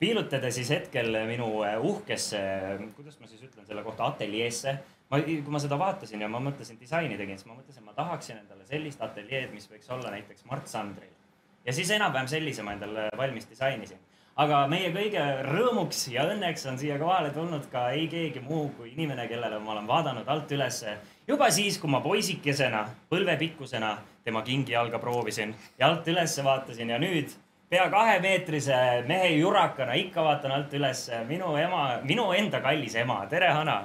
piilutada 0.00 0.50
siis 0.50 0.70
hetkel 0.72 1.12
minu 1.28 1.48
äh, 1.66 1.76
uhkesse, 1.84 2.40
kuidas 2.96 3.20
ma 3.20 3.28
siis 3.28 3.42
ütlen 3.44 3.66
selle 3.68 3.84
kohta, 3.84 4.08
ateljeesse. 4.08 4.78
ma, 5.10 5.18
kui 5.20 5.52
ma 5.52 5.60
seda 5.60 5.78
vaatasin 5.78 6.22
ja 6.24 6.28
ma 6.30 6.40
mõtlesin, 6.42 6.78
disaini 6.80 7.18
tegin, 7.18 7.38
siis 7.38 7.48
ma 7.50 7.58
mõtlesin, 7.58 7.84
ma 7.84 7.96
tahaksin 7.96 8.38
endale 8.40 8.64
sellist 8.68 9.02
ateljeed, 9.02 9.50
mis 9.52 9.68
võiks 9.68 9.90
olla 9.92 10.12
näiteks 10.14 10.46
Mart 10.48 10.70
Sandril. 10.70 11.10
ja 11.66 11.72
siis 11.76 11.90
enam-vähem 11.90 12.30
sellise 12.30 12.64
ma 12.64 12.72
endale 12.78 13.10
valmis 13.18 13.48
disainisin. 13.50 13.98
aga 14.40 14.62
meie 14.72 14.88
kõige 14.94 15.26
rõõmuks 15.44 16.06
ja 16.14 16.24
õnneks 16.32 16.64
on 16.70 16.78
siia 16.78 16.96
kohale 16.98 17.30
tulnud 17.36 17.66
ka 17.72 17.90
ei 17.90 18.08
keegi 18.08 18.40
muu 18.40 18.70
kui 18.78 18.94
inimene, 18.94 19.28
kellele 19.28 19.58
ma 19.58 19.72
olen 19.72 19.86
vaadanud 19.86 20.28
alt 20.28 20.52
ülesse 20.52 20.96
juba 21.28 21.50
siis, 21.50 21.76
kui 21.78 21.90
ma 21.90 22.00
poisikesena, 22.00 22.86
põlvepikkusena 23.10 23.98
tema 24.24 24.42
kingi 24.42 24.72
jalga 24.72 24.98
proovisin 24.98 25.54
ja 25.78 25.90
alt 25.90 26.08
ülesse 26.08 26.44
vaatasin 26.44 26.96
ja 26.96 26.98
nüüd 26.98 27.36
pea 27.70 27.84
kahemeetrise 27.90 28.76
mehe 29.06 29.28
jurakana 29.38 29.94
ikka 29.94 30.24
vaatan 30.26 30.54
alt 30.56 30.72
üles. 30.74 31.04
Minu 31.28 31.52
ema, 31.58 31.82
minu 32.02 32.24
enda 32.34 32.58
kallis 32.64 32.96
ema, 32.98 33.20
tere, 33.30 33.52
Hana! 33.54 33.84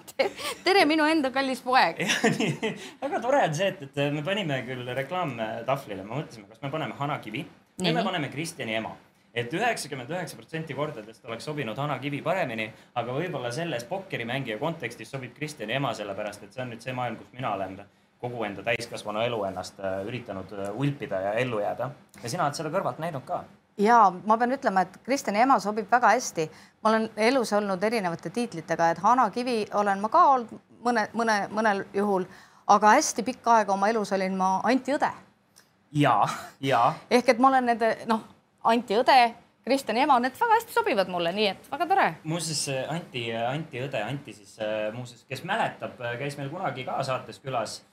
Tere, 0.66 0.82
minu 0.84 1.06
enda 1.08 1.30
kallis 1.32 1.62
poeg. 1.64 2.02
väga 3.04 3.20
tore 3.22 3.44
on 3.46 3.54
see, 3.56 3.70
et, 3.70 3.84
et 3.86 4.00
me 4.12 4.24
panime 4.26 4.58
küll 4.66 4.90
reklaamtahvlile, 4.98 6.02
me 6.02 6.18
mõtlesime, 6.18 6.50
kas 6.50 6.60
me 6.64 6.72
paneme 6.74 6.98
Hana 6.98 7.20
Kivi? 7.22 7.44
Või 7.78 7.94
me 7.96 8.04
paneme 8.04 8.32
Kristjani 8.34 8.76
ema. 8.80 8.92
Et 9.30 9.54
üheksakümmend 9.54 10.10
üheksa 10.10 10.36
protsenti 10.36 10.74
kordadest 10.74 11.24
oleks 11.30 11.46
sobinud 11.46 11.78
Hana 11.78 12.00
Kivi 12.02 12.18
paremini, 12.26 12.66
aga 12.98 13.14
võib-olla 13.14 13.54
selles 13.54 13.86
pokkerimängija 13.88 14.58
kontekstis 14.58 15.14
sobib 15.14 15.38
Kristjani 15.38 15.78
ema, 15.78 15.94
sellepärast 15.94 16.44
et 16.44 16.52
see 16.52 16.66
on 16.66 16.74
nüüd 16.74 16.82
see 16.82 16.98
maailm, 16.98 17.22
kus 17.22 17.30
mina 17.38 17.54
olen 17.54 17.78
kogu 18.20 18.44
enda 18.44 18.62
täiskasvanu 18.62 19.22
elu 19.24 19.38
ennast 19.48 19.80
äh, 19.80 20.02
üritanud 20.06 20.52
äh, 20.52 20.68
ulpida 20.76 21.20
ja 21.20 21.32
ellu 21.40 21.60
jääda. 21.60 21.90
ja 22.22 22.28
sina 22.28 22.44
oled 22.44 22.58
seda 22.58 22.72
kõrvalt 22.72 23.00
näinud 23.00 23.24
ka. 23.24 23.44
ja 23.80 24.00
ma 24.26 24.36
pean 24.38 24.52
ütlema, 24.52 24.84
et 24.84 25.00
Kristjani 25.04 25.40
ema 25.40 25.58
sobib 25.60 25.88
väga 25.90 26.12
hästi. 26.14 26.50
ma 26.82 26.90
olen 26.90 27.08
elus 27.16 27.52
olnud 27.52 27.82
erinevate 27.82 28.30
tiitlitega, 28.30 28.90
et 28.90 28.98
Hana 28.98 29.30
Kivi 29.30 29.64
olen 29.74 30.00
ma 30.00 30.08
ka 30.08 30.26
olnud 30.34 30.52
mõne, 30.84 31.08
mõne, 31.16 31.40
mõnel 31.48 31.84
juhul, 31.94 32.28
aga 32.66 32.94
hästi 32.98 33.22
pikka 33.22 33.56
aega 33.60 33.72
oma 33.72 33.88
elus 33.88 34.12
olin 34.12 34.36
ma 34.36 34.60
Anti 34.64 34.92
Õde. 34.92 35.12
ja, 35.92 36.16
ja. 36.60 36.94
ehk 37.10 37.28
et 37.28 37.38
ma 37.38 37.48
olen 37.48 37.72
nende 37.72 37.94
noh, 38.06 38.26
Anti 38.64 39.00
Õde 39.00 39.20
Kristjani 39.64 40.00
ema, 40.00 40.18
need 40.20 40.36
väga 40.40 40.56
hästi 40.56 40.72
sobivad 40.72 41.08
mulle, 41.08 41.32
nii 41.32 41.46
et 41.54 41.72
väga 41.72 41.86
tore. 41.86 42.14
muuseas 42.24 42.68
Anti, 42.88 43.30
Anti 43.32 43.80
õde, 43.80 44.04
Anti 44.04 44.32
siis 44.32 44.58
muuseas, 44.92 45.24
kes 45.28 45.44
mäletab, 45.44 45.96
käis 46.18 46.36
meil 46.36 46.48
kunagi 46.52 46.84
ka 46.84 47.00
saates 47.04 47.40
külas 47.40 47.80
Äh, 47.80 47.89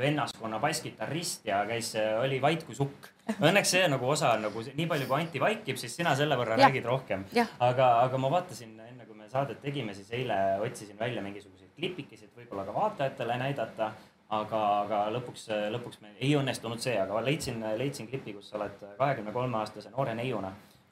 vennaskonna 0.00 0.58
basskitarrist 0.60 1.46
ja 1.48 1.62
käis, 1.68 1.94
äh, 1.96 2.20
oli 2.20 2.40
vait 2.42 2.64
kui 2.66 2.76
sukk. 2.76 3.08
Õnneks 3.34 3.70
see 3.72 3.84
nagu 3.88 4.08
osa 4.12 4.34
nagu 4.36 4.64
nii 4.64 4.86
palju, 4.88 5.06
kui 5.08 5.16
Anti 5.16 5.40
vaikib, 5.40 5.78
siis 5.80 5.94
sina 5.96 6.12
selle 6.16 6.36
võrra 6.36 6.58
ja. 6.58 6.68
räägid 6.68 6.84
rohkem. 6.84 7.24
aga, 7.64 7.86
aga 8.02 8.20
ma 8.20 8.30
vaatasin 8.34 8.74
enne 8.88 9.06
kui 9.06 9.16
me 9.16 9.28
saadet 9.32 9.62
tegime, 9.64 9.94
siis 9.96 10.10
eile 10.12 10.36
otsisin 10.64 10.98
välja 10.98 11.22
mingisuguseid 11.24 11.72
klipikesi, 11.78 12.28
et 12.28 12.42
võib-olla 12.42 12.66
ka 12.68 12.74
vaatajatele 12.74 13.38
näidata. 13.40 13.92
aga, 14.34 14.60
aga 14.80 14.98
lõpuks, 15.14 15.46
lõpuks 15.70 16.00
me 16.02 16.08
ei 16.18 16.32
õnnestunud 16.34 16.80
see, 16.80 16.94
aga 16.98 17.20
leidsin, 17.22 17.60
leidsin 17.78 18.08
klipi, 18.08 18.32
kus 18.34 18.48
sa 18.50 18.56
oled 18.58 18.80
kahekümne 18.98 19.32
kolme 19.32 19.58
aastase 19.60 19.90
noore 19.90 20.14
neiuna, 20.14 20.50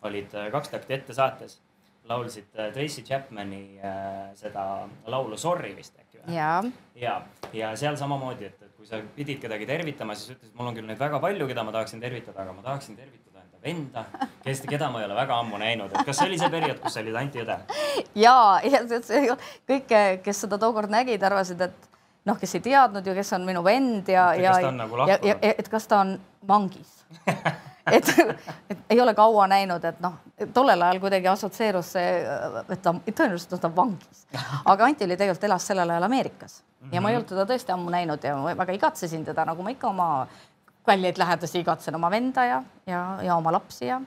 olid 0.09 0.35
äh, 0.35 0.51
kaks 0.53 0.73
takti 0.73 0.95
ette 0.95 1.17
saates 1.17 1.59
laulsid 2.09 2.49
Tracy 2.75 3.03
Chapmani 3.03 3.79
äh, 3.79 4.33
seda 4.35 4.89
laulu 5.07 5.37
Sorry 5.37 5.77
vist? 5.77 6.02
Ja, 6.29 6.63
ja, 6.99 7.17
ja 7.53 7.73
seal 7.77 7.97
samamoodi, 8.01 8.49
et, 8.51 8.63
et 8.63 8.73
kui 8.77 8.87
sa 8.87 9.01
pidid 9.17 9.41
kedagi 9.43 9.67
tervitama, 9.69 10.17
siis 10.19 10.37
ütlesid, 10.37 10.55
mul 10.59 10.71
on 10.71 10.77
küll 10.79 10.89
neid 10.89 11.01
väga 11.01 11.21
palju, 11.23 11.49
keda 11.51 11.65
ma 11.67 11.75
tahaksin 11.75 12.03
tervitada, 12.03 12.45
aga 12.45 12.57
ma 12.57 12.65
tahaksin 12.67 12.99
tervitada 12.99 13.43
enda 13.43 13.63
venda, 13.63 14.05
kes, 14.45 14.65
keda 14.69 14.91
ma 14.93 15.03
ei 15.03 15.09
ole 15.09 15.17
väga 15.19 15.39
ammu 15.43 15.63
näinud, 15.63 15.95
et 15.95 16.07
kas 16.07 16.21
see 16.21 16.31
oli 16.31 16.41
see 16.41 16.51
periood, 16.53 16.83
kus 16.83 16.97
sa 16.97 17.03
olid 17.05 17.19
Anti 17.21 17.43
õde? 17.45 17.59
ja, 18.19 18.37
ja 18.67 18.85
see 18.93 19.25
kõik, 19.71 19.97
kes 20.25 20.45
seda 20.47 20.61
tookord 20.63 20.93
nägid, 20.93 21.23
arvasid, 21.27 21.63
et 21.69 21.91
noh, 22.29 22.39
kes 22.39 22.57
ei 22.59 22.65
teadnud 22.69 23.07
ju, 23.07 23.17
kes 23.19 23.35
on 23.39 23.47
minu 23.49 23.65
vend 23.67 24.09
ja, 24.13 24.31
ja, 24.39 24.57
nagu 24.75 25.05
ja, 25.11 25.19
ja, 25.27 25.39
et 25.53 25.69
kas 25.71 25.89
ta 25.91 26.03
on 26.05 26.17
vangis 26.49 27.03
et, 27.87 28.15
et 28.71 28.79
ei 28.91 29.01
ole 29.01 29.15
kaua 29.15 29.47
näinud, 29.51 29.85
et 29.85 30.01
noh, 30.01 30.19
tollel 30.55 30.83
ajal 30.83 31.01
kuidagi 31.03 31.29
assotsieerus 31.33 31.93
see, 31.97 32.15
et 32.63 32.83
ta 32.83 32.95
tõenäoliselt 32.95 33.59
ta 33.59 33.71
on 33.71 33.77
vangis. 33.77 34.27
aga 34.65 34.87
Anti 34.87 35.09
oli 35.09 35.17
tegelikult 35.17 35.51
elas 35.51 35.67
sellel 35.67 35.91
ajal 35.91 36.09
Ameerikas 36.09 36.63
ja 36.93 37.01
ma 37.01 37.11
ei 37.11 37.19
olnud 37.19 37.31
teda 37.31 37.47
tõesti 37.49 37.75
ammu 37.75 37.93
näinud 37.95 38.25
ja 38.25 38.37
väga 38.59 38.79
igatsesin 38.79 39.25
teda, 39.25 39.47
nagu 39.49 39.63
ma 39.63 39.75
ikka 39.75 39.91
oma 39.91 40.09
kalleid 40.87 41.19
lähedasi 41.19 41.63
igatsen, 41.63 41.95
oma 41.95 42.11
venda 42.11 42.45
ja, 42.45 42.63
ja, 42.87 43.03
ja 43.23 43.37
oma 43.37 43.53
lapsi 43.55 43.87
ja 43.87 44.01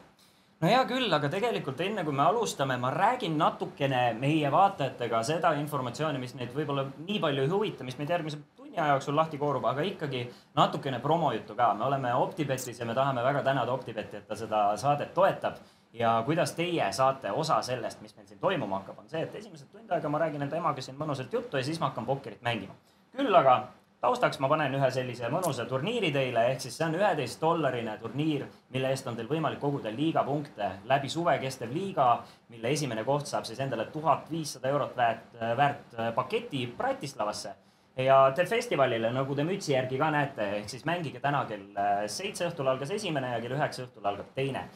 no 0.61 0.71
hea 0.71 0.81
küll, 0.89 1.07
aga 1.13 1.29
tegelikult 1.31 1.81
enne 1.85 2.03
kui 2.07 2.15
me 2.15 2.25
alustame, 2.25 2.77
ma 2.81 2.91
räägin 2.93 3.37
natukene 3.39 4.07
meie 4.19 4.51
vaatajatega 4.51 5.23
seda 5.27 5.53
informatsiooni, 5.59 6.21
mis 6.21 6.35
neid 6.39 6.53
võib-olla 6.55 6.87
nii 6.97 7.19
palju 7.23 7.45
ei 7.45 7.51
huvita, 7.51 7.87
mis 7.87 7.99
meid 7.99 8.11
järgmise 8.15 8.39
tunni 8.75 8.87
aja 8.87 8.93
jooksul 8.93 9.15
lahti 9.15 9.37
koorub, 9.37 9.65
aga 9.65 9.81
ikkagi 9.81 10.29
natukene 10.55 10.99
promojuttu 10.99 11.55
ka. 11.55 11.73
me 11.73 11.85
oleme 11.85 12.13
Optibetis 12.13 12.79
ja 12.79 12.85
me 12.85 12.93
tahame 12.93 13.23
väga 13.23 13.43
tänada 13.43 13.71
Optibeti, 13.71 14.17
et 14.17 14.27
ta 14.27 14.35
seda 14.35 14.77
saadet 14.77 15.13
toetab. 15.13 15.55
ja 15.93 16.23
kuidas 16.25 16.51
teie 16.51 16.91
saate 16.91 17.31
osa 17.31 17.61
sellest, 17.61 18.01
mis 18.01 18.15
meil 18.15 18.27
siin 18.27 18.39
toimuma 18.39 18.79
hakkab, 18.79 18.99
on 18.99 19.09
see, 19.09 19.21
et 19.21 19.35
esimesed 19.35 19.67
tund 19.71 19.91
aega 19.91 20.09
ma 20.09 20.19
räägin 20.19 20.41
enda 20.41 20.57
emaga 20.57 20.81
siin 20.81 20.97
mõnusalt 20.97 21.31
juttu 21.33 21.57
ja 21.57 21.63
siis 21.63 21.79
ma 21.79 21.85
hakkan 21.85 22.05
pokkerit 22.05 22.41
mängima. 22.41 22.73
küll 23.15 23.35
aga 23.35 23.67
taustaks 24.01 24.39
ma 24.39 24.49
panen 24.49 24.75
ühe 24.75 24.91
sellise 24.91 25.29
mõnusa 25.31 25.65
turniiri 25.65 26.11
teile, 26.11 26.51
ehk 26.51 26.61
siis 26.61 26.77
see 26.77 26.85
on 26.85 26.95
üheteist 26.95 27.41
dollarine 27.41 27.97
turniir, 27.97 28.45
mille 28.69 28.89
eest 28.89 29.07
on 29.07 29.15
teil 29.15 29.27
võimalik 29.27 29.59
koguda 29.59 29.91
liigapunkte 29.91 30.71
läbi 30.85 31.09
suve 31.09 31.39
kestev 31.39 31.71
liiga, 31.71 32.23
mille 32.49 32.69
esimene 32.69 33.03
koht 33.03 33.27
saab 33.27 33.45
siis 33.45 33.59
endale 33.59 33.85
tuhat 33.85 34.31
viissada 34.31 34.67
eurot 34.67 34.97
väärt, 34.97 35.39
väärt 35.57 35.95
paketi 36.15 36.67
Bratislavasse. 36.77 37.55
Ja 37.97 38.17
festivalile, 38.49 39.11
nagu 39.13 39.35
te 39.35 39.45
mütsi 39.47 39.73
järgi 39.73 39.97
ka 39.99 40.11
näete, 40.11 40.49
ehk 40.59 40.69
siis 40.69 40.85
mängige 40.87 41.21
täna 41.23 41.45
kell 41.49 41.79
seitse 42.11 42.49
õhtul 42.49 42.67
algas 42.71 42.91
esimene 42.91 43.35
ja 43.35 43.41
kell 43.43 43.55
üheksa 43.57 43.85
õhtul 43.87 44.11
algab 44.11 44.31
teine. 44.35 44.67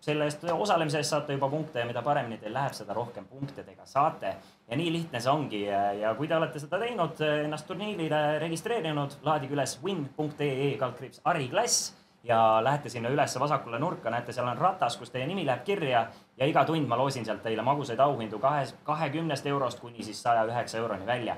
Selle 0.00 0.24
eest 0.30 0.46
osalemise 0.48 0.96
eest 1.02 1.12
saate 1.12 1.34
juba 1.36 1.50
punkte 1.52 1.82
ja 1.82 1.84
mida 1.84 2.00
paremini 2.00 2.38
teil 2.40 2.54
läheb, 2.56 2.72
seda 2.72 2.94
rohkem 2.96 3.26
punkte 3.28 3.66
te 3.66 3.74
ka 3.76 3.84
saate. 3.84 4.34
ja 4.70 4.76
nii 4.76 4.92
lihtne 4.92 5.20
see 5.20 5.32
ongi. 5.32 5.62
Ja 6.00 6.14
kui 6.16 6.28
te 6.28 6.36
olete 6.36 6.62
seda 6.62 6.78
teinud, 6.80 7.20
ennast 7.20 7.66
turniirile 7.68 8.38
registreerinud, 8.40 9.18
laadige 9.26 9.58
üles 9.58 9.76
win.ee 9.84 10.76
kaldkriips 10.80 11.20
hariklass 11.24 11.92
ja 12.24 12.64
lähete 12.64 12.88
sinna 12.88 13.12
ülesse 13.12 13.40
vasakule 13.40 13.78
nurka, 13.78 14.10
näete, 14.10 14.32
seal 14.32 14.48
on 14.48 14.58
ratas, 14.58 14.96
kus 14.96 15.12
teie 15.12 15.26
nimi 15.26 15.44
läheb 15.46 15.64
kirja 15.64 16.06
ja 16.36 16.48
iga 16.48 16.64
tund 16.64 16.88
ma 16.88 16.96
loosin 16.96 17.24
sealt 17.24 17.42
teile 17.42 17.62
magusaid 17.64 18.00
auhindu 18.00 18.38
kahe, 18.38 18.66
kahekümnest 18.84 19.46
eurost 19.46 19.80
kuni 19.80 20.04
siis 20.04 20.22
saja 20.22 20.44
üheksa 20.48 20.78
euroni 20.80 21.06
välja 21.06 21.36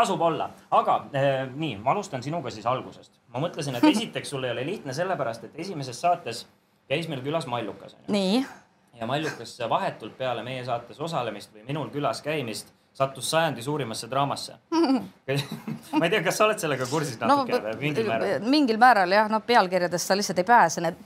tasub 0.00 0.22
olla, 0.24 0.50
aga 0.70 0.96
äh, 1.16 1.44
nii, 1.50 1.76
ma 1.84 1.94
alustan 1.94 2.24
sinuga 2.24 2.52
siis 2.54 2.66
algusest. 2.66 3.20
ma 3.34 3.42
mõtlesin, 3.44 3.76
et 3.76 3.86
esiteks 3.92 4.32
sul 4.32 4.44
ei 4.48 4.54
ole 4.54 4.66
lihtne 4.66 4.96
sellepärast, 4.96 5.46
et 5.48 5.62
esimeses 5.66 6.00
saates 6.00 6.46
käis 6.90 7.08
meil 7.08 7.22
külas 7.24 7.46
Mallukas. 7.50 7.96
nii. 8.08 8.44
ja 9.00 9.06
Mallukas 9.06 9.56
vahetult 9.70 10.16
peale 10.18 10.44
meie 10.46 10.64
saates 10.64 11.00
osalemist 11.00 11.54
või 11.54 11.66
minul 11.68 11.90
külas 11.94 12.22
käimist 12.24 12.74
sattus 12.92 13.30
sajandi 13.30 13.62
suurimasse 13.62 14.10
draamasse 14.10 14.54
ma 15.98 16.04
ei 16.04 16.10
tea, 16.10 16.22
kas 16.22 16.36
sa 16.36 16.46
oled 16.46 16.58
sellega 16.58 16.86
kursis 16.90 17.18
natuke 17.20 17.58
no, 17.58 17.74
mingil 17.80 18.08
määral? 18.08 18.46
mingil 18.54 18.80
määral 18.82 19.14
jah, 19.14 19.28
noh, 19.30 19.42
pealkirjadest 19.46 20.10
sa 20.10 20.16
lihtsalt 20.18 20.42
ei 20.42 20.46
pääse, 20.48 20.82
need. 20.84 20.98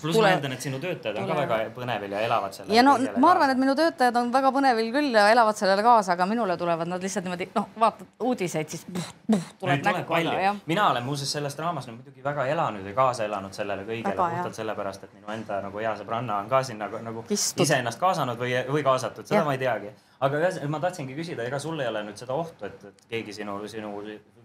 pluss 0.00 0.20
ma 0.22 0.30
eeldan, 0.30 0.54
et 0.56 0.64
sinu 0.64 0.78
töötajad 0.82 1.18
on 1.20 1.28
ka 1.28 1.38
väga 1.40 1.58
põnevil 1.76 2.14
ja 2.14 2.22
elavad 2.28 2.54
sellele. 2.56 2.76
ja 2.78 2.84
no 2.86 2.94
ma 3.22 3.32
arvan, 3.34 3.52
et 3.52 3.60
minu 3.60 3.74
töötajad 3.78 4.20
on 4.22 4.32
väga 4.32 4.52
põnevil 4.54 4.92
küll 4.94 5.18
ja 5.18 5.26
elavad 5.34 5.58
sellele 5.58 5.84
kaasa, 5.86 6.14
aga 6.14 6.30
minule 6.30 6.56
tulevad 6.60 6.94
nad 6.94 7.02
lihtsalt 7.02 7.26
niimoodi, 7.26 7.50
noh, 7.58 7.68
vaatad 7.84 8.26
uudiseid, 8.30 8.70
siis 8.70 8.86
puh, 8.86 9.12
puh, 9.26 9.52
tuleb 9.60 9.84
näkku. 9.84 10.22
mina 10.66 10.88
olen 10.90 11.04
muuseas 11.04 11.32
selles 11.38 11.58
draamas 11.58 11.90
no, 11.90 11.98
muidugi 11.98 12.24
väga 12.24 12.46
elanud 12.54 12.86
ja 12.86 12.94
kaasa 12.94 13.26
elanud 13.26 13.52
sellele 13.56 13.84
kõigele 13.88 14.16
puhtalt 14.16 14.62
sellepärast, 14.62 15.04
et 15.04 15.14
minu 15.18 15.32
enda 15.34 15.60
nagu 15.66 15.82
hea 15.82 15.96
sõbranna 15.98 16.40
on 16.44 16.52
ka 16.52 16.62
sinna 16.62 16.86
nagu, 16.86 17.02
nagu 17.02 17.24
iseennast 17.34 17.98
kaasanud 17.98 18.38
või, 18.38 18.54
või 18.70 18.86
kaasatud, 18.86 19.26
seda 19.26 19.42
ja. 19.42 19.48
ma 19.48 19.56
ei 19.56 19.64
teagi 19.66 19.90
aga 20.20 20.40
ühesõnaga 20.40 20.70
ma 20.72 20.80
tahtsingi 20.84 21.16
küsida, 21.16 21.44
ega 21.46 21.58
sul 21.62 21.80
ei 21.80 21.90
ole 21.90 22.02
nüüd 22.06 22.20
seda 22.20 22.36
ohtu, 22.36 22.68
et, 22.68 22.84
et 22.90 23.04
keegi 23.10 23.34
sinu, 23.40 23.58
sinu 23.68 23.92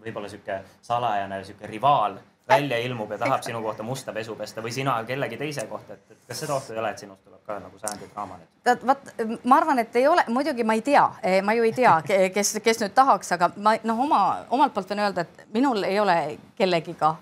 võib-olla 0.02 0.28
sihuke 0.28 0.60
salajane 0.84 1.42
sihuke 1.46 1.70
rivaal 1.70 2.18
välja 2.48 2.78
ilmub 2.78 3.10
ja 3.10 3.18
tahab 3.18 3.42
sinu 3.42 3.62
kohta 3.62 3.82
musta 3.82 4.12
pesu 4.12 4.34
pesta 4.36 4.62
või 4.62 4.72
sina 4.74 4.96
kellegi 5.06 5.36
teise 5.38 5.66
kohta, 5.70 5.94
et, 5.94 6.10
et 6.10 6.24
kas 6.28 6.40
seda 6.42 6.56
ohtu 6.56 6.74
ei 6.74 6.80
ole, 6.82 6.90
et 6.90 6.98
sinust 6.98 7.22
tuleb 7.24 7.44
ka 7.46 7.58
nagu 7.62 7.78
sajandi 7.78 8.08
draama 8.14 8.38
nüüd? 8.40 8.86
vot 8.86 9.44
ma 9.44 9.60
arvan, 9.60 9.82
et 9.82 9.96
ei 9.96 10.08
ole, 10.08 10.24
muidugi 10.28 10.64
ma 10.64 10.76
ei 10.78 10.82
tea, 10.82 11.04
ma 11.42 11.54
ju 11.56 11.68
ei 11.68 11.72
tea, 11.76 11.94
kes, 12.34 12.56
kes 12.64 12.82
nüüd 12.82 12.96
tahaks, 12.96 13.32
aga 13.38 13.52
ma 13.56 13.76
noh, 13.84 14.02
oma 14.06 14.22
omalt 14.50 14.74
poolt 14.74 14.90
võin 14.90 15.04
öelda, 15.06 15.24
et 15.26 15.46
minul 15.54 15.86
ei 15.88 16.00
ole 16.02 16.18
kellegiga, 16.58 17.14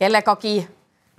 kellegagi 0.00 0.56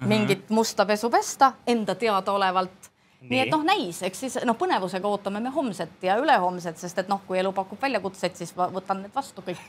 mingit 0.10 0.50
musta 0.50 0.86
pesu 0.86 1.10
pesta 1.10 1.54
enda 1.68 1.96
teadaolevalt 1.96 2.92
nii 3.30 3.42
et 3.46 3.52
noh, 3.54 3.66
näis, 3.66 4.02
eks 4.06 4.24
siis 4.26 4.38
noh, 4.48 4.58
põnevusega 4.60 5.10
ootame 5.10 5.42
me 5.44 5.52
homset 5.56 6.04
ja 6.06 6.18
ülehomset, 6.22 6.78
sest 6.82 7.02
et 7.02 7.12
noh, 7.12 7.24
kui 7.28 7.40
elu 7.42 7.52
pakub 7.56 7.82
väljakutseid, 7.82 8.38
siis 8.38 8.54
võtan 8.56 9.04
need 9.06 9.16
vastu 9.16 9.44
kõik. 9.46 9.62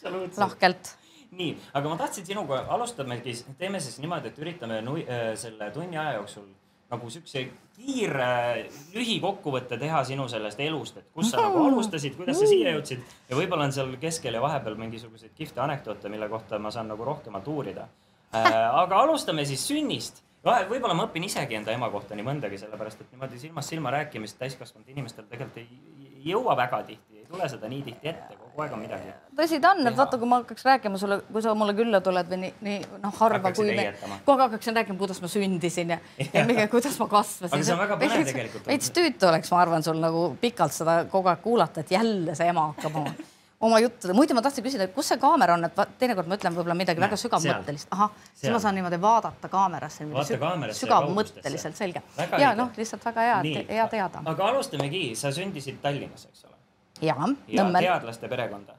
Lahkelt. 0.42 0.94
nii, 1.34 1.54
aga 1.74 1.90
ma 1.90 1.96
tahtsin 1.98 2.26
sinuga, 2.26 2.64
alustamegi, 2.74 3.34
teeme 3.58 3.80
siis 3.82 3.98
niimoodi, 4.02 4.30
et 4.30 4.42
üritame 4.42 4.82
nui, 4.86 5.06
äh, 5.08 5.32
selle 5.38 5.70
tunni 5.74 5.98
aja 5.98 6.18
jooksul 6.20 6.46
nagu 6.94 7.10
siukse 7.10 7.42
kiire 7.74 8.68
lühikokkuvõtte 8.94 9.78
teha 9.80 10.02
sinu 10.06 10.26
sellest 10.30 10.60
elust, 10.62 11.00
et 11.00 11.06
kus 11.14 11.32
sa 11.32 11.42
nagu 11.42 11.64
alustasid, 11.68 12.16
kuidas 12.18 12.38
sa 12.38 12.48
siia 12.48 12.74
jõudsid. 12.76 13.02
Ja 13.30 13.38
võib-olla 13.38 13.68
on 13.68 13.74
seal 13.74 13.94
keskel 14.02 14.36
ja 14.36 14.42
vahepeal 14.44 14.76
mingisuguseid 14.78 15.34
kihvte 15.34 15.62
anekdoote, 15.64 16.12
mille 16.12 16.28
kohta 16.30 16.60
ma 16.62 16.70
saan 16.74 16.92
nagu 16.92 17.06
rohkemalt 17.08 17.48
uurida. 17.50 17.88
Äh, 18.34 18.52
aga 18.82 19.00
alustame 19.04 19.46
siis 19.48 19.64
sünnist 19.66 20.23
võib-olla 20.44 20.94
ma 20.96 21.08
õpin 21.08 21.24
isegi 21.24 21.56
enda 21.58 21.72
ema 21.74 21.88
kohta 21.92 22.16
nii 22.16 22.26
mõndagi, 22.26 22.58
sellepärast 22.60 23.00
et 23.00 23.12
niimoodi 23.14 23.40
silmast 23.40 23.72
silma 23.72 23.92
rääkimist 23.94 24.38
täiskasvanud 24.40 24.88
inimestel 24.92 25.26
tegelikult 25.30 25.62
ei, 25.62 25.68
ei 26.04 26.32
jõua 26.32 26.56
väga 26.58 26.82
tihti, 26.88 27.20
ei 27.22 27.26
tule 27.28 27.48
seda 27.48 27.70
nii 27.70 27.82
tihti 27.86 28.10
ette, 28.12 28.36
kogu 28.36 28.64
aeg 28.64 28.74
on 28.76 28.82
midagi. 28.84 29.14
tõsi 29.38 29.60
ta 29.62 29.72
on, 29.72 29.82
et 29.88 29.96
vaata, 29.96 30.20
kui 30.20 30.28
ma 30.28 30.42
hakkaks 30.42 30.66
rääkima 30.68 31.00
sulle, 31.00 31.20
kui 31.32 31.44
sa 31.44 31.54
mulle 31.58 31.74
külla 31.76 32.00
tuled 32.04 32.32
või 32.32 32.40
nii, 32.44 32.54
nii 32.68 32.78
noh, 33.02 33.16
harva 33.20 33.52
kui 33.56 33.72
me, 33.72 33.90
kogu 34.24 34.36
aeg 34.36 34.48
hakkaksin 34.50 34.80
rääkima, 34.80 35.00
kuidas 35.00 35.22
ma 35.24 35.30
sündisin 35.32 35.94
ja, 35.96 36.00
ja 36.26 36.46
mingi, 36.48 36.66
kuidas 36.72 36.98
ma 37.00 37.08
kasvasin. 37.12 37.54
aga 37.56 37.68
see 37.68 37.76
on 37.76 37.84
väga 37.84 38.00
põnev 38.04 38.26
tegelikult. 38.30 38.66
veits 38.72 38.92
tüütu 38.96 39.30
oleks, 39.30 39.52
ma 39.54 39.62
arvan, 39.64 39.86
sul 39.86 40.00
nagu 40.02 40.26
pikalt 40.40 40.76
seda 40.76 41.04
kogu 41.12 41.32
aeg 41.32 41.44
kuulata, 41.44 41.84
et 41.84 41.96
jälle 41.96 42.36
see 42.36 42.52
ema 42.52 42.68
hakkab 42.74 43.00
oma 43.02 43.14
oma 43.64 43.78
juttude, 43.80 44.12
muidu 44.16 44.36
ma 44.36 44.42
tahtsin 44.44 44.64
küsida, 44.64 44.86
kus 44.92 45.08
see 45.12 45.20
kaamera 45.20 45.56
on, 45.56 45.64
et 45.68 45.80
teinekord 46.00 46.28
ma 46.28 46.36
ütlen 46.38 46.54
võib-olla 46.56 46.76
midagi 46.76 47.00
Näe, 47.00 47.08
väga 47.08 47.18
sügavmõttelist, 47.20 47.88
ahah, 47.94 48.12
siis 48.36 48.52
ma 48.52 48.60
saan 48.62 48.76
niimoodi 48.78 48.98
vaadata 49.00 49.50
kaamerasse 49.52 50.06
sügavmõtteliselt, 50.80 51.76
selge. 51.78 52.02
ja 52.40 52.52
noh, 52.58 52.72
lihtsalt 52.76 53.04
väga 53.08 53.26
hea, 53.28 53.64
hea 53.70 53.88
teada. 53.92 54.22
aga 54.34 54.48
alustamegi, 54.52 55.04
sa 55.18 55.32
sündisid 55.34 55.80
Tallinnas, 55.82 56.28
eks 56.30 56.46
ole? 56.48 56.56
ja, 57.08 57.16
ja, 57.48 57.68
teadlaste 57.78 58.28
perekonda. 58.28 58.76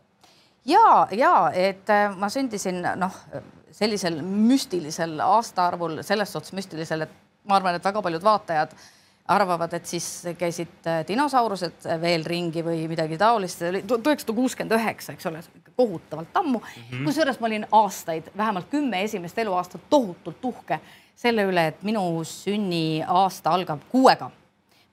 ja, 0.66 0.88
ja 1.12 1.36
et 1.54 1.94
äh, 1.94 2.10
ma 2.16 2.30
sündisin 2.30 2.84
noh, 3.02 3.22
sellisel 3.76 4.22
müstilisel 4.22 5.18
aastaarvul, 5.24 6.02
selles 6.06 6.32
suhtes 6.34 6.54
müstilisel, 6.58 7.08
et 7.08 7.24
ma 7.50 7.58
arvan, 7.58 7.80
et 7.80 7.86
väga 7.86 8.06
paljud 8.06 8.24
vaatajad 8.24 8.78
äh, 8.78 8.92
arvavad, 9.28 9.74
et 9.74 9.86
siis 9.90 10.08
käisid 10.38 10.86
äh, 10.88 11.02
dinosaurused 11.08 11.88
veel 12.02 12.26
ringi 12.26 12.62
või 12.66 12.86
midagi 12.90 13.18
taolist. 13.18 13.64
tuhat 13.88 14.08
üheksasada 14.08 14.36
kuuskümmend 14.38 14.78
üheksa, 14.78 15.16
eks 15.16 15.26
ole, 15.32 15.42
kohutavalt 15.76 16.38
ammu 16.38 16.60
mm 16.60 16.66
-hmm.. 16.66 17.06
kusjuures 17.06 17.40
ma 17.40 17.48
olin 17.48 17.68
aastaid, 17.72 18.30
vähemalt 18.38 18.70
kümme 18.70 19.02
esimest 19.04 19.38
eluaastat 19.38 19.82
tohutult 19.90 20.46
uhke 20.46 20.80
selle 21.16 21.44
üle, 21.44 21.68
et 21.68 21.84
minu 21.84 22.24
sünniaasta 22.24 23.50
algab 23.50 23.82
kuuega 23.92 24.32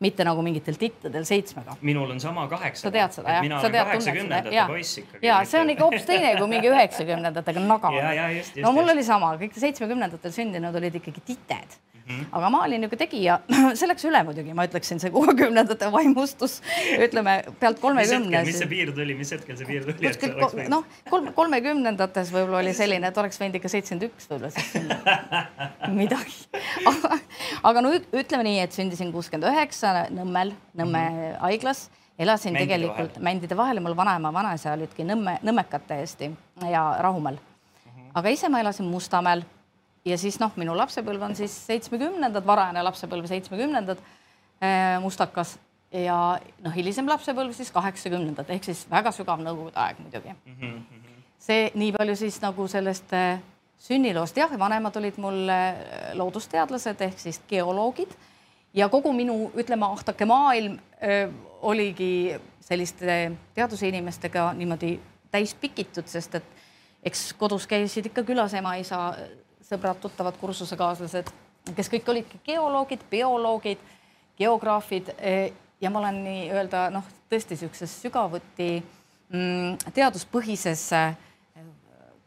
mitte 0.03 0.25
nagu 0.25 0.43
mingitel 0.43 0.75
tittadel 0.75 1.25
seitsmega. 1.25 1.77
minul 1.81 2.11
on 2.11 2.21
sama 2.21 2.49
kaheksa. 2.49 2.89
sa 2.89 2.91
tead 2.91 3.13
seda 3.13 3.37
jah? 3.37 3.43
mina 3.43 3.61
olen 3.61 3.73
kaheksakümnendate 3.73 4.67
poiss 4.67 4.99
ikkagi. 4.99 5.27
ja 5.27 5.45
see 5.45 5.61
on 5.61 5.71
ikka 5.71 5.85
hoopis 5.85 6.09
teine 6.09 6.35
kui 6.39 6.49
mingi 6.51 6.73
üheksakümnendatega 6.73 7.61
naga. 7.61 7.91
no 7.91 8.73
mul 8.73 8.83
just. 8.83 8.93
oli 8.97 9.05
sama, 9.05 9.35
kõik 9.45 9.59
seitsmekümnendatel 9.65 10.35
sündinud 10.35 10.81
olid 10.83 11.01
ikkagi 11.03 11.21
tited 11.27 11.79
Mm. 12.03 12.25
aga 12.35 12.49
ma 12.51 12.63
olin 12.67 12.83
niisugune 12.83 12.99
tegija, 12.99 13.37
see 13.79 13.87
läks 13.87 14.05
üle 14.09 14.23
muidugi, 14.27 14.55
ma 14.59 14.67
ütleksin, 14.67 14.99
see 15.03 15.13
kuuekümnendate 15.15 15.91
vaimustus, 15.97 16.59
ütleme 16.99 17.37
pealt 17.61 17.79
kolmekümne. 17.83 18.43
mis 18.49 18.59
see 18.59 18.71
piir 18.71 18.91
tuli, 18.97 19.15
mis 19.19 19.31
hetkel 19.37 19.59
see 19.61 19.69
piir 19.69 19.87
tuli? 19.87 20.11
kuskil 20.11 20.67
noh, 20.73 20.83
kolm, 21.11 21.31
kolmekümnendates 21.37 22.35
võib-olla 22.35 22.59
oli 22.65 22.75
selline, 22.75 23.13
et 23.13 23.23
oleks 23.23 23.39
võinud 23.39 23.61
ikka 23.61 23.71
seitsekümmend 23.71 24.09
üks 24.09 24.29
võib-olla 24.33 24.51
siis 24.57 24.75
midagi 26.01 26.63
aga, 26.91 27.21
aga 27.71 27.87
no 27.87 27.95
ütleme 27.95 28.49
nii, 28.49 28.59
et 28.67 28.75
sündisin 28.77 29.15
kuuskümmend 29.15 29.51
üheksa 29.53 29.95
Nõmmel, 30.11 30.57
Nõmme 30.75 31.07
mm 31.07 31.17
-hmm. 31.17 31.41
haiglas 31.47 31.87
elasin 32.19 32.53
mändide 32.53 32.67
tegelikult 32.67 33.15
vahel. 33.15 33.25
mändide 33.25 33.57
vahel 33.57 33.81
mul 33.81 33.97
vanaema, 33.97 34.33
vanaisa 34.33 34.73
olidki 34.73 35.07
Nõmme, 35.07 35.39
Nõmmekad 35.43 35.87
täiesti 35.87 36.31
ja 36.71 36.97
Rahumäel. 36.99 37.37
-hmm. 37.37 38.11
aga 38.15 38.29
ise 38.29 38.49
ma 38.49 38.61
elasin 38.61 38.87
Mustamäel 38.87 39.45
ja 40.05 40.19
siis 40.19 40.39
noh, 40.43 40.53
minu 40.57 40.75
lapsepõlv 40.77 41.29
on 41.29 41.37
siis 41.39 41.55
seitsmekümnendad, 41.67 42.47
varajane 42.47 42.83
lapsepõlv 42.83 43.29
seitsmekümnendad 43.31 44.01
äh, 44.01 44.99
mustakas 45.03 45.57
ja 45.93 46.19
noh, 46.65 46.75
hilisem 46.75 47.09
lapsepõlv 47.11 47.55
siis 47.57 47.71
kaheksakümnendad 47.75 48.51
ehk 48.55 48.65
siis 48.71 48.85
väga 48.91 49.13
sügav 49.15 49.43
nõukogude 49.45 49.79
aeg 49.79 50.01
muidugi 50.01 50.33
mm. 50.33 50.59
-hmm. 50.61 51.23
see 51.39 51.71
nii 51.75 51.93
palju 51.97 52.17
siis 52.17 52.41
nagu 52.43 52.69
sellest 52.69 53.13
äh, 53.13 53.41
sünniloost, 53.83 54.37
jah, 54.37 54.59
vanemad 54.59 54.97
olid 54.97 55.19
mul 55.19 55.49
äh, 55.51 56.15
loodusteadlased 56.15 57.01
ehk 57.01 57.19
siis 57.19 57.41
geoloogid 57.49 58.15
ja 58.75 58.89
kogu 58.89 59.13
minu, 59.13 59.51
ütleme, 59.55 59.87
ahtake 59.87 60.25
maailm 60.25 60.79
öö, 61.03 61.29
oligi 61.63 62.41
selliste 62.61 63.33
teadusinimestega 63.55 64.53
niimoodi 64.57 65.01
täis 65.31 65.55
pikitud, 65.55 66.07
sest 66.07 66.35
et 66.35 66.45
eks 67.05 67.33
kodus 67.39 67.67
käisid 67.67 68.07
ikka 68.07 68.23
külas 68.23 68.55
ema-isa 68.55 69.13
sõbrad-tuttavad, 69.73 70.39
kursusekaaslased, 70.41 71.33
kes 71.77 71.91
kõik 71.93 72.09
olidki 72.13 72.41
geoloogid, 72.47 73.05
bioloogid, 73.11 73.83
geograafid 74.39 75.13
eh, 75.19 75.53
ja 75.81 75.91
ma 75.91 76.03
olen 76.03 76.23
nii-öelda 76.25 76.87
noh, 76.95 77.07
tõesti 77.31 77.57
niisuguses 77.57 77.99
sügavuti 78.05 78.71
mm, 78.79 79.93
teaduspõhises 79.95 80.89
eh, 80.99 81.15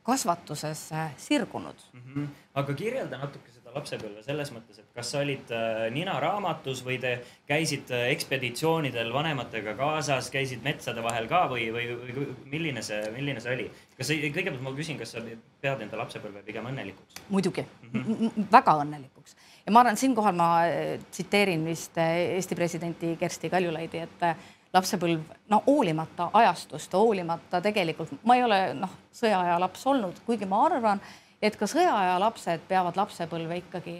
kasvatuses 0.06 0.88
sirgunud 1.18 1.86
mm. 1.94 2.02
-hmm. 2.02 2.28
aga 2.62 2.74
kirjelda 2.74 3.18
natuke 3.18 3.55
lapsepõlve 3.76 4.24
selles 4.24 4.52
mõttes, 4.56 4.80
et 4.80 4.88
kas 4.96 5.12
sa 5.12 5.22
olid 5.24 5.52
äh, 5.54 5.86
ninaraamatus 5.94 6.82
või 6.86 6.98
te 7.02 7.16
käisite 7.50 7.98
äh, 7.98 8.12
ekspeditsioonidel 8.14 9.12
vanematega 9.14 9.76
kaasas, 9.80 10.30
käisid 10.34 10.64
metsade 10.66 11.04
vahel 11.06 11.28
ka 11.32 11.46
või, 11.52 11.68
või, 11.76 11.90
või 12.00 12.28
milline 12.56 12.84
see, 12.86 13.02
milline 13.16 13.44
see 13.44 13.56
oli? 13.58 13.68
kas 13.98 14.12
sa, 14.12 14.18
kõigepealt 14.24 14.64
ma 14.64 14.76
küsin, 14.78 15.00
kas 15.02 15.16
sa 15.16 15.24
pead 15.62 15.86
enda 15.86 16.00
lapsepõlve 16.00 16.44
pigem 16.48 16.70
õnnelikuks? 16.72 17.22
muidugi 17.30 17.66
mm, 17.66 18.02
-hmm. 18.02 18.50
väga 18.52 18.78
õnnelikuks 18.84 19.38
ja 19.66 19.76
ma 19.76 19.84
arvan, 19.84 20.00
siinkohal 20.00 20.38
ma 20.38 20.50
äh, 20.70 20.96
tsiteerin 21.12 21.66
vist 21.68 21.98
Eesti 22.06 22.56
presidenti 22.56 23.16
Kersti 23.20 23.52
Kaljulaidi, 23.52 24.06
et 24.08 24.30
lapsepõlv, 24.76 25.22
no 25.52 25.62
hoolimata 25.68 26.30
ajastust, 26.34 26.94
hoolimata 26.94 27.62
tegelikult, 27.64 28.12
ma 28.28 28.36
ei 28.36 28.44
ole 28.44 28.60
noh, 28.78 28.92
sõjaaja 29.16 29.60
laps 29.62 29.86
olnud, 29.88 30.20
kuigi 30.28 30.48
ma 30.50 30.66
arvan 30.68 31.02
et 31.46 31.58
ka 31.60 31.70
sõjaaja 31.70 32.16
lapsed 32.22 32.64
peavad 32.70 32.98
lapsepõlve 32.98 33.60
ikkagi, 33.64 34.00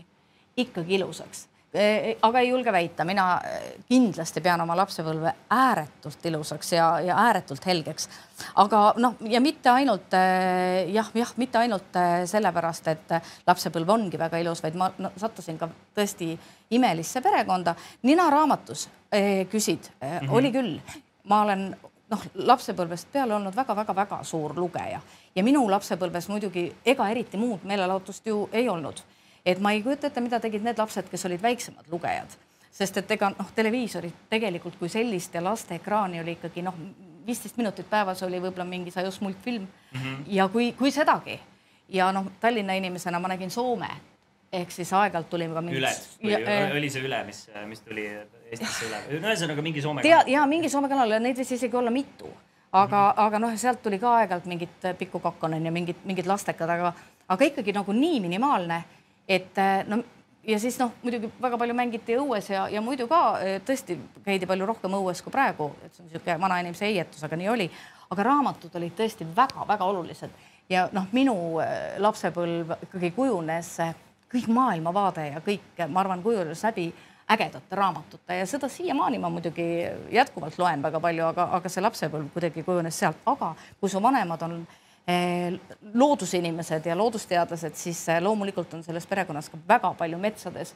ikkagi 0.66 0.98
ilusaks 1.00 1.46
e, 1.76 2.16
aga 2.24 2.42
ei 2.42 2.50
julge 2.50 2.72
väita, 2.72 3.06
mina 3.08 3.26
e, 3.44 3.60
kindlasti 3.90 4.42
pean 4.44 4.62
oma 4.64 4.78
lapsepõlve 4.80 5.34
ääretult 5.54 6.28
ilusaks 6.30 6.72
ja, 6.78 6.88
ja 7.04 7.18
ääretult 7.26 7.66
helgeks. 7.68 8.10
aga 8.62 8.82
noh, 9.02 9.18
ja 9.30 9.42
mitte 9.44 9.70
ainult 9.74 10.14
e, 10.16 10.26
jah, 10.96 11.10
jah, 11.14 11.34
mitte 11.42 11.60
ainult 11.62 12.00
sellepärast, 12.32 12.92
et 12.94 13.16
lapsepõlv 13.48 13.96
ongi 13.98 14.20
väga 14.20 14.40
ilus, 14.44 14.64
vaid 14.64 14.78
ma 14.80 14.92
no, 14.98 15.12
sattusin 15.20 15.60
ka 15.60 15.70
tõesti 15.96 16.34
imelisse 16.76 17.22
perekonda. 17.22 17.76
nina 18.04 18.30
raamatus 18.30 18.88
eh, 19.12 19.48
küsid 19.48 19.92
mm, 20.02 20.08
-hmm. 20.08 20.32
oli 20.32 20.52
küll, 20.52 20.80
ma 21.24 21.42
olen 21.42 21.76
noh, 22.10 22.24
lapsepõlvest 22.36 23.12
peale 23.12 23.36
olnud 23.36 23.56
väga-väga-väga 23.56 24.24
suur 24.24 24.54
lugeja. 24.58 25.02
Ja 25.36 25.44
minu 25.44 25.66
lapsepõlves 25.70 26.30
muidugi 26.30 26.68
ega 26.86 27.10
eriti 27.10 27.38
muud 27.38 27.64
meelelahutust 27.64 28.28
ju 28.28 28.50
ei 28.54 28.70
olnud. 28.70 29.02
et 29.46 29.60
ma 29.60 29.72
ei 29.72 29.84
kujuta 29.84 30.08
ette, 30.08 30.22
mida 30.22 30.40
tegid 30.40 30.64
need 30.66 30.78
lapsed, 30.78 31.06
kes 31.10 31.26
olid 31.26 31.42
väiksemad 31.42 31.86
lugejad, 31.92 32.32
sest 32.72 32.98
et 32.98 33.12
ega 33.12 33.30
noh, 33.30 33.52
televiisorit 33.56 34.24
tegelikult 34.30 34.80
kui 34.80 34.90
sellist 34.90 35.34
ja 35.34 35.44
laste 35.44 35.76
ekraani 35.76 36.20
oli 36.20 36.32
ikkagi 36.32 36.64
noh, 36.66 36.74
viisteist 37.26 37.58
minutit 37.58 37.90
päevas 37.90 38.24
oli 38.24 38.40
võib-olla 38.42 38.66
mingi 38.66 38.92
sajus 38.92 39.22
multfilm. 39.22 39.68
Mm 39.94 40.02
-hmm. 40.02 40.24
ja 40.28 40.48
kui, 40.48 40.74
kui 40.74 40.92
sedagi. 40.92 41.40
Ja 41.90 42.12
noh, 42.12 42.26
Tallinna 42.40 42.74
inimesena 42.74 43.20
ma 43.20 43.28
nägin 43.28 43.52
Soome 43.52 43.88
ehk 44.62 44.72
siis 44.74 44.92
aeg-ajalt 44.96 45.30
tuli 45.30 45.48
ka 45.52 45.62
mingi. 45.64 45.80
Üles 45.82 46.02
või 46.22 46.34
ja, 46.34 46.40
äh, 46.42 46.74
oli 46.78 46.90
see 46.94 47.04
Üle, 47.06 47.22
mis, 47.28 47.44
mis 47.70 47.84
tuli 47.86 48.08
Eestisse 48.08 48.90
üle, 48.90 49.02
ühesõnaga 49.20 49.66
mingi 49.66 49.84
Soome 49.84 50.04
kanal. 50.06 50.32
ja 50.32 50.46
mingi 50.50 50.72
Soome 50.72 50.90
kanal 50.92 51.16
ja 51.16 51.22
neid 51.22 51.40
võis 51.40 51.54
isegi 51.58 51.78
olla 51.78 51.94
mitu, 51.94 52.30
aga 52.72 53.02
mm, 53.02 53.12
-hmm. 53.12 53.24
aga 53.26 53.42
noh, 53.44 53.56
sealt 53.60 53.82
tuli 53.84 54.00
ka 54.00 54.16
aeg-ajalt 54.22 54.50
mingit 54.52 54.90
Pikku 55.00 55.20
Kakkonen 55.20 55.66
ja 55.66 55.72
mingid, 55.72 56.04
mingid 56.06 56.28
lastekad, 56.30 56.70
aga, 56.70 56.94
aga 57.28 57.50
ikkagi 57.52 57.74
nagu 57.74 57.94
nii 57.94 58.20
minimaalne, 58.28 58.84
et 59.28 59.64
no 59.88 60.04
ja 60.46 60.60
siis 60.60 60.78
noh, 60.80 60.92
muidugi 61.04 61.30
väga 61.42 61.58
palju 61.58 61.74
mängiti 61.74 62.18
õues 62.22 62.50
ja, 62.50 62.68
ja 62.70 62.82
muidu 62.82 63.08
ka 63.10 63.40
tõesti 63.66 63.98
käidi 64.26 64.46
palju 64.46 64.66
rohkem 64.66 64.94
õues 64.94 65.24
kui 65.26 65.34
praegu, 65.34 65.72
et 65.84 65.94
see 65.94 66.04
on 66.04 66.10
niisugune 66.10 66.42
vanainimese 66.42 66.86
heietus, 66.86 67.24
aga 67.24 67.36
nii 67.36 67.50
oli. 67.50 67.70
aga 68.10 68.24
raamatud 68.24 68.76
olid 68.76 68.94
tõesti 68.94 69.26
väga-väga 69.36 69.86
olulised 69.86 70.30
ja 70.70 70.86
noh, 70.94 71.08
minu 71.12 71.36
lapsepõlv 71.98 72.76
ikkagi 72.88 73.12
kujunes 73.16 73.72
kõik 74.36 74.48
maailmavaade 74.52 75.28
ja 75.32 75.44
kõik, 75.44 75.84
ma 75.88 76.04
arvan, 76.04 76.24
kujunes 76.24 76.64
läbi 76.68 76.90
ägedate 77.32 77.76
raamatute 77.76 78.36
ja 78.36 78.46
seda 78.46 78.70
siiamaani 78.70 79.20
ma 79.20 79.30
muidugi 79.30 79.66
jätkuvalt 80.14 80.58
loen 80.62 80.82
väga 80.82 81.00
palju, 81.02 81.26
aga, 81.26 81.48
aga 81.58 81.70
see 81.70 81.84
lapsepõlv 81.84 82.28
kuidagi 82.34 82.64
kujunes 82.64 83.00
sealt, 83.00 83.24
aga 83.26 83.56
kui 83.80 83.90
su 83.90 84.02
vanemad 84.02 84.44
on 84.46 84.60
eh, 85.08 85.56
loodusinimesed 85.94 86.86
ja 86.86 86.98
loodusteadlased, 86.98 87.80
siis 87.80 88.04
eh, 88.10 88.22
loomulikult 88.22 88.78
on 88.78 88.84
selles 88.86 89.10
perekonnas 89.10 89.50
ka 89.50 89.58
väga 89.68 89.94
palju 89.98 90.22
metsades. 90.22 90.76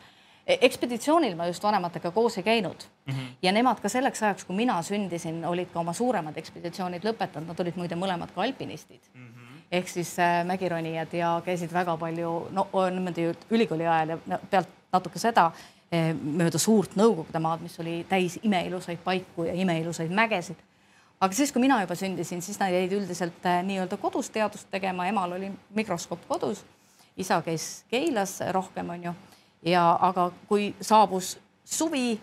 E, 0.50 0.58
ekspeditsioonil 0.66 1.36
ma 1.38 1.46
just 1.46 1.63
vanematega 1.63 2.10
koos 2.12 2.39
ei 2.39 2.44
käinud. 2.44 2.88
Mm 3.06 3.13
-hmm. 3.13 3.28
ja 3.42 3.51
nemad 3.51 3.80
ka 3.80 3.89
selleks 3.89 4.24
ajaks, 4.24 4.46
kui 4.46 4.56
mina 4.56 4.82
sündisin, 4.82 5.46
olid 5.46 5.70
ka 5.74 5.80
oma 5.80 5.94
suuremad 5.94 6.38
ekspeditsioonid 6.38 7.06
lõpetanud, 7.06 7.48
nad 7.48 7.60
olid 7.60 7.75
muide 7.75 7.96
mõlemad 7.96 8.34
ka 8.34 8.42
alpinistid. 8.42 9.01
Mm. 9.13 9.28
-hmm 9.28 9.59
ehk 9.71 9.88
siis 9.88 10.15
äh, 10.19 10.45
mägironijad 10.45 11.13
ja 11.13 11.41
käisid 11.45 11.73
väga 11.73 11.97
palju 11.97 12.47
no 12.51 12.67
niimoodi 12.73 13.31
ülikooli 13.51 13.88
ajal 13.88 14.15
ja 14.15 14.39
pealt 14.49 14.69
natuke 14.91 15.19
seda 15.19 15.51
Eh, 15.89 16.11
mööda 16.13 16.59
suurt 16.61 16.93
Nõukogude 16.93 17.39
maad, 17.41 17.63
mis 17.65 17.73
oli 17.81 18.03
täis 18.05 18.35
imeilusaid 18.45 18.99
paiku 19.01 19.47
ja 19.47 19.55
imeilusaid 19.57 20.11
mägesid. 20.13 20.57
aga 21.19 21.33
siis, 21.33 21.51
kui 21.51 21.61
mina 21.61 21.81
juba 21.81 21.95
sündisin, 21.95 22.41
siis 22.41 22.59
nad 22.59 22.69
jäid 22.69 22.93
üldiselt 22.93 23.45
eh, 23.45 23.63
nii-öelda 23.65 23.97
kodus 23.97 24.29
teadust 24.29 24.69
tegema, 24.69 25.07
emal 25.09 25.31
oli 25.31 25.49
mikroskoop 25.75 26.27
kodus, 26.27 26.61
isa 27.17 27.41
käis 27.41 27.83
Keilas 27.89 28.38
rohkem, 28.51 28.89
onju. 28.89 29.13
ja 29.65 29.97
aga 30.01 30.31
kui 30.47 30.75
saabus 30.81 31.39
suvi 31.65 32.19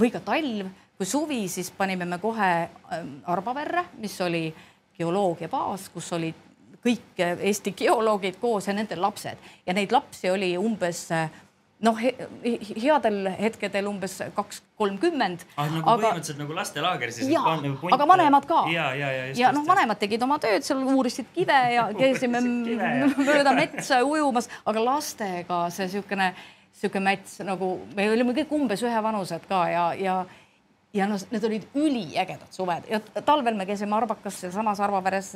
või 0.00 0.10
ka 0.10 0.24
talv, 0.24 0.72
kui 0.96 1.06
suvi, 1.06 1.44
siis 1.48 1.70
panime 1.70 2.08
me 2.08 2.18
kohe 2.18 2.50
ähm, 2.64 3.18
Arbaverre, 3.26 3.84
mis 3.98 4.16
oli 4.20 4.54
geoloogia 4.96 5.48
baas, 5.48 5.90
kus 5.92 6.12
olid 6.12 6.53
kõik 6.84 7.24
Eesti 7.24 7.72
geoloogid 7.76 8.36
koos 8.40 8.68
ja 8.68 8.76
nende 8.76 8.98
lapsed 9.00 9.40
ja 9.66 9.74
neid 9.76 9.92
lapsi 9.92 10.30
oli 10.30 10.52
umbes 10.60 11.06
äh, 11.14 11.30
noh 11.84 11.96
he, 11.98 12.12
headel 12.80 13.28
hetkedel 13.38 13.88
umbes 13.90 14.16
kaks, 14.36 14.60
kolmkümmend. 14.78 15.44
ah 15.56 15.68
nagu 15.68 15.82
aga... 15.82 15.96
põhimõtteliselt 16.06 16.40
nagu 16.40 16.56
lastelaager 16.56 17.12
siis. 17.14 17.30
ja, 17.32 17.42
nagu 17.60 17.90
aga 17.96 18.08
vanemad 18.08 18.46
ka. 18.48 18.64
ja, 18.72 18.88
ja, 18.96 19.10
ja. 19.18 19.24
ja 19.42 19.52
noh, 19.54 19.66
vanemad 19.68 20.00
tegid 20.00 20.22
oma 20.26 20.38
tööd 20.42 20.66
seal, 20.66 20.84
uurisid 20.94 21.30
kive 21.34 21.58
ja 21.74 21.88
käisime 22.00 22.42
mööda 22.44 23.54
metsa 23.56 24.00
ujumas, 24.06 24.48
aga 24.64 24.86
lastega 24.86 25.64
see 25.74 25.90
siukene, 25.96 26.32
siuke 26.74 27.02
mets 27.02 27.40
nagu 27.46 27.76
me 27.96 28.08
olime 28.12 28.36
kõik 28.38 28.54
umbes 28.54 28.84
ühevanused 28.86 29.50
ka 29.50 29.66
ja, 29.72 29.86
ja 29.98 30.18
ja 30.94 31.08
noh, 31.10 31.20
need 31.30 31.44
olid 31.48 31.68
üliägedad 31.74 32.50
suved 32.54 32.90
ja 32.90 33.00
talvel 33.26 33.56
me 33.58 33.66
käisime 33.66 33.96
Arbakas 33.96 34.40
sealsamas 34.40 34.80
Arbaveres 34.80 35.32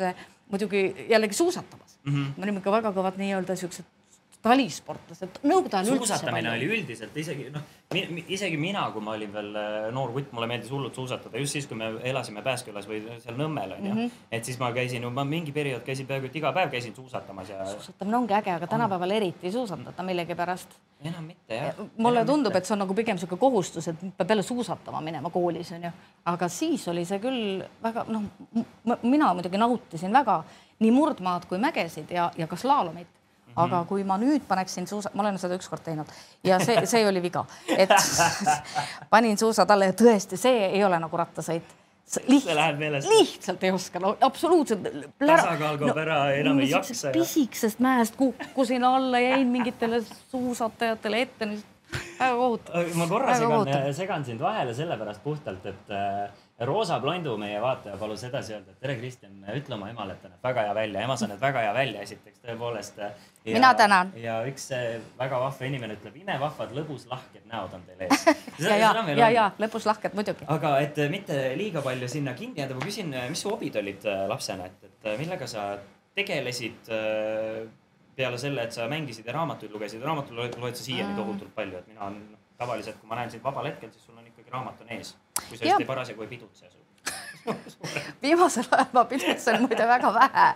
muidugi 0.50 1.06
jällegi 1.10 1.34
suusatamas 1.34 1.98
mm. 2.04 2.14
-hmm. 2.14 2.34
me 2.36 2.44
olime 2.46 2.62
ikka 2.62 2.72
väga 2.72 2.92
kõvad 2.96 3.18
nii-öelda 3.20 3.56
siuksed 3.56 3.97
talisportlased, 4.42 5.40
nõukogude 5.42 5.76
ajal 5.80 5.88
üldse. 5.96 6.06
suusatamine 6.06 6.50
oli 6.52 6.66
üldiselt 6.70 7.16
isegi 7.18 7.48
noh, 7.50 7.64
isegi 8.30 8.58
mina, 8.60 8.84
kui 8.94 9.02
ma 9.02 9.16
olin 9.16 9.32
veel 9.34 9.48
äh, 9.58 9.86
noor 9.94 10.12
kutt, 10.14 10.30
mulle 10.36 10.46
meeldis 10.50 10.70
hullult 10.70 10.94
suusatada 10.94 11.42
just 11.42 11.56
siis, 11.56 11.66
kui 11.66 11.78
me 11.78 11.88
elasime 12.06 12.44
Pääskülas 12.46 12.86
või 12.86 13.00
seal 13.22 13.34
Nõmmel 13.38 13.74
onju 13.78 13.90
mm. 13.90 13.98
-hmm. 13.98 14.28
et 14.38 14.46
siis 14.46 14.60
ma 14.62 14.70
käisin, 14.76 15.08
ma 15.12 15.24
mingi 15.26 15.52
periood 15.52 15.82
käisin 15.86 16.06
peaaegu 16.06 16.30
et 16.30 16.38
iga 16.38 16.52
päev 16.54 16.70
käisin 16.70 16.94
suusatamas 16.94 17.50
ja. 17.50 17.66
suusatamine 17.72 18.16
ongi 18.16 18.38
äge, 18.38 18.54
aga 18.54 18.66
tänapäeval 18.66 19.16
eriti 19.16 19.50
ei 19.50 19.52
suusatata 19.52 20.06
millegipärast. 20.06 20.78
enam 21.02 21.24
mitte 21.24 21.54
jah. 21.54 21.74
mulle 21.96 22.22
enam 22.22 22.32
tundub, 22.34 22.54
et 22.54 22.64
see 22.64 22.76
on 22.78 22.84
nagu 22.86 22.94
pigem 22.94 23.18
sihuke 23.18 23.36
kohustus, 23.36 23.88
et 23.88 24.06
peab 24.16 24.30
jälle 24.30 24.42
suusatama 24.42 25.00
minema 25.00 25.30
koolis 25.30 25.72
onju, 25.72 25.90
aga 26.24 26.48
siis 26.48 26.88
oli 26.88 27.04
see 27.04 27.18
küll 27.18 27.62
väga 27.82 28.06
noh, 28.06 28.22
mina 29.02 29.34
muidugi 29.34 29.58
nautisin 29.58 30.12
väga 30.12 30.44
nii 30.78 30.90
murdmaad 30.94 31.50
kui 31.50 31.58
mägesid 31.58 32.10
ja, 32.14 32.30
ja 32.38 32.46
ka 32.46 32.56
slaalomit 32.56 33.17
aga 33.64 33.82
kui 33.88 34.04
ma 34.06 34.18
nüüd 34.20 34.44
paneksin 34.48 34.86
suusa, 34.86 35.10
ma 35.14 35.24
olen 35.24 35.38
seda 35.40 35.58
ükskord 35.58 35.84
teinud 35.86 36.08
ja 36.46 36.60
see, 36.62 36.78
see 36.86 37.06
oli 37.08 37.22
viga, 37.22 37.44
et 37.76 37.92
panin 39.12 39.38
suusad 39.38 39.70
alla 39.70 39.90
ja 39.90 39.96
tõesti, 39.96 40.38
see 40.40 40.70
ei 40.70 40.84
ole 40.84 41.00
nagu 41.02 41.20
rattasõit 41.20 41.76
lihtsalt, 42.28 43.04
lihtsalt 43.08 43.64
ei 43.64 43.70
oska, 43.70 44.00
no 44.00 44.16
absoluutselt. 44.20 44.86
tasakaal 45.20 45.78
kaob 45.80 45.90
no, 45.90 46.02
ära, 46.02 46.18
enam 46.38 46.60
ei 46.64 46.70
jaksa. 46.70 47.12
pisikesest 47.12 47.82
mäest 47.84 48.16
kukkusin 48.16 48.84
alla, 48.84 49.20
jäin 49.20 49.48
mingitele 49.52 50.00
suusatajatele 50.30 51.20
ette, 51.26 51.50
väga 52.18 52.34
kohutav. 52.36 52.92
ma 52.96 53.08
korra 53.10 53.36
segan, 53.36 53.72
segan 53.94 54.24
sind 54.24 54.40
vahele 54.40 54.74
sellepärast 54.74 55.22
puhtalt, 55.24 55.66
et 55.66 55.92
äh, 55.92 56.30
Roosa 56.58 56.96
Blondu, 56.98 57.36
meie 57.38 57.60
vaataja, 57.62 57.94
palus 58.00 58.24
edasi 58.26 58.56
öelda, 58.56 58.72
et 58.74 58.80
tere, 58.82 58.96
Kristjan, 58.98 59.34
ütle 59.54 59.76
oma 59.76 59.92
emale, 59.92 60.16
et 60.16 60.24
ta 60.24 60.30
näeb 60.32 60.42
väga 60.42 60.64
hea 60.66 60.72
välja. 60.74 61.02
ema, 61.06 61.14
sa 61.16 61.28
näed 61.30 61.38
väga 61.38 61.60
hea 61.62 61.74
välja, 61.74 62.00
esiteks 62.02 62.40
tõepoolest. 62.42 62.98
mina 63.44 63.70
tänan. 63.78 64.10
ja 64.18 64.40
üks 64.50 64.64
väga 65.18 65.38
vahva 65.38 65.68
inimene 65.68 65.94
ütleb, 65.94 66.16
imevahvad 66.18 66.74
lõbuslahked 66.74 67.44
näod 67.52 67.76
on 67.78 67.84
teil 67.86 68.02
ees. 68.08 68.26
ja, 68.64 68.74
ja, 68.74 68.90
ja, 69.20 69.28
ja 69.36 69.44
lõbuslahked 69.62 70.18
muidugi. 70.18 70.48
aga 70.50 70.72
et 70.82 70.98
mitte 71.12 71.38
liiga 71.60 71.84
palju 71.84 72.08
sinna 72.10 72.34
kinni 72.34 72.64
jääda, 72.64 72.74
ma 72.74 72.90
küsin, 72.90 73.14
mis 73.30 73.44
su 73.46 73.54
hobid 73.54 73.78
olid 73.78 74.08
äh, 74.10 74.24
lapsena, 74.32 74.66
et, 74.66 74.90
et 74.90 75.08
millega 75.22 75.46
sa 75.46 75.68
tegelesid 76.18 76.90
äh, 76.90 77.62
peale 78.18 78.42
selle, 78.42 78.66
et 78.66 78.74
sa 78.74 78.90
mängisid 78.90 79.30
ja 79.30 79.38
raamatuid 79.38 79.70
lugesid. 79.70 80.02
raamatuid 80.02 80.58
loed 80.58 80.74
sa 80.74 80.82
siiani 80.82 81.14
tohutult 81.14 81.54
palju, 81.54 81.78
et 81.78 81.94
mina 81.94 82.10
on 82.10 82.18
tavaliselt, 82.58 82.98
kui 82.98 83.06
ma 83.06 83.22
näen 83.22 83.30
sind 83.30 83.46
vabal 83.46 83.70
hetkel, 83.70 83.94
siis 83.94 84.10
sul 84.10 84.18
on 84.18 84.26
ikkagi 84.26 84.50
raamat 84.50 84.82
on 84.82 84.96
ees 84.98 85.14
kui 85.48 85.58
sa 85.58 85.64
just 85.64 85.86
parasjagu 85.86 86.26
ei 86.26 86.34
pidutse 86.34 86.78
viimasel 88.22 88.64
ajal 88.70 88.86
ma 88.92 89.04
pidutsen 89.04 89.62
muide 89.62 89.86
väga 89.88 90.10
vähe 90.14 90.46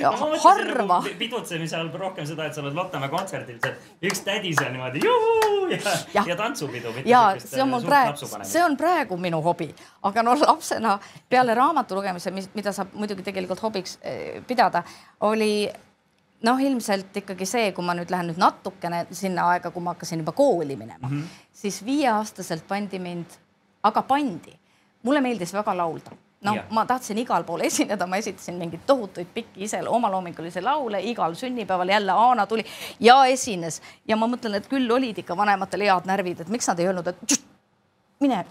ja 0.00 0.10
no, 0.10 0.28
harva 0.42 1.00
nagu. 1.00 1.14
pidutsemise 1.18 1.76
all 1.76 1.90
rohkem 1.94 2.26
seda, 2.26 2.46
et 2.46 2.54
sa 2.54 2.62
oled 2.62 2.76
Lottamäe 2.76 3.08
kontserdil, 3.12 3.58
see 3.62 4.10
üks 4.10 4.22
tädi 4.26 4.52
seal 4.58 4.72
niimoodi 4.74 5.02
juhu 5.04 5.70
ja, 5.72 5.78
ja, 6.14 6.24
ja 6.32 6.36
tantsupidu. 6.38 6.92
ja 7.04 7.22
see 7.42 7.62
on 7.62 7.72
mul 7.72 7.82
äh, 7.82 7.88
praegu, 7.88 8.30
see 8.42 8.64
on 8.64 8.76
praegu 8.76 9.18
minu 9.20 9.40
hobi, 9.42 9.70
aga 10.06 10.22
no 10.26 10.36
lapsena 10.40 10.98
peale 11.28 11.54
raamatu 11.54 11.98
lugemise, 11.98 12.30
mis, 12.34 12.50
mida 12.54 12.74
saab 12.76 12.94
muidugi 12.94 13.26
tegelikult 13.26 13.62
hobiks 13.62 13.98
eh, 14.02 14.42
pidada, 14.46 14.84
oli 15.26 15.68
noh, 16.46 16.60
ilmselt 16.60 17.16
ikkagi 17.22 17.48
see, 17.48 17.72
kui 17.72 17.84
ma 17.84 17.96
nüüd 17.96 18.12
lähen 18.12 18.30
nüüd 18.30 18.40
natukene 18.40 19.06
sinna 19.10 19.50
aega, 19.54 19.72
kui 19.74 19.82
ma 19.82 19.96
hakkasin 19.96 20.22
juba 20.22 20.36
kooli 20.36 20.76
minema 20.76 21.08
mm, 21.08 21.16
-hmm. 21.16 21.42
siis 21.52 21.84
viieaastaselt 21.84 22.68
pandi 22.68 22.98
mind 22.98 23.40
aga 23.86 24.02
pandi. 24.02 24.54
mulle 25.02 25.20
meeldis 25.20 25.52
väga 25.54 25.76
laulda 25.76 26.16
no 26.46 26.54
ja. 26.54 26.64
ma 26.70 26.86
tahtsin 26.86 27.18
igal 27.18 27.44
pool 27.44 27.60
esineda, 27.66 28.06
ma 28.06 28.16
esitasin 28.16 28.58
mingeid 28.60 28.84
tohutuid 28.86 29.28
pikki 29.34 29.64
ise 29.64 29.80
omaloomingulisi 29.88 30.62
laule, 30.62 31.00
igal 31.02 31.34
sünnipäeval 31.34 31.88
jälle 31.88 32.12
Aana 32.12 32.46
tuli 32.46 32.64
ja 33.00 33.24
esines 33.26 33.80
ja 34.08 34.16
ma 34.16 34.28
mõtlen, 34.30 34.58
et 34.58 34.68
küll 34.68 34.90
olid 34.90 35.18
ikka 35.22 35.36
vanematel 35.36 35.86
head 35.88 36.10
närvid, 36.10 36.44
et 36.44 36.52
miks 36.52 36.68
nad 36.68 36.80
ei 36.80 36.90
öelnud, 36.90 37.06
et 37.06 37.38
mine, 38.20 38.44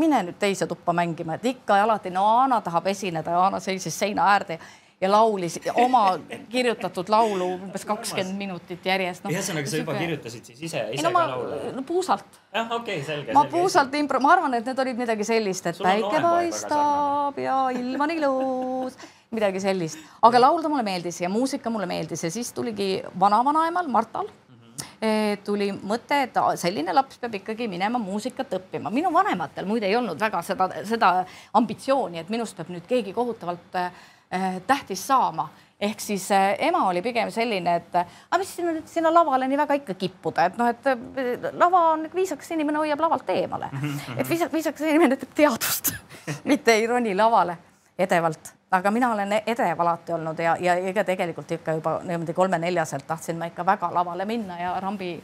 mine 0.00 0.22
nüüd 0.28 0.40
teise 0.40 0.66
tuppa 0.66 0.92
mängima, 0.96 1.36
et 1.36 1.44
ikka 1.52 1.78
ja 1.80 1.86
alati, 1.88 2.10
no 2.14 2.24
Aana 2.40 2.60
tahab 2.64 2.90
esineda 2.92 3.36
ja 3.36 3.44
Aana 3.46 3.60
seisis 3.60 3.98
seina 3.98 4.32
äärde 4.32 4.58
ja 5.00 5.10
laulis 5.12 5.58
oma 5.74 6.18
kirjutatud 6.48 7.08
laulu 7.08 7.50
umbes 7.54 7.84
kakskümmend 7.84 8.38
minutit 8.38 8.86
järjest 8.86 9.24
no,. 9.24 9.30
ühesõnaga, 9.30 9.68
sa 9.68 9.80
juba 9.82 9.94
kirjutasid 9.98 10.52
siis 10.52 10.62
ise, 10.70 10.86
ise 10.96 11.04
no, 11.04 11.12
ma, 11.12 11.26
ka 11.26 11.34
laule? 11.34 11.72
no 11.76 11.84
puusalt. 11.86 12.40
Jah, 12.56 12.70
okei 12.70 13.00
okay,, 13.00 13.04
selge. 13.06 13.34
ma 13.36 13.44
puusalt 13.50 13.94
impro-, 13.98 14.22
ma 14.22 14.32
arvan, 14.36 14.56
et 14.58 14.70
need 14.70 14.80
olid 14.84 15.02
midagi 15.02 15.26
sellist, 15.28 15.68
et 15.70 15.82
päike 15.82 16.22
paistab 16.24 17.38
ja 17.42 17.58
ilm 17.74 18.06
on 18.06 18.14
ilus, 18.16 18.96
midagi 19.36 19.62
sellist. 19.62 20.00
aga 20.26 20.42
laulda 20.42 20.72
mulle 20.72 20.86
meeldis 20.86 21.20
ja 21.22 21.30
muusika 21.32 21.72
mulle 21.72 21.88
meeldis 21.90 22.26
ja 22.26 22.32
siis 22.32 22.52
tuligi 22.56 22.90
vanavanaemal 23.20 23.88
Martal 23.92 24.28
mhm. 24.28 25.44
tuli 25.44 25.70
mõte, 25.76 26.22
et 26.28 26.42
selline 26.62 26.96
laps 26.96 27.22
peab 27.22 27.38
ikkagi 27.42 27.68
minema 27.68 28.00
muusikat 28.02 28.58
õppima. 28.60 28.92
minu 28.94 29.12
vanematel 29.14 29.68
muide 29.68 29.90
ei 29.90 29.96
olnud 29.96 30.20
väga 30.20 30.42
seda, 30.42 30.70
seda 30.88 31.14
ambitsiooni, 31.54 32.24
et 32.24 32.32
minust 32.32 32.56
peab 32.56 32.74
nüüd 32.74 32.86
keegi 32.88 33.16
kohutavalt 33.16 33.80
äh, 33.80 33.90
Eh, 34.30 34.62
tähtis 34.66 35.06
saama 35.06 35.48
ehk 35.80 36.00
siis 36.00 36.30
äh, 36.32 36.56
ema 36.58 36.86
oli 36.88 37.02
pigem 37.02 37.30
selline, 37.30 37.76
et 37.76 37.96
aga 37.96 38.38
mis 38.40 38.54
sinna, 38.56 38.72
sinna 38.88 39.12
lavale 39.12 39.48
nii 39.48 39.58
väga 39.60 39.76
ikka 39.82 39.94
kippuda, 40.00 40.48
et 40.48 40.58
noh, 40.58 40.70
et 40.72 40.88
äh, 40.88 41.48
lava 41.52 41.82
on 41.92 42.06
viisakas 42.14 42.50
inimene 42.56 42.80
hoiab 42.80 43.00
lavalt 43.04 43.28
eemale, 43.34 43.68
et 44.18 44.28
viisakas, 44.28 44.52
viisakas 44.54 44.86
inimene 44.88 45.18
teeb 45.20 45.34
teadust 45.36 45.92
mitte 46.50 46.72
ei 46.72 46.86
roni 46.88 47.14
lavale 47.16 47.58
edevalt, 47.98 48.52
aga 48.72 48.90
mina 48.92 49.12
olen 49.12 49.36
edev 49.38 49.84
alati 49.84 50.16
olnud 50.16 50.40
ja, 50.40 50.56
ja 50.60 50.78
ega 50.88 51.04
tegelikult 51.04 51.52
ikka 51.58 51.76
juba 51.78 51.98
niimoodi 52.04 52.34
kolme-neljaselt 52.36 53.06
tahtsin 53.06 53.38
ma 53.38 53.52
ikka 53.52 53.66
väga 53.66 53.92
lavale 53.94 54.24
minna 54.28 54.58
ja 54.60 54.74
rambi 54.80 55.14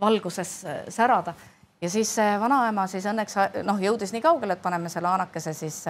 valguses 0.00 0.50
särada. 0.88 1.34
Ja 1.80 1.90
siis 1.90 2.16
vanaema 2.40 2.86
siis 2.88 3.04
õnneks 3.06 3.36
noh, 3.64 3.78
jõudis 3.80 4.10
nii 4.12 4.24
kaugele, 4.24 4.56
et 4.56 4.62
paneme 4.62 4.88
selle 4.88 5.08
Aanakese 5.08 5.52
siis 5.54 5.84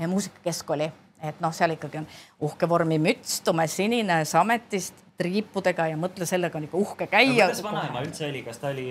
muusikakeskkooli 0.00 0.88
et 1.22 1.40
noh, 1.40 1.52
seal 1.54 1.76
ikkagi 1.76 2.00
on 2.02 2.06
uhke 2.48 2.68
vormimüts, 2.68 3.40
tumesinine 3.46 4.22
sametist, 4.28 5.04
triipudega 5.18 5.86
ja 5.92 5.96
mõtle, 6.00 6.26
sellega 6.26 6.58
on 6.58 6.66
ikka 6.66 6.80
uhke 6.80 7.06
no 7.06 7.12
käia. 7.12 7.46
kuidas 7.46 7.62
vanaema 7.62 8.02
üldse 8.02 8.26
oli, 8.28 8.42
kas 8.42 8.58
ta 8.58 8.72
oli, 8.72 8.88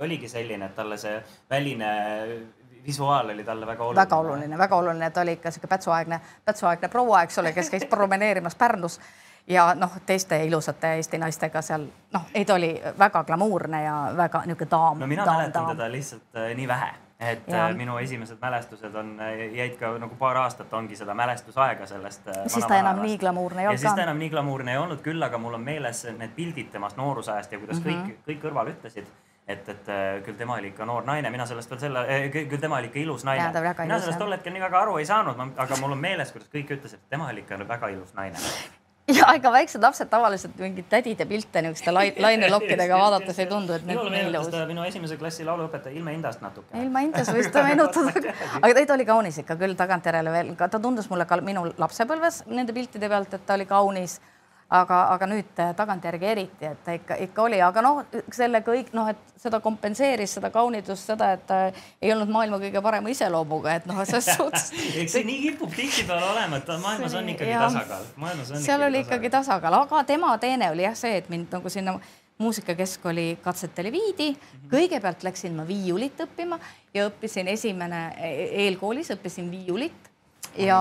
oligi 0.00 0.28
selline, 0.30 0.70
et 0.70 0.76
talle 0.76 0.98
see 1.00 1.16
väline 1.50 1.88
visuaal 2.86 3.32
oli 3.34 3.44
talle 3.44 3.66
väga 3.66 3.84
oluline? 3.84 4.02
väga 4.02 4.16
oluline, 4.16 4.58
väga 4.58 4.76
oluline, 4.76 5.10
ta 5.10 5.20
oli 5.20 5.32
ikka 5.38 5.50
sihuke 5.50 5.68
pätsuaegne, 5.68 6.20
pätsuaegne 6.44 6.88
proua, 6.88 7.22
eks 7.26 7.38
ole, 7.38 7.52
kes 7.52 7.70
käis 7.70 7.84
promeneerimas 7.90 8.54
Pärnus 8.54 9.00
ja 9.50 9.74
noh, 9.74 9.92
teiste 10.06 10.44
ilusate 10.44 10.94
Eesti 10.94 11.18
naistega 11.18 11.62
seal, 11.62 11.86
noh, 12.12 12.26
ei 12.34 12.44
ta 12.44 12.54
oli 12.54 12.72
väga 12.98 13.24
glamuurne 13.24 13.82
ja 13.82 13.96
väga 14.16 14.44
niisugune 14.46 14.70
daam. 14.70 14.98
no 14.98 15.06
mina 15.06 15.24
daam, 15.24 15.36
mäletan 15.36 15.62
daam. 15.62 15.76
teda 15.76 15.92
lihtsalt 15.92 16.36
äh, 16.36 16.54
nii 16.56 16.68
vähe, 16.68 16.90
et 17.20 17.48
ja. 17.48 17.68
Ja. 17.68 17.76
minu 17.76 17.98
esimesed 18.00 18.38
mälestused 18.40 18.94
on, 18.96 19.16
jäid 19.52 19.76
ka 19.80 19.92
nagu 20.00 20.16
paar 20.18 20.38
aastat 20.40 20.72
ongi 20.72 20.96
seda 20.96 21.14
mälestusaega 21.14 21.86
sellest. 21.86 22.28
äh, 22.28 22.44
siis 22.46 22.66
ta 22.66 22.78
enam 22.80 23.02
nii 23.04 23.18
glamuurne 23.18 23.60
ei 23.60 23.64
ja 23.64 23.70
olnud 23.70 23.84
siis 23.84 23.96
ta 23.96 24.06
enam 24.06 24.18
nii 24.18 24.30
glamuurne 24.32 24.72
ei 24.72 24.78
olnud, 24.80 25.02
küll 25.04 25.22
aga 25.22 25.38
mul 25.38 25.58
on 25.58 25.66
meeles 25.66 26.06
need 26.18 26.32
pildid 26.36 26.70
temast 26.72 26.96
noorusajast 26.96 27.52
ja 27.52 27.58
kuidas 27.58 27.84
mm 27.84 27.90
-hmm. 27.90 28.06
kõik, 28.06 28.22
kõik 28.28 28.42
kõrval 28.46 28.72
ütlesid 28.72 29.12
et, 29.50 29.68
et 29.68 29.88
äh, 29.88 30.22
küll 30.24 30.38
tema 30.38 30.56
oli 30.56 30.70
ikka 30.70 30.86
noor 30.86 31.04
naine, 31.04 31.30
mina 31.30 31.46
sellest 31.46 31.70
veel 31.70 31.80
selle, 31.80 32.04
küll 32.32 32.60
tema 32.60 32.78
oli 32.78 32.90
ikka 32.90 32.98
ilus 33.02 33.24
naine. 33.24 33.50
Mina 33.82 33.98
sellest 33.98 34.18
tol 34.18 34.32
hetkel 34.32 34.54
nii 34.54 34.62
väga 34.62 34.82
aru 34.84 34.98
ei 35.00 35.06
saanud, 35.06 35.40
aga 35.56 35.80
mul 35.80 35.96
on 35.96 36.04
meeles, 36.04 36.32
kuidas 36.32 36.52
kõik 36.52 36.76
ütlesid, 36.76 37.02
et 37.02 37.16
tema 37.16 37.28
oli 37.28 37.44
ikka 37.44 37.58
väga 37.68 37.88
ilus 37.96 38.14
naine. 38.14 38.38
Ja 39.18 39.28
ega 39.34 39.52
väiksed 39.52 39.82
lapsed 39.82 40.10
tavaliselt 40.10 40.56
mingeid 40.60 40.88
tädide 40.90 41.26
pilte 41.28 41.62
niisuguste 41.64 41.94
lai, 41.94 42.06
lainelokkidega 42.18 42.98
vaadates 42.98 43.38
ei 43.42 43.48
tundu, 43.50 43.76
et 43.76 43.86
minule 43.86 44.10
nii 44.10 44.24
meenutas 44.24 44.50
ta 44.54 44.64
minu 44.68 44.84
esimese 44.86 45.18
klassi 45.20 45.46
lauluõpetaja 45.48 45.96
Ilme 45.96 46.14
Indast 46.16 46.42
natuke. 46.44 46.82
ilma 46.82 47.04
Indias 47.06 47.30
võis 47.34 47.50
ta 47.52 47.64
meenutada, 47.68 48.34
aga 48.60 48.86
ta 48.86 48.96
oli 48.96 49.06
kaunis 49.08 49.40
ikka 49.42 49.56
küll 49.60 49.78
tagantjärele 49.78 50.34
veel, 50.34 50.52
ta 50.60 50.78
tundus 50.78 51.10
mulle 51.10 51.26
ka 51.30 51.40
minu 51.44 51.66
lapsepõlves 51.78 52.44
nende 52.50 52.76
piltide 52.76 53.08
pealt, 53.08 53.34
et 53.34 53.46
ta 53.46 53.58
oli 53.58 53.66
kaunis. 53.70 54.20
Aga, 54.70 54.98
aga 55.14 55.26
nüüd 55.30 55.58
äh, 55.58 55.72
tagantjärgi 55.76 56.28
eriti, 56.30 56.66
et 56.68 56.84
ta 56.84 56.94
ikka, 56.94 57.16
ikka 57.26 57.42
oli, 57.42 57.58
aga 57.64 57.82
noh, 57.82 58.04
selle 58.32 58.60
kõik 58.66 58.92
noh, 58.96 59.08
et 59.10 59.40
seda 59.40 59.60
kompenseeris 59.64 60.36
seda 60.38 60.50
kaunitust, 60.54 61.10
seda, 61.10 61.32
et 61.34 61.42
ta 61.48 61.58
ei 61.72 62.12
olnud 62.14 62.30
maailma 62.30 62.60
kõige 62.62 62.82
parema 62.84 63.10
iseloomuga, 63.10 63.74
et 63.80 63.90
noh, 63.90 63.98
selles 64.06 64.30
suhtes. 64.38 64.70
eks 65.02 65.16
see 65.18 65.26
nii 65.26 65.40
kipub 65.48 65.74
tihtipeale 65.74 66.30
olema, 66.30 66.60
et 66.62 66.72
maailmas 66.84 67.18
on 67.18 67.34
ikkagi 67.34 67.50
Jah. 67.50 67.66
tasakaal, 67.66 68.08
maailmas 68.22 68.54
on 68.54 68.64
seal 68.64 68.86
oli 68.86 69.02
ikkagi 69.06 69.32
tasakaal, 69.32 69.80
aga 69.82 70.04
tema 70.08 70.32
teene 70.42 70.70
oli 70.70 70.86
jah 70.86 70.98
see, 70.98 71.16
et 71.18 71.30
mind 71.32 71.58
nagu 71.58 71.72
sinna 71.72 71.98
muusikakeskkooli 72.40 73.38
katsetele 73.42 73.92
viidi. 73.92 74.30
kõigepealt 74.70 75.24
läksin 75.26 75.56
ma 75.56 75.66
viiulit 75.68 76.20
õppima 76.24 76.56
ja 76.94 77.08
õppisin 77.10 77.50
esimene 77.52 78.14
e- 78.16 78.48
eelkoolis 78.64 79.10
õppisin 79.12 79.50
viiulit. 79.50 80.08
Ja 80.56 80.78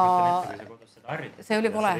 see 1.42 1.58
oli 1.58 1.70
kole, 1.70 1.92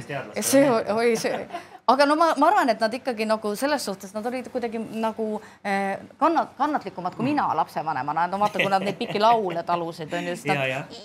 see 0.42 0.64
oli 0.70 1.18
see, 1.18 1.48
aga 1.90 2.06
no 2.06 2.16
ma, 2.20 2.32
ma 2.38 2.50
arvan, 2.52 2.72
et 2.74 2.82
nad 2.84 2.94
ikkagi 2.94 3.28
nagu 3.30 3.54
selles 3.60 3.86
suhtes, 3.86 4.14
nad 4.16 4.26
olid 4.30 4.50
kuidagi 4.54 4.82
nagu 5.02 5.30
eh, 5.64 6.00
kannat-, 6.22 6.56
kannatlikumad 6.58 7.16
kui 7.18 7.30
mina 7.30 7.50
lapsevanemana, 7.60 8.28
no 8.32 8.42
vaata, 8.42 8.62
kui 8.62 8.72
nad 8.72 8.86
neid 8.86 9.00
pikki 9.00 9.22
laule 9.22 9.64
talusid, 9.68 10.14
on 10.14 10.30
ju, 10.32 10.36
siis 10.40 10.52
ja, 10.54 10.58
nad 10.60 10.70
jah. 10.74 11.00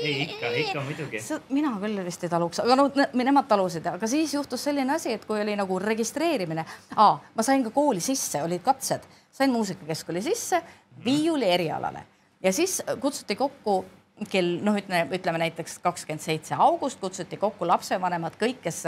ei 0.00 0.14
ikka, 0.26 0.52
ikka 0.64 0.84
muidugi. 0.86 1.22
Mina 1.54 1.74
küll 1.82 2.04
vist 2.06 2.24
ei 2.24 2.32
taluks, 2.32 2.62
aga 2.64 2.78
no 2.78 2.88
ne- 2.98 3.10
nemad 3.24 3.48
talusid, 3.50 3.86
aga 3.92 4.10
siis 4.10 4.34
juhtus 4.34 4.64
selline 4.68 4.96
asi, 4.96 5.16
et 5.18 5.26
kui 5.28 5.40
oli 5.42 5.56
nagu 5.58 5.80
registreerimine, 5.82 6.64
ma 6.96 7.46
sain 7.46 7.64
ka 7.66 7.74
kooli 7.74 8.00
sisse, 8.04 8.42
olid 8.42 8.64
katsed, 8.64 9.04
sain 9.32 9.52
muusikakeskkooli 9.52 10.24
sisse 10.24 10.62
viiuli 11.04 11.48
erialale 11.48 12.06
ja 12.42 12.52
siis 12.52 12.82
kutsuti 13.00 13.36
kokku 13.36 13.84
kell 14.30 14.58
noh, 14.62 14.76
ütleme, 14.78 15.06
ütleme 15.16 15.40
näiteks 15.42 15.78
kakskümmend 15.82 16.22
seitse 16.22 16.54
august 16.58 17.00
kutsuti 17.00 17.38
kokku 17.40 17.66
lapsevanemad, 17.66 18.36
kõik, 18.40 18.60
kes 18.62 18.82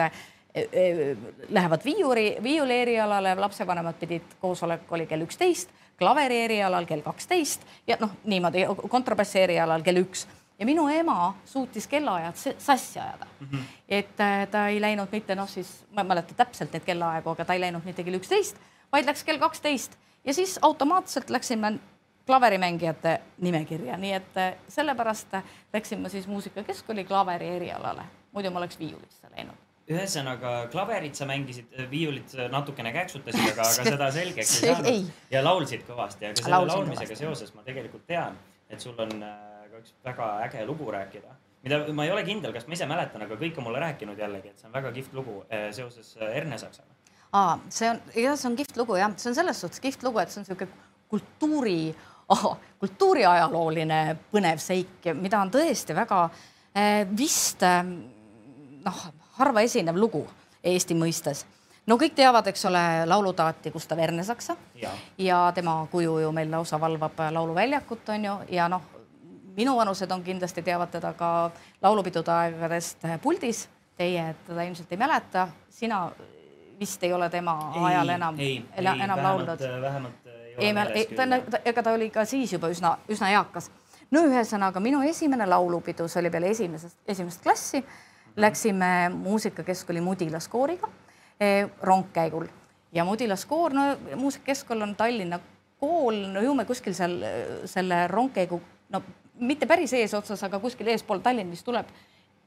lähevad 1.49 1.85
viiuri, 1.85 2.37
viiuli 2.43 2.77
erialale, 2.79 3.35
lapsevanemad 3.35 3.95
pidid, 3.99 4.37
koosolek 4.41 4.93
oli 4.93 5.07
kell 5.07 5.27
üksteist, 5.27 5.71
klaveri 5.99 6.45
erialal 6.45 6.87
kell 6.87 7.03
kaksteist 7.03 7.67
ja 7.87 7.97
noh, 8.01 8.13
niimoodi 8.25 8.67
kontrabassi 8.89 9.41
erialal 9.43 9.83
kell 9.83 10.03
üks 10.05 10.27
ja 10.59 10.67
minu 10.67 10.87
ema 10.89 11.35
suutis 11.45 11.87
kellaajad 11.91 12.37
sassi 12.59 13.01
ajada 13.01 13.27
mm. 13.41 13.47
-hmm. 13.47 13.63
et 13.89 14.21
äh, 14.21 14.49
ta 14.49 14.69
ei 14.69 14.81
läinud 14.81 15.09
mitte 15.13 15.35
noh, 15.35 15.49
siis 15.49 15.85
ma 15.91 16.01
ei 16.01 16.09
mäleta 16.09 16.35
täpselt 16.35 16.73
neid 16.73 16.85
kellaaegu, 16.85 17.31
aga 17.31 17.45
ta 17.45 17.55
ei 17.55 17.61
läinud 17.61 17.85
mitte 17.85 18.05
kell 18.05 18.15
üksteist, 18.15 18.57
vaid 18.93 19.07
läks 19.07 19.25
kell 19.25 19.39
kaksteist 19.39 19.99
ja 20.25 20.35
siis 20.35 20.59
automaatselt 20.63 21.31
läksime 21.31 21.79
klaverimängijate 22.27 23.21
nimekirja, 23.39 23.97
nii 23.97 24.13
et 24.13 24.37
äh, 24.37 24.55
sellepärast 24.69 25.29
läksin 25.73 26.01
ma 26.01 26.09
siis 26.09 26.27
muusikakeskkooli 26.27 27.05
klaveri 27.05 27.49
erialale, 27.49 28.03
muidu 28.33 28.51
ma 28.51 28.59
oleks 28.59 28.79
viiulisse 28.79 29.31
läinud. 29.37 29.74
Ühesõnaga 29.91 30.53
klaverit 30.73 31.17
sa 31.19 31.27
mängisid, 31.29 31.73
viiulit 31.91 32.31
sa 32.33 32.47
natukene 32.53 32.93
käksutasid, 32.95 33.51
aga, 33.53 33.67
aga 33.69 33.87
seda 33.93 34.11
selgeks 34.15 34.53
ei 34.63 34.73
saanud. 34.73 35.09
ja 35.33 35.43
laulsid 35.45 35.85
kõvasti, 35.89 36.29
aga 36.31 36.41
selle 36.41 36.55
Laulsin 36.55 36.79
laulmisega 36.79 37.11
kõvasti. 37.11 37.25
seoses 37.25 37.57
ma 37.57 37.65
tegelikult 37.67 38.07
tean, 38.09 38.39
et 38.71 38.81
sul 38.81 38.97
on 39.05 39.13
äh, 39.19 39.67
ka 39.71 39.83
üks 39.83 39.97
väga 40.07 40.29
äge 40.47 40.65
lugu 40.69 40.89
rääkida, 40.95 41.35
mida 41.67 41.83
ma 41.97 42.07
ei 42.09 42.15
ole 42.15 42.25
kindel, 42.25 42.55
kas 42.57 42.65
ma 42.69 42.79
ise 42.79 42.89
mäletan, 42.89 43.27
aga 43.27 43.37
kõik 43.41 43.61
on 43.61 43.69
mulle 43.69 43.83
rääkinud 43.85 44.21
jällegi, 44.25 44.55
et 44.55 44.63
see 44.63 44.71
on 44.71 44.77
väga 44.77 44.93
kihvt 44.97 45.19
lugu 45.19 45.43
äh, 45.51 45.69
seoses 45.77 46.15
äh, 46.17 46.33
Erne 46.41 46.59
Saksaga. 46.63 46.97
aa, 47.37 47.59
see 47.69 47.91
on, 47.93 48.01
jah, 48.17 48.39
see 48.41 48.49
on 48.49 48.57
kihvt 48.63 48.81
lugu 48.81 48.97
jah, 49.01 49.13
see 49.21 49.33
on 49.35 49.37
selles 49.37 49.61
suhtes 49.67 49.85
kihvt 49.85 50.07
lugu, 50.09 50.23
et 50.23 50.33
see 50.33 50.41
on 50.41 50.49
niisugune 50.49 50.81
kultuuri 51.13 51.79
oh,, 52.33 52.55
kultuuriajalooline 52.81 54.01
põnev 54.33 54.65
seik, 54.65 55.13
mida 55.21 55.45
on 55.45 55.53
tõesti 55.53 55.95
väga 55.95 56.23
vist 57.15 57.61
noh, 57.63 59.05
harva 59.39 59.61
esinev 59.61 59.97
lugu 59.97 60.27
Eesti 60.65 60.95
mõistes. 60.95 61.45
no 61.87 61.99
kõik 62.01 62.15
teavad, 62.17 62.47
eks 62.47 62.65
ole, 62.65 62.83
laulutaati 63.07 63.71
Gustav 63.71 63.99
Ernesaksa 63.99 64.57
ja, 64.81 64.91
ja 65.19 65.53
tema 65.55 65.87
kuju 65.91 66.19
ju 66.19 66.33
meil 66.33 66.51
lausa 66.51 66.81
valvab 66.81 67.21
Lauluväljakut, 67.31 68.09
on 68.09 68.25
ju, 68.25 68.39
ja 68.49 68.69
noh, 68.69 68.83
minuvanused 69.57 70.11
on 70.11 70.23
kindlasti 70.23 70.63
teavad 70.63 70.91
teda 70.91 71.13
ka 71.13 71.51
laulupidude 71.83 72.33
aegadest 72.33 73.05
puldis. 73.23 73.69
Teie 73.97 74.35
teda 74.47 74.63
ilmselt 74.67 74.91
ei 74.93 74.99
mäleta, 74.99 75.49
sina 75.71 76.09
vist 76.81 77.03
ei 77.03 77.13
ole 77.13 77.29
tema 77.31 77.53
ajal 77.87 78.09
enam, 78.09 78.39
enam 78.77 79.23
laulnud 79.23 79.61
vähemalt 79.81 80.27
äh, 80.27 80.33
ei 80.33 80.57
ole 80.57 80.67
ei, 80.67 80.73
ma, 80.73 80.81
meeles 80.85 80.97
ei, 80.97 81.17
ta, 81.17 81.27
küll. 81.27 81.61
ega 81.65 81.83
ta 81.83 81.93
oli 81.93 82.11
ka 82.11 82.25
siis 82.25 82.53
juba 82.53 82.71
üsna, 82.73 82.97
üsna 83.09 83.31
eakas. 83.31 83.71
no 84.11 84.25
ühesõnaga 84.27 84.83
minu 84.83 85.03
esimene 85.07 85.47
laulupidu, 85.47 86.09
see 86.09 86.21
oli 86.25 86.31
peale 86.35 86.51
esimesest, 86.51 86.99
esimest 87.09 87.43
klassi. 87.43 87.85
Läksime 88.37 89.09
muusikakeskkooli 89.15 90.01
Mudilas 90.01 90.49
kooriga 90.49 90.89
eh, 91.41 91.69
rongkäigul 91.83 92.47
ja 92.93 93.05
Mudilas 93.05 93.45
koor, 93.47 93.73
no 93.73 93.97
muusikakeskkool 94.17 94.83
on 94.83 94.97
Tallinna 94.97 95.39
kool, 95.79 96.27
no 96.33 96.41
ju 96.41 96.55
me 96.55 96.65
kuskil 96.65 96.95
seal 96.95 97.23
eh, 97.23 97.47
selle 97.71 98.07
rongkäigu, 98.09 98.61
no 98.91 99.03
mitte 99.41 99.67
päris 99.67 99.93
eesotsas, 99.93 100.43
aga 100.47 100.59
kuskil 100.59 100.91
eespool 100.93 101.23
Tallinn 101.23 101.51
vist 101.51 101.67
tuleb 101.67 101.91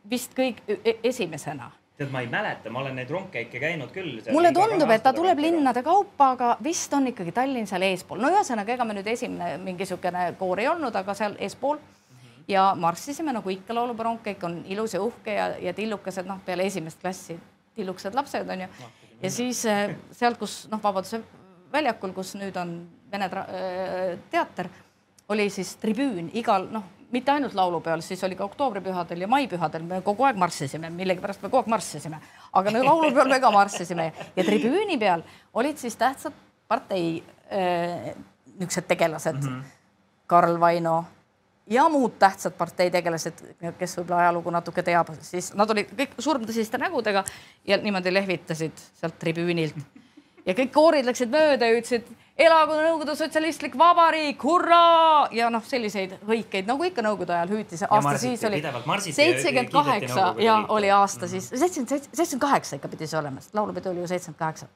vist 0.10 0.36
kõik 0.38 0.64
e- 0.68 1.00
esimesena 1.04 1.72
tead, 1.98 2.12
ma 2.14 2.22
ei 2.22 2.30
mäleta, 2.30 2.70
ma 2.70 2.80
olen 2.84 2.96
neid 3.00 3.10
rongkäike 3.10 3.60
käinud 3.60 3.92
küll. 3.94 4.22
mulle 4.32 4.52
tundub, 4.54 4.90
et 4.94 5.04
ta 5.04 5.14
tuleb 5.14 5.40
linnade 5.42 5.84
kaupa, 5.84 6.32
aga 6.36 6.58
vist 6.64 6.94
on 6.94 7.10
ikkagi 7.12 7.34
Tallinn 7.34 7.68
seal 7.68 7.86
eespool. 7.90 8.22
no 8.22 8.30
ühesõnaga, 8.34 8.76
ega 8.76 8.86
me 8.86 8.98
nüüd 8.98 9.08
esimene 9.08 9.58
mingi 9.58 9.86
niisugune 9.86 10.34
koor 10.40 10.62
ei 10.62 10.68
olnud, 10.68 10.96
aga 10.96 11.16
seal 11.18 11.38
eespool 11.40 11.82
ja 12.48 12.76
marssisime 12.76 13.34
nagu 13.34 13.50
ikka 13.50 13.76
laulupeo 13.76 14.04
rongkäik 14.04 14.44
on 14.44 14.62
ilus 14.66 14.94
ja 14.94 15.02
uhke 15.02 15.34
ja, 15.34 15.48
ja 15.62 15.74
tillukesed, 15.74 16.26
noh, 16.26 16.40
peale 16.46 16.68
esimest 16.68 17.02
klassi 17.02 17.40
tillukesed 17.76 18.16
lapsed 18.16 18.50
on 18.50 18.62
ju. 18.62 18.68
ja 19.22 19.32
siis 19.32 19.66
äh, 19.66 19.96
sealt, 20.12 20.38
kus 20.38 20.68
noh, 20.72 20.82
Vabaduse 20.84 21.22
väljakul, 21.72 22.14
kus 22.16 22.36
nüüd 22.40 22.58
on 22.60 22.78
Vene 23.12 23.30
äh, 23.32 24.18
teater, 24.32 24.68
oli 25.32 25.50
siis 25.50 25.76
tribüün 25.80 26.32
igal 26.36 26.68
noh, 26.72 26.84
mitte 27.12 27.32
ainult 27.32 27.54
laulupeol, 27.56 28.02
siis 28.04 28.24
oli 28.28 28.36
ka 28.36 28.44
oktoobripühadel 28.44 29.24
ja 29.24 29.30
maipühadel, 29.32 29.86
me 29.88 30.02
kogu 30.04 30.26
aeg 30.28 30.40
marssisime, 30.40 30.90
millegipärast 30.92 31.44
me 31.44 31.52
kogu 31.52 31.62
aeg 31.62 31.72
marssisime, 31.72 32.20
aga 32.60 32.74
no 32.76 32.84
laulupeol 32.84 33.32
me 33.32 33.40
ka 33.44 33.52
marssisime 33.52 34.10
ja 34.36 34.44
tribüüni 34.44 35.00
peal 35.00 35.24
olid 35.54 35.80
siis 35.80 35.96
tähtsad 35.96 36.36
partei 36.68 37.24
äh, 37.52 38.12
niisugused 38.58 38.88
tegelased 38.88 39.40
mm. 39.40 39.48
-hmm. 39.48 39.64
Karl 40.28 40.60
Vaino 40.60 41.06
ja 41.70 41.90
muud 41.90 42.16
tähtsad 42.20 42.56
parteitegelased, 42.58 43.42
kes 43.80 43.98
võib-olla 44.00 44.22
ajalugu 44.26 44.52
natuke 44.56 44.84
teab, 44.84 45.12
siis 45.22 45.52
nad 45.58 45.70
olid 45.70 45.92
kõik 45.98 46.16
surmtõsiste 46.20 46.80
nägudega 46.82 47.24
ja 47.68 47.80
niimoodi 47.82 48.14
lehvitasid 48.14 48.86
sealt 49.00 49.20
tribüünilt. 49.20 49.76
ja 50.46 50.56
kõik 50.56 50.72
koorid 50.72 51.06
läksid 51.06 51.32
mööda 51.32 51.68
ja 51.68 51.80
ütlesid 51.80 52.08
elagu 52.38 52.78
Nõukogude 52.78 53.16
Sotsialistlik 53.18 53.78
Vabariik, 53.78 54.44
hurraa 54.44 55.28
ja 55.36 55.50
noh, 55.50 55.64
selliseid 55.66 56.18
hõikeid 56.28 56.70
nagu 56.70 56.88
ikka 56.88 57.04
Nõukogude 57.04 57.36
ajal 57.36 57.54
hüüti, 57.58 57.80
see 57.80 57.90
aasta 57.90 58.12
marsiti, 58.12 58.38
siis 58.38 58.50
oli 58.50 59.12
seitsekümmend 59.12 59.74
kaheksa 59.74 60.34
ja 60.44 60.58
oli 60.70 60.92
aasta 60.94 61.28
siis, 61.28 61.50
seitsekümmend, 61.50 62.10
seitsekümmend 62.14 62.46
kaheksa 62.48 62.80
ikka 62.80 62.92
pidi 62.94 63.10
see 63.10 63.20
olema, 63.20 63.44
sest 63.44 63.58
laulupidu 63.58 63.92
oli 63.92 64.06
ju 64.06 64.12
seitsekümmend 64.14 64.40
kaheksa. 64.40 64.68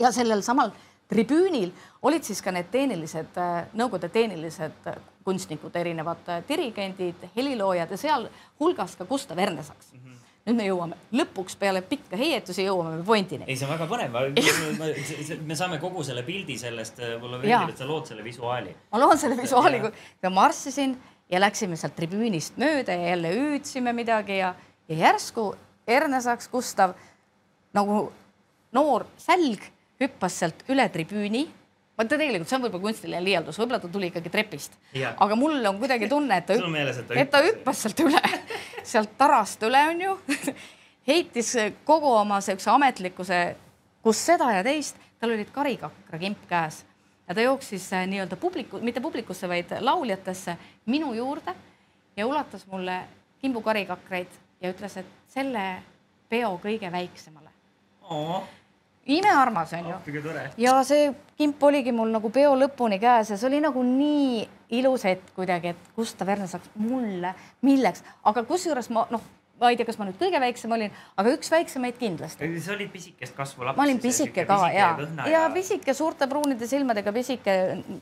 ja 0.00 0.12
sellel 0.12 0.42
samal 0.42 0.74
tribüünil 1.10 1.72
olid 2.02 2.24
siis 2.24 2.40
ka 2.42 2.52
need 2.54 2.70
tehnilised, 2.72 3.38
Nõukogude 3.76 4.08
tehnilised 4.12 4.88
kunstnikud, 5.26 5.74
erinevad 5.76 6.30
dirigendid, 6.48 7.28
heliloojad 7.36 7.90
ja 7.90 7.98
sealhulgas 8.00 8.96
ka 8.96 9.04
Gustav 9.04 9.38
Ernesaks 9.38 9.92
mm. 9.92 10.00
-hmm. 10.00 10.16
nüüd 10.46 10.56
me 10.56 10.66
jõuame 10.66 10.96
lõpuks 11.12 11.58
peale 11.58 11.82
pikka 11.82 12.16
heietusi 12.16 12.64
jõuame 12.64 12.96
me 12.96 13.04
pointini. 13.04 13.44
ei, 13.46 13.56
see 13.56 13.68
on 13.68 13.74
väga 13.74 13.86
põnev. 13.90 15.46
me 15.46 15.56
saame 15.56 15.78
kogu 15.78 16.04
selle 16.04 16.22
pildi 16.22 16.58
sellest, 16.58 17.02
mulle 17.20 17.38
meeldib, 17.38 17.74
et 17.74 17.78
sa 17.78 17.88
lood 17.88 18.06
selle 18.06 18.24
visuaali. 18.24 18.76
ma 18.92 19.00
loon 19.00 19.18
selle 19.18 19.36
visuaali, 19.42 19.80
kui 19.80 19.92
ma 20.22 20.30
marssisin 20.30 20.96
ja 21.30 21.40
läksime 21.40 21.76
sealt 21.76 21.96
tribüünist 21.96 22.56
mööda 22.56 22.96
ja 22.96 23.12
jälle 23.14 23.34
hüüdsime 23.34 23.92
midagi 23.92 24.38
ja, 24.38 24.54
ja 24.88 24.96
järsku 24.96 25.54
Ernesaks 25.86 26.48
Gustav 26.48 26.94
nagu 27.74 28.12
noor 28.72 29.06
sälg 29.18 29.62
hüppas 30.00 30.38
sealt 30.42 30.64
üle 30.72 30.86
tribüüni. 30.92 31.46
Ma 31.98 32.06
tegelikult, 32.08 32.48
see 32.48 32.56
on 32.56 32.62
võib-olla 32.64 32.86
kunstiline 32.86 33.20
liialdus, 33.20 33.58
võib-olla 33.60 33.80
ta 33.82 33.88
tuli 33.92 34.08
ikkagi 34.08 34.30
trepist. 34.32 34.76
aga 34.96 35.36
mul 35.36 35.58
on 35.68 35.78
kuidagi 35.82 36.08
tunne, 36.08 36.38
et 36.40 36.46
ta, 36.48 36.54
hüpp... 36.56 36.72
meeles, 36.72 37.00
et 37.02 37.08
ta, 37.08 37.16
et 37.20 37.30
ta 37.30 37.42
hüppas. 37.44 37.82
sealt 37.84 38.00
üle, 38.06 38.20
sealt 38.92 39.16
tarast 39.20 39.66
üle 39.68 39.82
onju 39.90 40.14
heitis 41.10 41.52
kogu 41.84 42.12
oma 42.16 42.38
siukse 42.44 42.70
ametlikkuse, 42.72 43.40
kus 44.00 44.22
seda 44.30 44.48
ja 44.54 44.62
teist, 44.64 44.96
tal 45.20 45.34
olid 45.34 45.52
karikakra 45.52 46.20
kimp 46.22 46.46
käes. 46.48 46.86
Ja 47.28 47.36
ta 47.36 47.44
jooksis 47.44 47.90
äh, 47.94 48.06
nii-öelda 48.10 48.38
publiku, 48.40 48.80
mitte 48.82 49.02
publikusse, 49.04 49.48
vaid 49.48 49.74
lauljatesse 49.84 50.56
minu 50.90 51.12
juurde 51.14 51.52
ja 52.16 52.26
ulatas 52.26 52.64
mulle 52.70 52.96
kimbu 53.42 53.60
karikakreid 53.62 54.40
ja 54.62 54.72
ütles, 54.72 54.96
et 54.96 55.12
selle 55.28 55.66
peo 56.32 56.54
kõige 56.64 56.88
väiksemale. 56.92 57.52
Oh 58.08 58.48
imearmas 59.06 59.72
onju 59.72 59.94
oh,. 59.96 60.38
ja 60.60 60.76
see 60.84 61.10
kimp 61.38 61.62
oligi 61.62 61.92
mul 61.92 62.10
nagu 62.12 62.30
peo 62.30 62.52
lõpuni 62.58 63.00
käes 63.00 63.32
ja 63.32 63.38
see 63.40 63.48
oli 63.48 63.60
nagu 63.64 63.82
nii 63.82 64.46
ilus 64.80 65.04
hetk 65.08 65.32
kuidagi, 65.34 65.74
et 65.74 65.92
Gustav 65.96 66.28
Ernesaks 66.30 66.70
mulle, 66.78 67.34
milleks, 67.66 68.04
aga 68.28 68.44
kusjuures 68.46 68.90
ma 68.94 69.06
noh, 69.10 69.22
ma 69.60 69.70
ei 69.72 69.76
tea, 69.76 69.88
kas 69.88 69.98
ma 70.00 70.06
nüüd 70.08 70.20
kõige 70.20 70.40
väiksem 70.40 70.72
olin, 70.76 70.92
aga 71.20 71.32
üks 71.34 71.50
väiksemaid 71.52 71.98
kindlasti. 72.00 72.48
sa 72.64 72.74
olid 72.76 72.92
pisikest 72.92 73.36
kasvu 73.36 73.66
laps. 73.66 73.76
ma 73.80 73.88
olin 73.88 74.00
pisike 74.00 74.46
ka 74.48 74.60
ja, 74.72 74.92
ja, 75.00 75.26
ja 75.28 75.42
pisike 75.54 75.94
suurte 75.96 76.28
pruunide 76.30 76.68
silmadega, 76.70 77.12
pisike 77.16 77.56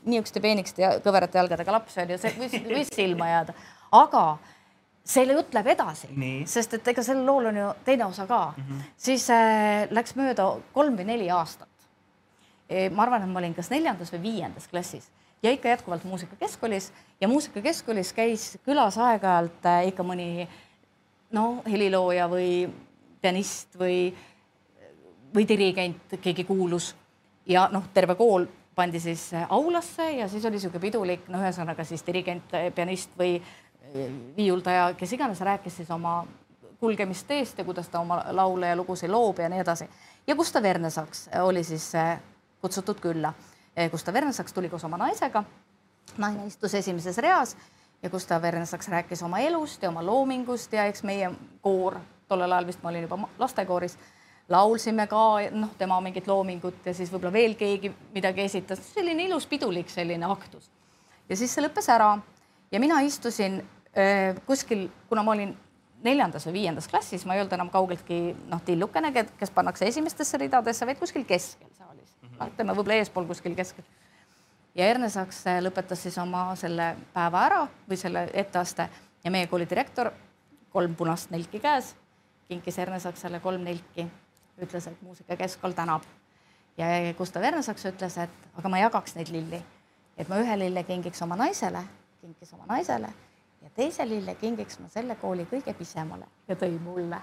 niisuguste 0.05 0.43
peenikeste 0.43 0.85
ja 0.85 0.93
kõverate 1.03 1.41
jalgadega 1.41 1.75
laps 1.79 1.99
oli 2.03 2.15
ju, 2.15 2.21
see 2.21 2.35
võis, 2.37 2.55
võis 2.69 2.93
silma 2.95 3.31
jääda, 3.33 3.57
aga 4.03 4.23
see 5.09 5.25
jutt 5.25 5.53
läheb 5.55 5.71
edasi, 5.73 6.09
sest 6.49 6.75
et 6.77 6.87
ega 6.91 7.03
sellel 7.05 7.25
lool 7.25 7.49
on 7.49 7.57
ju 7.57 7.69
teine 7.85 8.05
osa 8.05 8.27
ka. 8.27 8.53
Mm, 8.57 8.63
-hmm. 8.63 8.81
siis 8.97 9.29
äh, 9.29 9.87
läks 9.89 10.15
mööda 10.15 10.57
kolm 10.73 10.97
või 10.97 11.05
neli 11.05 11.29
aastat. 11.29 11.69
E,. 12.69 12.89
ma 12.89 13.03
arvan, 13.03 13.23
et 13.23 13.29
ma 13.29 13.39
olin 13.39 13.55
kas 13.55 13.69
neljandas 13.69 14.13
või 14.13 14.21
viiendas 14.21 14.67
klassis. 14.67 15.09
Ja 15.43 15.51
ikka 15.51 15.69
jätkuvalt 15.69 16.03
muusikakeskkoolis. 16.03 16.91
Ja 17.21 17.27
muusikakeskkoolis 17.27 18.13
käis 18.13 18.57
külas 18.65 18.97
aeg-ajalt 18.97 19.65
äh, 19.65 19.87
ikka 19.87 20.03
mõni 20.03 20.47
no 21.31 21.63
helilooja 21.65 22.27
või 22.29 22.69
pianist 23.21 23.79
või, 23.79 24.13
või 25.33 25.47
dirigent, 25.47 26.19
keegi 26.21 26.43
kuulus. 26.43 26.95
Ja 27.45 27.69
noh, 27.71 27.83
terve 27.93 28.15
kool 28.15 28.45
pandi 28.75 28.99
siis 28.99 29.31
aulasse 29.49 30.11
ja 30.11 30.27
siis 30.27 30.45
oli 30.45 30.55
niisugune 30.55 30.81
pidulik, 30.81 31.27
no 31.27 31.41
ühesõnaga 31.41 31.83
siis 31.83 32.05
dirigent, 32.05 32.53
pianist 32.75 33.09
või 33.17 33.41
viiuldaja, 34.37 34.93
kes 34.93 35.13
iganes 35.13 35.41
rääkis 35.41 35.77
siis 35.77 35.91
oma 35.91 36.27
kulgemisteest 36.79 37.57
ja 37.57 37.63
kuidas 37.65 37.89
ta 37.89 37.99
oma 37.99 38.21
laule 38.31 38.67
ja 38.67 38.75
lugusid 38.75 39.09
loob 39.09 39.39
ja 39.39 39.49
nii 39.49 39.59
edasi. 39.59 39.89
ja 40.27 40.35
Gustav 40.35 40.65
Ernesaks 40.65 41.29
oli 41.41 41.63
siis 41.63 41.95
eh, 41.95 42.19
kutsutud 42.61 42.99
külla. 42.99 43.33
Eh, 43.75 43.91
Gustav 43.91 44.15
Ernesaks 44.15 44.53
tuli 44.53 44.69
koos 44.69 44.83
oma 44.83 44.97
naisega. 44.97 45.43
naine 46.17 46.45
istus 46.47 46.75
esimeses 46.75 47.17
reas 47.17 47.57
ja 48.03 48.09
Gustav 48.09 48.43
Ernesaks 48.43 48.87
rääkis 48.87 49.23
oma 49.23 49.39
elust 49.39 49.83
ja 49.83 49.89
oma 49.89 50.05
loomingust 50.05 50.73
ja 50.73 50.85
eks 50.85 51.03
meie 51.03 51.31
koor, 51.61 51.99
tollel 52.27 52.51
ajal 52.51 52.67
vist 52.67 52.83
ma 52.83 52.89
olin 52.89 53.01
juba 53.01 53.29
lastekooris, 53.37 53.97
laulsime 54.49 55.07
ka 55.07 55.25
noh, 55.51 55.69
tema 55.77 56.01
mingit 56.01 56.27
loomingut 56.27 56.85
ja 56.85 56.93
siis 56.93 57.11
võib-olla 57.11 57.33
veel 57.33 57.55
keegi 57.55 57.91
midagi 58.13 58.41
esitas, 58.41 58.93
selline 58.93 59.23
ilus 59.23 59.47
pidulik 59.47 59.89
selline 59.89 60.25
aktus. 60.25 60.71
ja 61.29 61.35
siis 61.35 61.53
see 61.53 61.63
lõppes 61.63 61.89
ära 61.91 62.17
ja 62.71 62.79
mina 62.79 63.01
istusin 63.01 63.63
kuskil, 64.45 64.89
kuna 65.09 65.23
ma 65.23 65.31
olin 65.31 65.55
neljandas 66.03 66.45
või 66.47 66.59
viiendas 66.59 66.87
klassis, 66.87 67.25
ma 67.25 67.35
ei 67.35 67.43
olnud 67.43 67.53
enam 67.55 67.69
kaugeltki 67.73 68.19
noh, 68.49 68.61
tillukene, 68.65 69.11
kes 69.13 69.51
pannakse 69.55 69.87
esimestesse 69.89 70.39
ridadesse, 70.39 70.87
vaid 70.87 70.99
kuskil 70.99 71.25
keskel 71.27 71.67
saalis 71.77 72.15
mm 72.21 72.29
-hmm., 72.29 72.53
ütleme 72.53 72.75
võib-olla 72.75 72.99
eespool 73.01 73.25
kuskil 73.25 73.55
keskel. 73.55 73.85
ja 74.75 74.85
Ernesaks 74.85 75.47
äh, 75.47 75.59
lõpetas 75.63 76.03
siis 76.03 76.17
oma 76.17 76.55
selle 76.55 76.95
päeva 77.13 77.45
ära 77.45 77.67
või 77.89 77.97
selle 77.97 78.29
etteaste 78.33 78.89
ja 79.23 79.31
meie 79.31 79.47
kooli 79.47 79.69
direktor, 79.69 80.11
kolm 80.69 80.95
punast 80.95 81.31
nelki 81.31 81.59
käes, 81.59 81.95
kinkis 82.47 82.79
Ernesaksele 82.79 83.39
kolm 83.39 83.63
nelki, 83.63 84.07
ütles, 84.61 84.87
et 84.87 85.01
muusikakeskkool 85.01 85.71
tänab. 85.71 86.03
ja 86.77 86.85
Gustav 87.17 87.43
Ernesaks 87.43 87.85
ütles, 87.85 88.17
et 88.17 88.29
aga 88.57 88.69
ma 88.69 88.79
jagaks 88.79 89.15
neid 89.15 89.27
lilli, 89.27 89.63
et 90.17 90.29
ma 90.29 90.35
ühe 90.35 90.59
lille 90.59 90.83
kingiks 90.83 91.21
oma 91.21 91.35
naisele, 91.35 91.83
kinkis 92.21 92.53
oma 92.53 92.65
naisele 92.65 93.09
ja 93.61 93.69
teise 93.75 94.07
lille 94.09 94.35
kingiks 94.39 94.79
ma 94.79 94.87
selle 94.91 95.15
kooli 95.19 95.45
kõige 95.49 95.73
pisemale 95.77 96.27
ja 96.47 96.55
tõi 96.59 96.79
mulle 96.83 97.19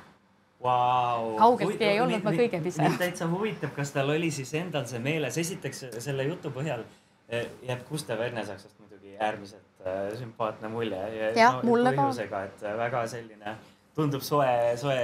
wow.. 0.63 1.35
kaugeltki 1.39 1.89
ei 1.89 2.01
olnud 2.01 2.25
ma 2.25 2.35
kõige 2.37 2.61
pisem. 2.65 2.99
täitsa 2.99 3.29
huvitav, 3.31 3.73
kas 3.77 3.93
tal 3.95 4.13
oli 4.15 4.31
siis 4.35 4.55
endal 4.61 4.87
see 4.91 5.03
meeles, 5.03 5.39
esiteks 5.43 5.85
selle 5.99 6.29
jutu 6.29 6.53
põhjal 6.55 6.85
eh, 7.29 7.49
jääb 7.69 7.87
Gustav 7.89 8.21
Ernesaksast 8.29 8.79
muidugi 8.81 9.17
äärmiselt 9.19 9.87
äh, 9.87 10.11
sümpaatne 10.19 10.69
mulje. 10.73 11.03
jah 11.37 11.61
no,, 11.61 11.67
mulle 11.71 11.95
ka. 11.95 12.03
põhjusega, 12.03 12.45
et 12.51 12.67
väga 12.83 13.07
selline 13.11 13.57
tundub 13.97 14.25
soe, 14.25 14.51
soe 14.81 14.99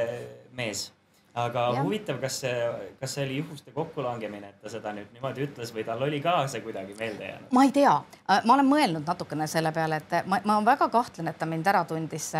mees 0.57 0.91
aga 1.35 1.61
ja. 1.75 1.83
huvitav, 1.83 2.19
kas 2.21 2.41
see, 2.43 2.57
kas 3.01 3.15
see 3.17 3.25
oli 3.25 3.37
juhuste 3.37 3.73
kokkulangemine, 3.73 4.51
et 4.53 4.61
ta 4.63 4.73
seda 4.73 4.93
nüüd 4.97 5.13
niimoodi 5.15 5.47
ütles 5.47 5.73
või 5.73 5.85
tal 5.89 6.03
oli 6.05 6.21
ka 6.25 6.35
see 6.53 6.61
kuidagi 6.65 6.97
meelde 6.99 7.31
jäänud? 7.31 7.53
ma 7.57 7.65
ei 7.65 7.73
tea, 7.73 7.95
äh, 8.29 8.43
ma 8.45 8.57
olen 8.57 8.69
mõelnud 8.69 9.09
natukene 9.09 9.47
selle 9.51 9.73
peale, 9.73 10.03
et 10.03 10.29
ma, 10.29 10.43
ma 10.49 10.59
väga 10.67 10.89
kahtlen, 10.93 11.31
et 11.33 11.39
ta 11.39 11.49
mind 11.49 11.71
ära 11.73 11.85
tundis. 11.89 12.33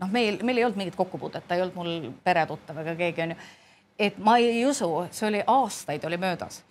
noh, 0.00 0.10
meil, 0.12 0.40
meil 0.42 0.62
ei 0.62 0.64
olnud 0.64 0.80
mingit 0.80 0.96
kokkupuudet, 0.96 1.44
ta 1.48 1.58
ei 1.58 1.66
olnud 1.66 1.76
mul 1.76 2.08
peretuttav 2.24 2.80
ega 2.84 2.96
keegi 3.02 3.26
onju. 3.26 3.36
et 3.98 4.18
ma 4.18 4.38
ei 4.40 4.64
usu, 4.66 4.88
see 5.10 5.28
oli 5.28 5.44
aastaid 5.46 6.04
oli 6.04 6.16
möödas. 6.16 6.62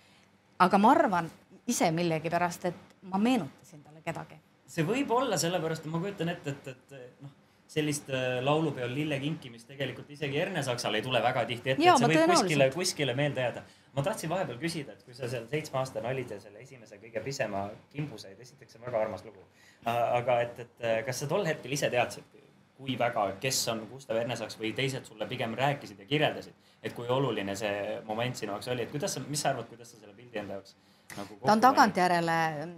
aga 0.58 0.78
ma 0.78 0.90
arvan 0.90 1.30
ise 1.66 1.90
millegipärast, 1.90 2.64
et 2.64 2.98
ma 3.02 3.18
meenutasin 3.18 3.82
talle 3.82 4.02
kedagi. 4.02 4.40
see 4.66 4.86
võib 4.86 5.10
olla 5.14 5.38
sellepärast, 5.38 5.86
et 5.86 5.92
ma 5.92 6.02
kujutan 6.02 6.34
ette, 6.34 6.50
et, 6.50 6.68
et 6.98 7.22
noh 7.22 7.43
sellist 7.74 8.10
äh, 8.10 8.38
laulupeol 8.44 8.92
lille 8.94 9.18
kinkimist 9.22 9.66
tegelikult 9.70 10.10
isegi 10.14 10.38
Ernesaksal 10.40 10.94
ei 10.94 11.02
tule 11.02 11.22
väga 11.22 11.42
tihti 11.48 11.72
ette, 11.72 11.88
et 11.88 12.02
see 12.02 12.10
võib 12.12 12.30
kuskile, 12.30 12.68
kuskile 12.74 13.16
meelde 13.18 13.42
jääda. 13.46 13.64
ma 13.96 14.04
tahtsin 14.06 14.30
vahepeal 14.30 14.60
küsida, 14.60 14.94
et 14.94 15.02
kui 15.06 15.16
sa 15.16 15.28
seal 15.30 15.48
seitsmeaastane 15.50 16.10
olid 16.10 16.30
ja 16.36 16.38
selle 16.42 16.62
esimese 16.62 17.00
kõige 17.02 17.22
pisema 17.24 17.66
kimbu 17.92 18.18
said, 18.18 18.38
esiteks 18.46 18.76
see 18.76 18.80
on 18.80 18.86
väga 18.86 19.02
armas 19.02 19.26
lugu. 19.26 19.42
aga 19.90 20.40
et, 20.46 20.64
et 20.66 20.86
äh, 20.86 21.02
kas 21.06 21.24
sa 21.24 21.30
tol 21.30 21.46
hetkel 21.46 21.74
ise 21.74 21.90
teadsid, 21.90 22.40
kui 22.78 22.96
väga, 22.98 23.26
kes 23.42 23.60
on 23.70 23.84
Gustav 23.90 24.18
Ernesaks 24.22 24.58
või 24.58 24.72
teised 24.74 25.06
sulle 25.06 25.26
pigem 25.30 25.54
rääkisid 25.58 26.00
ja 26.02 26.06
kirjeldasid, 26.10 26.72
et 26.82 26.94
kui 26.94 27.08
oluline 27.08 27.54
see 27.58 28.00
moment 28.06 28.36
sinu 28.36 28.54
jaoks 28.54 28.70
oli, 28.74 28.86
et 28.86 28.90
kuidas 28.94 29.14
sa, 29.14 29.22
mis 29.28 29.42
sa 29.42 29.52
arvad, 29.54 29.68
kuidas 29.70 29.90
sa 29.90 30.00
selle 30.00 30.14
pildi 30.14 30.42
enda 30.42 30.58
jaoks 30.58 30.74
nagu 31.14 31.36
ta 31.44 31.52
on 31.52 31.60
tagantjärele 31.60 32.36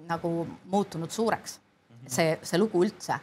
nagu 0.09 0.31
muutunud 0.73 1.11
suureks 1.11 1.61
-hmm. 1.61 2.09
see, 2.09 2.39
see 2.43 2.59
lugu 2.59 2.85
üldse 2.85 3.19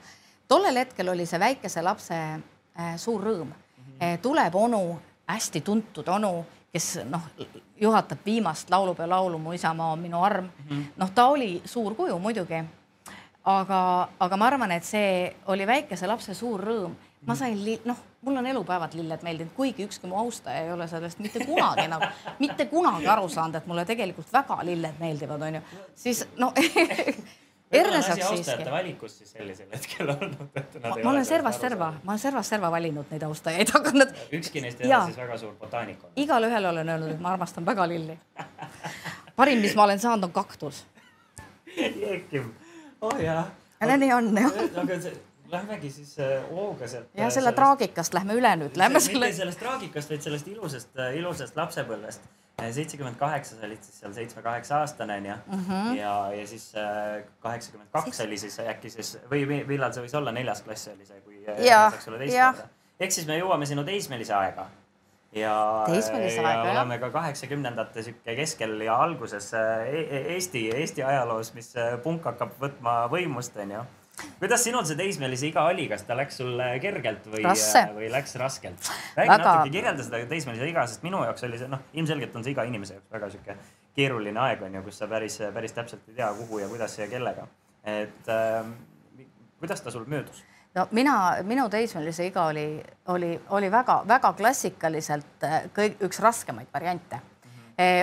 tollel 0.54 0.78
hetkel 0.78 1.10
oli 1.10 1.26
see 1.26 1.40
väikese 1.42 1.82
lapse 1.82 2.20
äh, 2.20 2.94
suur 2.98 3.24
rõõm 3.24 3.50
mm. 3.50 3.56
-hmm. 3.56 4.22
tuleb 4.22 4.56
onu, 4.56 5.00
hästi 5.28 5.62
tuntud 5.62 6.08
onu, 6.08 6.46
kes 6.74 7.00
noh, 7.10 7.26
juhatab 7.82 8.22
viimast 8.26 8.70
laulupeo 8.70 9.10
laulu 9.10 9.40
Mu 9.40 9.54
isamaa 9.54 9.92
on 9.92 10.00
minu 10.00 10.22
arm 10.24 10.50
-hmm.. 10.50 10.84
noh, 10.98 11.12
ta 11.12 11.26
oli 11.26 11.62
suur 11.66 11.96
kuju 11.96 12.20
muidugi. 12.20 12.64
aga, 13.46 14.10
aga 14.20 14.38
ma 14.38 14.46
arvan, 14.46 14.72
et 14.72 14.84
see 14.84 15.36
oli 15.46 15.68
väikese 15.68 16.08
lapse 16.08 16.34
suur 16.34 16.62
rõõm. 16.62 16.94
ma 17.26 17.36
sain, 17.36 17.58
noh, 17.86 17.98
mul 18.22 18.38
on 18.38 18.46
elupäevad 18.46 18.94
lilled 18.94 19.24
meeldinud, 19.24 19.54
kuigi 19.56 19.86
ükski 19.86 20.08
mu 20.08 20.18
austaja 20.20 20.62
ei 20.64 20.72
ole 20.72 20.88
sellest 20.88 21.20
mitte 21.20 21.46
kunagi 21.46 21.88
nagu, 21.88 22.06
mitte 22.40 22.66
kunagi 22.66 23.08
aru 23.08 23.30
saanud, 23.30 23.56
et 23.56 23.66
mulle 23.66 23.86
tegelikult 23.86 24.34
väga 24.34 24.60
lilled 24.64 25.00
meeldivad, 25.00 25.42
onju. 25.42 25.62
siis 25.96 26.28
no 27.74 27.80
Ernesaks 27.80 28.28
siiski. 28.28 28.72
valikus 28.72 29.18
siis 29.18 29.32
sellisel 29.32 29.68
hetkel 29.74 30.10
olnud, 30.10 30.50
et 30.56 30.78
nad 30.84 30.98
ei 30.98 31.04
ma 31.04 31.12
olen 31.12 31.26
servast 31.26 31.62
serva, 31.62 31.90
ma 32.04 32.14
olen 32.14 32.22
servast 32.22 32.56
serva 32.56 32.72
valinud 32.72 33.12
neid 33.12 33.26
austajaid, 33.28 33.74
aga 33.80 33.96
nad. 33.98 34.16
ükski 34.40 34.62
neist 34.62 34.82
ei 34.82 34.94
ole 34.94 35.12
siis 35.12 35.20
väga 35.24 35.38
suur 35.42 35.58
botaanik 35.60 36.04
olnud. 36.04 36.24
igalühel 36.26 36.70
olen 36.72 36.94
öelnud, 36.96 37.12
et 37.16 37.20
ma 37.24 37.34
armastan 37.34 37.66
väga 37.66 37.88
lilli. 37.90 38.18
parim, 39.36 39.62
mis 39.66 39.76
ma 39.76 39.88
olen 39.90 40.00
saanud, 40.00 40.30
on 40.30 40.34
kaktus. 40.34 40.86
Jeekim, 41.78 42.54
oh 43.02 43.20
jaa. 43.20 43.48
ja 43.82 43.98
nii 43.98 44.14
on 44.14 44.34
jah. 44.38 44.60
aga 44.86 45.00
see 45.02 45.20
Lähmegi 45.54 45.90
siis 45.92 46.16
äh, 46.20 46.42
hooga 46.50 46.88
sealt. 46.88 47.10
ja 47.14 47.28
selle 47.30 47.34
sellest... 47.34 47.56
traagikast 47.56 48.14
lähme 48.14 48.34
üle 48.34 48.56
nüüd. 48.58 48.78
Lähme 48.80 49.00
selle. 49.00 49.28
mitte 49.28 49.38
sellest 49.38 49.60
traagikast, 49.62 50.10
vaid 50.10 50.24
sellest 50.26 50.48
ilusast, 50.50 50.90
äh, 50.98 51.18
ilusast 51.20 51.60
lapsepõlvest 51.60 52.26
seitsekümmend 52.62 53.18
kaheksa, 53.18 53.56
sa 53.58 53.66
olid 53.66 53.82
siis 53.82 54.00
seal 54.00 54.14
seitsme-kaheksa 54.14 54.84
aastane 54.84 55.18
onju 55.18 55.34
mm. 55.36 55.66
-hmm. 55.70 55.96
ja, 55.98 56.14
ja 56.34 56.48
siis 56.48 56.74
äh, 56.76 57.24
kaheksakümmend 57.40 57.90
kaks 57.92 58.22
oli 58.22 58.38
siis 58.38 58.60
äkki 58.60 58.90
siis 58.90 59.18
või 59.32 59.64
millal 59.66 59.94
see 59.94 60.06
võis 60.06 60.16
olla, 60.18 60.32
neljas 60.32 60.62
klass 60.62 60.88
oli 60.94 61.06
see, 61.06 61.22
kui. 61.22 61.44
jah, 61.66 61.94
jah. 62.30 62.64
ehk 63.00 63.12
siis 63.12 63.28
me 63.28 63.40
jõuame 63.40 63.66
sinu 63.66 63.84
teismelise 63.84 64.34
aega 64.38 64.70
ja, 65.36 65.86
ja 65.90 66.72
oleme 66.72 66.98
ka 67.00 67.10
kaheksakümnendate 67.10 68.04
sihuke 68.04 68.36
keskel 68.36 68.82
ja 68.82 68.96
alguses 69.02 69.54
äh, 69.54 69.88
e 69.88 70.04
E- 70.04 70.24
Eesti, 70.36 70.70
Eesti 70.76 71.04
ajaloos, 71.04 71.54
mis 71.54 71.74
äh, 71.78 71.98
punk 72.04 72.26
hakkab 72.30 72.54
võtma 72.62 73.08
võimust, 73.12 73.58
onju. 73.58 73.82
Kuidas 74.40 74.64
sinul 74.64 74.86
see 74.90 75.00
teismelise 75.00 75.48
iga 75.50 75.66
oli, 75.70 75.88
kas 75.92 76.06
ta 76.08 76.18
läks 76.18 76.42
sul 76.42 76.60
kergelt 76.82 77.26
või, 77.30 77.44
Raske. 77.46 77.86
või 77.96 78.12
läks 78.14 78.36
raskelt? 78.42 78.92
räägi 79.18 79.30
Väga- 79.30 79.40
natuke, 79.44 79.74
kirjelda 79.78 80.04
seda 80.04 80.24
teismelise 80.30 80.70
iga, 80.70 80.88
sest 80.88 81.04
minu 81.04 81.24
jaoks 81.24 81.48
oli 81.48 81.62
see, 81.62 81.72
noh, 81.72 81.84
ilmselgelt 81.94 82.36
on 82.36 82.44
see 82.44 82.56
iga 82.56 82.68
inimese 82.70 83.00
jaoks 83.00 83.12
väga 83.18 83.30
sihuke 83.36 83.58
keeruline 83.96 84.40
aeg 84.40 84.64
on 84.66 84.80
ju, 84.80 84.82
kus 84.88 84.98
sa 85.02 85.08
päris, 85.10 85.38
päris 85.54 85.76
täpselt 85.76 86.10
ei 86.10 86.18
tea, 86.18 86.32
kuhu 86.38 86.64
ja 86.64 86.68
kuidas 86.72 86.98
ja 87.00 87.08
kellega. 87.08 87.48
et 87.84 88.30
äh, 88.30 88.66
kuidas 89.60 89.82
ta 89.82 89.92
sul 89.92 90.06
möödus? 90.08 90.44
no 90.76 90.88
mina, 90.92 91.36
minu 91.44 91.70
teismelise 91.70 92.28
iga 92.28 92.46
oli, 92.46 92.84
oli, 93.08 93.42
oli 93.50 93.72
väga-väga 93.72 94.34
klassikaliselt 94.34 95.46
eh, 95.46 95.70
kõik 95.76 96.02
üks 96.08 96.22
raskemaid 96.24 96.68
variante. 96.74 97.20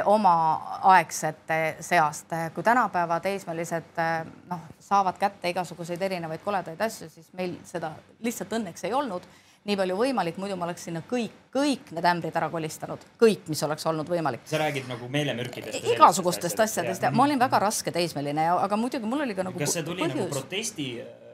Omaaegsete 0.04 1.76
seast. 1.80 2.32
kui 2.54 2.62
tänapäeva 2.62 3.20
teismelised 3.20 3.98
eh, 4.02 4.24
noh, 4.50 4.64
saavad 4.80 5.18
kätte 5.18 5.52
igasuguseid 5.52 6.02
erinevaid 6.02 6.42
koledaid 6.44 6.80
asju, 6.80 7.08
siis 7.08 7.30
meil 7.38 7.54
seda 7.64 7.92
lihtsalt 8.24 8.58
õnneks 8.58 8.84
ei 8.88 8.94
olnud 8.94 9.28
nii 9.68 9.76
palju 9.76 9.96
võimalik, 9.96 10.38
muidu 10.40 10.56
ma 10.56 10.64
oleks 10.66 10.86
sinna 10.88 11.02
kõik, 11.06 11.34
kõik 11.52 11.90
need 11.92 12.06
ämbrid 12.08 12.36
ära 12.36 12.48
kolistanud, 12.52 13.02
kõik, 13.20 13.44
mis 13.52 13.60
oleks 13.66 13.84
olnud 13.86 14.08
võimalik 14.08 14.46
sa 14.48 14.58
räägid 14.62 14.88
nagu 14.88 15.08
meelemürkidest? 15.12 15.84
igasugustest 15.94 16.62
asjadest 16.64 17.04
ja 17.04 17.10
ma 17.12 17.26
olin 17.28 17.40
väga 17.40 17.60
raske 17.60 17.92
teismeline 17.92 18.48
ja, 18.48 18.56
aga 18.64 18.78
muidugi 18.80 19.08
mul 19.10 19.26
oli 19.26 19.36
ka 19.36 19.44
nagu 19.46 19.60
kas 19.60 19.76
see 19.76 19.84
tuli 19.86 20.06
nagu 20.06 20.16
põhjus. 20.16 20.32
protesti, 20.32 20.88
prote-, 21.04 21.29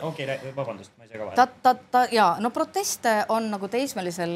okei 0.00 0.26
okay,, 0.26 0.52
vabandust, 0.56 0.92
ma 0.98 1.04
ei 1.04 1.10
sega 1.10 1.24
ta 1.24 1.46
vahele., 1.46 1.60
ta, 1.62 1.74
ta 1.90 2.02
ja 2.12 2.26
no 2.40 2.50
proteste 2.50 3.14
on 3.28 3.48
nagu 3.50 3.68
teismelisel 3.68 4.34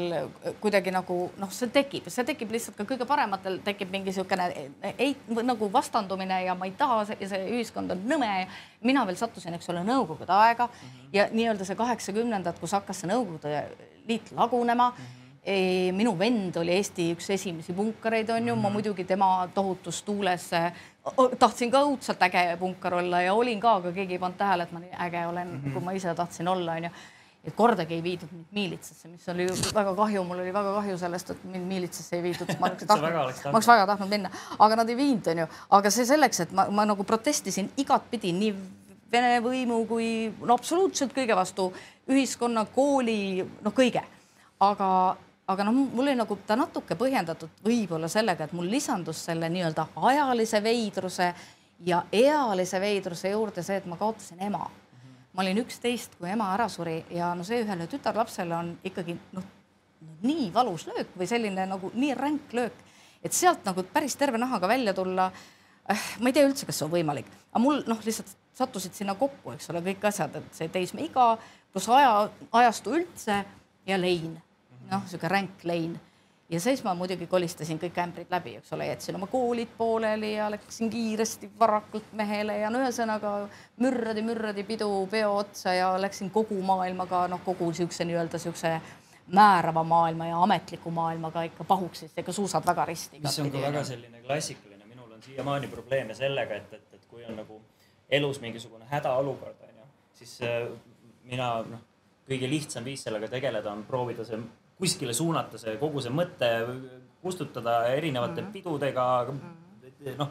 kuidagi 0.61 0.93
nagu 0.93 1.19
noh, 1.41 1.51
see 1.55 1.71
tekib, 1.73 2.09
see 2.11 2.25
tekib 2.27 2.51
lihtsalt 2.55 2.77
ka 2.79 2.87
kõige 2.89 3.07
parematel 3.09 3.59
tekib 3.65 3.91
mingi 3.93 4.11
niisugune 4.11 4.49
ei 4.97 5.15
nagu 5.43 5.71
vastandumine 5.73 6.41
ja 6.45 6.55
ma 6.55 6.69
ei 6.69 6.75
taha, 6.77 7.03
see, 7.09 7.29
see 7.29 7.45
ühiskond 7.57 7.95
on 7.95 8.03
nõme 8.09 8.29
ja 8.29 8.49
mina 8.85 9.05
veel 9.07 9.19
sattusin, 9.19 9.55
eks 9.57 9.69
ole, 9.73 9.83
Nõukogude 9.89 10.33
aega 10.35 10.67
mm 10.67 10.73
-hmm. 10.81 11.07
ja 11.13 11.29
nii-öelda 11.31 11.65
see 11.65 11.75
kaheksakümnendad, 11.75 12.59
kus 12.59 12.75
hakkas 12.77 13.01
see 13.01 13.09
Nõukogude 13.09 13.63
Liit 14.09 14.31
lagunema 14.31 14.89
mm. 14.89 14.95
-hmm. 14.95 15.18
Minu 15.95 16.11
vend 16.19 16.57
oli 16.59 16.73
Eesti 16.75 17.13
üks 17.15 17.29
esimesi 17.33 17.73
punkareid, 17.73 18.29
on 18.35 18.47
ju, 18.51 18.55
ma 18.59 18.69
muidugi 18.69 19.05
tema 19.07 19.47
tohutus 19.55 20.01
tuules 20.03 20.49
tahtsin 21.39 21.71
ka 21.71 21.83
õudselt 21.85 22.21
äge 22.27 22.57
punkar 22.59 22.99
olla 22.99 23.21
ja 23.23 23.33
olin 23.33 23.59
ka, 23.59 23.77
aga 23.79 23.93
keegi 23.95 24.17
ei 24.17 24.21
pannud 24.21 24.37
tähele, 24.37 24.65
et 24.67 24.73
ma 24.75 24.81
nii 24.83 24.97
äge 25.07 25.23
olen 25.27 25.47
mm, 25.47 25.61
-hmm. 25.63 25.73
kui 25.73 25.83
ma 25.83 25.91
ise 25.91 26.15
tahtsin 26.15 26.47
olla, 26.47 26.73
onju. 26.73 26.89
et 27.43 27.55
kordagi 27.55 27.93
ei 27.93 28.03
viidud 28.03 28.31
mind 28.31 28.45
miilitsasse, 28.51 29.07
mis 29.07 29.29
oli 29.29 29.43
ju 29.47 29.53
väga 29.75 29.95
kahju, 29.95 30.23
mul 30.23 30.39
oli 30.39 30.53
väga 30.53 30.73
kahju 30.73 30.97
sellest, 30.97 31.29
et 31.29 31.43
mind 31.43 31.67
miilitsasse 31.67 32.15
ei 32.15 32.23
viidud. 32.23 32.47
ma 32.59 32.67
oleks 32.69 32.85
tahtnud, 32.85 33.13
ma 33.45 33.51
oleks 33.51 33.67
väga 33.67 33.85
tahtnud 33.87 34.09
minna, 34.09 34.29
aga 34.59 34.75
nad 34.75 34.89
ei 34.89 34.97
viinud, 34.97 35.27
onju. 35.27 35.47
aga 35.69 35.91
see 35.91 36.05
selleks, 36.05 36.39
et 36.39 36.51
ma, 36.51 36.67
ma 36.69 36.85
nagu 36.85 37.03
protestisin 37.03 37.71
igatpidi 37.77 38.33
nii 38.33 38.55
Vene 39.09 39.39
võimu 39.41 39.87
kui 39.89 40.29
no 40.45 40.53
absoluutselt 40.53 41.15
kõige 41.15 41.33
vastu, 41.33 41.71
ühiskonna, 42.05 42.65
kooli, 42.65 43.41
no 43.65 43.71
kõige. 43.71 44.03
aga, 44.59 45.17
aga 45.49 45.65
noh, 45.65 45.73
mul 45.73 46.05
oli 46.05 46.15
nagu 46.17 46.37
ta 46.47 46.57
natuke 46.59 46.97
põhjendatud 46.99 47.63
võib-olla 47.65 48.09
sellega, 48.11 48.45
et 48.45 48.53
mul 48.53 48.69
lisandus 48.69 49.23
selle 49.29 49.49
nii-öelda 49.49 49.87
ajalise 50.11 50.61
veidruse 50.63 51.31
ja 51.85 52.03
ealise 52.13 52.81
veidruse 52.81 53.31
juurde 53.33 53.63
see, 53.65 53.79
et 53.81 53.87
ma 53.89 53.97
kaotasin 53.97 54.41
ema. 54.45 54.69
ma 55.33 55.43
olin 55.45 55.61
üksteist, 55.61 56.17
kui 56.19 56.29
ema 56.29 56.49
ära 56.53 56.67
suri 56.69 56.99
ja 57.15 57.31
no 57.37 57.45
see 57.47 57.61
ühele 57.63 57.87
tütarlapsele 57.87 58.55
on 58.55 58.73
ikkagi 58.83 59.15
noh, 59.37 59.45
nii 60.25 60.49
valus 60.53 60.87
löök 60.89 61.13
või 61.17 61.27
selline 61.29 61.65
nagu 61.69 61.91
nii 61.93 62.13
ränk 62.17 62.53
löök, 62.53 62.83
et 63.23 63.33
sealt 63.33 63.65
nagu 63.65 63.83
päris 63.93 64.17
terve 64.19 64.37
nahaga 64.37 64.67
välja 64.67 64.93
tulla 64.93 65.31
äh, 65.89 66.03
ma 66.19 66.29
ei 66.29 66.35
tea 66.35 66.47
üldse, 66.47 66.67
kas 66.67 66.81
see 66.81 66.85
on 66.85 66.93
võimalik, 66.93 67.29
aga 67.51 67.63
mul 67.63 67.81
noh, 67.87 68.01
lihtsalt 68.05 68.35
sattusid 68.59 68.93
sinna 68.97 69.15
kokku, 69.15 69.53
eks 69.55 69.69
ole, 69.71 69.81
kõik 69.85 70.05
asjad, 70.09 70.35
et 70.35 70.53
see 70.57 70.69
teismeiga 70.73 71.31
pluss 71.71 71.89
aja, 71.93 72.29
ajastu 72.51 72.97
üldse 72.97 73.39
ja 73.87 73.97
lein, 73.97 74.35
noh, 74.91 75.03
niisugune 75.05 75.29
ränk 75.29 75.63
lein. 75.63 75.99
ja 76.49 76.59
siis 76.59 76.83
ma 76.83 76.95
muidugi 76.97 77.27
kolistasin 77.27 77.79
kõik 77.79 77.97
ämbrid 78.01 78.31
läbi, 78.33 78.55
eks 78.57 78.73
ole, 78.73 78.87
jätsin 78.89 79.15
oma 79.15 79.27
koolid 79.29 79.69
pooleli 79.77 80.33
ja 80.33 80.49
läksin 80.51 80.89
kiiresti 80.89 81.51
varakult 81.59 82.13
mehele 82.17 82.57
ja 82.57 82.69
no 82.73 82.81
ühesõnaga 82.81 83.33
mürradi, 83.77 84.23
mürradi 84.25 84.63
pidu 84.63 84.89
peo 85.11 85.35
otsa 85.37 85.73
ja 85.73 85.91
läksin 86.01 86.31
kogu 86.33 86.57
maailmaga, 86.61 87.27
noh, 87.27 87.43
kogu 87.45 87.69
niisuguse 87.69 88.07
nii-öelda 88.09 88.41
niisuguse 88.41 88.79
määrava 89.31 89.83
maailma 89.83 90.25
ja 90.25 90.43
ametliku 90.43 90.91
maailmaga 90.91 91.43
ikka 91.43 91.63
pahuks, 91.63 91.99
sest 91.99 92.17
ega 92.17 92.33
suusad 92.33 92.65
väga 92.65 92.85
risti. 92.85 93.19
mis 93.19 93.39
on 93.39 93.51
ka 93.51 93.61
väga 93.61 93.83
selline 93.83 94.21
klassikaline, 94.21 94.85
minul 94.85 95.11
on 95.11 95.23
siiamaani 95.23 95.67
probleeme 95.67 96.13
sellega, 96.13 96.55
et, 96.55 96.73
et, 96.73 96.93
et 96.93 97.05
kui 97.05 97.25
on 97.25 97.35
nagu 97.35 97.61
elus 98.09 98.41
mingisugune 98.41 98.85
hädaolukord, 98.89 99.61
onju, 99.69 99.85
siis 100.13 100.39
äh, 100.41 100.65
mina 101.29 101.51
noh, 101.61 101.85
kõige 102.29 102.49
lihtsam 102.49 102.85
viis 102.85 103.03
sellega 103.05 103.29
tegeleda 103.29 103.71
on 103.71 103.83
proovida 103.85 104.25
see 104.25 104.39
kuskile 104.79 105.13
suunata, 105.13 105.59
see 105.61 105.75
kogu 105.81 106.01
see 106.03 106.13
mõte 106.13 106.49
kustutada 107.21 107.81
erinevate 107.91 108.41
mm 108.41 108.47
-hmm. 108.47 108.51
pidudega 108.51 109.07
mm, 109.31 109.39
-hmm. 109.39 110.17
noh, 110.17 110.29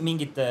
mingite 0.00 0.46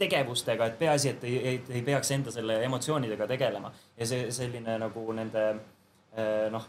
tegevustega, 0.00 0.66
et 0.66 0.78
peaasi, 0.78 1.08
et 1.08 1.24
ei, 1.24 1.36
ei, 1.48 1.62
ei 1.68 1.82
peaks 1.82 2.10
enda 2.10 2.32
selle 2.32 2.62
emotsioonidega 2.64 3.26
tegelema 3.26 3.72
ja 3.96 4.06
see 4.06 4.30
selline 4.32 4.78
nagu 4.78 5.12
nende 5.12 5.44
eh, 5.50 6.48
noh, 6.50 6.66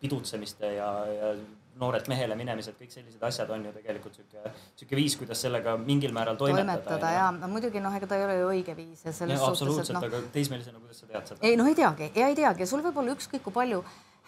pidutsemiste 0.00 0.74
ja, 0.74 0.90
ja 1.14 1.32
noorelt 1.80 2.08
mehele 2.10 2.36
minemised, 2.36 2.74
kõik 2.76 2.92
sellised 2.92 3.22
asjad 3.24 3.50
on 3.54 3.64
ju 3.68 3.72
tegelikult 3.72 4.18
sihuke, 4.18 4.52
sihuke 4.76 4.98
viis, 4.98 5.16
kuidas 5.20 5.40
sellega 5.46 5.76
mingil 5.80 6.12
määral 6.16 6.36
toimetada. 6.40 6.82
toimetada 6.82 7.12
ja 7.14 7.30
no 7.36 7.48
muidugi 7.52 7.80
noh, 7.80 7.94
ega 7.96 8.08
ta 8.10 8.18
ei 8.18 8.26
ole 8.26 8.36
ju 8.40 8.50
õige 8.50 8.76
viis 8.76 9.04
ja 9.06 9.14
selles 9.16 9.38
ja, 9.38 9.46
suhtes, 9.46 9.62
absoluutselt, 9.62 9.98
noh. 9.98 10.08
aga 10.10 10.22
teismelisena, 10.34 10.82
kuidas 10.82 11.02
sa 11.04 11.10
tead 11.12 11.32
seda? 11.32 11.40
ei 11.46 11.56
noh, 11.60 11.70
ei 11.70 11.78
teagi 11.78 12.10
ja 12.14 12.30
ei 12.32 12.38
teagi, 12.38 12.68
sul 12.68 12.84
võib 12.84 12.98
olla 13.02 13.14
ükskõik 13.16 13.46
kui 13.46 13.54
palju 13.54 13.84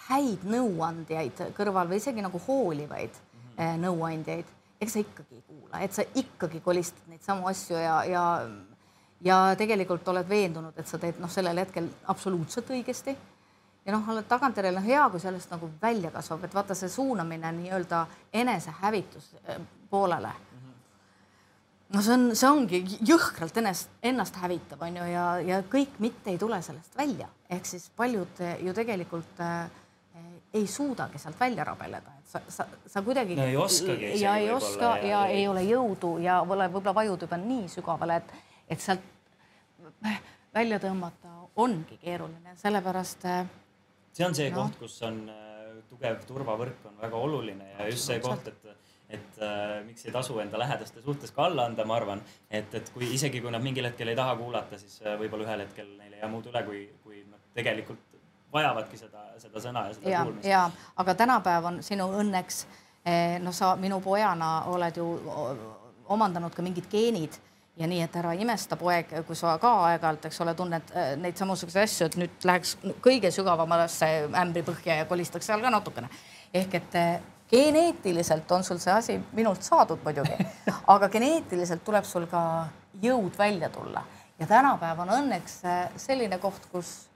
häid 0.08 0.44
nõuandjaid 0.48 1.46
kõrval 1.56 1.90
või 1.90 2.00
isegi 2.02 2.24
nagu 2.24 2.40
hoolivaid 2.46 3.10
mm 3.10 3.40
-hmm. 3.56 3.80
nõuandjaid, 3.86 4.52
eks 4.80 4.92
sa 4.92 4.98
ikkagi 4.98 5.34
ei 5.34 5.42
kuula, 5.46 5.80
et 5.80 5.92
sa 5.92 6.02
ikkagi 6.14 6.60
kolistad 6.60 7.08
neid 7.08 7.22
samu 7.22 7.46
asju 7.46 7.76
ja, 7.76 8.04
ja 8.04 8.24
ja 9.24 9.54
tegelikult 9.58 10.08
oled 10.08 10.28
veendunud, 10.28 10.78
et 10.78 10.88
sa 10.88 10.98
teed 10.98 11.20
noh, 11.22 11.30
sellel 11.30 11.58
hetkel 11.62 11.88
absoluutselt 12.10 12.70
õigesti 12.74 13.14
ja 13.86 13.94
noh, 13.94 14.06
oled 14.14 14.26
tagantjärele 14.30 14.78
noh, 14.78 14.86
hea, 14.86 15.02
kui 15.10 15.22
sellest 15.22 15.52
nagu 15.52 15.70
välja 15.82 16.10
kasvab, 16.14 16.46
et 16.46 16.54
vaata 16.54 16.74
see 16.78 16.90
suunamine 16.90 17.52
nii-öelda 17.58 18.06
enesehävitus 18.42 19.34
eh, 19.44 19.60
poolele. 19.90 20.32
no 21.92 22.02
see 22.02 22.14
on, 22.14 22.28
see 22.38 22.48
ongi 22.48 22.82
jõhkralt 23.08 23.58
ennast, 23.60 23.90
ennast 24.02 24.38
hävitav, 24.42 24.82
on 24.86 24.96
ju, 24.96 25.08
ja, 25.12 25.26
ja 25.44 25.60
kõik 25.62 25.98
mitte 26.02 26.32
ei 26.32 26.38
tule 26.40 26.62
sellest 26.62 26.96
välja, 26.98 27.28
ehk 27.50 27.66
siis 27.68 27.90
paljud 27.96 28.42
ju 28.62 28.74
tegelikult 28.74 29.42
äh, 29.44 29.66
ei 30.54 30.66
suudagi 30.68 31.18
sealt 31.18 31.38
välja 31.40 31.64
rabeleda, 31.64 32.12
et 32.18 32.28
sa, 32.28 32.40
sa, 32.48 32.66
sa 32.86 33.02
kuidagi 33.02 33.36
no, 33.38 33.44
ei 33.48 33.56
oskagi 33.56 34.10
ja 34.20 34.34
ei 34.36 34.50
oska 34.52 34.96
ja, 34.98 35.06
ja- 35.08 35.26
ei 35.32 35.46
ole 35.48 35.62
jõudu 35.64 36.18
ja 36.20 36.40
võib-olla 36.42 36.68
võib-olla 36.68 36.94
vajud 37.00 37.24
juba 37.26 37.38
nii 37.40 37.68
sügavale, 37.72 38.16
et, 38.20 38.34
et 38.76 38.80
sealt 38.84 39.00
välja 40.54 40.78
tõmmata 40.82 41.32
ongi 41.56 41.96
keeruline, 42.02 42.54
sellepärast 42.60 43.24
äh, 43.28 43.46
see 44.12 44.26
on 44.26 44.34
see 44.36 44.50
Noh. 44.52 44.66
koht, 44.66 44.78
kus 44.80 44.98
on 45.08 45.22
äh, 45.32 45.82
tugev 45.90 46.22
turvavõrk 46.28 46.86
on 46.90 47.00
väga 47.00 47.16
oluline 47.26 47.72
ja 47.78 47.88
just 47.90 48.08
see 48.10 48.20
koht, 48.24 48.48
et, 48.52 48.68
et 49.12 49.40
äh, 49.44 49.78
miks 49.86 50.04
ei 50.06 50.12
tasu 50.14 50.38
enda 50.44 50.60
lähedaste 50.60 51.00
suhtes 51.04 51.32
ka 51.32 51.48
alla 51.48 51.66
anda, 51.68 51.84
ma 51.88 51.96
arvan, 52.00 52.22
et, 52.50 52.72
et 52.74 52.92
kui 52.94 53.08
isegi 53.16 53.40
kui 53.44 53.52
nad 53.52 53.64
mingil 53.64 53.88
hetkel 53.88 54.12
ei 54.12 54.16
taha 54.18 54.36
kuulata, 54.40 54.78
siis 54.80 55.00
äh, 55.04 55.16
võib-olla 55.20 55.48
ühel 55.48 55.64
hetkel 55.66 55.88
neil 55.98 56.16
ei 56.16 56.20
jää 56.24 56.32
muud 56.32 56.48
üle, 56.52 56.64
kui, 56.68 56.86
kui 57.04 57.24
nad 57.28 57.40
tegelikult 57.56 58.11
vajavadki 58.52 58.98
seda, 59.00 59.24
seda 59.38 59.60
sõna 59.64 59.86
ja 59.88 59.94
seda 59.94 60.10
ja, 60.10 60.24
kuulmist. 60.24 60.48
ja 60.48 60.62
aga 60.96 61.14
tänapäev 61.14 61.70
on 61.70 61.82
sinu 61.82 62.08
õnneks, 62.20 62.64
noh, 63.42 63.54
sa 63.56 63.74
minu 63.76 64.00
pojana 64.00 64.52
oled 64.70 64.96
ju 64.96 65.06
omandanud 66.12 66.54
ka 66.54 66.62
mingid 66.62 66.90
geenid 66.90 67.38
ja 67.76 67.88
nii, 67.88 68.02
et 68.04 68.16
ära 68.20 68.34
imesta, 68.36 68.76
poeg, 68.76 69.10
kui 69.26 69.36
sa 69.38 69.56
ka 69.60 69.72
aeg-ajalt, 69.88 70.28
eks 70.28 70.40
ole, 70.44 70.54
tunned 70.56 70.92
äh, 70.96 71.12
neid 71.20 71.38
samasuguseid 71.40 71.86
asju, 71.86 72.08
et 72.08 72.18
nüüd 72.20 72.46
läheks 72.48 72.74
kõige 73.04 73.30
sügavamasse 73.32 74.10
ämbripõhja 74.42 74.98
ja 75.00 75.06
kolistaks 75.08 75.48
seal 75.48 75.64
ka 75.64 75.72
natukene. 75.72 76.10
ehk 76.52 76.74
et 76.74 76.98
äh, 77.00 77.14
geneetiliselt 77.50 78.50
on 78.52 78.64
sul 78.64 78.80
see 78.80 78.92
asi 78.92 79.18
minult 79.32 79.64
saadud 79.64 80.04
muidugi, 80.04 80.36
aga 80.94 81.08
geneetiliselt 81.08 81.84
tuleb 81.84 82.04
sul 82.04 82.26
ka 82.28 82.42
jõud 83.02 83.38
välja 83.38 83.70
tulla 83.72 84.04
ja 84.38 84.46
tänapäev 84.46 85.00
on 85.04 85.14
õnneks 85.16 85.60
selline 85.96 86.38
koht, 86.38 86.68
kus 86.72 87.08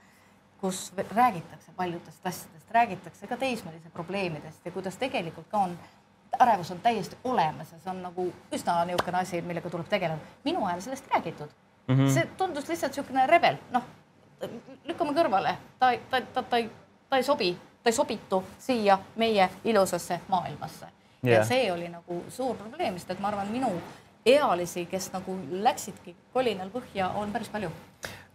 kus 0.67 0.93
räägitakse 1.15 1.73
paljudest 1.77 2.27
asjadest, 2.27 2.71
räägitakse 2.71 3.27
ka 3.27 3.37
teismelise 3.37 3.91
probleemidest 3.91 4.65
ja 4.65 4.71
kuidas 4.73 4.97
tegelikult 4.97 5.47
ka 5.51 5.59
on, 5.59 5.79
ärevus 6.41 6.71
on 6.71 6.81
täiesti 6.81 7.17
olemas 7.25 7.73
ja 7.73 7.79
see 7.79 7.91
on 7.91 8.03
nagu 8.03 8.25
üsna 8.53 8.81
niisugune 8.89 9.19
asi, 9.19 9.43
millega 9.43 9.71
tuleb 9.71 9.87
tegeleda. 9.89 10.19
minu 10.45 10.65
ajal 10.67 10.81
sellest 10.81 11.07
räägitud 11.15 11.49
mm. 11.89 11.95
-hmm. 11.95 12.11
see 12.15 12.27
tundus 12.37 12.69
lihtsalt 12.69 12.97
niisugune 12.97 13.27
rebel, 13.27 13.57
noh, 13.71 13.83
lükkame 14.85 15.15
kõrvale, 15.15 15.55
ta, 15.79 15.93
ta, 16.11 16.21
ta, 16.35 16.43
ta 16.43 16.57
ei, 16.57 16.71
ta 17.09 17.17
ei 17.17 17.23
sobi, 17.23 17.53
ta 17.83 17.91
ei 17.91 17.93
sobitu 18.01 18.45
siia 18.59 18.99
meie 19.17 19.49
ilusasse 19.65 20.21
maailmasse 20.29 20.87
yeah.. 21.25 21.39
ja 21.39 21.45
see 21.45 21.73
oli 21.73 21.89
nagu 21.89 22.25
suur 22.29 22.57
probleem, 22.57 22.99
sest 22.99 23.11
et 23.11 23.21
ma 23.21 23.29
arvan, 23.29 23.55
minu 23.55 23.71
ealisi, 24.27 24.87
kes 24.87 25.13
nagu 25.13 25.39
läksidki 25.51 26.17
kolinal 26.33 26.75
põhja, 26.75 27.13
on 27.15 27.33
päris 27.33 27.49
palju 27.49 27.71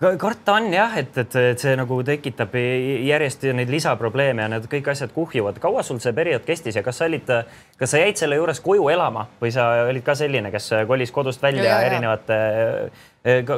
karta 0.01 0.53
on 0.57 0.73
jah, 0.73 0.97
et, 0.97 1.17
et, 1.17 1.35
et 1.51 1.61
see 1.61 1.75
nagu 1.77 1.99
tekitab 2.05 2.55
järjest 2.57 3.45
neid 3.53 3.69
lisaprobleeme 3.69 4.45
ja 4.45 4.49
need 4.55 4.65
kõik 4.71 4.91
asjad 4.93 5.13
kuhjuvad. 5.13 5.59
kaua 5.61 5.83
sul 5.85 6.01
see 6.01 6.13
periood 6.17 6.45
kestis 6.47 6.75
ja 6.79 6.83
kas 6.83 7.01
sa 7.01 7.07
olid, 7.09 7.29
kas 7.77 7.93
sa 7.93 8.01
jäid 8.01 8.17
selle 8.17 8.39
juures 8.39 8.61
koju 8.65 8.89
elama 8.89 9.27
või 9.41 9.53
sa 9.53 9.67
olid 9.85 10.05
ka 10.05 10.15
selline, 10.17 10.51
kes 10.53 10.71
kolis 10.89 11.13
kodust 11.13 11.41
välja 11.41 11.67
ja, 11.67 11.77
ja, 11.77 11.89
erinevate, 11.91 12.39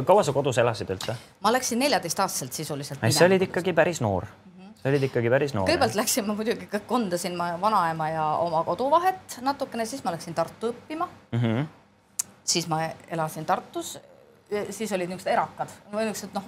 kaua 0.05 0.23
sa 0.23 0.35
kodus 0.35 0.59
elasid 0.59 0.91
üldse? 0.95 1.15
ma 1.41 1.53
läksin 1.55 1.79
neljateistaastaselt 1.79 2.53
sisuliselt. 2.53 3.07
sa 3.09 3.29
olid 3.29 3.47
ikkagi 3.47 3.73
päris 3.73 4.03
noor 4.03 4.27
sa 4.83 4.91
olid 4.91 5.07
ikkagi 5.07 5.31
päris 5.31 5.53
noor. 5.55 5.69
kõigepealt 5.69 5.95
läksin 5.95 6.27
ma 6.27 6.35
muidugi, 6.35 6.67
kondasin 6.87 7.37
ma 7.39 7.53
vanaema 7.61 8.09
ja 8.11 8.25
oma 8.43 8.65
koduvahet 8.67 9.39
natukene, 9.41 9.87
siis 9.87 10.03
ma 10.03 10.11
läksin 10.11 10.35
Tartu 10.35 10.73
õppima 10.73 11.07
mm. 11.07 11.39
-hmm. 11.39 11.69
siis 12.43 12.67
ma 12.67 12.89
elasin 13.07 13.45
Tartus 13.45 13.95
siis 14.69 14.91
olid 14.95 15.11
niisugused 15.11 15.33
erakad 15.33 15.75
või 15.91 16.07
niisugused 16.07 16.33
noh, 16.37 16.47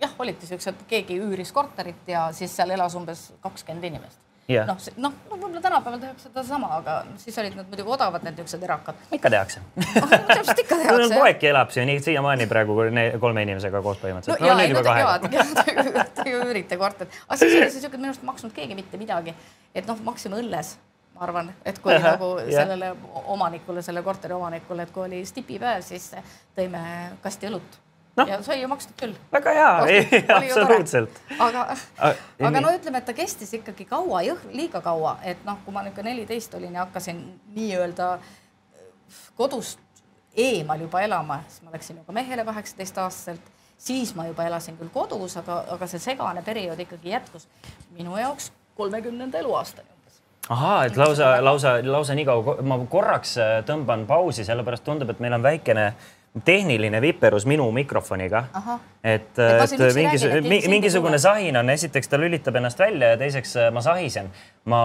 jah, 0.00 0.16
olidki 0.18 0.48
siuksed, 0.48 0.86
keegi 0.90 1.20
üüris 1.20 1.52
korterit 1.52 2.08
ja 2.08 2.28
siis 2.36 2.54
seal 2.56 2.72
elas 2.76 2.96
umbes 2.98 3.30
kakskümmend 3.44 3.88
inimest 3.90 4.20
yeah.. 4.50 4.66
noh, 4.68 4.78
noh, 5.00 5.14
võib-olla 5.30 5.62
tänapäeval 5.64 6.00
tehakse 6.02 6.28
sedasama, 6.28 6.70
aga 6.80 6.96
siis 7.20 7.38
olid 7.42 7.56
nad 7.58 7.68
muidugi 7.70 7.94
odavad, 7.96 8.24
need 8.26 8.38
niisugused 8.38 8.66
erakad. 8.66 9.00
ikka 9.16 9.32
tehakse 9.36 9.62
oh,. 10.02 10.14
täpselt 10.32 10.62
ikka 10.64 10.78
tehakse 10.82 11.08
poegki 11.14 11.50
elab 11.52 11.72
siin 11.74 11.94
siiamaani 12.04 12.48
praegu 12.50 12.76
kolme 13.22 13.46
inimesega 13.46 13.82
koos 13.84 14.02
põhimõtteliselt 14.02 14.44
no,. 14.44 14.52
no 14.52 14.60
nüüd 14.60 14.74
juba 14.74 14.84
kahega. 14.86 16.06
Te 16.20 16.28
ju 16.30 16.44
üürite 16.44 16.78
korterit, 16.80 17.18
aga 17.26 17.40
siis 17.40 17.56
oli 17.56 17.72
see 17.74 17.90
et 17.90 17.98
minu 17.98 18.12
arust 18.12 18.26
maksnud 18.26 18.54
keegi 18.56 18.78
mitte 18.78 19.00
midagi, 19.00 19.34
et 19.74 19.88
noh, 19.90 20.00
maksime 20.06 20.40
õlles 20.40 20.76
ma 21.20 21.26
arvan, 21.28 21.52
et 21.68 21.78
kui 21.84 21.92
Aha, 21.92 22.14
nagu 22.14 22.30
sellele 22.48 22.94
omanikule, 23.34 23.82
selle 23.84 24.00
korteri 24.02 24.32
omanikule, 24.32 24.86
et 24.86 24.92
kui 24.94 25.04
oli 25.04 25.20
stipipäev, 25.28 25.84
siis 25.84 26.14
tõime 26.56 26.80
kasti 27.20 27.50
õlut. 27.50 27.78
No. 28.16 28.24
ja 28.26 28.40
sai 28.42 28.56
ju 28.58 28.68
makstud 28.68 28.96
küll. 28.98 29.12
väga 29.32 29.52
hea, 29.54 29.68
absoluutselt. 30.34 31.20
aga 31.38 31.66
aga 32.48 32.62
no 32.64 32.72
ütleme, 32.74 32.98
et 32.98 33.06
ta 33.06 33.14
kestis 33.14 33.52
ikkagi 33.60 33.84
kaua, 33.88 34.24
liiga 34.50 34.80
kaua, 34.82 35.18
et 35.22 35.44
noh, 35.46 35.60
kui 35.64 35.76
ma 35.76 35.84
niisugune 35.86 36.10
neliteist 36.10 36.56
olin 36.58 36.74
ja 36.74 36.86
hakkasin 36.88 37.20
nii-öelda 37.54 38.08
kodust 39.38 39.78
eemal 40.34 40.82
juba 40.82 41.04
elama, 41.06 41.38
siis 41.52 41.62
ma 41.62 41.76
läksin 41.76 42.00
juba 42.00 42.16
mehele 42.16 42.44
kaheksateistaastaselt, 42.48 43.54
siis 43.78 44.16
ma 44.18 44.26
juba 44.26 44.48
elasin 44.48 44.80
küll 44.80 44.90
kodus, 44.92 45.36
aga, 45.38 45.62
aga 45.76 45.92
see 45.92 46.02
segane 46.10 46.42
periood 46.42 46.82
ikkagi 46.82 47.14
jätkus 47.14 47.46
minu 47.94 48.18
jaoks 48.18 48.50
kolmekümnenda 48.80 49.38
eluaastani 49.38 49.99
ahaa, 50.48 50.84
et 50.84 50.96
lausa, 50.96 51.44
lausa, 51.44 51.78
lausa 51.82 52.14
nii 52.14 52.24
kaua, 52.24 52.56
ma 52.62 52.78
korraks 52.90 53.36
äh, 53.38 53.52
tõmban 53.66 54.06
pausi, 54.08 54.44
sellepärast 54.46 54.84
tundub, 54.84 55.10
et 55.10 55.20
meil 55.20 55.36
on 55.36 55.42
väikene 55.44 55.92
tehniline 56.44 57.00
viperus 57.02 57.46
minu 57.46 57.70
mikrofoniga. 57.74 58.44
et, 59.04 59.38
et 59.38 59.94
mingis, 59.94 60.26
mingisugune 60.68 61.18
sahin 61.18 61.56
on, 61.56 61.70
esiteks 61.70 62.08
ta 62.08 62.18
lülitab 62.18 62.56
ennast 62.56 62.78
välja 62.78 63.14
ja 63.14 63.16
teiseks 63.18 63.56
äh, 63.56 63.72
ma 63.72 63.82
sahisen. 63.82 64.30
ma 64.64 64.82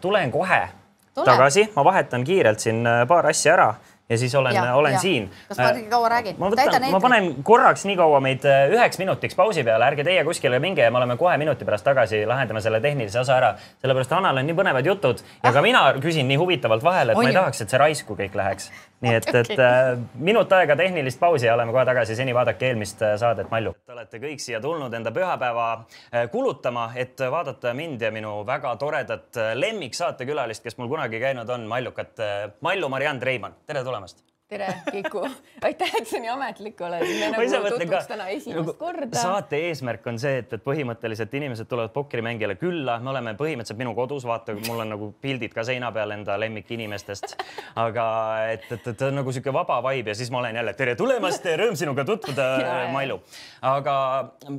tulen 0.00 0.30
kohe 0.30 0.68
Tule. 1.14 1.24
tagasi, 1.24 1.70
ma 1.76 1.84
vahetan 1.84 2.24
kiirelt 2.24 2.60
siin 2.60 2.86
äh, 2.86 3.06
paar 3.08 3.26
asja 3.26 3.54
ära 3.54 3.74
ja 4.08 4.18
siis 4.18 4.34
olen, 4.34 4.72
olen 4.72 4.92
ja. 4.92 4.98
siin. 4.98 5.30
kas 5.48 5.58
ma 5.58 5.72
liiga 5.74 5.90
kaua 5.90 6.08
räägin? 6.08 6.36
ma 6.38 6.50
võtan, 6.52 6.86
ma 6.92 7.00
panen 7.02 7.28
korraks 7.46 7.82
nii 7.88 7.96
kaua 7.98 8.20
meid 8.22 8.44
äh, 8.46 8.68
üheks 8.70 9.00
minutiks 9.02 9.34
pausi 9.38 9.64
peale, 9.66 9.88
ärge 9.90 10.04
teie 10.06 10.22
kuskile 10.26 10.60
minge 10.62 10.84
ja 10.84 10.92
me 10.94 11.00
oleme 11.00 11.16
kohe 11.18 11.34
minuti 11.42 11.66
pärast 11.66 11.86
tagasi, 11.86 12.22
lahendame 12.28 12.62
selle 12.62 12.80
tehnilise 12.84 13.20
osa 13.20 13.36
ära. 13.40 13.54
sellepärast 13.82 14.14
Annal 14.14 14.38
on 14.38 14.46
nii 14.46 14.58
põnevad 14.58 14.86
jutud 14.86 15.22
ja 15.24 15.50
ah. 15.50 15.54
ka 15.56 15.64
mina 15.64 15.82
küsin 15.98 16.30
nii 16.30 16.38
huvitavalt 16.38 16.86
vahele, 16.86 17.12
et 17.12 17.18
on 17.18 17.26
ma 17.26 17.32
ei 17.32 17.38
tahaks, 17.40 17.64
et 17.64 17.74
see 17.74 17.82
raisku 17.82 18.18
kõik 18.18 18.38
läheks. 18.38 18.70
Nii 19.04 19.14
et, 19.18 19.28
et 19.34 19.58
äh, 19.60 19.90
minut 20.14 20.52
aega 20.56 20.76
tehnilist 20.78 21.20
pausi 21.20 21.46
ja 21.46 21.54
oleme 21.54 21.72
kohe 21.74 21.84
tagasi. 21.84 22.16
seni 22.16 22.34
vaadake 22.34 22.70
eelmist 22.70 23.02
äh, 23.02 23.16
saadet 23.20 23.50
Malju. 23.50 23.74
Te 23.86 23.96
olete 23.96 24.20
kõik 24.22 24.42
siia 24.42 24.60
tulnud 24.60 24.94
enda 24.94 25.12
pühapäeva 25.14 25.66
äh, 25.74 26.28
kulutama, 26.32 26.88
et 26.96 27.20
vaadata 27.20 27.74
mind 27.74 28.02
ja 28.02 28.12
minu 28.14 28.38
väga 28.46 28.76
toredat 28.80 29.42
lemmiksaatekülalist, 29.54 30.64
kes 30.64 30.78
mul 30.80 30.88
kunagi 30.92 31.20
käinud 31.20 31.50
on, 31.50 31.68
Mallukat 31.68 32.24
Mallu 32.60 32.88
Mariann 32.88 33.20
Treimann. 33.20 33.60
tere 33.66 33.84
tulemast 33.84 34.24
tere, 34.48 34.66
Kiku. 34.92 35.28
aitäh, 35.66 35.90
et 35.98 36.06
sa 36.08 36.20
nii 36.22 36.30
ametlik 36.30 36.80
oled. 36.86 37.02
me 37.02 37.30
nagu 37.50 37.70
tutvuks 37.72 38.06
täna 38.10 38.28
esimest 38.30 38.60
nagu, 38.60 38.74
korda. 38.78 39.18
saate 39.18 39.58
eesmärk 39.68 40.06
on 40.06 40.20
see, 40.22 40.38
et, 40.42 40.52
et 40.54 40.62
põhimõtteliselt 40.62 41.34
inimesed 41.34 41.68
tulevad 41.70 41.94
pokkerimängijale 41.96 42.54
külla, 42.60 42.98
me 43.02 43.10
oleme 43.10 43.34
põhimõtteliselt 43.38 43.80
minu 43.80 43.94
kodus, 43.98 44.26
vaata, 44.28 44.54
mul 44.68 44.84
on 44.84 44.92
nagu 44.94 45.10
pildid 45.22 45.54
ka 45.54 45.66
seina 45.66 45.90
peal 45.94 46.14
enda 46.14 46.38
lemmikinimestest. 46.38 47.36
aga 47.82 48.06
et, 48.54 48.70
et, 48.70 48.90
et 48.94 49.06
on 49.08 49.18
nagu 49.20 49.34
sihuke 49.34 49.54
vaba 49.54 49.80
vibe 49.88 50.14
ja 50.14 50.18
siis 50.18 50.30
ma 50.30 50.44
olen 50.44 50.62
jälle 50.62 50.76
tere 50.78 50.94
tulemast, 50.98 51.50
rõõm 51.62 51.78
sinuga 51.78 52.06
tutvuda, 52.06 52.50
Mailu. 52.94 53.18
aga 53.66 53.96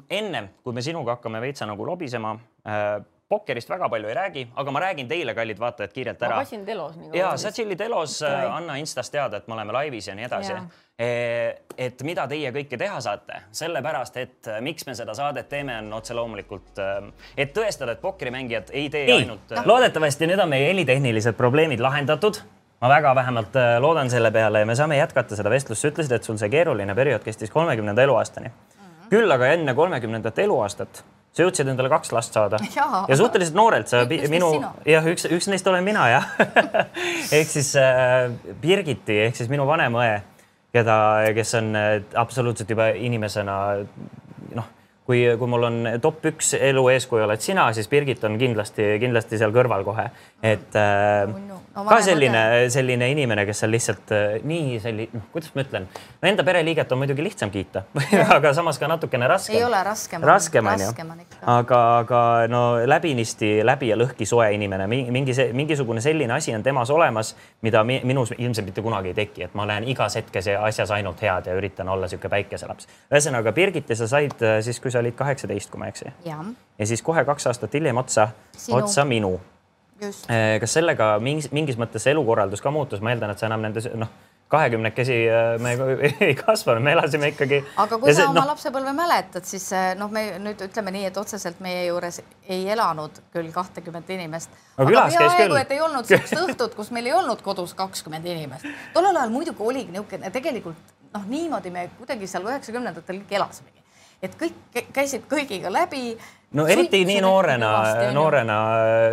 ennem 0.10 0.52
kui 0.64 0.76
me 0.76 0.84
sinuga 0.84 1.16
hakkame 1.16 1.40
veitsa 1.44 1.70
nagu 1.70 1.88
lobisema 1.88 2.36
äh, 2.68 2.98
pokkerist 3.30 3.70
väga 3.70 3.90
palju 3.90 4.08
ei 4.08 4.16
räägi, 4.16 4.48
aga 4.56 4.72
ma 4.72 4.80
räägin 4.80 5.08
teile, 5.08 5.34
kallid 5.36 5.60
vaatajad, 5.60 5.92
kiirelt 5.94 6.22
ära. 6.24 6.36
ma 6.36 6.44
passin 6.46 6.66
telos. 6.66 6.96
ja 7.14 7.34
sa 7.38 7.52
chill'id 7.52 7.82
elos, 7.84 8.22
anna 8.24 8.78
Instas 8.80 9.10
teada, 9.12 9.38
et 9.38 9.48
me 9.48 9.58
oleme 9.58 9.74
laivis 9.76 10.08
ja 10.08 10.16
nii 10.16 10.28
edasi. 10.30 10.54
E, 10.98 11.08
et 11.78 12.02
mida 12.08 12.24
teie 12.28 12.50
kõike 12.56 12.78
teha 12.80 13.02
saate, 13.04 13.42
sellepärast 13.54 14.16
et 14.18 14.48
e, 14.50 14.56
miks 14.66 14.88
me 14.88 14.96
seda 14.98 15.14
saadet 15.14 15.46
teeme, 15.50 15.76
on 15.84 15.92
otse 16.00 16.16
loomulikult, 16.18 16.72
e, 16.82 16.88
et 17.44 17.52
tõestada, 17.54 17.94
et 17.94 18.02
pokkerimängijad 18.02 18.72
ei 18.74 18.88
tee 18.90 19.04
nii. 19.06 19.18
ainult. 19.20 19.54
loodetavasti 19.66 20.32
nüüd 20.32 20.42
on 20.42 20.50
meie 20.50 20.72
helitehnilised 20.72 21.38
probleemid 21.38 21.84
lahendatud 21.84 22.40
ma 22.82 22.90
väga 22.90 23.14
vähemalt 23.18 23.60
loodan 23.84 24.10
selle 24.10 24.32
peale 24.32 24.64
ja 24.64 24.70
me 24.70 24.76
saame 24.78 24.98
jätkata 24.98 25.38
seda 25.38 25.52
vestlust. 25.54 25.82
sa 25.82 25.92
ütlesid, 25.92 26.16
et 26.16 26.24
sul 26.24 26.40
see 26.42 26.50
keeruline 26.50 26.96
periood 26.96 27.26
kestis 27.26 27.54
kolmekümnenda 27.54 28.02
eluaastani 28.08 28.48
mm. 28.48 28.82
-hmm. 28.82 29.10
küll 29.14 29.32
aga 29.38 29.54
enne 29.54 29.74
kolmekümnendat 29.74 30.40
eluaastat 30.40 31.04
sa 31.38 31.46
jõudsid 31.46 31.70
endale 31.70 31.92
kaks 31.94 32.14
last 32.16 32.38
saada. 32.38 32.60
Ja, 32.78 33.04
ja 33.10 33.18
suhteliselt 33.18 33.58
noorelt 33.58 33.90
sa 33.92 34.04
üks 34.06 34.30
minu 34.32 34.52
jah, 34.86 35.06
üks, 35.10 35.28
üks 35.34 35.50
neist 35.52 35.68
olen 35.70 35.86
mina 35.86 36.08
jah. 36.12 36.32
Ehk 37.38 37.50
siis 37.50 37.72
äh, 37.80 38.28
Birgiti 38.62 39.22
ehk 39.28 39.38
siis 39.38 39.50
minu 39.52 39.66
vanem 39.70 39.96
õe, 39.98 40.20
keda, 40.76 40.98
kes 41.38 41.56
on 41.60 41.72
äh, 41.78 41.92
absoluutselt 42.20 42.70
juba 42.74 42.92
inimesena 42.98 43.58
kui, 45.08 45.24
kui 45.40 45.48
mul 45.50 45.64
on 45.70 45.78
top 46.04 46.26
üks 46.28 46.52
elu 46.60 46.84
eeskuju 46.92 47.24
oled 47.24 47.44
sina, 47.44 47.70
siis 47.76 47.88
Birgit 47.92 48.24
on 48.28 48.36
kindlasti, 48.40 48.98
kindlasti 49.00 49.40
seal 49.40 49.54
kõrval 49.56 49.86
kohe, 49.88 50.10
et 50.44 50.76
äh, 50.76 51.24
no, 51.32 51.62
ka 51.88 52.00
selline, 52.04 52.42
selline 52.74 53.08
inimene, 53.14 53.46
kes 53.48 53.64
on 53.64 53.72
lihtsalt 53.72 54.12
äh, 54.16 54.38
nii 54.48 54.82
selline, 54.84 55.08
noh, 55.16 55.28
kuidas 55.32 55.54
ma 55.56 55.64
ütlen, 55.64 55.88
no 56.22 56.30
enda 56.30 56.44
pereliiget 56.48 56.92
on 56.92 57.02
muidugi 57.02 57.24
lihtsam 57.24 57.54
kiita 57.54 57.86
aga 58.38 58.52
samas 58.58 58.80
ka 58.82 58.90
natukene 58.92 59.30
raskem. 59.32 59.56
ei 59.56 59.64
ole 59.64 59.80
raskem. 59.88 60.26
raskem 60.28 60.72
on 60.74 60.84
ju. 60.84 60.92
aga, 61.56 61.82
aga 62.02 62.22
no 62.52 62.64
läbinisti 62.84 63.54
läbi 63.66 63.94
ja 63.94 64.00
lõhki 64.00 64.28
soe 64.28 64.50
inimene, 64.58 64.90
mingi, 64.92 65.36
mingisugune 65.56 66.04
selline 66.04 66.36
asi 66.36 66.56
on 66.56 66.68
temas 66.68 66.92
olemas, 66.92 67.32
mida 67.64 67.84
minus 67.88 68.36
ilmselt 68.38 68.68
mitte 68.68 68.84
kunagi 68.84 69.14
ei 69.14 69.20
teki, 69.24 69.48
et 69.48 69.56
ma 69.58 69.70
näen 69.70 69.88
igas 69.88 70.20
hetkes 70.20 70.52
ja 70.52 70.60
asjas 70.68 70.92
ainult 70.98 71.24
head 71.24 71.48
ja 71.48 71.56
üritan 71.56 71.88
olla 71.96 72.12
sihuke 72.12 72.30
päikeselaps. 72.34 72.92
ühesõnaga, 73.08 73.56
Birgit 73.56 73.90
ja 73.90 73.96
sa 73.96 74.12
said 74.12 74.44
äh, 74.44 74.60
siis, 74.66 74.82
kui 74.84 74.92
sa 74.92 74.97
olid 75.00 75.16
kaheksateist, 75.16 75.70
kui 75.72 75.80
ma 75.80 75.90
ei 75.90 75.96
eksi. 75.96 76.14
ja 76.26 76.86
siis 76.86 77.02
kohe 77.02 77.26
kaks 77.26 77.48
aastat 77.48 77.74
hiljem 77.74 77.98
otsa, 77.98 78.30
otsa 78.72 79.06
minu 79.06 79.38
Eh, 79.98 80.60
kas 80.62 80.76
sellega 80.78 81.16
mingis, 81.24 81.50
mingis 81.56 81.78
mõttes 81.80 82.06
elukorraldus 82.12 82.62
ka 82.62 82.72
muutus, 82.74 83.02
ma 83.02 83.14
eeldan, 83.14 83.34
et 83.34 83.42
sa 83.42 83.48
enam 83.48 83.64
nendes 83.66 83.88
noh, 83.98 84.12
kahekümnekesi 84.54 85.16
eh, 85.26 85.48
me 85.64 85.72
ei 86.28 86.36
kasvanud, 86.38 86.86
me 86.86 86.94
elasime 86.94 87.32
ikkagi. 87.34 87.64
aga 87.82 87.98
kui 88.04 88.14
sa 88.14 88.28
oma 88.30 88.44
no, 88.44 88.52
lapsepõlve 88.52 88.94
mäletad, 88.98 89.48
siis 89.50 89.66
eh, 89.74 89.88
noh, 89.98 90.12
me 90.14 90.28
nüüd 90.44 90.62
ütleme 90.68 90.94
nii, 90.94 91.08
et 91.10 91.18
otseselt 91.18 91.64
meie 91.66 91.88
juures 91.88 92.22
ei 92.46 92.70
elanud 92.76 93.18
küll 93.34 93.50
kahtekümmet 93.56 94.14
inimest. 94.14 94.54
aga 94.78 95.08
peaaegu, 95.18 95.58
et 95.64 95.74
ei 95.74 95.82
olnud 95.88 96.12
sellist 96.12 96.38
õhtut, 96.44 96.78
kus 96.78 96.94
meil 96.94 97.10
ei 97.10 97.18
olnud 97.18 97.42
kodus 97.46 97.74
kakskümmend 97.80 98.30
inimest. 98.30 98.70
tollel 98.94 99.18
ajal 99.18 99.34
muidugi 99.34 99.66
oligi 99.66 99.98
niisugune, 99.98 100.30
tegelikult 100.36 100.96
noh, 101.10 101.26
niimoodi 101.26 101.74
me 101.74 101.90
kuidagi 101.98 102.30
seal 102.30 102.46
üheksakümnendatel 102.46 103.24
kõik 103.24 103.38
elasimegi 103.42 103.87
et 104.24 104.36
kõik 104.40 104.82
käisid 104.94 105.28
kõigiga 105.30 105.72
läbi. 105.74 106.18
no 106.58 106.66
eriti 106.68 107.04
nii 107.06 107.20
noorena, 107.22 107.72
noorena, 108.16 108.58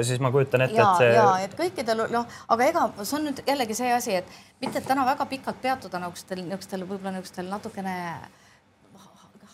siis 0.07 0.21
ma 0.23 0.31
kujutan 0.33 0.65
ette, 0.67 0.81
et 0.81 1.03
see. 1.03 1.11
ja, 1.17 1.27
et 1.45 1.57
kõikidel 1.59 2.07
noh, 2.13 2.39
aga 2.49 2.71
ega 2.71 2.87
see 3.03 3.19
on 3.19 3.29
nüüd 3.29 3.43
jällegi 3.47 3.77
see 3.77 3.93
asi, 3.93 4.17
et 4.23 4.39
mitte 4.63 4.81
et 4.81 4.89
täna 4.89 5.05
väga 5.09 5.27
pikalt 5.31 5.61
peatuda 5.63 6.01
niisugustel, 6.03 6.45
niisugustel 6.47 6.87
võib-olla 6.87 7.17
niisugustel 7.19 7.51
natukene 7.51 7.97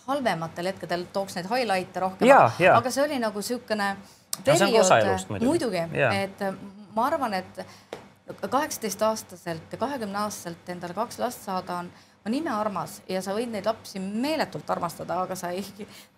halvematel 0.06 0.70
hetkedel 0.72 1.06
tooks 1.14 1.36
neid 1.38 1.48
highlight'e 1.50 2.02
rohkem, 2.02 2.34
aga 2.74 2.92
see 2.92 3.04
oli 3.06 3.20
nagu 3.22 3.42
niisugune 3.42 3.94
periood 4.44 5.26
no,, 5.30 5.40
muidugi, 5.42 5.82
et 6.10 6.44
ma 6.94 7.08
arvan, 7.08 7.34
et 7.40 7.64
kaheksateistaastaselt 8.50 9.72
ja 9.72 9.78
kahekümne 9.78 10.18
aastaselt 10.24 10.68
endale 10.70 10.94
kaks 10.94 11.18
last 11.18 11.42
saada 11.46 11.80
on 11.82 11.90
on 12.26 12.34
imearmas 12.34 13.00
ja 13.08 13.22
sa 13.24 13.34
võid 13.36 13.52
neid 13.52 13.66
lapsi 13.66 14.00
meeletult 14.00 14.68
armastada, 14.70 15.22
aga 15.24 15.36
sa 15.38 15.52
ei, 15.56 15.64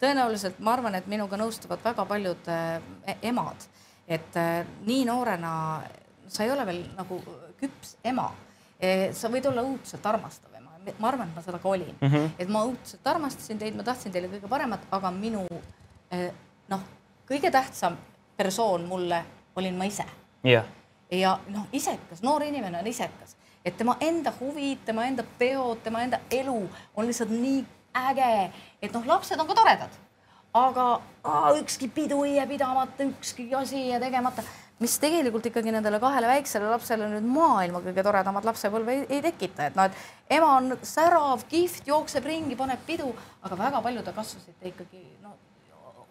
tõenäoliselt 0.03 0.59
ma 0.59 0.75
arvan, 0.77 0.97
et 0.99 1.07
minuga 1.11 1.39
nõustuvad 1.41 1.83
väga 1.85 2.07
paljud 2.09 2.49
äh, 2.51 3.17
emad, 3.23 3.67
et 4.09 4.39
äh, 4.41 4.63
nii 4.87 5.05
noorena 5.09 5.53
sa 6.29 6.45
ei 6.45 6.51
ole 6.51 6.67
veel 6.67 6.83
nagu 6.97 7.21
küps 7.61 7.97
ema. 8.05 8.31
E,. 8.83 9.13
sa 9.15 9.31
võid 9.31 9.47
olla 9.47 9.63
õudselt 9.63 10.07
armastav 10.11 10.55
ema, 10.59 10.73
ma 10.99 11.11
arvan, 11.13 11.29
et 11.31 11.37
ma 11.39 11.45
seda 11.45 11.61
ka 11.63 11.69
olin. 11.71 11.95
Mm, 12.01 12.09
-hmm. 12.09 12.31
et 12.39 12.49
ma 12.51 12.65
õudselt 12.67 13.07
armastasin 13.07 13.59
teid, 13.59 13.77
ma 13.79 13.85
tahtsin 13.87 14.13
teile 14.13 14.31
kõige 14.33 14.51
paremat, 14.51 14.89
aga 14.91 15.11
minu 15.15 15.45
e, 16.11 16.33
noh, 16.69 16.83
kõige 17.29 17.51
tähtsam 17.51 17.97
persoon 18.37 18.89
mulle 18.91 19.23
olin 19.57 19.79
ma 19.79 19.85
ise. 19.85 20.07
Yeah.. 20.47 20.67
ja 21.11 21.39
noh, 21.49 21.69
isekas, 21.73 22.23
noor 22.23 22.43
inimene 22.43 22.81
on 22.81 22.87
isekas, 22.87 23.37
et 23.65 23.77
tema 23.77 23.97
enda 24.01 24.33
huvid, 24.41 24.83
tema 24.87 25.07
enda 25.07 25.25
peod, 25.39 25.83
tema 25.85 26.03
enda 26.03 26.21
elu 26.31 26.59
on 26.97 27.07
lihtsalt 27.07 27.31
nii 27.31 27.61
äge, 28.09 28.33
et 28.83 28.95
noh, 28.95 29.07
lapsed 29.07 29.41
on 29.41 29.49
ka 29.49 29.57
toredad, 29.57 30.01
aga 30.57 30.89
aa, 31.25 31.53
ükski 31.61 31.89
pidu 31.93 32.23
ei 32.25 32.37
jää 32.37 32.49
pidamata, 32.51 33.05
ükski 33.05 33.49
asi 33.55 33.77
ei 33.77 33.89
jää 33.93 34.01
tegemata. 34.01 34.45
Mis 34.83 34.97
tegelikult 34.99 35.45
ikkagi 35.47 35.71
nendele 35.71 36.01
kahele 36.03 36.27
väiksele 36.27 36.67
lapsele 36.67 37.07
nüüd 37.07 37.27
maailma 37.31 37.79
kõige 37.85 38.03
toredamat 38.03 38.49
lapsepõlve 38.49 38.97
ei, 38.97 39.05
ei 39.15 39.23
tekita, 39.23 39.69
et 39.69 39.77
noh, 39.79 39.87
et 39.87 40.39
ema 40.39 40.57
on 40.57 40.75
särav, 40.83 41.45
kihvt, 41.53 41.87
jookseb 41.87 42.27
ringi, 42.27 42.59
paneb 42.59 42.83
pidu, 42.89 43.13
aga 43.47 43.59
väga 43.61 43.83
paljud 43.85 44.11
kasvasid 44.17 44.73
ikkagi 44.73 45.05
no 45.23 45.37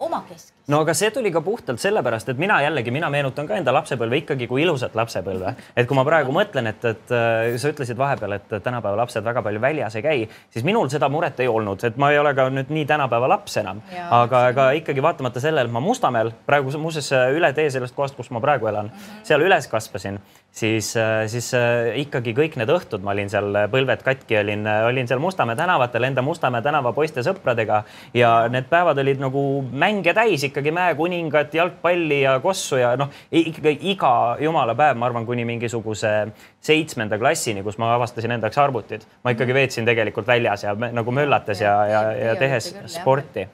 omakeskis. 0.01 0.53
no 0.67 0.81
aga 0.83 0.93
see 0.97 1.11
tuli 1.13 1.31
ka 1.31 1.41
puhtalt 1.45 1.81
sellepärast, 1.81 2.29
et 2.33 2.39
mina 2.41 2.59
jällegi, 2.63 2.91
mina 2.93 3.09
meenutan 3.13 3.47
ka 3.47 3.57
enda 3.59 3.73
lapsepõlve 3.75 4.21
ikkagi 4.21 4.47
kui 4.49 4.63
ilusat 4.65 4.95
lapsepõlve. 4.97 5.53
et 5.75 5.87
kui 5.87 5.97
ma 5.97 6.05
praegu 6.07 6.33
mõtlen, 6.35 6.69
et, 6.71 6.85
et 6.85 7.13
äh, 7.15 7.55
sa 7.61 7.71
ütlesid 7.73 7.99
vahepeal, 7.99 8.37
et 8.37 8.55
tänapäeva 8.63 8.97
lapsed 9.03 9.25
väga 9.25 9.43
palju 9.45 9.61
väljas 9.61 9.97
ei 9.99 10.05
käi, 10.05 10.27
siis 10.53 10.65
minul 10.67 10.89
seda 10.93 11.09
muret 11.09 11.39
ei 11.39 11.49
olnud, 11.51 11.83
et 11.87 11.97
ma 12.01 12.11
ei 12.11 12.19
ole 12.21 12.33
ka 12.37 12.49
nüüd 12.53 12.73
nii 12.73 12.85
tänapäeva 12.89 13.29
laps 13.35 13.57
enam. 13.61 13.81
aga, 14.09 14.45
aga 14.53 14.69
ikkagi 14.79 15.03
vaatamata 15.03 15.43
sellele, 15.43 15.69
et 15.69 15.73
ma 15.73 15.83
Mustamäel 15.83 16.33
praegu 16.45 16.73
muuseas 16.77 17.11
üle 17.35 17.53
tee 17.53 17.69
sellest 17.69 17.95
kohast, 17.95 18.15
kus 18.17 18.31
ma 18.31 18.41
praegu 18.41 18.67
elan 18.67 18.91
mm, 18.91 18.97
-hmm. 18.97 19.25
seal 19.27 19.41
üles 19.41 19.67
kasvasin 19.67 20.19
siis, 20.51 20.97
äh, 20.97 21.27
siis 21.27 21.53
äh, 21.53 21.95
ikkagi 22.03 22.33
kõik 22.35 22.57
need 22.59 22.69
õhtud 22.71 23.03
ma 23.05 23.13
olin 23.15 23.29
seal, 23.31 23.49
äh, 23.55 23.67
põlved 23.71 24.03
katki 24.03 24.37
olin, 24.41 24.67
olin 24.87 25.07
seal 25.07 25.21
Mustamäe 25.23 25.55
tänavatel 25.55 26.03
enda 26.09 26.23
Mustamäe 26.25 26.61
tänava 26.61 26.91
poiste 26.93 27.23
sõpradega 27.25 27.81
ja 28.17 28.31
need 28.51 28.67
päevad 28.71 28.99
olid 29.01 29.21
nagu 29.23 29.43
mänge 29.71 30.13
täis 30.17 30.43
ikkagi 30.49 30.73
mäekuningat, 30.75 31.55
jalgpalli 31.55 32.21
ja 32.25 32.37
kossu 32.43 32.81
ja 32.81 32.93
noh, 32.99 33.11
ikkagi 33.31 33.77
iga 33.93 34.13
jumala 34.43 34.75
päev, 34.75 34.99
ma 34.99 35.07
arvan, 35.07 35.25
kuni 35.25 35.47
mingisuguse 35.47 36.13
seitsmenda 36.61 37.19
klassini, 37.21 37.63
kus 37.63 37.79
ma 37.81 37.93
avastasin 37.95 38.35
enda 38.35 38.51
jaoks 38.51 38.61
arvutid, 38.61 39.07
ma 39.23 39.33
ikkagi 39.35 39.53
mhm. 39.53 39.59
veetsin 39.61 39.87
tegelikult 39.87 40.27
väljas 40.27 40.67
ja 40.67 40.75
nagu 40.75 41.15
möllates 41.15 41.63
ja, 41.63 41.73
ja, 41.87 42.03
ja 42.11 42.35
tehes 42.39 42.73
sporti. 42.91 43.47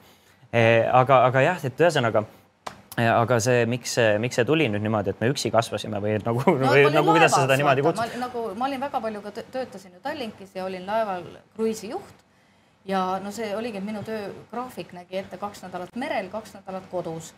aga, 0.92 1.24
aga 1.28 1.40
jah, 1.44 1.64
et 1.64 1.80
ühesõnaga 1.80 2.24
aga 3.06 3.38
see, 3.42 3.66
miks 3.70 3.96
miks 4.18 4.38
see 4.40 4.46
tuli 4.48 4.68
nüüd 4.70 4.82
niimoodi, 4.82 5.14
et 5.14 5.20
me 5.22 5.30
üksi 5.32 5.52
kasvasime 5.54 6.00
või 6.02 6.16
nagu 6.24 6.42
no,, 6.42 6.70
või 6.72 6.86
nagu 6.90 7.12
kuidas 7.12 7.34
sa 7.34 7.44
seda 7.44 7.58
niimoodi 7.60 7.84
kutsud? 7.86 8.16
nagu 8.22 8.44
ma 8.58 8.66
olin 8.66 8.82
väga 8.82 9.02
palju 9.04 9.22
ka 9.24 9.34
töötasin 9.38 9.94
ju 9.94 10.00
Tallinkis 10.02 10.56
ja 10.56 10.64
olin 10.66 10.86
laeval 10.86 11.26
kruiisijuht. 11.56 12.24
ja 12.88 13.20
no 13.22 13.30
see 13.34 13.54
oligi 13.56 13.80
minu 13.84 14.02
töögraafik 14.06 14.94
nägi 14.96 15.20
ette 15.22 15.38
kaks 15.38 15.62
nädalat 15.66 15.94
merel, 15.96 16.30
kaks 16.32 16.56
nädalat 16.58 16.90
kodus 16.90 17.34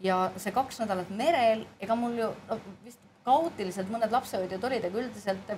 ja 0.00 0.30
see 0.36 0.52
kaks 0.52 0.80
nädalat 0.82 1.10
merel, 1.10 1.66
ega 1.80 1.96
mul 1.98 2.18
ju 2.18 2.30
no, 2.48 2.60
vist 2.84 3.00
kaootiliselt 3.24 3.90
mõned 3.92 4.12
lapsehoidjad 4.12 4.64
olid, 4.68 4.84
aga 4.88 5.00
üldiselt 5.00 5.52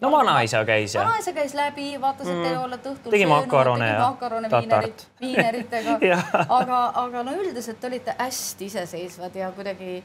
no 0.00 0.10
vanaisa 0.12 0.64
käis 0.64 0.94
ja. 0.94 1.04
vanaisa 1.04 1.32
käis 1.32 1.54
läbi, 1.54 2.00
vaatas, 2.00 2.28
et 2.28 2.42
te 2.42 2.50
mm. 2.50 2.64
olete 2.64 2.92
õhtul 2.92 3.14
tegi 3.14 3.26
makarone 3.30 3.88
ja 3.88 3.98
makarone 4.02 4.50
viinerit, 4.52 5.06
viineritega 5.20 5.96
aga, 6.60 6.80
aga 7.06 7.24
no 7.26 7.36
üldiselt 7.40 7.84
olite 7.88 8.14
hästi 8.18 8.70
iseseisvad 8.70 9.36
ja 9.40 9.50
kuidagi 9.56 10.02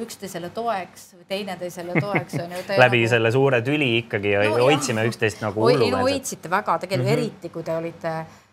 üksteisele 0.00 0.48
toeks 0.54 1.10
või 1.16 1.26
teineteisele 1.28 1.96
toeks 2.00 2.38
on 2.40 2.54
ju. 2.54 2.62
läbi 2.84 3.02
nagu... 3.02 3.10
selle 3.14 3.32
suure 3.34 3.60
tüli 3.64 3.90
ikkagi 4.02 4.36
no, 4.38 4.54
hoidsime 4.62 5.04
üksteist 5.10 5.42
nagu 5.44 5.60
hullumeelselt. 5.60 5.98
no 5.98 6.06
hoidsite 6.06 6.50
väga 6.50 6.78
tegelikult 6.86 7.08
mm, 7.08 7.14
-hmm. 7.14 7.26
eriti 7.26 7.52
kui 7.52 7.66
te 7.66 7.76
olite 7.76 8.12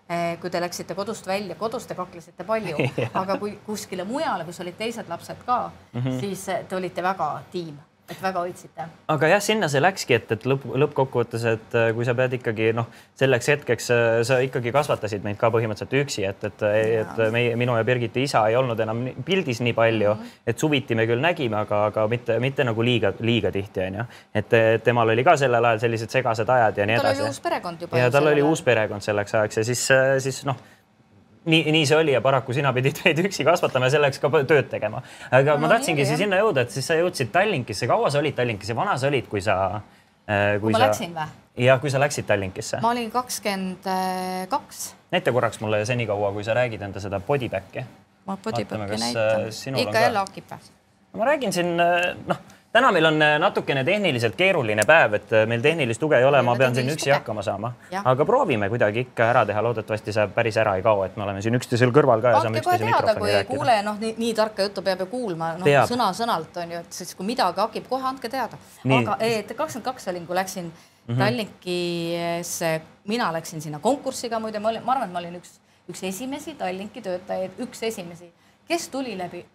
eh, 0.10 0.40
kui 0.42 0.50
te 0.50 0.62
läksite 0.62 0.96
kodust 0.98 1.28
välja, 1.28 1.56
kodus 1.56 1.86
te 1.88 1.96
kaklesite 1.96 2.44
palju 2.44 2.90
aga 3.22 3.38
kui 3.38 3.60
kuskile 3.66 4.04
mujale, 4.04 4.46
kus 4.50 4.60
olid 4.66 4.78
teised 4.78 5.10
lapsed 5.10 5.46
ka 5.46 5.70
mm, 5.94 6.02
-hmm. 6.02 6.20
siis 6.20 6.46
te 6.68 6.76
olite 6.76 7.04
väga 7.04 7.30
tiim 7.52 7.78
et 8.10 8.22
väga 8.22 8.44
hoidsite. 8.46 8.86
aga 9.14 9.30
jah, 9.34 9.42
sinna 9.44 9.70
see 9.72 9.82
läkski, 9.82 10.18
et, 10.18 10.32
et 10.36 10.46
lõpp, 10.50 10.66
lõppkokkuvõttes, 10.84 11.46
et 11.54 11.78
äh, 11.78 11.90
kui 11.98 12.08
sa 12.08 12.16
pead 12.18 12.36
ikkagi 12.40 12.72
noh, 12.78 12.90
selleks 13.20 13.52
hetkeks 13.54 13.90
äh, 13.96 14.08
sa 14.28 14.40
ikkagi 14.46 14.74
kasvatasid 14.76 15.26
meid 15.26 15.40
ka 15.42 15.52
põhimõtteliselt 15.54 15.96
üksi, 16.02 16.26
et, 16.30 16.44
et, 16.50 16.66
et 17.04 17.22
meie, 17.36 17.56
minu 17.60 17.78
ja 17.78 17.86
Birgiti 17.88 18.24
isa 18.28 18.46
ei 18.50 18.58
olnud 18.60 18.80
enam 18.86 19.06
pildis 19.26 19.62
nii 19.66 19.76
palju 19.78 20.14
mm, 20.14 20.24
-hmm. 20.24 20.42
et 20.48 20.60
suviti 20.66 20.98
me 20.98 21.06
küll 21.10 21.22
nägime, 21.24 21.62
aga, 21.62 21.86
aga 21.92 22.08
mitte, 22.12 22.40
mitte 22.40 22.66
nagu 22.68 22.86
liiga, 22.86 23.14
liiga 23.20 23.52
tihti 23.52 23.86
onju. 23.88 24.08
et 24.36 24.58
temal 24.84 25.10
oli 25.10 25.24
ka 25.24 25.38
sellel 25.38 25.66
ajal 25.66 25.86
sellised 25.86 26.10
segased 26.10 26.50
ajad 26.50 26.78
ja 26.78 26.86
nii 26.86 27.00
edasi. 27.00 27.18
tal 27.18 27.26
oli 27.26 27.30
uus 27.30 27.40
perekond 27.40 27.82
juba. 27.82 27.98
ja 27.98 28.12
tal 28.12 28.34
oli 28.34 28.42
uus 28.42 28.62
perekond 28.62 29.06
selleks 29.06 29.36
ajaks 29.36 29.58
ja 29.58 29.64
siis, 29.64 29.92
äh, 29.92 30.18
siis 30.20 30.46
noh 30.46 30.58
nii, 31.50 31.72
nii 31.76 31.86
see 31.90 31.98
oli 32.00 32.16
ja 32.16 32.22
paraku 32.26 32.56
sina 32.56 32.74
pidid 32.76 33.00
meid 33.06 33.22
üksi 33.24 33.46
kasvatama 33.48 33.90
ja 33.90 33.98
selleks 33.98 34.22
ka 34.22 34.32
tööd 34.40 34.70
tegema. 34.72 35.04
aga 35.32 35.56
no, 35.56 35.64
ma 35.66 35.72
tahtsingi 35.76 36.08
siis 36.08 36.22
sinna 36.24 36.42
jõuda, 36.42 36.66
et 36.68 36.76
siis 36.76 36.90
sa 36.90 36.98
jõudsid 37.00 37.32
Tallinkisse, 37.36 37.90
kaua 37.90 38.12
sa 38.14 38.22
olid 38.24 38.38
Tallinkis 38.38 38.72
ja 38.72 38.78
vana 38.78 38.98
sa 39.00 39.10
olid, 39.12 39.30
kui 39.32 39.44
sa 39.46 39.60
äh,. 40.28 40.58
kui 40.62 40.76
ma 40.76 40.82
sa... 40.82 40.86
läksin 40.88 41.16
või? 41.16 41.32
jah, 41.66 41.82
kui 41.82 41.94
sa 41.94 42.02
läksid 42.02 42.28
Tallinkisse. 42.30 42.82
ma 42.86 42.94
olin 42.94 43.10
kakskümmend 43.14 43.90
kaks. 44.52 44.84
näita 45.16 45.34
korraks 45.36 45.62
mulle 45.64 45.82
senikaua, 45.90 46.32
kui 46.36 46.46
sa 46.48 46.58
räägid 46.58 46.86
enda 46.90 47.04
seda 47.04 47.22
bodyback'i. 47.24 47.86
ma 48.30 48.38
bodyback'i 48.38 49.02
näitan. 49.02 49.50
Äh, 49.50 49.84
ikka 49.86 50.08
jälle 50.08 50.26
hakib 50.26 50.54
või? 50.54 50.72
ma 51.20 51.30
räägin 51.34 51.54
siin 51.56 51.76
äh, 51.80 52.14
noh 52.28 52.48
täna 52.72 52.92
meil 52.92 53.06
on 53.06 53.22
äh, 53.22 53.36
natukene 53.42 53.84
tehniliselt 53.84 54.36
keeruline 54.38 54.84
päev, 54.88 55.16
et 55.18 55.32
äh, 55.34 55.46
meil 55.50 55.62
tehnilist 55.62 56.02
tuge 56.02 56.20
ei 56.20 56.26
ole, 56.26 56.42
ma 56.46 56.56
pean 56.60 56.76
siin 56.76 56.90
üksi 56.94 57.12
hakkama 57.14 57.44
saama. 57.46 57.72
aga 58.04 58.26
proovime 58.26 58.70
kuidagi 58.70 59.06
ikka 59.08 59.30
ära 59.32 59.46
teha, 59.50 59.64
loodetavasti 59.66 60.14
see 60.16 60.28
päris 60.36 60.60
ära 60.62 60.76
ei 60.78 60.86
kao, 60.86 61.04
et 61.08 61.18
me 61.18 61.26
oleme 61.26 61.42
siin 61.46 61.58
üksteisel 61.58 61.94
kõrval 61.96 62.22
ka 62.26 62.36
ja 62.36 62.44
saame 62.46 62.62
üksteise 62.62 62.86
mikrofoni 62.86 63.34
rääkida. 63.34 63.56
kuule, 63.56 63.80
noh, 63.88 63.98
nii, 64.04 64.14
nii 64.22 64.36
tarka 64.38 64.68
juttu 64.68 64.86
peab 64.86 65.04
ju 65.06 65.10
kuulma, 65.16 65.56
noh, 65.62 65.72
sõna-sõnalt 65.90 66.62
on 66.64 66.76
ju, 66.76 66.84
et 66.86 67.02
siis 67.02 67.16
kui 67.18 67.28
midagi 67.28 67.64
hakib, 67.64 67.90
kohe 67.90 68.06
andke 68.14 68.30
teada. 68.30 68.62
aga 68.86 69.18
kakskümmend 69.56 69.90
kaks 69.90 70.08
olin, 70.14 70.28
kui 70.28 70.38
läksin 70.38 70.70
mm 70.70 71.16
-hmm. 71.16 71.20
Tallinkisse, 71.20 72.82
mina 73.08 73.34
läksin 73.34 73.62
sinna 73.62 73.80
konkursiga 73.80 74.40
muide, 74.40 74.60
ma 74.60 74.70
olin, 74.70 74.86
ma 74.86 74.92
arvan, 74.92 75.08
et 75.08 75.14
ma 75.14 75.20
olin 75.20 75.42
üks, 75.42 75.58
üks 75.90 76.04
esimesi 76.04 76.56
Tallinki 76.56 77.02
töötajaid, 77.02 77.52
üks 77.60 77.84
esimesi, 77.84 78.34
kes 78.68 78.90
tuli 78.90 79.18
läbi 79.18 79.46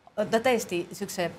täiesti 0.42 0.88
siukse 0.92 1.30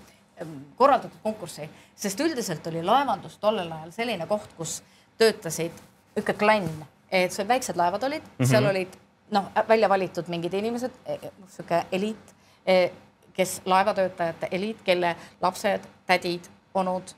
korraldatud 0.76 1.22
konkurssi, 1.24 1.70
sest 1.96 2.20
üldiselt 2.20 2.68
oli 2.68 2.84
laevandus 2.84 3.38
tollel 3.40 3.72
ajal 3.72 3.92
selline 3.96 4.28
koht, 4.28 4.52
kus 4.58 4.82
töötasid 5.18 5.76
ikka 6.20 6.36
klann, 6.40 6.70
et 7.12 7.32
seal 7.32 7.48
väiksed 7.48 7.78
laevad 7.80 8.04
olid 8.04 8.24
mm, 8.24 8.32
-hmm. 8.40 8.50
seal 8.50 8.66
olid 8.66 8.98
noh, 9.32 9.50
välja 9.68 9.90
valitud 9.90 10.28
mingid 10.28 10.54
inimesed, 10.54 10.92
e, 11.06 11.14
e, 11.14 11.86
eliit, 11.92 12.36
e, 12.66 12.92
kes 13.34 13.62
laevatöötajate 13.66 14.48
eliit, 14.52 14.82
kelle 14.84 15.16
lapsed, 15.42 15.88
tädid, 16.08 16.48
onud, 16.74 17.16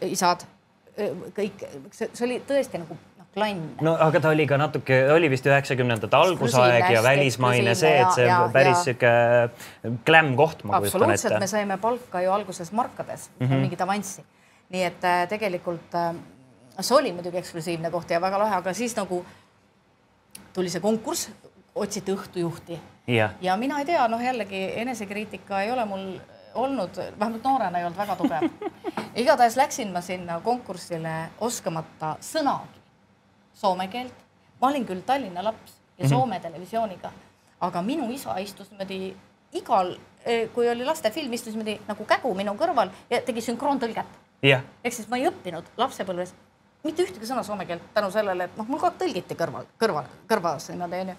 isad, 0.00 0.44
kõik, 1.36 1.64
see 1.92 2.26
oli 2.26 2.42
tõesti 2.48 2.80
nagu 2.80 2.96
klann. 3.34 3.62
no 3.84 3.94
aga 4.00 4.20
ta 4.22 4.32
oli 4.34 4.46
ka 4.48 4.58
natuke, 4.60 4.98
oli 5.12 5.30
vist 5.32 5.46
üheksakümnendate 5.48 6.18
algusaeg 6.18 6.88
ja 6.94 7.02
välismaine 7.04 7.74
see, 7.78 7.94
et 8.00 8.16
see 8.16 8.28
ja, 8.28 8.40
päris 8.54 8.84
sihuke 8.86 9.12
glam 10.06 10.34
koht, 10.38 10.64
ma 10.64 10.80
kujutan 10.80 10.86
ette. 10.86 10.96
absoluutselt, 10.96 11.38
me 11.42 11.50
saime 11.50 11.78
palka 11.82 12.22
ju 12.24 12.32
alguses 12.34 12.72
markades 12.72 13.30
mm, 13.38 13.46
-hmm. 13.46 13.64
mingit 13.66 13.80
avanssi. 13.80 14.24
nii 14.74 14.84
et 14.84 15.04
äh, 15.04 15.28
tegelikult 15.28 15.94
äh, 15.94 16.14
see 16.80 16.96
oli 16.96 17.12
muidugi 17.12 17.38
eksklusiivne 17.38 17.90
koht 17.90 18.10
ja 18.10 18.20
väga 18.20 18.38
lahe, 18.38 18.56
aga 18.56 18.72
siis 18.72 18.96
nagu 18.96 19.24
tuli 20.52 20.70
see 20.70 20.80
konkurss, 20.80 21.30
otsiti 21.74 22.12
õhtujuhti 22.12 22.78
ja, 23.06 23.30
ja 23.40 23.56
mina 23.56 23.78
ei 23.78 23.84
tea, 23.84 24.08
noh, 24.08 24.22
jällegi 24.22 24.70
enesekriitika 24.76 25.62
ei 25.62 25.70
ole 25.70 25.84
mul 25.84 26.06
olnud, 26.54 26.96
vähemalt 27.18 27.44
noorena 27.44 27.78
ei 27.78 27.84
olnud 27.84 27.98
väga 27.98 28.16
tugev 28.16 28.48
igatahes 29.22 29.56
läksin 29.56 29.92
ma 29.92 30.00
sinna 30.00 30.40
konkursile 30.40 31.14
oskamata 31.40 32.16
sõnagi 32.20 32.83
soome 33.54 33.88
keelt. 33.88 34.14
ma 34.60 34.68
olin 34.68 34.86
küll 34.86 35.02
Tallinna 35.06 35.44
laps 35.44 35.72
ja 35.98 36.04
mhm. 36.04 36.08
Soome 36.08 36.34
mm 36.34 36.38
-hmm. 36.38 36.42
televisiooniga, 36.42 37.12
aga 37.60 37.82
minu 37.82 38.10
isa 38.10 38.38
istus 38.38 38.70
niimoodi 38.70 39.16
igal, 39.52 39.96
eh, 40.24 40.48
kui 40.54 40.68
oli 40.68 40.84
lastefilm, 40.84 41.32
istus 41.32 41.54
niimoodi 41.54 41.80
nagu 41.88 42.04
kägu 42.04 42.34
minu 42.34 42.54
kõrval 42.54 42.90
ja 43.10 43.22
tegi 43.22 43.40
sünkroontõlget 43.40 44.06
yeah.. 44.44 44.62
ehk 44.84 44.94
siis 44.94 45.08
ma 45.08 45.16
ei 45.16 45.28
õppinud 45.28 45.64
lapsepõlves 45.76 46.34
mitte 46.84 47.04
ühtegi 47.06 47.28
sõna 47.28 47.42
soome 47.44 47.66
keelt 47.66 47.84
tänu 47.94 48.10
sellele, 48.12 48.48
et 48.48 48.56
noh, 48.58 48.66
mul 48.68 48.80
kogu 48.80 48.92
aeg 48.92 49.00
tõlgiti 49.00 49.36
kõrval, 49.38 49.68
kõrval, 49.80 50.08
kõrvas 50.28 50.68
niimoodi 50.70 51.00
onju. 51.04 51.16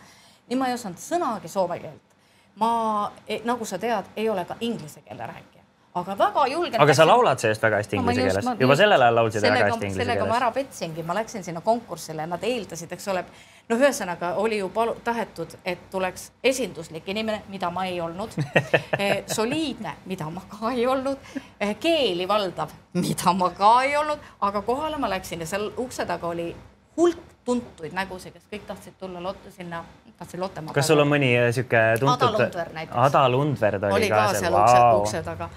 nii 0.50 0.60
ma 0.60 0.68
ei 0.70 0.78
osanud 0.78 1.02
sõnagi 1.02 1.50
soome 1.50 1.80
keelt. 1.80 2.16
ma, 2.56 3.12
e, 3.28 3.42
nagu 3.44 3.66
sa 3.66 3.80
tead, 3.82 4.12
ei 4.16 4.30
ole 4.30 4.46
ka 4.46 4.58
inglise 4.60 5.02
keele 5.02 5.28
rääkija, 5.28 5.55
aga 5.96 6.16
väga 6.18 6.48
julgen. 6.52 6.82
aga 6.82 6.94
sa 6.94 7.06
laulad 7.08 7.40
sellest 7.40 7.64
väga 7.64 7.80
hästi 7.80 7.96
inglise 7.96 8.22
no, 8.22 8.28
keeles, 8.28 8.62
juba 8.62 8.76
sellel 8.76 9.02
ajal 9.06 9.16
laulsid 9.16 9.42
sellega, 9.42 9.60
väga 9.60 9.72
hästi 9.72 9.86
inglise 9.88 10.02
sellega 10.02 10.22
keeles. 10.22 10.32
ma 10.32 10.40
ära 10.42 10.52
petsingi, 10.52 11.04
ma 11.08 11.16
läksin 11.16 11.44
sinna 11.44 11.62
konkursile, 11.64 12.26
nad 12.28 12.44
eeldasid, 12.44 12.96
eks 12.98 13.08
ole, 13.14 13.22
noh, 13.70 13.80
ühesõnaga 13.80 14.32
oli 14.42 14.60
ju 14.60 14.70
palu-, 14.76 14.96
tahetud, 15.04 15.56
et 15.64 15.86
tuleks 15.92 16.26
esinduslik 16.44 17.08
inimene, 17.14 17.44
mida 17.52 17.70
ma 17.72 17.86
ei 17.88 18.02
olnud 18.04 18.36
eh, 19.00 19.22
soliidne, 19.32 19.96
mida 20.12 20.28
ma 20.34 20.44
ka 20.52 20.74
ei 20.74 20.88
olnud, 20.88 21.30
eh, 21.60 21.76
keeli 21.80 22.28
valdav, 22.28 22.74
mida 23.00 23.34
ma 23.34 23.52
ka 23.56 23.76
ei 23.86 23.96
olnud, 24.00 24.34
aga 24.50 24.64
kohale 24.68 25.00
ma 25.00 25.12
läksin 25.16 25.46
ja 25.46 25.48
seal 25.48 25.70
ukse 25.78 26.06
taga 26.10 26.28
oli 26.28 26.50
hulk 26.98 27.32
tuntuid 27.46 27.94
nägusid, 27.94 28.34
kes 28.34 28.50
kõik 28.52 28.66
tahtsid 28.68 28.96
tulla 29.00 29.22
Lotte 29.22 29.52
sinna, 29.54 29.84
tahtsid 30.18 30.42
Lottemaa. 30.42 30.74
kas 30.74 30.90
sul 30.90 31.00
on 31.00 31.08
mõni 31.12 31.30
sihuke 31.54 31.82
tuntud? 32.02 32.26
Ada 32.26 32.32
Lundver 32.34 32.74
näiteks. 32.74 33.00
Ada 33.06 33.24
Lundverd 33.30 33.88
oli, 33.88 33.98
oli 34.00 34.10
ka 34.10 34.26
seal 34.34 34.58
ukse, 34.58 34.84
ukse 34.98 35.24
taga 35.24 35.50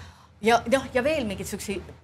ja 0.43 0.61
noh, 0.73 0.87
ja 0.95 1.05
veel 1.05 1.27
mingeid 1.27 1.49
siukseid 1.49 1.95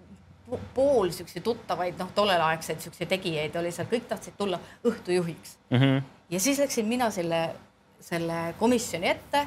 pool 0.74 1.11
siukseid 1.11 1.43
tuttavaid, 1.45 1.99
noh, 1.99 2.11
tollelaegseid 2.14 2.80
siukseid 2.80 3.09
tegijaid 3.09 3.57
oli 3.57 3.72
seal, 3.72 3.89
kõik 3.91 4.09
tahtsid 4.09 4.37
tulla 4.39 4.59
õhtujuhiks 4.85 5.57
mm. 5.70 5.78
-hmm. 5.78 6.03
ja 6.30 6.41
siis 6.41 6.59
läksin 6.59 6.87
mina 6.87 7.11
selle, 7.11 7.49
selle 8.01 8.55
komisjoni 8.59 9.09
ette 9.09 9.47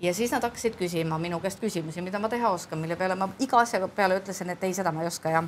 ja 0.00 0.14
siis 0.14 0.32
nad 0.32 0.42
hakkasid 0.42 0.76
küsima 0.76 1.18
minu 1.18 1.40
käest 1.40 1.60
küsimusi, 1.60 2.02
mida 2.02 2.18
ma 2.18 2.28
teha 2.28 2.50
oskan, 2.50 2.78
mille 2.78 2.96
peale 2.96 3.14
ma 3.14 3.28
iga 3.38 3.60
asja 3.60 3.88
peale 3.88 4.20
ütlesin, 4.20 4.50
et 4.50 4.64
ei, 4.64 4.74
seda 4.74 4.92
ma 4.92 5.02
ei 5.02 5.06
oska 5.06 5.30
ja, 5.30 5.42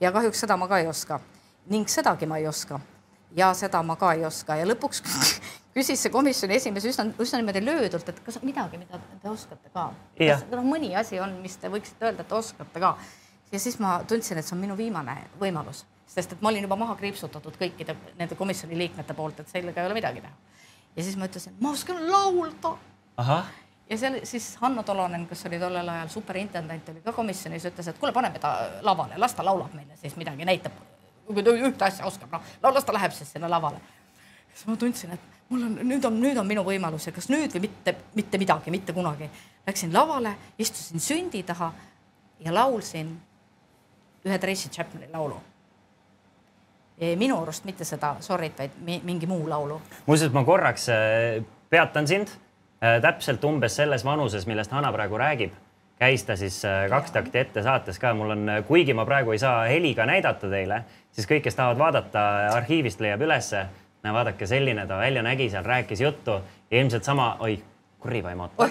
ja 0.00 0.12
kahjuks 0.12 0.40
seda 0.40 0.56
ma 0.56 0.68
ka 0.68 0.78
ei 0.78 0.86
oska 0.86 1.20
ning 1.66 1.88
sedagi 1.88 2.26
ma 2.26 2.38
ei 2.38 2.46
oska 2.46 2.80
ja 3.36 3.50
seda 3.54 3.82
ma 3.82 3.96
ka 3.96 4.12
ei 4.14 4.24
oska 4.24 4.56
ja 4.56 4.66
lõpuks 4.68 5.02
küsis 5.74 6.04
see 6.04 6.12
komisjoni 6.14 6.58
esimees 6.58 6.86
üsna, 6.90 7.08
üsna 7.20 7.40
niimoodi 7.40 7.62
löödult, 7.64 8.08
et 8.08 8.20
kas 8.26 8.38
on 8.38 8.46
midagi, 8.46 8.78
mida 8.78 9.00
te 9.22 9.30
oskate 9.30 9.72
ka. 9.74 9.88
kas 10.18 10.46
noh, 10.52 10.66
mõni 10.66 10.92
asi 10.98 11.18
on, 11.22 11.34
mis 11.42 11.56
te 11.58 11.70
võiksite 11.72 12.08
öelda, 12.08 12.26
et 12.26 12.36
oskate 12.38 12.82
ka. 12.82 12.94
ja 13.52 13.60
siis 13.62 13.80
ma 13.82 13.96
tundsin, 14.08 14.38
et 14.38 14.46
see 14.46 14.56
on 14.56 14.62
minu 14.62 14.78
viimane 14.78 15.16
võimalus, 15.40 15.84
sest 16.14 16.36
et 16.36 16.44
ma 16.44 16.52
olin 16.52 16.66
juba 16.68 16.78
maha 16.78 16.94
kriipsutatud 17.00 17.58
kõikide 17.58 17.96
nende 18.18 18.38
komisjoni 18.38 18.78
liikmete 18.78 19.18
poolt, 19.18 19.42
et 19.42 19.50
sellega 19.50 19.82
ei 19.82 19.90
ole 19.90 19.98
midagi 19.98 20.22
teha. 20.22 20.32
ja 20.96 21.02
siis 21.02 21.18
ma 21.18 21.30
ütlesin, 21.30 21.58
ma 21.60 21.74
oskan 21.74 22.02
laulda. 22.06 22.76
ja 23.90 23.98
seal 23.98 24.20
siis 24.22 24.54
Hanno 24.62 24.86
Tolonen, 24.86 25.26
kes 25.26 25.46
oli 25.50 25.58
tollel 25.58 25.88
ajal 25.96 26.08
superintendant, 26.20 26.94
oli 26.94 27.02
ka 27.02 27.12
komisjonis, 27.12 27.66
ütles, 27.72 27.90
et 27.90 27.98
kuule, 27.98 28.14
paneme 28.14 28.38
ta 28.38 28.56
lavale, 28.82 29.18
las 29.18 29.34
ta 29.34 29.44
laulab 29.44 29.74
meile 29.74 29.98
siis 29.98 30.14
midagi, 30.16 30.46
näitab, 30.46 30.78
ühte 31.28 31.84
asja 31.84 32.06
oskab, 32.06 32.32
noh, 32.32 32.74
las 32.74 32.84
ta 32.84 32.92
läheb 32.92 33.12
siis 33.12 33.32
sinna 33.32 33.50
lavale. 33.50 33.80
siis 34.54 34.66
ma 34.66 34.76
tundsin, 34.76 35.10
et 35.12 35.20
mul 35.48 35.62
on, 35.62 35.78
nüüd 35.82 36.04
on, 36.04 36.20
nüüd 36.20 36.38
on 36.38 36.46
minu 36.46 36.64
võimalus 36.64 37.06
ja 37.06 37.12
kas 37.12 37.28
nüüd 37.32 37.52
või 37.54 37.66
mitte, 37.66 37.94
mitte 38.14 38.38
midagi, 38.38 38.70
mitte 38.70 38.92
kunagi. 38.92 39.28
Läksin 39.66 39.92
lavale, 39.92 40.34
istusin 40.58 41.00
sündi 41.00 41.42
taha 41.42 41.72
ja 42.44 42.54
laulsin 42.54 43.14
ühe 44.24 44.38
Tracy 44.38 44.68
Chapmani 44.68 45.10
laulu. 45.12 45.40
minu 47.18 47.40
arust 47.42 47.64
mitte 47.64 47.84
seda 47.84 48.16
Sorry't, 48.20 48.58
vaid 48.58 49.02
mingi 49.04 49.26
muu 49.26 49.48
laulu. 49.48 49.80
muuseas, 50.06 50.32
ma 50.32 50.44
korraks 50.44 50.88
äh, 50.88 51.44
peatan 51.70 52.06
sind 52.06 52.28
äh, 52.28 53.00
täpselt 53.02 53.44
umbes 53.44 53.76
selles 53.76 54.04
vanuses, 54.04 54.46
millest 54.46 54.70
Hanna 54.70 54.92
praegu 54.92 55.18
räägib 55.18 55.52
käis 56.04 56.24
ta 56.24 56.36
siis 56.36 56.60
äh, 56.68 56.84
kaks 56.92 57.14
takti 57.14 57.40
ette 57.40 57.62
saates 57.64 57.98
ka, 57.98 58.12
mul 58.14 58.34
on, 58.34 58.50
kuigi 58.68 58.94
ma 58.96 59.06
praegu 59.08 59.32
ei 59.32 59.40
saa 59.40 59.64
heliga 59.70 60.06
näidata 60.08 60.50
teile, 60.52 60.82
siis 61.12 61.28
kõik, 61.30 61.46
kes 61.46 61.56
tahavad 61.56 61.80
vaadata, 61.80 62.24
arhiivist 62.58 63.00
leiab 63.00 63.24
ülesse 63.24 63.64
näe, 64.04 64.12
vaadake, 64.12 64.46
selline 64.46 64.86
ta 64.86 64.98
välja 65.00 65.22
nägi, 65.24 65.48
seal 65.50 65.64
rääkis 65.64 66.04
juttu 66.04 66.38
ilmselt 66.70 67.04
sama, 67.04 67.36
oi, 67.40 67.56
kurivaim 68.04 68.40
oota. 68.40 68.68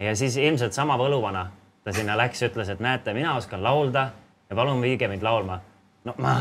ja 0.00 0.16
siis 0.16 0.36
ilmselt 0.36 0.76
sama 0.76 0.98
võluvana 1.00 1.46
ta 1.84 1.92
sinna 1.92 2.16
läks 2.18 2.42
ütles, 2.42 2.68
et 2.68 2.80
näete, 2.80 3.14
mina 3.16 3.36
oskan 3.36 3.62
laulda 3.64 4.10
ja 4.50 4.56
palun 4.56 4.82
viige 4.82 5.08
mind 5.08 5.22
laulma. 5.22 5.60
no 6.04 6.14
ma 6.18 6.36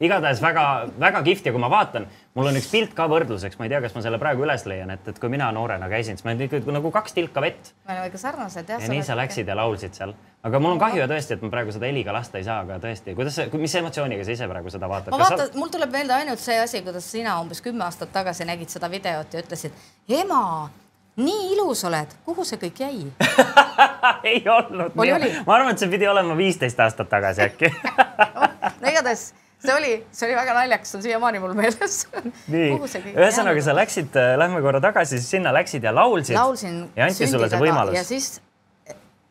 igatahes 0.00 0.40
väga-väga 0.42 1.22
kihvt 1.26 1.48
ja 1.48 1.52
kui 1.54 1.62
ma 1.62 1.70
vaatan, 1.72 2.06
mul 2.38 2.48
on 2.50 2.58
üks 2.60 2.68
pilt 2.70 2.94
ka 2.96 3.08
võrdluseks, 3.10 3.58
ma 3.58 3.66
ei 3.66 3.72
tea, 3.72 3.80
kas 3.82 3.96
ma 3.96 4.02
selle 4.04 4.20
praegu 4.22 4.44
üles 4.46 4.64
leian, 4.70 4.92
et, 4.94 5.10
et 5.10 5.18
kui 5.18 5.30
mina 5.32 5.50
noorena 5.54 5.88
käisin, 5.90 6.18
siis 6.18 6.26
ma 6.26 6.34
olin 6.34 6.46
ikka 6.46 6.74
nagu 6.74 6.92
kaks 6.94 7.16
tilka 7.16 7.42
vett. 7.42 7.72
me 7.88 7.96
oleme 7.96 8.10
ikka 8.12 8.22
sarnased 8.22 8.70
jah. 8.70 8.82
ja 8.82 8.90
nii 8.92 9.04
sa 9.06 9.18
läksid 9.18 9.50
ja 9.50 9.58
laulsid 9.58 9.98
seal, 9.98 10.14
aga 10.46 10.62
mul 10.62 10.76
on 10.76 10.82
kahju 10.82 11.02
ja 11.02 11.08
tõesti, 11.10 11.38
et 11.38 11.42
ma 11.42 11.50
praegu 11.54 11.74
seda 11.74 11.90
heliga 11.90 12.14
lasta 12.14 12.38
ei 12.38 12.46
saa, 12.46 12.60
aga 12.66 12.78
tõesti, 12.82 13.14
kuidas 13.18 13.38
sa, 13.40 13.48
mis 13.58 13.78
emotsiooniga 13.82 14.26
sa 14.26 14.36
ise 14.36 14.50
praegu 14.50 14.74
seda 14.74 14.90
vaatad? 14.90 15.14
ma 15.14 15.22
vaatan 15.24 15.46
sa..., 15.48 15.58
mul 15.58 15.72
tuleb 15.74 15.94
meelde 15.94 16.14
ainult 16.18 16.42
see 16.42 16.60
asi, 16.62 16.82
kuidas 16.86 17.08
sina 17.10 17.40
umbes 17.42 17.62
kümme 17.64 17.86
aastat 17.88 18.14
tagasi 18.14 18.46
nägid 18.46 18.70
seda 18.70 18.90
videot 18.92 19.34
ja 19.34 19.42
ütlesid, 19.42 19.74
ema 20.20 20.70
nii 21.18 21.52
ilus 21.56 21.82
oled, 21.88 22.14
kuhu 22.26 22.46
see 22.46 22.60
kõik 22.62 22.78
jäi 22.84 23.02
ei 24.30 24.44
olnud. 24.46 24.94
ma 24.94 25.56
arvan, 25.56 25.74
et 25.74 25.82
see 25.82 25.90
pidi 25.90 26.06
olema 26.06 26.38
viisteist 26.38 26.78
aastat 26.86 27.10
tagasi 27.10 27.48
äkki 27.48 27.72
no 28.82 28.92
igatahes 28.92 29.32
see 29.64 29.74
oli, 29.74 29.92
see 30.12 30.28
oli 30.28 30.36
väga 30.38 30.54
naljakas, 30.54 30.94
on 30.94 31.02
siiamaani 31.02 31.40
mul 31.42 31.54
meeles. 31.58 31.98
nii, 32.54 32.70
ühesõnaga 33.14 33.62
sa 33.64 33.74
läksid, 33.76 34.16
äh, 34.18 34.34
lähme 34.40 34.60
korra 34.64 34.80
tagasi, 34.82 35.18
siis 35.18 35.30
sinna 35.36 35.52
läksid 35.54 35.84
ja 35.84 35.94
laulsid. 35.94 36.36
laulsin. 36.36 36.84
ja 36.96 37.08
anti 37.08 37.26
sulle 37.26 37.50
see 37.50 37.62
võimalus. 37.62 37.96
ja 37.96 38.04
siis 38.06 38.40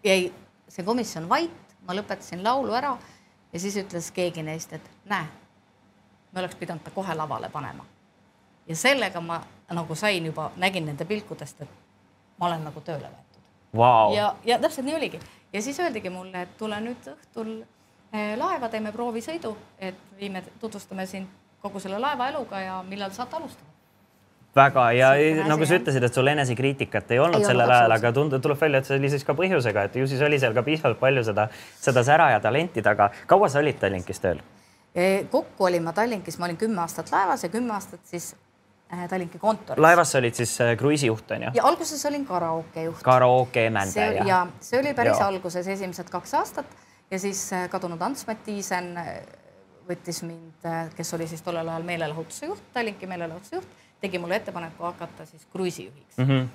jäi 0.06 0.32
see 0.72 0.86
komisjon 0.88 1.30
vait, 1.30 1.76
ma 1.88 1.96
lõpetasin 1.98 2.44
laulu 2.44 2.76
ära 2.78 2.96
ja 3.54 3.60
siis 3.60 3.78
ütles 3.80 4.10
keegi 4.16 4.44
neist, 4.44 4.74
et 4.76 4.90
näe, 5.10 5.28
me 6.32 6.44
oleks 6.44 6.60
pidanud 6.60 6.84
ta 6.84 6.92
kohe 6.96 7.16
lavale 7.16 7.50
panema. 7.54 7.86
ja 8.68 8.76
sellega 8.76 9.22
ma 9.22 9.42
nagu 9.72 9.96
sain 9.96 10.26
juba, 10.26 10.52
nägin 10.56 10.86
nende 10.86 11.06
pilkudest, 11.06 11.62
et 11.62 11.70
ma 12.38 12.52
olen 12.52 12.68
nagu 12.68 12.84
tööle 12.84 13.08
võetud 13.08 13.80
wow.. 13.80 14.14
ja, 14.16 14.36
ja 14.46 14.60
täpselt 14.60 14.88
nii 14.88 14.96
oligi 14.96 15.20
ja 15.54 15.62
siis 15.62 15.80
öeldigi 15.80 16.12
mulle, 16.12 16.42
et 16.46 16.58
tule 16.60 16.80
nüüd 16.84 17.12
õhtul 17.14 17.62
laeva 18.12 18.70
teeme 18.70 18.92
proovisõidu, 18.92 19.56
et 19.80 19.96
viime, 20.20 20.44
tutvustame 20.60 21.06
siin 21.06 21.28
kogu 21.62 21.80
selle 21.80 22.00
laeva 22.00 22.30
eluga 22.32 22.62
ja 22.62 22.78
millal 22.88 23.12
saate 23.12 23.36
alustada 23.36 23.76
väga 24.58 24.86
ja 24.98 25.12
nagu 25.48 25.66
sa 25.68 25.78
ütlesid, 25.78 26.04
et 26.08 26.18
sul 26.18 26.30
enesekriitikat 26.32 27.12
ei 27.14 27.22
olnud 27.22 27.44
ei 27.44 27.50
sellel 27.50 27.72
ajal, 27.72 27.96
aga 27.98 28.12
tundub, 28.16 28.42
tuleb 28.44 28.60
välja, 28.62 28.82
et 28.82 28.90
see 28.90 28.98
oli 28.98 29.12
siis 29.14 29.26
ka 29.28 29.36
põhjusega, 29.38 29.88
et 29.90 30.00
ju 30.02 30.08
siis 30.10 30.24
oli 30.26 30.40
seal 30.42 30.56
ka 30.58 30.64
piisavalt 30.66 31.00
palju 31.02 31.24
seda, 31.28 31.48
seda 31.84 32.04
sära 32.08 32.32
ja 32.34 32.42
talenti 32.44 32.84
taga. 32.86 33.12
kaua 33.30 33.50
sa 33.54 33.62
olid 33.62 33.80
Tallinkis 33.82 34.24
tööl? 34.24 34.42
Eh, 34.96 35.28
kokku 35.32 35.70
olin 35.70 35.86
ma 35.86 35.94
Tallinkis, 35.94 36.40
ma 36.42 36.50
olin 36.50 36.58
kümme 36.58 36.82
aastat 36.82 37.12
laevas 37.14 37.46
ja 37.46 37.52
kümme 37.54 37.76
aastat 37.76 38.02
siis 38.10 38.32
eh, 38.92 39.06
Tallinki 39.10 39.40
kontoris. 39.40 39.82
laevas 39.84 40.12
sa 40.16 40.22
olid 40.24 40.42
siis 40.42 40.58
kruiisijuht 40.80 41.38
on 41.38 41.48
ju? 41.50 41.54
ja 41.60 41.70
alguses 41.70 42.06
olin 42.10 42.26
karaoke 42.26 42.90
juht. 42.90 43.04
karaoke 43.06 43.68
emändaja. 43.70 44.26
ja 44.26 44.42
see 44.60 44.82
oli 44.82 44.94
päris 44.98 45.20
ja. 45.20 45.28
alguses 45.28 45.68
esimesed 45.76 46.10
kaks 46.10 46.34
aastat 46.42 46.78
ja 47.12 47.20
siis 47.20 47.54
äh, 47.54 47.70
kadunud 47.70 48.02
Ants 48.02 48.28
Mattiisen 48.28 48.96
äh, 48.98 49.12
võttis 49.88 50.22
mind, 50.28 50.64
äh, 50.66 50.88
kes 50.96 51.14
oli 51.16 51.28
siis 51.28 51.42
tollel 51.42 51.68
ajal 51.68 51.86
meelelahutuse 51.88 52.50
juht, 52.52 52.64
Tallinki 52.74 53.08
meelelahutuse 53.08 53.60
juht, 53.60 53.78
tegi 54.02 54.20
mulle 54.20 54.42
ettepaneku 54.42 54.84
hakata 54.84 55.26
siis 55.26 55.46
kruiisijuhiks 55.52 56.18
mm. 56.18 56.26
-hmm. 56.26 56.48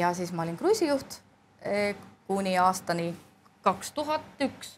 ja 0.00 0.14
siis 0.14 0.32
ma 0.32 0.42
olin 0.42 0.56
kruiisijuht 0.56 1.20
kuni 2.26 2.58
aastani 2.58 3.14
kaks 3.62 3.92
tuhat 3.92 4.22
üks, 4.40 4.76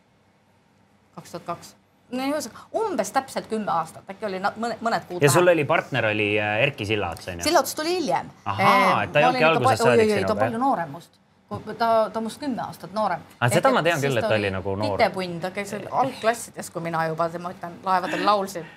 kaks 1.14 1.30
tuhat 1.30 1.44
kaks 1.44 1.74
no 2.10 2.24
ühesõnaga 2.24 2.64
umbes 2.80 3.10
täpselt 3.12 3.46
kümme 3.50 3.72
aastat, 3.72 4.06
äkki 4.10 4.24
oli 4.24 4.38
mõned, 4.40 4.80
mõned 4.80 5.08
kuud. 5.08 5.22
ja 5.22 5.30
sul 5.30 5.48
oli 5.48 5.64
partner 5.64 6.06
oli 6.06 6.36
Erki 6.38 6.86
Sillaots 6.86 7.28
onju? 7.28 7.44
Sillaots 7.44 7.74
tuli 7.74 7.98
hiljem. 7.98 8.30
ahaa, 8.44 9.02
et 9.02 9.12
ta 9.12 9.20
ei 9.20 9.26
olnudki 9.26 9.44
algusest 9.44 9.82
saadik 9.82 10.10
sinuga? 10.10 10.28
ta 10.34 10.40
palju 10.44 10.58
noorem 10.58 10.94
must 10.96 11.20
ta, 11.48 11.74
ta 11.78 12.18
on 12.18 12.26
minust 12.26 12.40
kümme 12.40 12.62
aastat 12.62 12.92
noorem. 12.96 13.24
aga 13.40 13.54
seda 13.54 13.72
ma 13.72 13.82
tean 13.82 14.00
küll, 14.02 14.20
et 14.20 14.28
ta 14.28 14.36
oli 14.36 14.50
nagu 14.52 14.76
noor. 14.76 14.98
titepunn, 14.98 15.40
ta 15.40 15.50
käis 15.54 15.74
algklassides, 15.74 16.70
kui 16.74 16.84
mina 16.84 17.06
juba, 17.08 17.30
ma 17.40 17.52
ütlen, 17.56 17.80
laevadel 17.84 18.24
laulsin. 18.26 18.68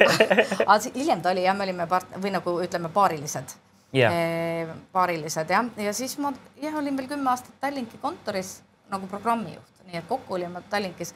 Aga 0.66 0.80
hiljem 0.94 1.22
ta 1.22 1.30
oli 1.30 1.44
jah, 1.44 1.54
me 1.56 1.64
olime 1.64 1.86
part- 1.88 2.16
või 2.20 2.32
nagu 2.34 2.56
ütleme, 2.60 2.90
paarilised 2.92 3.54
yeah.. 3.94 4.74
paarilised 4.92 5.50
jah, 5.50 5.70
ja 5.86 5.94
siis 5.96 6.18
ma 6.18 6.32
jah, 6.60 6.74
olin 6.80 6.98
veel 6.98 7.08
kümme 7.14 7.30
aastat 7.30 7.54
Tallinki 7.62 8.00
kontoris 8.02 8.58
nagu 8.90 9.08
programmijuht, 9.10 9.80
nii 9.88 10.00
et 10.02 10.08
kokku 10.10 10.36
olime 10.36 10.62
Tallinkis 10.70 11.14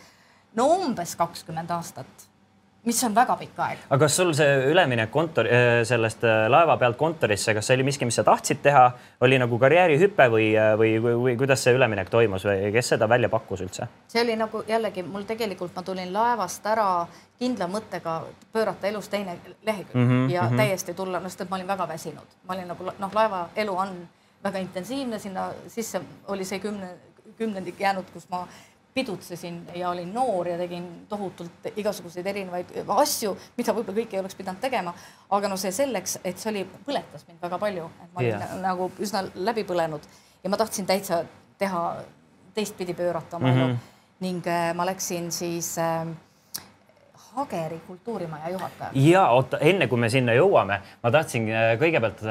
no 0.57 0.69
umbes 0.79 1.17
kakskümmend 1.19 1.71
aastat 1.75 2.28
mis 2.89 3.05
on 3.05 3.15
väga 3.15 3.37
pikk 3.37 3.61
aeg. 3.65 3.85
aga 3.89 4.01
kas 4.05 4.17
sul 4.17 4.33
see 4.37 4.57
üleminek 4.73 5.11
kontori, 5.13 5.53
äh, 5.53 5.83
sellest 5.89 6.25
äh, 6.25 6.47
laeva 6.51 6.77
pealt 6.81 6.99
kontorisse, 7.01 7.55
kas 7.57 7.69
see 7.69 7.77
oli 7.79 7.87
miski, 7.89 8.09
mis 8.09 8.19
sa 8.21 8.25
tahtsid 8.27 8.63
teha, 8.65 8.85
oli 9.27 9.39
nagu 9.41 9.59
karjäärihüpe 9.61 10.29
või, 10.33 10.49
äh, 10.57 10.73
või, 10.81 10.93
või, 11.05 11.17
või 11.27 11.37
kuidas 11.41 11.65
see 11.65 11.77
üleminek 11.77 12.11
toimus 12.13 12.47
või 12.49 12.73
kes 12.75 12.95
seda 12.95 13.09
välja 13.11 13.31
pakkus 13.33 13.65
üldse? 13.67 13.89
see 14.09 14.23
oli 14.25 14.37
nagu 14.41 14.63
jällegi 14.69 15.05
mul 15.07 15.27
tegelikult, 15.29 15.75
ma 15.77 15.85
tulin 15.87 16.13
laevast 16.15 16.67
ära 16.67 16.89
kindla 17.39 17.69
mõttega 17.71 18.21
pöörata 18.53 18.89
elus 18.89 19.09
teine 19.09 19.37
lehekülg 19.67 19.95
mm 19.95 20.09
-hmm, 20.09 20.31
ja 20.33 20.43
mm 20.43 20.49
-hmm. 20.49 20.63
täiesti 20.65 20.95
tulla, 20.95 21.21
no 21.21 21.29
sest 21.29 21.47
et 21.47 21.51
ma 21.51 21.57
olin 21.57 21.69
väga 21.69 21.89
väsinud, 21.89 22.39
ma 22.49 22.55
olin 22.55 22.69
nagu 22.69 22.93
noh, 22.99 23.13
laevaelu 23.15 23.77
on 23.77 24.09
väga 24.45 24.59
intensiivne, 24.59 25.19
sinna 25.19 25.51
sisse 25.69 26.01
oli 26.29 26.45
see 26.45 26.59
kümne, 26.59 26.89
kümnendik 27.39 27.81
jäänud, 27.81 28.05
kus 28.13 28.29
ma 28.31 28.47
pidutsesin 28.95 29.67
ja 29.75 29.91
olin 29.91 30.15
noor 30.15 30.49
ja 30.49 30.59
tegin 30.59 30.87
tohutult 31.09 31.69
igasuguseid 31.77 32.27
erinevaid 32.27 32.73
asju, 32.89 33.35
mida 33.57 33.75
võib-olla 33.77 34.01
kõike 34.01 34.17
ei 34.17 34.21
oleks 34.21 34.39
pidanud 34.39 34.61
tegema. 34.61 34.95
aga 35.31 35.49
no 35.49 35.57
see 35.57 35.73
selleks, 35.73 36.19
et 36.25 36.39
see 36.39 36.51
oli, 36.51 36.65
põletas 36.87 37.27
mind 37.29 37.43
väga 37.43 37.59
palju, 37.59 37.91
et 38.03 38.15
ma 38.15 38.23
olin 38.25 38.31
yeah. 38.31 38.57
nagu 38.63 38.91
üsna 38.99 39.25
läbi 39.35 39.65
põlenud 39.69 40.09
ja 40.43 40.51
ma 40.51 40.57
tahtsin 40.57 40.87
täitsa 40.87 41.25
teha 41.59 41.83
teistpidi 42.55 42.95
pöörata 42.95 43.37
oma 43.37 43.53
elu 43.53 43.67
mm 43.67 43.73
-hmm. 43.73 43.79
ning 44.21 44.47
äh, 44.47 44.75
ma 44.75 44.87
läksin 44.87 45.33
siis 45.33 45.79
äh, 45.79 46.07
Hageri 47.39 47.81
kultuurimaja 47.87 48.51
juhataja. 48.55 48.91
ja 48.95 49.29
oota, 49.35 49.61
enne 49.61 49.87
kui 49.91 50.01
me 50.01 50.11
sinna 50.13 50.35
jõuame, 50.37 50.81
ma 51.03 51.13
tahtsin 51.15 51.47
äh, 51.53 51.71
kõigepealt, 51.81 52.25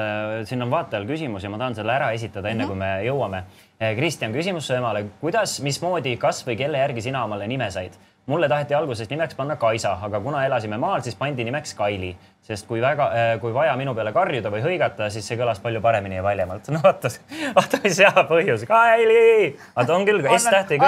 siin 0.50 0.66
on 0.66 0.74
vaatajal 0.74 1.08
küsimusi, 1.10 1.52
ma 1.52 1.62
tahan 1.62 1.80
selle 1.80 1.96
ära 1.96 2.12
esitada, 2.18 2.50
enne 2.50 2.66
mm 2.66 2.70
-hmm. 2.70 2.74
kui 2.74 2.80
me 2.84 2.92
jõuame. 3.08 3.44
Kristjan, 3.78 4.34
küsimus 4.34 4.66
su 4.68 4.74
emale, 4.74 5.04
kuidas, 5.22 5.60
mismoodi, 5.62 6.16
kas 6.18 6.42
või 6.48 6.56
kelle 6.58 6.80
järgi 6.82 7.02
sina 7.02 7.24
omale 7.24 7.48
nime 7.48 7.72
said? 7.72 7.94
Mulle 8.28 8.50
taheti 8.50 8.76
alguses 8.76 9.10
nimeks 9.10 9.36
panna 9.36 9.56
Kaisa, 9.56 9.98
aga 10.02 10.20
kuna 10.20 10.46
elasime 10.46 10.78
maal, 10.78 11.02
siis 11.02 11.16
pandi 11.16 11.44
nimeks 11.48 11.74
Kaili, 11.74 12.12
sest 12.44 12.68
kui 12.68 12.82
väga, 12.82 13.08
äh, 13.16 13.30
kui 13.42 13.54
vaja 13.56 13.76
minu 13.80 13.94
peale 13.96 14.12
karjuda 14.14 14.52
või 14.52 14.62
hõigata, 14.66 15.08
siis 15.14 15.28
see 15.28 15.40
kõlas 15.40 15.62
palju 15.64 15.82
paremini 15.82 16.20
ja 16.20 16.26
valjemalt. 16.26 16.68
no 16.76 16.82
vaata, 16.84 17.12
vaata, 17.56 17.80
mis 17.84 18.02
hea 18.04 18.26
põhjus, 18.30 18.68
Kaili. 18.68 19.56
vaata 19.76 19.96
on 19.96 20.06
küll, 20.08 20.24
S-täht 20.38 20.76
ei, 20.76 20.84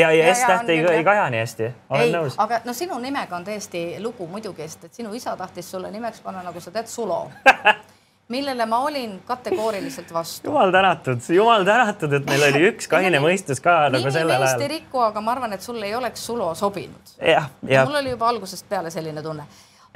ja, 0.00 0.12
ja 0.12 0.30
S-täht 0.34 0.72
ei, 0.72 0.84
ei 0.98 1.04
kaja 1.04 1.26
nii 1.32 1.44
hästi, 1.44 1.72
olen 1.88 2.16
nõus. 2.20 2.38
aga 2.42 2.60
no 2.68 2.76
sinu 2.76 3.00
nimega 3.02 3.36
on 3.36 3.48
tõesti 3.48 3.86
lugu 4.04 4.28
muidugi, 4.30 4.68
sest 4.68 4.90
et 4.90 5.02
sinu 5.02 5.14
isa 5.16 5.36
tahtis 5.40 5.70
sulle 5.72 5.90
nimeks 5.90 6.20
panna, 6.24 6.44
nagu 6.44 6.60
sa 6.60 6.74
tead, 6.74 6.86
Sulo 6.86 7.24
millele 8.28 8.66
ma 8.66 8.78
olin 8.78 9.20
kategooriliselt 9.26 10.12
vastu. 10.14 10.48
jumal 10.48 10.72
tänatud, 10.72 11.20
jumal 11.28 11.64
tänatud, 11.64 12.12
et 12.12 12.26
meil 12.26 12.42
oli 12.48 12.64
üks 12.72 12.88
kaine 12.90 13.20
mõistus 13.22 13.62
ka 13.62 13.86
nagu 13.92 14.10
sellel 14.10 14.42
ajal. 14.42 14.64
ei 14.66 14.72
riku, 14.78 15.00
aga 15.04 15.22
ma 15.22 15.36
arvan, 15.36 15.54
et 15.54 15.62
sulle 15.62 15.86
ei 15.86 15.94
oleks 15.94 16.26
Sulo 16.26 16.54
sobinud. 16.54 17.14
mul 17.22 18.00
oli 18.00 18.10
juba 18.10 18.28
algusest 18.28 18.68
peale 18.68 18.90
selline 18.90 19.22
tunne. 19.22 19.46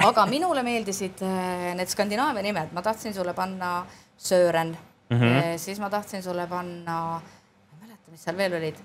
aga 0.06 0.26
minule 0.26 0.62
meeldisid 0.62 1.22
äh, 1.26 1.72
need 1.78 1.90
Skandinaavia 1.90 2.42
nimed, 2.42 2.70
ma 2.72 2.82
tahtsin 2.82 3.14
sulle 3.14 3.34
panna 3.34 3.86
Sören 4.16 4.76
mm, 5.10 5.18
-hmm. 5.18 5.58
siis 5.58 5.80
ma 5.80 5.90
tahtsin 5.90 6.22
sulle 6.22 6.46
panna, 6.46 7.00
ma 7.18 7.74
ei 7.74 7.86
mäleta, 7.86 8.10
mis 8.10 8.24
seal 8.24 8.36
veel 8.36 8.54
olid. 8.54 8.76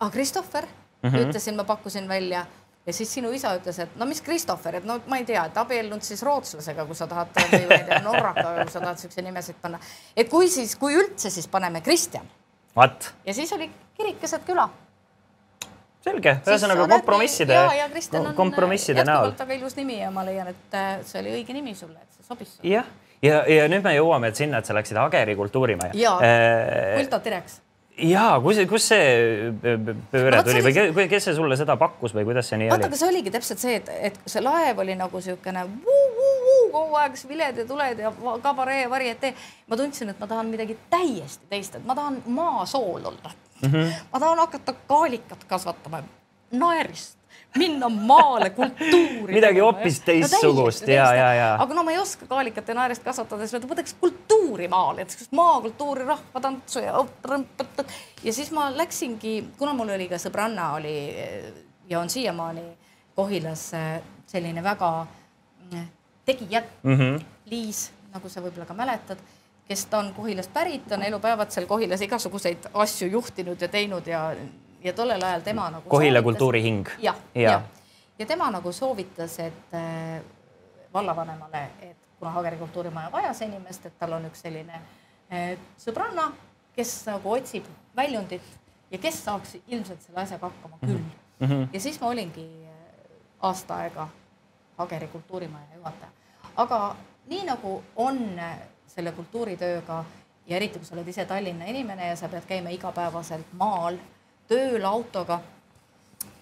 ah, 0.00 0.10
Christopher 0.10 0.66
mm, 0.66 1.10
-hmm. 1.10 1.28
ütlesin, 1.28 1.56
ma 1.56 1.64
pakkusin 1.64 2.08
välja 2.08 2.46
ja 2.86 2.92
siis 2.92 3.14
sinu 3.14 3.32
isa 3.32 3.54
ütles, 3.58 3.78
et 3.80 3.96
no 4.00 4.06
mis 4.08 4.20
Christopher, 4.24 4.78
et 4.80 4.86
no 4.88 4.98
ma 5.10 5.18
ei 5.20 5.26
tea, 5.28 5.46
et 5.48 5.58
abiellunud 5.60 6.04
siis 6.04 6.22
rootslasega, 6.26 6.86
kui 6.88 6.98
sa 6.98 7.08
tahad 7.10 7.32
või 7.34 7.66
ma 7.68 7.78
ei 7.78 7.84
tea, 7.88 8.00
norrakaga, 8.04 8.54
kui 8.62 8.74
sa 8.74 8.82
tahad 8.82 9.00
siukseid 9.00 9.26
nimesid 9.26 9.60
panna. 9.62 9.80
et 10.16 10.30
kui 10.30 10.50
siis, 10.52 10.76
kui 10.80 10.96
üldse, 11.00 11.32
siis 11.32 11.48
paneme 11.48 11.80
Kristjan. 11.84 12.28
ja 12.76 13.34
siis 13.34 13.52
oli 13.52 13.70
kirik 13.96 14.20
keset 14.20 14.44
küla. 14.44 14.68
selge, 16.04 16.36
ühesõnaga 16.44 16.88
kompromisside, 16.88 17.56
kompromisside 18.36 19.04
näol. 19.04 19.32
väga 19.38 19.54
ilus 19.60 19.76
nimi 19.76 20.00
ja 20.00 20.10
ma 20.10 20.26
leian, 20.26 20.52
et 20.52 20.76
äh, 20.76 20.98
see 21.02 21.22
oli 21.22 21.38
õige 21.40 21.56
nimi 21.56 21.74
sulle, 21.74 21.98
et 21.98 22.18
see 22.18 22.28
sobis. 22.28 22.58
jah, 22.62 22.84
ja, 23.22 23.40
ja, 23.48 23.62
ja 23.62 23.68
nüüd 23.72 23.84
me 23.84 23.96
jõuame 23.96 24.34
sinna, 24.36 24.60
et 24.60 24.68
sa 24.68 24.76
läksid 24.76 25.00
Ageri 25.00 25.36
kultuurimaja. 25.36 25.96
jaa 25.96 26.18
äh,, 26.20 26.98
Kulta 27.00 27.24
Direks 27.24 27.63
ja 27.98 28.24
kus, 28.42 28.58
kus 28.68 28.88
see 28.90 29.52
pööre 30.12 30.42
tuli 30.46 30.62
või 30.64 30.74
oli... 30.82 31.06
kes 31.10 31.28
see 31.28 31.36
sulle 31.36 31.58
seda 31.58 31.76
pakkus 31.80 32.14
või 32.16 32.26
kuidas 32.26 32.48
see 32.50 32.58
nii 32.58 32.70
vaata, 32.70 32.76
oli? 32.76 32.82
vaata, 32.82 32.90
aga 32.90 33.00
see 33.00 33.10
oligi 33.12 33.32
täpselt 33.34 33.62
see, 33.62 33.76
et, 33.80 33.90
et 34.10 34.18
see 34.26 34.42
laev 34.42 34.82
oli 34.82 34.96
nagu 34.98 35.20
niisugune 35.20 35.66
kogu 36.74 36.98
aeg 36.98 37.18
viled 37.30 37.62
ja 37.62 37.66
tuled 37.68 38.02
ja 38.02 38.12
kabaree 38.42 38.88
varietee. 38.90 39.34
ma 39.70 39.78
tundsin, 39.78 40.10
et 40.10 40.20
ma 40.20 40.26
tahan 40.30 40.50
midagi 40.50 40.76
täiesti 40.90 41.50
teist, 41.50 41.78
et 41.78 41.86
ma 41.86 41.94
tahan 41.94 42.22
maasool 42.26 43.04
olla 43.12 43.30
mm. 43.62 43.70
-hmm. 43.70 43.92
ma 44.12 44.20
tahan 44.20 44.38
hakata 44.38 44.74
kaalikat 44.88 45.44
kasvatama, 45.44 46.02
naerist 46.50 47.18
minna 47.58 47.88
maale 47.88 48.50
kultuuri. 48.50 49.34
midagi 49.34 49.60
hoopis 49.62 50.00
teistsugust 50.00 50.86
no, 50.86 50.92
ja, 50.92 51.06
ja, 51.14 51.28
ja. 51.34 51.48
aga 51.62 51.74
no 51.74 51.84
ma 51.86 51.94
ei 51.94 51.98
oska 51.98 52.26
kaalikat 52.30 52.68
ja 52.68 52.74
naerist 52.78 53.04
kasvatada, 53.04 53.46
siis 53.46 53.62
ma 53.62 53.74
võtaks 53.74 53.96
kultuuri 54.00 54.68
maale, 54.68 55.04
et 55.04 55.28
maakultuuri, 55.30 56.06
rahvatantsu 56.08 56.82
ja 56.84 57.04
ja 58.24 58.32
siis 58.32 58.50
ma 58.54 58.70
läksingi, 58.76 59.36
kuna 59.58 59.74
mul 59.76 59.94
oli 59.94 60.08
ka 60.10 60.18
sõbranna 60.18 60.72
oli 60.78 60.96
ja 61.88 62.00
on 62.00 62.10
siiamaani 62.10 62.66
Kohilas 63.14 63.68
eh, 63.78 64.02
selline 64.26 64.62
väga 64.62 64.90
mm, 65.70 65.86
tegijat 66.26 66.64
mm, 66.82 66.98
-hmm. 66.98 67.24
Liis, 67.50 67.90
nagu 68.14 68.28
sa 68.28 68.40
võib-olla 68.42 68.66
ka 68.66 68.74
mäletad 68.74 69.18
kes 69.68 69.86
ta 69.86 69.98
on 69.98 70.14
Kohilast 70.14 70.52
pärit, 70.52 70.92
on 70.92 71.02
elupäevad 71.02 71.50
seal 71.50 71.66
Kohilas 71.66 72.00
igasuguseid 72.00 72.68
asju 72.74 73.08
juhtinud 73.08 73.60
ja 73.60 73.68
teinud 73.68 74.06
ja 74.06 74.34
ja 74.84 74.92
tollel 74.92 75.22
ajal 75.22 75.40
tema 75.40 75.70
nagu. 75.70 75.88
Kohila 75.88 76.22
kultuurihing. 76.22 76.88
jah, 76.98 77.16
jah 77.34 77.52
ja. 77.52 77.62
ja 78.18 78.26
tema 78.26 78.50
nagu 78.50 78.72
soovitas, 78.72 79.38
et 79.38 79.74
äh, 79.74 80.22
vallavanemale, 80.94 81.68
et 81.80 81.96
kuna 82.18 82.30
Hageri 82.30 82.56
kultuurimaja 82.56 83.12
vajas 83.12 83.40
inimest, 83.42 83.86
et 83.86 83.98
tal 83.98 84.12
on 84.12 84.26
üks 84.28 84.44
selline 84.44 84.80
äh, 85.32 85.54
sõbranna, 85.78 86.30
kes 86.76 86.94
nagu 87.08 87.32
otsib 87.32 87.66
väljundit 87.96 88.44
ja 88.90 88.98
kes 88.98 89.24
saaks 89.24 89.56
ilmselt 89.66 90.02
selle 90.02 90.22
asjaga 90.22 90.50
hakkama 90.50 90.78
küll 90.80 90.98
mm. 90.98 91.46
-hmm. 91.46 91.68
ja 91.72 91.80
siis 91.80 92.00
ma 92.00 92.08
olingi 92.08 92.46
äh, 92.64 92.76
aasta 93.42 93.76
aega 93.76 94.08
Hageri 94.76 95.06
kultuurimaja 95.06 95.76
juhataja. 95.76 96.10
aga 96.56 96.96
nii 97.26 97.44
nagu 97.44 97.82
on 97.96 98.38
äh, 98.38 98.58
selle 98.86 99.12
kultuuritööga 99.12 100.04
ja 100.46 100.56
eriti, 100.56 100.78
kui 100.78 100.86
sa 100.86 100.94
oled 100.94 101.08
ise 101.08 101.24
Tallinna 101.24 101.64
inimene 101.64 102.08
ja 102.08 102.16
sa 102.16 102.28
pead 102.28 102.44
käima 102.46 102.70
igapäevaselt 102.70 103.46
maal 103.52 103.96
tööl 104.48 104.84
autoga, 104.88 105.40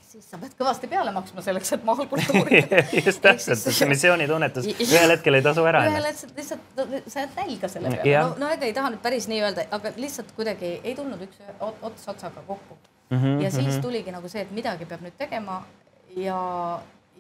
siis 0.07 0.25
sa 0.29 0.39
pead 0.41 0.55
kõvasti 0.59 0.89
peale 0.91 1.13
maksma 1.15 1.45
selleks, 1.45 1.73
et 1.77 1.85
maal 1.89 2.07
kultuurida 2.13 2.83
just 2.99 3.23
täpselt, 3.25 3.61
see 3.63 3.89
missioonitunnetus 3.91 4.69
ühel 4.73 5.15
hetkel 5.15 5.39
ei 5.39 5.45
tasu 5.45 5.65
ära. 5.69 5.85
ühel 5.91 6.09
hetkel 6.11 6.35
lihtsalt 6.37 6.81
no, 6.81 7.03
sa 7.07 7.25
jääd 7.25 7.39
nälga 7.41 7.71
selle 7.73 7.95
peale. 7.97 8.25
no, 8.27 8.41
no 8.43 8.51
ega 8.57 8.69
ei 8.69 8.75
taha 8.77 8.93
nüüd 8.95 9.05
päris 9.05 9.29
nii 9.31 9.45
öelda, 9.45 9.69
aga 9.79 9.95
lihtsalt 9.97 10.35
kuidagi 10.37 10.75
ei 10.83 10.97
tulnud 10.99 11.23
üks 11.29 11.41
ots 11.61 12.09
otsaga 12.15 12.45
kokku 12.47 12.77
mm. 12.77 13.17
-hmm, 13.19 13.41
ja 13.45 13.51
siis 13.51 13.67
mm 13.67 13.71
-hmm. 13.71 13.87
tuligi 13.87 14.13
nagu 14.19 14.29
see, 14.29 14.43
et 14.43 14.51
midagi 14.51 14.89
peab 14.91 15.07
nüüd 15.07 15.17
tegema 15.19 15.63
ja, 16.17 16.43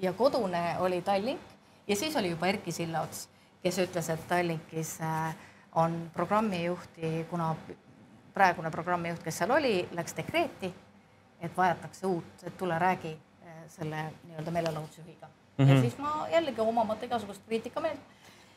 ja 0.02 0.12
kodune 0.12 0.64
oli 0.80 1.02
Tallink 1.02 1.52
ja 1.88 1.96
siis 1.96 2.16
oli 2.16 2.30
juba 2.30 2.46
Erki 2.46 2.72
Sillaots, 2.72 3.28
kes 3.62 3.78
ütles, 3.78 4.10
et 4.12 4.28
Tallinkis 4.28 4.98
äh, 5.00 5.34
on 5.74 6.10
programmijuhti, 6.14 7.26
kuna 7.30 7.56
praegune 8.34 8.70
programmijuht, 8.70 9.22
kes 9.22 9.42
seal 9.42 9.50
oli, 9.50 9.74
läks 9.96 10.16
dekreeti, 10.16 10.72
et 11.42 11.56
vajatakse 11.56 12.06
uut, 12.06 12.46
et 12.46 12.56
tule 12.58 12.78
räägi 12.78 13.12
eh, 13.12 13.62
selle 13.68 14.04
nii-öelda 14.28 14.50
meelelahutusjuhiga 14.50 15.26
mm. 15.26 15.64
-hmm. 15.64 15.68
ja 15.68 15.74
mhm. 15.74 15.82
siis 15.82 15.98
ma 15.98 16.28
jällegi 16.32 16.60
omamata 16.60 17.04
igasugust 17.04 17.42
kriitikameelt 17.46 18.00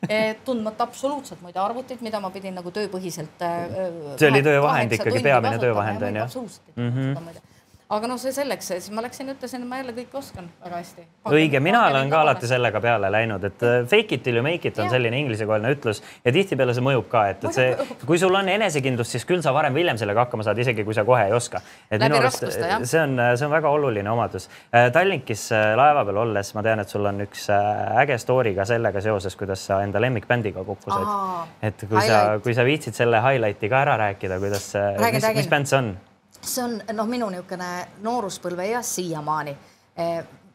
eh, 0.10 0.36
tundmata 0.46 0.84
absoluutselt 0.84 1.42
muide 1.42 1.60
arvutit, 1.60 2.02
mida 2.02 2.20
ma 2.20 2.30
pidin 2.30 2.56
nagu 2.56 2.72
tööpõhiselt. 2.72 3.42
Eh, 3.42 4.18
see 4.20 4.30
oli 4.30 4.44
töövahend 4.44 4.92
ikkagi, 4.92 5.24
peamine 5.24 5.60
töövahend 5.60 6.02
on 6.02 6.16
ju. 6.16 6.24
absoluutselt 6.24 6.78
ei 6.78 6.84
mm 6.84 7.14
-hmm 7.14 7.55
aga 7.94 8.08
noh, 8.10 8.18
see 8.18 8.34
selleks, 8.34 8.72
siis 8.72 8.88
ma 8.96 9.04
läksin, 9.06 9.28
ütlesin, 9.30 9.62
et 9.62 9.70
ma 9.70 9.78
jälle 9.78 9.94
kõike 9.94 10.18
oskan 10.18 10.48
väga 10.64 10.80
hästi. 10.80 11.04
õige, 11.30 11.60
mina 11.62 11.84
olen 11.92 12.10
ka 12.10 12.22
alati 12.24 12.48
sellega 12.50 12.80
peale 12.82 13.12
läinud, 13.14 13.44
et 13.46 13.66
äh, 13.66 13.76
fake 13.90 14.18
it 14.18 14.24
till 14.26 14.40
you 14.40 14.44
make 14.46 14.66
it 14.66 14.80
on 14.80 14.88
ja. 14.88 14.96
selline 14.96 15.20
inglisekeelne 15.22 15.74
ütlus 15.76 16.02
ja 16.26 16.34
tihtipeale 16.34 16.74
see 16.74 16.86
mõjub 16.86 17.06
ka, 17.12 17.28
et, 17.34 17.46
et 17.46 17.58
see, 17.60 17.68
kui 18.08 18.18
sul 18.22 18.34
on 18.34 18.50
enesekindlust, 18.50 19.14
siis 19.14 19.28
küll 19.30 19.44
sa 19.46 19.54
varem 19.54 19.76
või 19.76 19.84
hiljem 19.84 20.00
sellega 20.02 20.26
hakkama 20.26 20.48
saad, 20.48 20.62
isegi 20.64 20.86
kui 20.88 20.98
sa 20.98 21.04
kohe 21.06 21.28
ei 21.28 21.36
oska. 21.38 21.62
et 21.92 22.00
Läbi 22.02 22.10
minu 22.10 22.24
arust 22.24 22.48
see 22.48 23.04
on, 23.04 23.22
see 23.38 23.46
on 23.46 23.54
väga 23.54 23.76
oluline 23.78 24.10
omadus. 24.16 24.50
Äh, 24.74 24.90
Tallinkis 24.96 25.46
äh, 25.54 25.68
laeva 25.78 26.02
peal 26.10 26.24
olles 26.26 26.52
ma 26.58 26.66
tean, 26.66 26.82
et 26.82 26.90
sul 26.90 27.06
on 27.06 27.22
üks 27.28 27.46
äge 27.54 28.18
story 28.22 28.56
ka 28.58 28.66
sellega 28.66 29.06
seoses, 29.06 29.38
kuidas 29.38 29.62
sa 29.70 29.84
enda 29.86 30.02
lemmikbändiga 30.02 30.66
kokku 30.66 30.90
said. 30.90 31.54
et 31.70 31.86
kui 31.86 31.94
highlight. 32.02 32.10
sa, 32.10 32.42
kui 32.42 32.58
sa 32.58 32.66
viitsid 32.66 32.98
selle 32.98 33.22
highlight'i 33.22 33.70
ka 33.70 33.86
ära 33.86 34.00
rääkida, 34.08 34.42
kuidas, 34.42 34.72
mis, 35.06 35.32
mis 35.38 35.54
bänd 35.54 35.70
see 35.70 35.82
on? 35.84 35.96
See 36.42 36.64
on 36.64 36.78
noh, 36.94 37.08
minu 37.10 37.30
niisugune 37.34 37.70
nooruspõlve 38.04 38.68
ja 38.70 38.82
siiamaani 38.82 39.56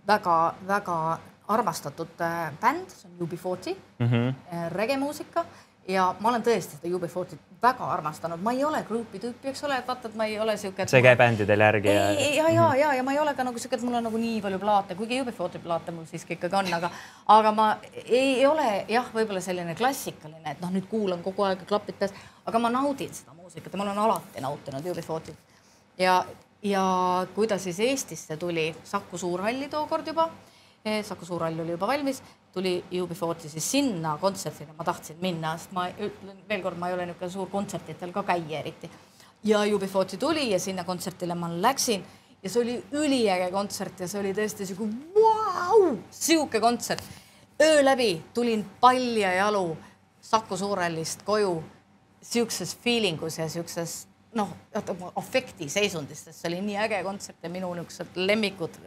väga-väga 0.06 1.00
eh, 1.14 1.26
armastatud 1.50 2.22
eh, 2.26 2.38
bänd, 2.60 2.94
see 2.94 3.10
on 3.10 3.26
UB40 3.26 3.76
mm 3.98 4.06
-hmm. 4.06 4.34
regemuusika 4.72 5.44
ja 5.88 6.14
ma 6.20 6.28
olen 6.28 6.42
tõesti 6.42 6.78
seda 6.78 6.96
UB40 6.96 7.38
väga 7.62 7.86
armastanud, 7.92 8.40
ma 8.40 8.52
ei 8.56 8.64
ole 8.64 8.82
grupi 8.88 9.18
tüüpi, 9.20 9.50
eks 9.50 9.64
ole, 9.64 9.76
et 9.80 9.88
vaata, 9.88 10.08
et 10.08 10.14
ma 10.16 10.24
ei 10.24 10.38
ole 10.40 10.56
sihuke. 10.56 10.86
see 10.88 11.02
käib 11.02 11.18
bändidel 11.18 11.60
järgi. 11.60 11.88
ja, 11.88 12.10
ja, 12.10 12.48
ja, 12.48 12.68
ja, 12.76 12.94
ja 12.94 13.02
ma 13.02 13.12
ei 13.12 13.18
ole 13.18 13.34
ka 13.34 13.44
nagu 13.44 13.58
sihuke, 13.58 13.76
et 13.76 13.82
mul 13.82 13.98
on 13.98 14.04
nagu 14.08 14.18
nii 14.18 14.40
palju 14.40 14.58
plaate, 14.58 14.94
kuigi 14.94 15.20
UB40 15.22 15.58
plaate 15.64 15.92
mul 15.96 16.06
siiski 16.08 16.38
ikkagi 16.38 16.56
on, 16.56 16.72
aga, 16.74 16.90
aga 17.26 17.52
ma 17.52 17.68
ei, 18.04 18.40
ei 18.40 18.46
ole 18.46 18.84
jah, 18.88 19.12
võib-olla 19.14 19.40
selline 19.44 19.74
klassikaline, 19.74 20.54
et 20.54 20.60
noh, 20.60 20.72
nüüd 20.72 20.88
kuulan 20.88 21.22
kogu 21.22 21.44
aeg 21.48 21.66
klapid 21.68 22.00
peas, 22.00 22.16
aga 22.46 22.58
ma 22.58 22.72
naudin 22.72 23.12
seda 23.14 23.36
muusikat 23.36 23.72
ja 23.72 23.78
ma 23.78 23.88
olen 23.88 23.98
alati 23.98 24.40
nautinud 24.40 24.92
UB40 24.94 25.49
ja, 26.00 26.20
ja 26.62 26.84
kui 27.34 27.48
ta 27.48 27.58
siis 27.58 27.80
Eestisse 27.80 28.36
tuli, 28.40 28.70
Saku 28.84 29.18
Suurhalli 29.18 29.68
tookord 29.68 30.06
juba, 30.06 30.28
eh, 30.84 31.04
Saku 31.04 31.28
Suurhall 31.28 31.60
oli 31.60 31.76
juba 31.76 31.86
valmis, 31.86 32.22
tuli 32.52 32.84
UB40 32.92 33.48
siis 33.48 33.70
sinna 33.70 34.16
kontserdile, 34.20 34.74
ma 34.78 34.84
tahtsin 34.84 35.20
minna, 35.22 35.54
sest 35.58 35.74
ma 35.76 35.86
ütlen 35.90 36.40
veel 36.48 36.64
kord, 36.64 36.78
ma 36.78 36.90
ei 36.90 36.96
ole 36.96 37.06
niisugune 37.06 37.32
suur 37.32 37.50
kontsertidel 37.52 38.12
ka 38.12 38.24
käija 38.32 38.60
eriti. 38.60 38.90
ja 39.44 39.62
UB40 39.64 40.18
tuli 40.18 40.50
ja 40.50 40.58
sinna 40.60 40.84
kontserdile 40.84 41.34
ma 41.34 41.48
läksin 41.48 42.04
ja 42.42 42.50
see 42.50 42.62
oli 42.62 42.74
üliäge 42.92 43.50
kontsert 43.52 44.00
ja 44.00 44.08
see 44.08 44.20
oli 44.20 44.34
tõesti 44.36 44.66
sihuke 44.66 44.88
vau, 45.14 45.96
sihuke 46.10 46.60
kontsert. 46.60 47.04
öö 47.60 47.84
läbi 47.84 48.22
tulin 48.34 48.64
paljajalu 48.80 49.76
Saku 50.20 50.56
Suurhallist 50.56 51.22
koju 51.22 51.62
sihukeses 52.22 52.76
feeling 52.76 53.22
us 53.22 53.38
ja 53.38 53.48
sihukeses 53.48 54.09
noh, 54.34 54.48
afekti 55.16 55.68
seisundis, 55.68 56.24
sest 56.24 56.42
see 56.42 56.50
oli 56.52 56.60
nii 56.64 56.78
äge 56.84 57.02
kontsert 57.06 57.42
ja 57.42 57.50
minu 57.50 57.72
niisugused 57.74 58.18
lemmikud, 58.20 58.78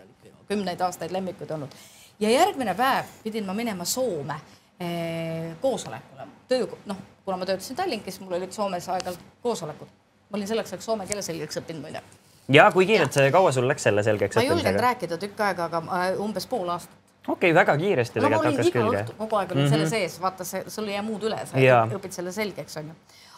kümneid 0.47 0.81
aastaid 0.81 1.11
lemmikud 1.11 1.51
olnud. 1.51 1.75
ja 2.19 2.29
järgmine 2.29 2.75
päev 2.75 3.11
pidin 3.23 3.45
ma 3.45 3.53
minema 3.53 3.85
Soome 3.85 4.39
eh, 4.79 5.51
koosolekule, 5.61 6.27
töö, 6.47 6.67
noh, 6.85 6.97
kuna 7.25 7.37
ma 7.37 7.45
töötasin 7.45 7.75
Tallinkis, 7.75 8.19
mul 8.19 8.37
olid 8.39 8.51
Soomes 8.51 8.89
aeg-ajalt 8.89 9.19
koosolekud. 9.41 9.87
ma 10.29 10.37
olin 10.37 10.47
selleks 10.47 10.73
ajaks 10.73 10.85
soome 10.85 11.07
keele 11.07 11.21
selgeks 11.21 11.59
õppinud 11.61 11.81
muide. 11.81 12.03
ja 12.49 12.71
kui 12.71 12.85
kiirelt 12.85 13.13
see, 13.13 13.31
kaua 13.31 13.51
sul 13.51 13.67
läks 13.67 13.89
selle 13.89 14.03
selgeks 14.03 14.37
õppimisega? 14.37 14.53
ma 14.53 14.59
ei 14.59 14.63
julgenud 14.63 14.87
rääkida 14.87 15.17
tükk 15.17 15.47
aega, 15.47 15.71
aga 15.71 15.83
äh, 15.99 16.11
umbes 16.19 16.47
pool 16.47 16.69
aastat 16.69 17.03
okei 17.27 17.51
okay,, 17.51 17.59
väga 17.59 17.77
kiiresti 17.77 18.19
no, 18.19 18.27
tegelikult 18.27 18.51
hakkas 18.51 18.71
külge. 18.73 19.03
kogu 19.17 19.35
aeg 19.35 19.51
olin 19.51 19.63
mm 19.63 19.67
-hmm. 19.67 19.75
selle 19.75 19.89
sees, 19.89 20.21
vaata, 20.21 20.43
see, 20.43 20.63
sul 20.67 20.87
ei 20.87 20.93
jää 20.93 21.03
muud 21.03 21.23
üle, 21.23 21.39
sa 21.45 21.59
ja. 21.59 21.83
õpid 21.99 22.11
selle 22.11 22.31
selgeks, 22.31 22.77
onju. 22.77 22.95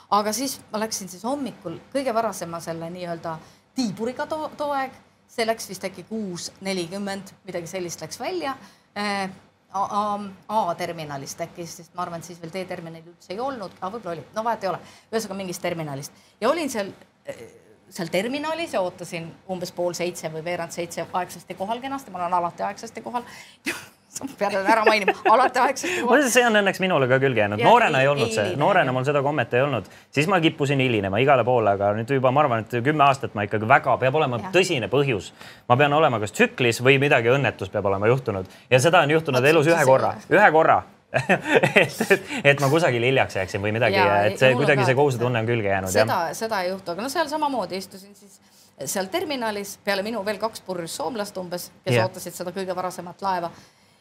Aga 0.10 0.34
siis 0.34 0.60
ma 0.72 0.80
läksin 0.84 1.10
siis 1.10 1.24
hommikul 1.24 1.80
kõige 1.94 2.14
varasema 2.14 2.60
selle 2.64 2.90
nii-öelda 2.94 3.38
tiiburiga 3.76 4.28
too, 4.30 4.50
too 4.58 4.72
aeg, 4.76 4.94
see 5.28 5.48
läks 5.48 5.70
vist 5.70 5.84
äkki 5.88 6.06
kuus 6.10 6.52
nelikümmend, 6.66 7.34
midagi 7.48 7.68
sellist 7.68 8.02
läks 8.02 8.20
välja. 8.20 8.56
Äh, 8.98 9.30
A-terminalist 9.76 11.42
äkki, 11.44 11.66
sest 11.68 11.92
ma 11.98 12.06
arvan, 12.06 12.22
et 12.24 12.30
siis 12.30 12.38
veel 12.40 12.54
D-terminali 12.54 13.10
üldse 13.12 13.34
ei 13.34 13.42
olnud, 13.44 13.74
aga 13.82 13.90
võib-olla 13.92 14.14
oli, 14.14 14.24
no 14.32 14.44
vahet 14.46 14.64
ei 14.64 14.70
ole, 14.70 14.80
ühesõnaga 15.12 15.36
mingist 15.42 15.62
terminalist. 15.66 16.22
Ja 16.40 16.48
olin 16.48 16.72
seal 16.72 16.94
äh, 17.28 17.42
seal 17.90 18.10
terminalis 18.12 18.74
ja 18.74 18.82
ootasin 18.82 19.28
umbes 19.52 19.72
pool 19.76 19.94
seitse 19.98 20.32
või 20.34 20.44
veerand 20.46 20.74
seitse 20.74 21.06
aegsasti 21.06 21.58
kohal 21.60 21.82
kenasti, 21.84 22.12
ma 22.12 22.24
olen 22.24 22.38
alati 22.40 22.66
aegsasti 22.66 23.04
kohal 23.06 23.28
pean 24.40 24.56
ära 24.62 24.86
mainima, 24.86 25.14
alati 25.32 25.60
aegsasti 25.60 26.30
see 26.32 26.46
on 26.48 26.60
õnneks 26.62 26.80
minule 26.84 27.08
ka 27.12 27.20
külge 27.22 27.42
jäänud, 27.44 27.62
noorena 27.64 28.02
ei 28.04 28.10
olnud 28.12 28.30
ei, 28.30 28.36
see, 28.36 28.56
noorena 28.60 28.94
mul 28.96 29.06
seda 29.08 29.22
kommet 29.26 29.54
ei 29.58 29.66
olnud, 29.66 29.90
siis 30.16 30.30
ma 30.32 30.40
kippusin 30.44 30.82
hilinema 30.84 31.20
igale 31.24 31.46
poole, 31.48 31.76
aga 31.76 31.92
nüüd 31.98 32.16
juba 32.18 32.32
ma 32.36 32.44
arvan, 32.46 32.66
et 32.66 32.78
kümme 32.86 33.06
aastat 33.08 33.36
ma 33.38 33.46
ikkagi 33.48 33.68
väga, 33.70 33.98
peab 34.02 34.20
olema 34.22 34.42
ja. 34.42 34.52
tõsine 34.56 34.90
põhjus. 34.92 35.32
ma 35.70 35.78
pean 35.80 35.94
olema 35.94 36.20
kas 36.24 36.36
tsüklis 36.36 36.82
või 36.86 36.98
midagi 37.02 37.32
õnnetust 37.34 37.74
peab 37.74 37.88
olema 37.92 38.10
juhtunud. 38.12 38.52
Ja 38.70 38.80
seda 38.80 39.04
on 39.06 39.12
juhtunud 39.12 39.46
elus 39.46 39.70
ühe 39.72 39.88
korra, 39.88 40.16
ühe 40.32 40.52
korra. 40.56 40.84
Et, 41.16 41.94
et, 42.12 42.24
et 42.44 42.60
ma 42.60 42.68
kusagil 42.68 43.04
hiljaks 43.08 43.38
jääksin 43.38 43.62
või 43.64 43.72
midagi, 43.72 43.96
et 44.28 44.36
see 44.42 44.50
kuidagi 44.58 44.84
see 44.84 44.98
kohusetunne 44.98 45.40
on 45.40 45.48
külge 45.48 45.70
jäänud. 45.70 45.94
seda, 45.94 46.18
seda 46.36 46.60
ei 46.66 46.74
juhtu, 46.74 46.92
aga 46.92 47.06
no 47.06 47.12
seal 47.14 47.30
samamoodi 47.32 47.80
istusin 47.80 48.12
siis 48.18 48.42
seal 48.84 49.08
terminalis. 49.12 49.78
Peale 49.84 50.04
minu 50.04 50.24
veel 50.26 50.40
kaks 50.42 50.64
purjus 50.66 50.96
soomlast 51.00 51.38
umbes, 51.40 51.70
kes 51.86 51.96
yeah. 51.96 52.08
ootasid 52.08 52.36
seda 52.36 52.54
kõige 52.56 52.76
varasemat 52.76 53.24
laeva. 53.24 53.52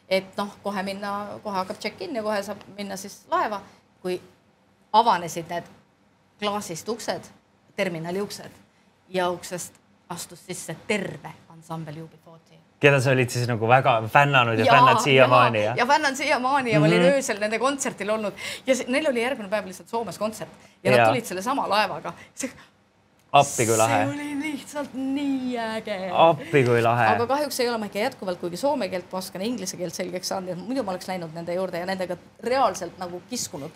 Et 0.09 0.37
noh, 0.37 0.57
kohe 0.63 0.83
minna, 0.83 1.39
kohe 1.43 1.57
hakkab 1.57 1.79
check-in 1.81 2.17
ja 2.17 2.23
kohe 2.23 2.43
saab 2.43 2.61
minna 2.77 2.97
siis 2.97 3.23
laeva, 3.31 3.61
kui 4.03 4.21
avanesid 4.93 5.49
need 5.51 5.71
klaasist 6.39 6.89
uksed, 6.89 7.31
terminali 7.77 8.21
uksed 8.21 8.61
ja 9.09 9.31
uksest 9.31 9.81
astus 10.09 10.47
sisse 10.47 10.77
terve 10.87 11.33
ansambel 11.49 12.05
UB40 12.05 12.55
keda 12.85 13.01
sa 13.01 13.15
olid 13.15 13.33
siis 13.33 13.47
nagu 13.49 13.69
väga 13.69 13.95
fännanud 14.13 14.59
ja, 14.61 14.67
ja 14.67 14.77
fännad 14.77 15.01
siiamaani 15.05 15.63
ja, 15.63 15.71
ja? 15.71 15.75
ja 15.79 15.87
fännad 15.89 16.19
siiamaani 16.19 16.73
ja 16.73 16.79
mm 16.79 16.85
-hmm. 16.85 16.89
ma 16.89 16.97
olin 16.97 17.07
mhm. 17.07 17.17
öösel 17.17 17.41
nende 17.41 17.59
kontserdil 17.59 18.11
olnud 18.11 18.33
ja 18.67 18.75
neil 18.89 19.11
oli 19.11 19.23
järgmine 19.23 19.49
päev 19.49 19.67
lihtsalt 19.67 19.89
Soomes 19.89 20.19
kontsert 20.19 20.51
ja, 20.83 20.91
ja. 20.91 20.97
nad 20.97 21.09
tulid 21.09 21.25
sellesama 21.25 21.69
laevaga 21.69 22.13
appi 23.35 23.67
kui 23.67 23.77
lahe. 23.79 24.01
see 24.05 24.15
oli 24.15 24.35
lihtsalt 24.45 24.95
nii 24.95 25.57
äge. 25.59 25.97
appi 26.13 26.63
kui 26.67 26.83
lahe. 26.83 27.07
aga 27.15 27.27
kahjuks 27.27 27.61
ei 27.61 27.69
ole 27.69 27.79
ma 27.83 27.89
ikka 27.91 27.99
jätkuvalt, 28.05 28.41
kuigi 28.41 28.61
soome 28.61 28.89
keelt 28.93 29.11
ma 29.13 29.19
oskan, 29.19 29.43
inglise 29.47 29.79
keelt 29.81 29.97
selgeks 29.97 30.31
saanud 30.33 30.53
ja 30.53 30.57
muidu 30.59 30.85
ma 30.87 30.95
oleks 30.95 31.09
läinud 31.11 31.35
nende 31.35 31.57
juurde 31.57 31.83
ja 31.83 31.89
nendega 31.89 32.17
reaalselt 32.45 32.99
nagu 33.03 33.21
kiskunud 33.31 33.75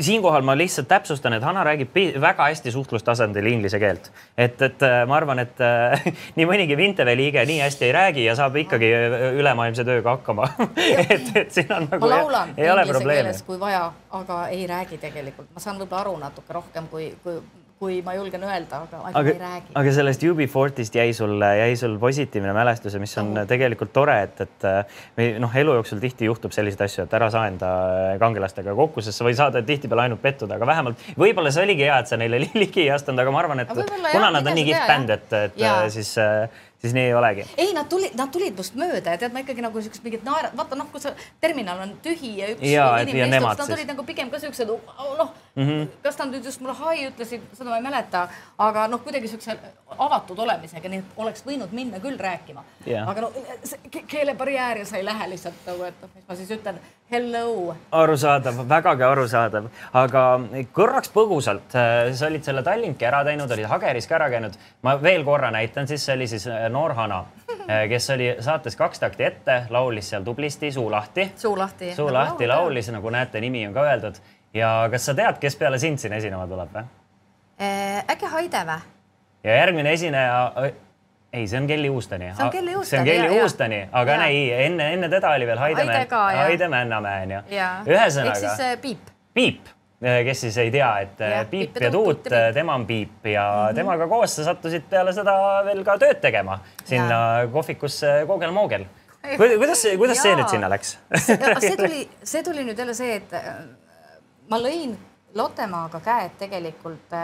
siinkohal 0.00 0.46
ma 0.46 0.56
lihtsalt 0.58 0.88
täpsustan, 0.90 1.38
et 1.38 1.46
Hanna 1.46 1.64
räägib 1.66 1.94
väga 2.20 2.50
hästi 2.50 2.72
suhtlustasandil 2.74 3.46
inglise 3.52 3.78
keelt. 3.78 4.10
et, 4.36 4.60
et 4.62 4.82
äh, 4.82 5.00
ma 5.08 5.18
arvan, 5.20 5.44
et 5.44 5.60
äh, 5.62 6.06
nii 6.36 6.48
mõnigi 6.50 6.76
Vinteve 6.76 7.16
liige 7.16 7.44
nii 7.46 7.60
hästi 7.62 7.90
ei 7.90 7.96
räägi 7.96 8.24
ja 8.26 8.36
saab 8.38 8.56
ikkagi 8.64 8.90
äh, 8.94 9.18
ülemaailmse 9.40 9.86
tööga 9.86 10.16
hakkama 10.18 10.50
et, 11.08 11.30
et 11.34 11.52
siin 11.52 11.70
on 11.72 11.88
nagu. 11.90 12.02
ma 12.02 12.14
laulan 12.16 12.56
inglise 12.56 13.04
keeles, 13.04 13.44
kui 13.46 13.60
vaja, 13.60 13.90
aga 14.10 14.46
ei 14.54 14.66
räägi 14.66 14.98
tegelikult, 15.02 15.52
ma 15.54 15.62
saan 15.62 15.78
võib-olla 15.78 16.06
aru 16.06 16.16
natuke 16.22 16.58
rohkem 16.58 16.90
kui, 16.90 17.12
kui 17.22 17.38
kui 17.82 17.98
ma 18.06 18.14
julgen 18.14 18.44
öelda, 18.46 18.80
aga, 18.84 19.00
aga, 19.08 19.18
aga 19.18 19.32
ei 19.32 19.38
räägi. 19.40 19.72
aga 19.80 19.92
sellest 19.96 20.22
UB40-st 20.24 20.98
jäi 21.00 21.14
sul, 21.16 21.42
jäi 21.42 21.74
sul 21.76 21.96
positiivne 22.00 22.52
mälestus 22.54 22.94
ja 22.94 23.00
mis 23.02 23.14
on 23.20 23.32
oh. 23.34 23.46
tegelikult 23.50 23.92
tore, 23.96 24.14
et, 24.28 24.44
et 24.46 24.66
või 25.18 25.28
noh, 25.42 25.56
elu 25.62 25.74
jooksul 25.80 26.02
tihti 26.02 26.28
juhtub 26.28 26.54
selliseid 26.54 26.84
asju, 26.86 27.06
et 27.08 27.16
ära 27.18 27.28
saa 27.34 27.48
enda 27.50 27.70
kangelastega 28.22 28.76
kokku, 28.78 29.04
sest 29.04 29.18
sa 29.18 29.26
võid 29.26 29.38
saada 29.40 29.64
tihtipeale 29.66 30.06
ainult 30.06 30.22
pettuda, 30.22 30.58
aga 30.58 30.68
vähemalt 30.70 31.08
võib-olla 31.20 31.52
see 31.54 31.66
oligi 31.66 31.88
hea, 31.88 31.98
et 31.98 32.12
sa 32.12 32.20
neile 32.20 32.44
ligi 32.62 32.86
ei 32.86 32.92
astunud, 32.94 33.24
aga 33.24 33.34
ma 33.34 33.42
arvan, 33.42 33.64
et 33.64 33.74
kuna 33.74 34.30
nad 34.30 34.44
on 34.44 34.54
nii 34.54 34.68
kihvt 34.70 34.86
bänd, 34.92 35.16
et, 35.18 35.34
et 35.40 35.60
ja. 35.64 35.76
siis 35.92 36.14
siis 36.84 36.94
nii 36.96 37.06
ei 37.08 37.14
olegi. 37.14 37.46
ei, 37.56 37.72
nad 37.76 37.88
tulid, 37.88 38.14
nad 38.18 38.32
tulid 38.32 38.56
must 38.58 38.76
mööda 38.78 39.14
ja 39.14 39.20
tead, 39.20 39.32
ma 39.34 39.42
ikkagi 39.44 39.64
nagu 39.64 39.82
siukest 39.84 40.04
mingit 40.04 40.24
naera, 40.26 40.50
vaata 40.56 40.76
noh, 40.78 40.90
kui 40.92 41.02
see 41.02 41.14
terminal 41.40 41.80
on 41.86 41.94
tühi 42.04 42.34
ja 42.40 42.50
üks 42.52 42.66
ja, 42.68 42.88
inimene 43.04 43.40
istub, 43.40 43.64
nad 43.64 43.76
olid 43.78 43.92
nagu 43.94 44.06
pigem 44.08 44.32
ka 44.32 44.40
siuksed 44.42 44.68
noh 44.68 45.30
mm 45.54 45.68
-hmm., 45.68 45.86
kas 46.02 46.18
nad 46.18 46.34
nüüd 46.34 46.44
just 46.44 46.60
mulle 46.60 46.76
hai 46.78 47.08
ütlesid, 47.08 47.46
seda 47.52 47.70
ma 47.70 47.76
ei 47.80 47.86
mäleta, 47.86 48.28
aga 48.58 48.88
noh, 48.88 49.02
kuidagi 49.04 49.28
siukse 49.28 49.56
avatud 49.98 50.38
olemisega, 50.38 50.88
nii 50.88 50.98
et 50.98 51.16
oleks 51.16 51.46
võinud 51.46 51.72
minna 51.72 52.00
küll 52.02 52.18
rääkima 52.18 52.64
yeah.. 52.86 53.08
aga 53.08 53.20
no 53.20 53.32
keelebarjäär 54.06 54.78
ja 54.82 54.86
sa 54.86 54.96
ei 54.96 55.04
lähe 55.04 55.30
lihtsalt 55.30 55.66
nagu, 55.66 55.88
et 55.88 56.02
noh, 56.02 56.10
mis 56.14 56.28
ma 56.28 56.36
siis 56.36 56.50
ütlen, 56.50 56.80
hello. 57.10 57.76
arusaadav, 57.92 58.60
vägagi 58.68 59.02
arusaadav, 59.06 59.68
aga 59.92 60.22
korraks 60.72 61.12
põgusalt, 61.14 61.76
äh, 61.78 62.12
sa 62.16 62.26
olid 62.26 62.44
selle 62.46 62.62
Tallinki 62.66 63.06
ära 63.06 63.22
teinud, 63.26 63.50
olid 63.50 63.68
Hageris 63.70 64.08
ka 64.10 64.18
ära 64.18 64.30
käinud. 64.32 64.56
ma 64.82 64.96
veel 65.02 65.24
korra 65.24 65.50
näitan, 65.54 65.88
siis 65.88 66.04
see 66.06 66.16
oli 66.16 66.28
siis 66.28 66.46
äh, 66.74 66.80
noor 66.80 66.94
Hana, 66.94 67.24
äh, 67.70 67.88
kes 67.88 68.10
oli 68.10 68.36
saates 68.40 68.76
Kaks 68.76 69.00
takti 69.00 69.24
ette, 69.24 69.62
laulis 69.70 70.10
seal 70.10 70.24
tublisti 70.24 70.72
Suu 70.72 70.90
lahti. 70.90 71.32
suu 71.36 71.58
lahti. 71.58 71.94
suu 71.94 72.12
lahti 72.12 72.46
laulis, 72.46 72.90
nagu 72.92 73.10
näete, 73.10 73.40
nimi 73.40 73.66
on 73.66 73.74
ka 73.74 73.82
öeldud. 73.82 74.14
ja 74.54 74.88
kas 74.90 75.06
sa 75.06 75.14
tead, 75.14 75.38
kes 75.38 75.56
peale 75.56 75.78
sind 75.78 75.98
siin 75.98 76.12
esinema 76.12 76.46
tuleb 76.46 76.74
või? 76.74 76.84
Äh, 77.60 78.04
äkki 78.10 78.26
Haide 78.26 78.64
või? 78.66 78.80
ja 79.44 79.56
järgmine 79.56 79.92
esineja, 79.92 80.52
ei, 81.32 81.46
see 81.46 81.60
on 81.60 81.66
Kelly 81.66 81.88
Uustani. 81.90 82.32
see 82.34 82.44
on 82.44 82.50
Kelly 82.50 82.76
Uustani. 82.76 82.90
see 82.90 82.98
on 82.98 83.28
Kelly 83.28 83.42
Uustani, 83.42 83.88
aga 83.92 84.12
ja. 84.12 84.26
ei, 84.26 84.52
enne, 84.66 84.92
enne 84.94 85.08
teda 85.08 85.30
oli 85.30 85.46
veel 85.46 85.58
Haide, 85.58 86.06
Haide 86.36 86.68
Männamäe 86.68 87.22
onju. 87.22 87.40
ühesõnaga. 87.86 88.36
ehk 88.36 88.44
siis 88.44 88.60
äh, 88.60 88.76
Piip. 88.80 89.14
Piip 89.34 89.58
Äh, 89.66 89.73
kes 90.00 90.40
siis 90.40 90.58
ei 90.58 90.70
tea, 90.70 90.90
et 91.04 91.20
äh, 91.20 91.30
ja, 91.38 91.44
Piip 91.50 91.78
ja 91.80 91.90
Tuut, 91.90 92.26
tema 92.54 92.74
on 92.74 92.86
Piip 92.86 93.26
ja 93.26 93.44
mm 93.44 93.70
-hmm. 93.70 93.74
temaga 93.74 94.08
koos 94.08 94.36
sa 94.36 94.44
sattusid 94.44 94.82
peale 94.90 95.12
seda 95.12 95.62
veel 95.64 95.84
ka 95.84 95.98
tööd 95.98 96.20
tegema 96.20 96.58
sinna 96.84 97.40
ja. 97.40 97.48
kohvikusse 97.48 98.24
Koogel-Moogel. 98.26 98.84
kuidas 99.36 99.82
see, 99.82 99.96
kuidas 99.96 100.16
ja. 100.16 100.22
see 100.22 100.36
nüüd 100.36 100.48
sinna 100.48 100.68
läks 100.70 100.98
see 101.60 101.76
tuli, 101.82 102.08
see 102.22 102.42
tuli 102.42 102.64
nüüd 102.64 102.78
jälle 102.78 102.94
see, 102.94 103.16
et 103.16 103.32
äh, 103.32 103.54
ma 104.50 104.58
lõin 104.58 104.96
Lottemaaga 105.34 106.00
käed 106.00 106.36
tegelikult 106.38 107.14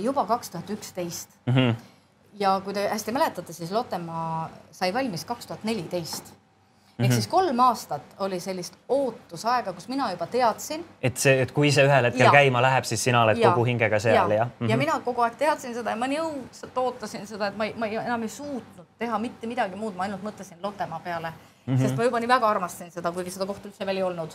juba 0.00 0.24
kaks 0.24 0.50
tuhat 0.50 0.70
üksteist. 0.70 1.28
Mhm. 1.46 1.76
ja 2.40 2.60
kui 2.64 2.74
te 2.74 2.88
hästi 2.88 3.12
mäletate, 3.12 3.52
siis 3.52 3.70
Lottemaa 3.70 4.50
sai 4.70 4.94
valmis 4.94 5.24
kaks 5.24 5.46
tuhat 5.46 5.64
neliteist 5.64 6.37
ehk 6.98 7.06
mm 7.06 7.10
-hmm. 7.10 7.14
siis 7.14 7.26
kolm 7.26 7.58
aastat 7.58 8.02
oli 8.18 8.40
sellist 8.40 8.74
ootusaega, 8.88 9.72
kus 9.72 9.88
mina 9.88 10.10
juba 10.10 10.26
teadsin. 10.26 10.84
et 11.02 11.16
see, 11.16 11.42
et 11.42 11.52
kui 11.52 11.72
see 11.72 11.84
ühel 11.86 12.04
hetkel 12.04 12.26
ja. 12.26 12.30
käima 12.32 12.62
läheb, 12.62 12.84
siis 12.84 13.04
sina 13.04 13.22
oled 13.22 13.38
ja. 13.38 13.50
kogu 13.50 13.64
hingega 13.64 13.98
seal 13.98 14.30
ja, 14.30 14.36
ja? 14.36 14.44
Mm 14.44 14.66
-hmm. 14.66 14.70
ja 14.70 14.76
mina 14.76 15.00
kogu 15.00 15.20
aeg 15.20 15.36
teadsin 15.38 15.74
seda 15.74 15.90
ja 15.90 15.96
ma 15.96 16.06
nii 16.06 16.18
õudselt 16.18 16.76
ootasin 16.76 17.26
seda, 17.26 17.46
et 17.46 17.56
ma 17.56 17.64
ei, 17.64 17.74
ma 17.76 17.86
ei, 17.86 17.96
enam 17.96 18.22
ei 18.22 18.28
suutnud 18.28 18.86
teha 18.98 19.18
mitte 19.18 19.46
midagi 19.46 19.76
muud, 19.76 19.94
ma 19.94 20.02
ainult 20.02 20.22
mõtlesin 20.22 20.58
Lottemaa 20.62 21.00
peale 21.00 21.30
mm, 21.30 21.74
-hmm. 21.74 21.82
sest 21.82 21.96
ma 21.96 22.04
juba 22.04 22.20
nii 22.20 22.28
väga 22.28 22.48
armastasin 22.48 22.90
seda, 22.90 23.12
kuigi 23.12 23.30
seda 23.30 23.46
kohta 23.46 23.68
üldse 23.68 23.86
veel 23.86 23.96
ei 23.96 24.02
olnud 24.02 24.34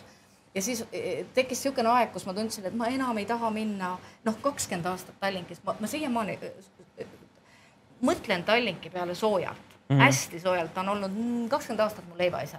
ja 0.55 0.61
siis 0.61 0.86
e, 0.91 0.97
e, 0.97 1.26
tekkis 1.34 1.64
niisugune 1.64 1.89
aeg, 1.89 2.11
kus 2.14 2.26
ma 2.26 2.34
tundsin, 2.34 2.66
et 2.66 2.74
ma 2.74 2.88
enam 2.88 3.18
ei 3.18 3.26
taha 3.26 3.49
minna, 3.49 3.97
noh, 4.26 4.39
kakskümmend 4.41 4.86
aastat 4.86 5.20
Tallinkis, 5.20 5.61
ma, 5.66 5.76
ma 5.80 5.88
siiamaani 5.88 6.39
e, 6.41 7.05
mõtlen 8.01 8.43
Tallinki 8.43 8.89
peale 8.89 9.16
soojalt 9.16 9.72
mm 9.89 9.95
-hmm. 9.95 9.99
hästi 9.99 10.39
soojalt, 10.39 10.73
ta 10.73 10.81
on 10.81 10.89
olnud 10.89 11.11
kakskümmend 11.49 11.79
aastat 11.79 12.05
mu 12.07 12.17
leivaisa. 12.17 12.57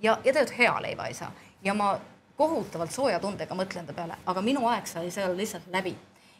Ja, 0.00 0.18
ja 0.24 0.32
tegelikult 0.32 0.58
hea 0.58 0.82
leivaisa. 0.82 1.30
Ja 1.62 1.74
ma 1.74 1.98
kohutavalt 2.36 2.90
sooja 2.90 3.20
tundega 3.20 3.54
mõtlen 3.54 3.86
ta 3.86 3.92
peale, 3.92 4.16
aga 4.26 4.42
minu 4.42 4.66
aeg 4.68 4.86
sai 4.86 5.10
seal 5.10 5.36
lihtsalt 5.36 5.66
läbi 5.72 5.96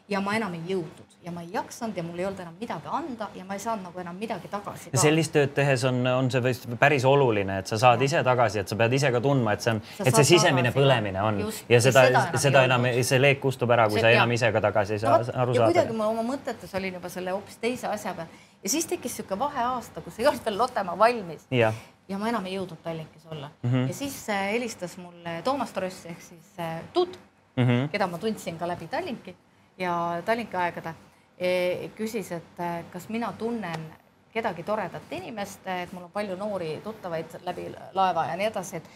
ja 0.09 0.21
ma 0.21 0.35
enam 0.37 0.53
ei 0.53 0.61
jõudnud 0.69 1.15
ja 1.25 1.31
ma 1.33 1.41
ei 1.41 1.49
jaksanud 1.53 1.97
ja 1.97 2.03
mul 2.05 2.19
ei 2.19 2.25
olnud 2.27 2.41
enam 2.43 2.57
midagi 2.59 2.89
anda 2.93 3.27
ja 3.35 3.45
ma 3.45 3.55
ei 3.57 3.61
saanud 3.63 3.87
nagu 3.87 3.99
enam 3.99 4.17
midagi 4.21 4.49
tagasi. 4.51 4.91
sellist 5.01 5.33
tööd 5.33 5.55
tehes 5.57 5.83
on, 5.89 6.03
on 6.05 6.29
see 6.31 6.53
päris 6.79 7.05
oluline, 7.09 7.57
et 7.63 7.71
sa 7.71 7.79
saad 7.81 8.03
ja. 8.03 8.09
ise 8.09 8.21
tagasi, 8.27 8.61
et 8.61 8.69
sa 8.69 8.77
pead 8.77 8.93
ise 8.93 9.09
ka 9.15 9.21
tundma, 9.25 9.55
et 9.57 9.65
see 9.65 9.73
on, 9.73 9.81
et 10.05 10.19
see 10.19 10.27
sisemine 10.35 10.69
tagasi. 10.69 10.77
põlemine 10.77 11.23
on 11.25 11.39
Just. 11.47 11.63
ja 11.69 11.79
seda, 11.81 12.03
seda, 12.11 12.41
seda 12.43 12.63
enam, 12.69 12.85
see 13.01 13.21
leek 13.21 13.41
kustub 13.41 13.73
ära, 13.73 13.87
kui 13.89 13.97
see, 13.97 14.05
sa 14.05 14.13
enam 14.13 14.35
ja. 14.35 14.39
ise 14.41 14.51
ka 14.53 14.61
tagasi 14.67 14.97
ei 14.97 15.01
saa 15.01 15.17
no, 15.17 15.31
aru 15.33 15.55
saada. 15.57 15.71
kuidagi 15.71 15.97
ma 15.97 16.09
oma 16.13 16.25
mõtetes 16.27 16.77
olin 16.77 16.99
juba 16.99 17.09
selle 17.13 17.33
hoopis 17.33 17.57
teise 17.63 17.89
asja 17.89 18.13
peal 18.19 18.29
ja 18.61 18.73
siis 18.75 18.85
tekkis 18.91 19.17
niisugune 19.17 19.39
vaheaasta, 19.41 20.05
kus 20.05 20.19
ei 20.21 20.29
olnud 20.29 20.45
veel 20.45 20.57
Lottemaa 20.61 20.97
valmis. 20.97 21.47
ja 21.49 22.19
ma 22.21 22.29
enam 22.29 22.45
ei 22.45 22.59
jõudnud 22.59 22.83
Tallinkis 22.83 23.25
olla 23.31 23.49
mm. 23.63 23.71
-hmm. 23.71 23.87
ja 23.87 23.93
siis 23.93 24.19
äh, 24.29 24.51
helistas 24.53 24.97
mulle 25.01 25.41
Toomas 25.43 25.73
Tross 25.73 26.05
ehk 26.05 26.21
siis 26.21 26.59
äh, 26.59 26.83
Tuut 26.93 27.17
mm, 27.57 27.63
-hmm. 27.63 27.89
keda 27.89 28.07
ma 28.07 28.17
tundsin 28.17 28.57
ka 28.57 28.67
läbi 28.67 28.87
Tallinki 28.87 29.35
ja 29.77 30.21
Tallinki 30.25 30.57
aegade 30.57 30.93
e, 31.37 31.89
küsis, 31.97 32.31
et 32.31 32.61
kas 32.91 33.09
mina 33.09 33.33
tunnen 33.37 33.89
kedagi 34.33 34.63
toredat 34.63 35.11
inimest, 35.11 35.67
et 35.67 35.91
mul 35.95 36.07
on 36.07 36.11
palju 36.11 36.35
noori 36.35 36.79
tuttavaid 36.83 37.37
läbi 37.47 37.69
laeva 37.93 38.25
ja 38.29 38.35
nii 38.35 38.47
edasi, 38.51 38.81
et, 38.81 38.89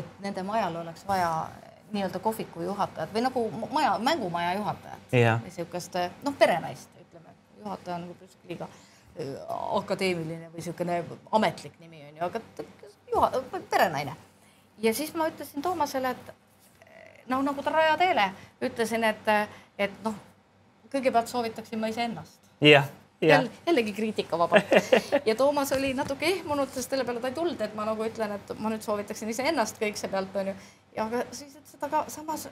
et 0.00 0.18
nende 0.20 0.42
majal 0.44 0.76
oleks 0.82 1.06
vaja 1.08 1.30
nii-öelda 1.92 2.20
kohviku 2.24 2.62
juhatajat 2.62 3.12
või 3.14 3.24
nagu 3.24 3.44
maja, 3.72 3.98
mängumaja 3.98 4.54
juhatajat. 4.58 5.12
Yeah.. 5.12 5.40
niisugust 5.44 5.96
noh, 6.24 6.36
perenaist, 6.38 6.92
ütleme, 7.00 7.32
juhataja 7.64 7.96
on 7.96 8.08
võib-olla 8.10 8.28
nagu 8.32 8.48
liiga 8.48 8.68
akadeemiline 9.80 10.48
või 10.48 10.60
niisugune 10.60 11.02
ametlik 11.38 11.80
nimi 11.80 12.04
on 12.08 12.16
ju, 12.16 12.28
aga 12.28 12.40
juha-, 13.12 13.60
perenaine. 13.70 14.16
ja 14.78 14.94
siis 14.94 15.14
ma 15.14 15.28
ütlesin 15.28 15.62
Toomasele, 15.62 16.10
et 16.10 16.32
no 17.28 17.42
nagu 17.42 17.62
ta 17.62 17.70
Raja 17.70 17.96
Teele, 18.00 18.30
ütlesin, 18.62 19.04
et, 19.04 19.30
et 19.78 20.02
noh, 20.04 20.16
kõigepealt 20.92 21.30
soovitaksin 21.30 21.80
ma 21.80 21.92
iseennast. 21.92 22.40
jah 22.60 22.70
yeah 22.72 22.90
jälle, 23.28 23.50
jällegi 23.66 23.92
kriitikavabalt. 23.92 24.64
ja 25.26 25.34
Toomas 25.34 25.72
oli 25.72 25.94
natuke 25.94 26.26
ehmunud, 26.26 26.68
sest 26.74 26.90
selle 26.90 27.04
peale 27.04 27.20
ta 27.20 27.28
ei 27.28 27.34
tulnud, 27.34 27.60
et 27.60 27.74
ma 27.74 27.84
nagu 27.86 28.04
ütlen, 28.04 28.34
et 28.34 28.52
ma 28.58 28.72
nüüd 28.72 28.82
soovitaksin 28.82 29.30
iseennast 29.30 29.78
kõikse 29.80 30.10
pealt 30.10 30.36
onju. 30.36 30.54
ja 30.96 31.04
aga 31.06 31.24
siis 31.30 31.54
ütles 31.54 31.78
ta 31.80 31.88
ka 31.88 32.04
samas 32.08 32.48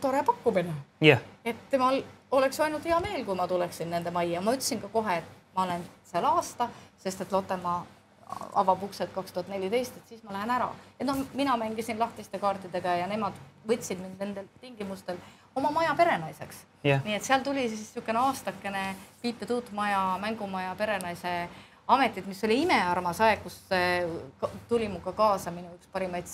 tore 0.00 0.22
pakkumine 0.22 0.74
yeah.. 1.02 1.20
et 1.44 1.56
temal 1.70 2.02
oleks 2.30 2.60
ainult 2.60 2.84
hea 2.84 2.98
meel, 3.00 3.24
kui 3.24 3.34
ma 3.34 3.46
tuleksin 3.48 3.90
nende 3.90 4.10
majja. 4.10 4.40
ma 4.40 4.56
ütlesin 4.56 4.82
ka 4.82 4.90
kohe, 4.92 5.20
et 5.22 5.54
ma 5.54 5.64
olen 5.64 5.86
seal 6.10 6.24
aasta, 6.24 6.68
sest 6.98 7.20
et 7.24 7.32
Lottemaa 7.32 7.86
avab 8.54 8.82
uksed 8.82 9.12
kaks 9.14 9.32
tuhat 9.32 9.48
neliteist, 9.48 9.96
et 9.96 10.08
siis 10.12 10.22
ma 10.24 10.32
lähen 10.36 10.50
ära. 10.50 10.68
et 11.00 11.06
noh, 11.06 11.22
mina 11.34 11.56
mängisin 11.56 11.98
lahtiste 11.98 12.38
kaartidega 12.38 12.96
ja 13.02 13.06
nemad 13.06 13.36
võtsid 13.68 14.00
mind 14.02 14.20
nendel 14.20 14.48
tingimustel 14.60 15.16
oma 15.56 15.70
maja 15.70 15.94
perenaiseks. 15.94 16.64
Yeah.. 16.84 17.04
nii 17.04 17.16
et 17.16 17.24
seal 17.24 17.42
tuli 17.46 17.68
siis 17.68 17.88
niisugune 17.88 18.18
aastakene 18.18 18.84
Piip 19.22 19.40
ja 19.40 19.46
Tuut 19.46 19.72
maja, 19.72 20.18
mängumaja 20.20 20.74
perenaise 20.78 21.48
ametit, 21.88 22.26
mis 22.26 22.44
oli 22.44 22.62
imearmas 22.62 23.20
aeg, 23.24 23.42
kus 23.42 23.60
tuli 24.68 24.88
minuga 24.88 25.12
kaasa 25.12 25.50
minu 25.50 25.72
üks 25.78 25.88
parimaid 25.92 26.28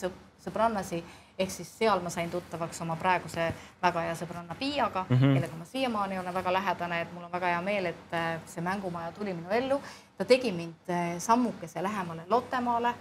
sõbrannasi 0.45 1.03
ehk 1.39 1.51
siis 1.51 1.71
seal 1.79 2.01
ma 2.01 2.11
sain 2.11 2.31
tuttavaks 2.31 2.81
oma 2.85 2.97
praeguse 2.97 3.49
väga 3.83 4.05
hea 4.07 4.15
sõbranna 4.15 4.55
Piiaga 4.59 5.05
mm, 5.09 5.17
-hmm. 5.17 5.35
kellega 5.35 5.57
ma 5.57 5.65
siiamaani 5.65 6.19
olen 6.19 6.35
väga 6.35 6.53
lähedane, 6.53 7.01
et 7.01 7.13
mul 7.13 7.25
on 7.25 7.33
väga 7.33 7.47
hea 7.47 7.61
meel, 7.63 7.87
et 7.87 8.15
äh, 8.15 8.41
see 8.47 8.63
mängumaja 8.63 9.13
tuli 9.13 9.35
minu 9.35 9.51
ellu. 9.51 9.81
ta 10.19 10.25
tegi 10.25 10.53
mind 10.53 10.91
äh, 10.91 11.19
sammukese 11.19 11.83
lähemale 11.83 12.23
Lottemaale. 12.29 12.95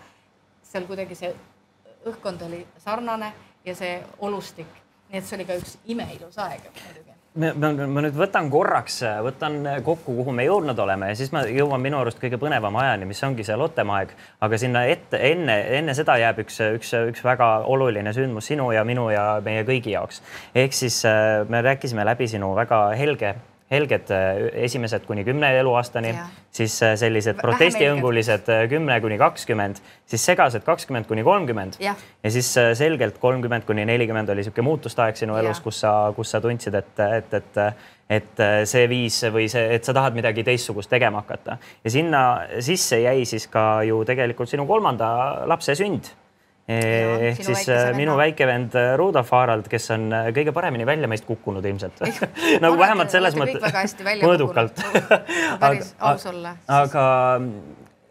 seal 0.64 0.86
kuidagi 0.86 1.16
see 1.16 1.36
õhkkond 2.06 2.46
oli 2.46 2.68
sarnane 2.78 3.34
ja 3.66 3.76
see 3.76 4.04
olustik, 4.20 4.68
nii 5.10 5.20
et 5.20 5.26
see 5.26 5.36
oli 5.38 5.46
ka 5.46 5.54
üks 5.54 5.78
imeilus 5.86 6.38
aeg 6.38 6.62
muidugi 6.86 7.23
ma, 7.40 7.52
ma, 7.54 8.04
nüüd 8.06 8.18
võtan 8.18 8.50
korraks, 8.54 9.00
võtan 9.26 9.60
kokku, 9.86 10.16
kuhu 10.20 10.34
me 10.36 10.46
jõudnud 10.48 10.80
oleme 10.84 11.12
ja 11.12 11.18
siis 11.18 11.32
ma 11.34 11.44
jõuan 11.48 11.82
minu 11.82 12.00
arust 12.02 12.22
kõige 12.22 12.40
põnevama 12.42 12.84
ajani, 12.86 13.08
mis 13.10 13.24
ongi 13.26 13.46
see 13.48 13.58
Lottemaa 13.60 14.02
aeg. 14.02 14.14
aga 14.46 14.60
sinna 14.62 14.86
ette, 14.90 15.20
enne, 15.32 15.58
enne 15.80 15.96
seda 15.98 16.18
jääb 16.22 16.44
üks, 16.46 16.60
üks, 16.78 16.94
üks 17.14 17.24
väga 17.26 17.54
oluline 17.70 18.14
sündmus 18.14 18.52
sinu 18.52 18.72
ja 18.76 18.86
minu 18.88 19.10
ja 19.14 19.26
meie 19.46 19.66
kõigi 19.68 19.96
jaoks. 19.96 20.22
ehk 20.56 20.78
siis 20.78 21.04
äh, 21.10 21.42
me 21.50 21.62
rääkisime 21.66 22.06
läbi 22.06 22.28
sinu 22.30 22.54
väga 22.56 22.86
helge 23.00 23.36
helged 23.72 24.12
äh, 24.12 24.42
esimesed 24.66 25.06
kuni 25.08 25.24
kümne 25.24 25.50
eluaastani, 25.60 26.14
siis 26.54 26.76
äh, 26.84 26.96
sellised 27.00 27.40
protestihõngulised 27.42 28.50
äh, 28.52 28.66
kümme 28.72 29.00
kuni 29.04 29.18
kakskümmend, 29.22 29.82
siis 30.10 30.26
segased 30.26 30.66
kakskümmend 30.68 31.08
kuni 31.10 31.24
kolmkümmend 31.26 31.80
ja. 31.84 31.96
ja 32.24 32.34
siis 32.34 32.52
selgelt 32.80 33.18
kolmkümmend 33.24 33.68
kuni 33.70 33.86
nelikümmend 33.90 34.30
oli 34.30 34.44
niisugune 34.44 34.68
muutuste 34.68 35.06
aeg 35.06 35.20
sinu 35.20 35.38
elus, 35.40 35.62
kus 35.64 35.82
sa, 35.86 35.94
kus 36.16 36.34
sa 36.36 36.42
tundsid, 36.44 36.80
et, 36.80 37.04
et, 37.20 37.38
et 37.42 37.66
et 38.14 38.42
see 38.68 38.84
viis 38.92 39.16
või 39.32 39.48
see, 39.50 39.62
et 39.74 39.88
sa 39.88 39.94
tahad 39.96 40.14
midagi 40.14 40.44
teistsugust 40.46 40.92
tegema 40.92 41.22
hakata. 41.24 41.56
Ja 41.82 41.90
sinna 41.90 42.20
sisse 42.62 43.00
jäi 43.00 43.24
siis 43.26 43.48
ka 43.50 43.80
ju 43.88 44.02
tegelikult 44.06 44.52
sinu 44.52 44.68
kolmanda 44.70 45.08
lapse 45.50 45.74
sünd 45.80 46.12
ehk 46.68 47.42
siis 47.44 47.66
äh, 47.70 47.90
minu 47.96 48.16
väike 48.18 48.48
vend 48.48 48.76
äh, 48.80 48.94
Rudolf 49.00 49.32
Harald, 49.36 49.68
kes 49.72 49.90
on 49.92 50.08
äh, 50.16 50.30
kõige 50.36 50.54
paremini 50.56 50.86
välja 50.88 51.10
meist 51.12 51.26
kukkunud 51.28 51.66
ilmselt. 51.66 52.00
Nagu 52.64 52.78
vähemalt 52.80 53.12
selles 53.12 53.36
mõttes 53.36 53.98
mõõdukalt. 54.24 54.80
päris 55.64 55.92
aus 56.00 56.26
olla. 56.32 56.56
aga 56.72 57.04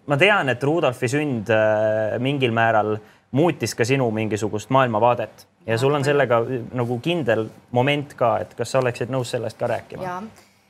ma 0.07 0.21
tean, 0.21 0.53
et 0.53 0.69
Rudolfi 0.69 1.09
sünd 1.09 1.53
mingil 2.21 2.53
määral 2.53 2.99
muutis 3.33 3.73
ka 3.75 3.87
sinu 3.89 4.11
mingisugust 4.13 4.71
maailmavaadet. 4.75 5.47
Ja 5.67 5.79
sul 5.79 5.95
on 5.95 6.05
sellega 6.05 6.43
nagu 6.75 6.99
kindel 7.01 7.47
moment 7.71 8.13
ka, 8.19 8.35
et 8.43 8.53
kas 8.59 8.75
sa 8.75 8.83
oleksid 8.83 9.13
nõus 9.15 9.31
sellest 9.33 9.57
ka 9.61 9.71
rääkima? 9.71 10.05
ja 10.05 10.19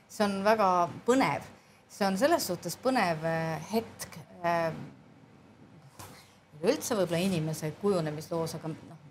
see 0.07 0.23
on 0.27 0.43
väga 0.45 0.67
põnev, 1.07 1.47
see 1.89 2.05
on 2.07 2.19
selles 2.21 2.45
suhtes 2.47 2.77
põnev 2.79 3.25
hetk 3.73 4.19
üleüldse 6.63 6.95
võib-olla 6.95 7.19
inimese 7.19 7.71
kujunemisloos, 7.81 8.55
aga 8.57 8.71
noh, 8.71 9.01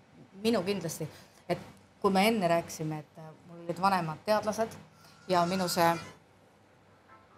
minu 0.43 0.63
kindlasti, 0.65 1.07
et 1.49 1.61
kui 2.01 2.11
me 2.13 2.25
enne 2.27 2.49
rääkisime, 2.49 2.99
et 3.03 3.21
äh, 3.21 3.29
mul 3.49 3.63
olid 3.63 3.81
vanemad 3.81 4.23
teadlased 4.25 4.75
ja 5.29 5.45
minu 5.49 5.67
see, 5.71 5.89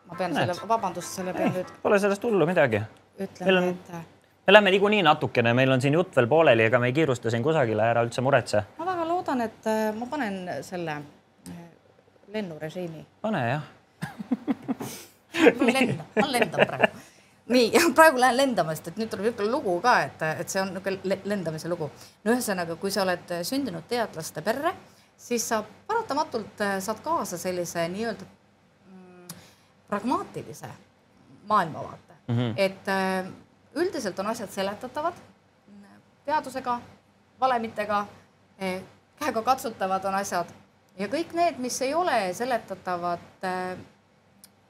ma 0.07 0.17
pean 0.17 0.33
Näed. 0.33 0.53
selle, 0.53 0.69
vabandust, 0.69 1.17
selle 1.19 1.35
pean 1.35 1.53
nüüd. 1.53 1.73
Pole 1.83 1.99
sellest 2.01 2.23
hullu 2.23 2.47
midagi. 2.49 2.81
ütleme, 3.19 3.73
et. 3.75 3.91
Äh, 3.93 4.05
me 4.47 4.53
lähme 4.53 4.71
niikuinii 4.71 5.03
natukene, 5.03 5.53
meil 5.53 5.71
on 5.75 5.83
siin 5.83 5.97
jutt 5.99 6.15
veel 6.15 6.29
pooleli, 6.31 6.69
ega 6.69 6.79
me 6.79 6.91
ei 6.91 6.95
kiirusta 6.95 7.33
siin 7.33 7.43
kusagile, 7.43 7.83
ära 7.83 8.05
üldse 8.07 8.23
muretse. 8.23 8.63
ma 8.79 8.87
väga 8.91 9.07
loodan, 9.11 9.41
et 9.41 9.67
äh, 9.69 9.89
ma 9.99 10.07
panen 10.11 10.39
selle 10.63 11.01
lennurežiimi. 12.33 13.05
pane 13.21 13.43
jah 13.49 13.67
ma 15.59 15.67
lendan, 15.67 16.07
ma 16.15 16.31
lendan 16.31 16.67
praegu 16.71 17.04
nii, 17.49 17.71
praegu 17.97 18.19
lähen 18.19 18.37
lendama, 18.37 18.75
sest 18.75 18.91
et 18.91 18.99
nüüd 18.99 19.11
tuleb 19.11 19.29
niisugune 19.29 19.51
lugu 19.51 19.77
ka, 19.83 19.99
et, 20.07 20.25
et 20.41 20.49
see 20.49 20.61
on 20.61 20.73
niisugune 20.73 21.19
lendamise 21.29 21.69
lugu. 21.69 21.89
no 22.23 22.33
ühesõnaga, 22.33 22.77
kui 22.81 22.91
sa 22.91 23.03
oled 23.05 23.35
sündinud 23.45 23.87
teadlaste 23.89 24.41
perre, 24.45 24.73
siis 25.17 25.47
sa 25.49 25.63
paratamatult 25.87 26.61
äh, 26.61 26.79
saad 26.83 26.99
kaasa 27.03 27.37
sellise 27.37 27.87
nii-öelda 27.89 28.25
mm, 28.25 29.37
pragmaatilise 29.87 30.69
maailmavaate 31.47 32.13
mm, 32.27 32.35
-hmm. 32.35 32.53
et 32.57 32.87
äh, 32.87 33.25
üldiselt 33.75 34.19
on 34.19 34.27
asjad 34.27 34.49
seletatavad 34.49 35.13
teadusega, 36.25 36.81
valemitega, 37.39 38.05
äh, 38.63 38.81
käega 39.19 39.41
katsutavad 39.41 40.05
on 40.05 40.15
asjad 40.15 40.45
ja 40.97 41.07
kõik 41.07 41.33
need, 41.33 41.57
mis 41.57 41.81
ei 41.81 41.93
ole 41.93 42.33
seletatavad 42.33 43.19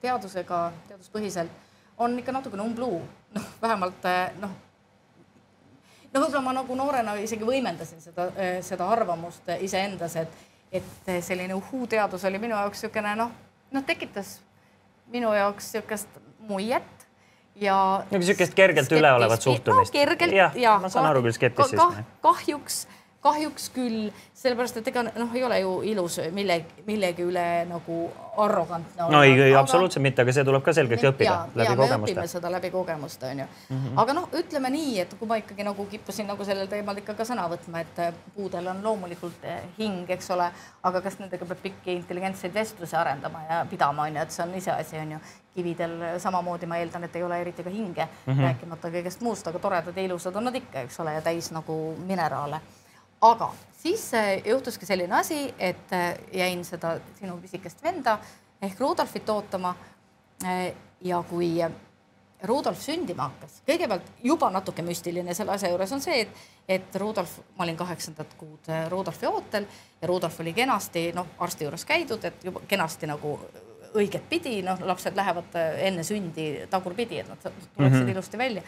teadusega, 0.02 0.72
teaduspõhiselt 0.88 1.65
on 1.98 2.20
ikka 2.20 2.32
natukene 2.36 2.64
umbluu, 2.64 3.02
noh, 3.36 3.48
vähemalt 3.62 4.06
eh, 4.10 4.34
noh, 4.42 4.52
no 6.14 6.24
võib-olla 6.24 6.44
ma 6.44 6.56
nagu 6.60 6.76
noorena 6.76 7.16
isegi 7.22 7.48
võimendasin 7.48 8.04
seda, 8.04 8.30
eh, 8.36 8.58
seda 8.66 8.90
arvamust 8.92 9.50
iseendas, 9.62 10.18
et, 10.20 10.44
et 10.72 11.14
selline 11.24 11.56
uhuu-teadus 11.56 12.28
oli 12.28 12.42
minu 12.42 12.58
jaoks 12.58 12.84
niisugune 12.84 13.16
noh, 13.20 13.32
noh, 13.72 13.88
tekitas 13.88 14.40
minu 15.12 15.34
jaoks 15.34 15.72
niisugust 15.74 16.22
muiet 16.50 17.08
ja. 17.56 17.78
nagu 18.12 18.22
niisugust 18.22 18.56
kergelt 18.58 18.92
üleolevat 18.92 19.42
suhtumist 19.42 19.94
no,. 19.94 20.00
kergelt 20.00 20.36
ja, 20.36 20.52
ja. 20.60 20.78
ma 20.82 20.92
saan 20.92 21.10
aru 21.12 21.24
küll 21.26 21.38
skeptitsismi 21.38 21.80
kah,. 21.80 22.04
kahjuks 22.26 22.86
kahjuks 23.26 23.70
küll, 23.74 24.12
sellepärast 24.38 24.78
et 24.82 24.92
ega 24.92 25.06
noh, 25.08 25.34
ei 25.34 25.44
ole 25.48 25.60
ju 25.64 25.74
ilus 25.94 26.20
millegi, 26.36 26.86
millegi 26.86 27.26
üle 27.26 27.46
nagu 27.70 28.00
arrogantne 28.38 29.04
olla. 29.04 29.18
no 29.18 29.24
ei, 29.24 29.34
ei 29.34 29.54
aga... 29.54 29.62
absoluutselt 29.64 30.04
mitte, 30.04 30.22
aga 30.22 30.34
see 30.36 30.46
tuleb 30.48 30.64
ka 30.66 30.74
selgeks 30.76 31.06
õppida 31.10 31.32
ja, 31.32 31.38
läbi 31.56 31.72
ja, 31.72 31.78
kogemuste. 31.80 32.14
õpime 32.14 32.28
seda 32.30 32.52
läbi 32.54 32.72
kogemuste 32.74 33.30
onju 33.32 33.46
mm. 33.46 33.78
-hmm. 33.78 34.02
aga 34.04 34.16
noh, 34.18 34.28
ütleme 34.42 34.72
nii, 34.76 34.92
et 35.06 35.16
kui 35.20 35.30
ma 35.32 35.40
ikkagi 35.42 35.66
nagu 35.68 35.88
kippusin 35.94 36.30
nagu 36.30 36.46
sellel 36.48 36.70
teemal 36.72 37.02
ikka 37.02 37.16
ka 37.18 37.28
sõna 37.32 37.48
võtma, 37.52 37.82
et 37.86 38.04
äh, 38.04 38.14
puudel 38.36 38.70
on 38.74 38.84
loomulikult 38.84 39.48
äh, 39.50 39.64
hing, 39.80 40.10
eks 40.18 40.30
ole, 40.36 40.52
aga 40.84 41.02
kas 41.02 41.20
nendega 41.24 41.50
peab 41.50 41.64
pikki 41.64 41.98
intelligentseid 42.02 42.54
vestlusi 42.54 42.96
arendama 43.00 43.42
ja 43.50 43.66
pidama 43.70 44.06
onju, 44.10 44.22
et 44.22 44.32
see 44.38 44.46
on 44.46 44.56
iseasi 44.62 45.02
onju. 45.02 45.20
kividel 45.56 45.92
samamoodi 46.20 46.68
ma 46.68 46.78
eeldan, 46.78 47.04
et 47.08 47.16
ei 47.16 47.24
ole 47.24 47.38
eriti 47.42 47.64
ka 47.64 47.70
hinge 47.70 48.04
mm, 48.06 48.34
-hmm. 48.34 48.42
rääkimata 48.44 48.90
kõigest 48.92 49.22
muust, 49.22 49.48
aga 49.48 49.60
toredad 49.60 49.98
ja 49.98 50.04
ilusad 50.04 50.36
on 50.36 50.44
nad 50.44 50.56
ikka, 50.56 50.82
eks 50.82 51.00
ole, 51.00 51.14
ja 51.14 51.22
täis 51.22 51.52
nagu 51.52 51.96
mineraale 52.08 52.60
aga 53.22 53.52
siis 53.86 54.14
äh, 54.14 54.42
juhtuski 54.46 54.86
selline 54.86 55.16
asi, 55.16 55.54
et 55.60 55.94
äh, 55.94 56.18
jäin 56.34 56.66
seda 56.66 57.00
sinu 57.20 57.38
pisikest 57.42 57.84
venda 57.84 58.18
ehk 58.62 58.80
Rudolfit 58.80 59.30
ootama. 59.30 59.76
Äh, 60.46 60.74
ja 61.02 61.24
kui 61.24 61.52
Rudolf 62.44 62.80
sündima 62.82 63.28
hakkas, 63.30 63.60
kõigepealt 63.68 64.08
juba 64.24 64.50
natuke 64.52 64.84
müstiline 64.86 65.34
selle 65.34 65.54
asja 65.54 65.70
juures 65.70 65.92
on 65.94 66.02
see, 66.02 66.24
et, 66.24 66.42
et 66.78 66.98
Rudolf, 67.00 67.36
ma 67.58 67.66
olin 67.66 67.78
kaheksandat 67.78 68.34
kuud 68.40 68.70
Rudolfi 68.90 69.28
ootel 69.30 69.68
ja 70.02 70.08
Rudolf 70.10 70.40
oli 70.42 70.54
kenasti 70.54 71.12
noh, 71.16 71.28
arsti 71.40 71.68
juures 71.68 71.86
käidud, 71.86 72.26
et 72.26 72.44
juba 72.48 72.64
kenasti 72.68 73.10
nagu 73.12 73.36
õiget 73.96 74.26
pidi, 74.30 74.56
noh, 74.66 74.82
lapsed 74.88 75.16
lähevad 75.16 75.56
enne 75.88 76.04
sündi 76.04 76.50
tagurpidi, 76.72 77.22
et 77.22 77.30
nad 77.30 77.40
tuleksid 77.44 77.78
mm 77.78 77.94
-hmm. 77.94 78.12
ilusti 78.12 78.38
välja. 78.38 78.62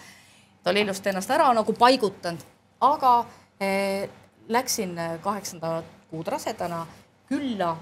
ta 0.63 0.69
oli 0.69 0.81
ilusti 0.81 1.09
ennast 1.09 1.31
ära 1.31 1.53
nagu 1.53 1.73
paigutanud, 1.73 2.45
aga 2.81 3.25
eh, 3.59 4.09
läksin 4.47 4.97
äh, 4.99 5.19
kaheksandat 5.21 5.85
kuud 6.09 6.27
rasedana 6.27 6.87
külla 7.27 7.77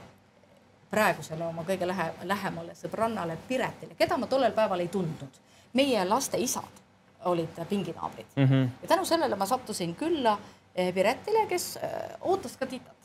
praegusele 0.89 1.45
oma 1.45 1.63
kõige 1.67 1.87
lähe, 1.87 2.11
lähemale 2.23 2.75
sõbrannale 2.77 3.37
Piretile, 3.47 3.95
keda 3.97 4.17
ma 4.17 4.27
tollel 4.27 4.53
päeval 4.55 4.79
ei 4.79 4.87
tundnud. 4.87 5.41
meie 5.73 6.05
laste 6.05 6.37
isad 6.37 6.83
olid 7.25 7.57
pinginaabrid 7.69 8.25
mm. 8.35 8.45
-hmm. 8.45 8.69
ja 8.81 8.87
tänu 8.87 9.05
sellele 9.05 9.35
ma 9.35 9.45
sattusin 9.45 9.95
külla 9.95 10.37
eh, 10.75 10.93
Piretile, 10.93 11.45
kes 11.47 11.77
eh, 11.77 11.91
ootas 12.21 12.57
ka 12.57 12.65
titat. 12.65 12.95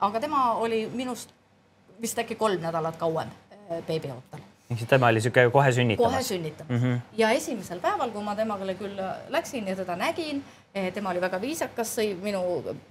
aga 0.00 0.20
tema 0.20 0.52
oli 0.54 0.90
minust 0.94 1.30
vist 2.00 2.18
äkki 2.18 2.34
kolm 2.34 2.60
nädalat 2.60 2.96
kauem 2.96 3.28
beebiootel 3.86 4.49
ehk 4.70 4.78
siis 4.78 4.88
tema 4.88 5.10
oli 5.10 5.18
niisugune 5.18 5.50
kohe 5.50 5.72
sünnitamas? 5.72 6.12
kohe 6.12 6.22
sünnitamas 6.22 6.70
mm. 6.70 6.86
-hmm. 6.86 6.98
ja 7.18 7.30
esimesel 7.30 7.80
päeval, 7.80 8.10
kui 8.10 8.22
ma 8.22 8.34
temaga 8.36 8.74
külla 8.78 9.14
läksin 9.28 9.68
ja 9.68 9.76
teda 9.76 9.96
nägin, 9.96 10.44
tema 10.94 11.10
oli 11.10 11.20
väga 11.20 11.40
viisakas, 11.40 11.96
sõi 11.98 12.14
minu 12.22 12.42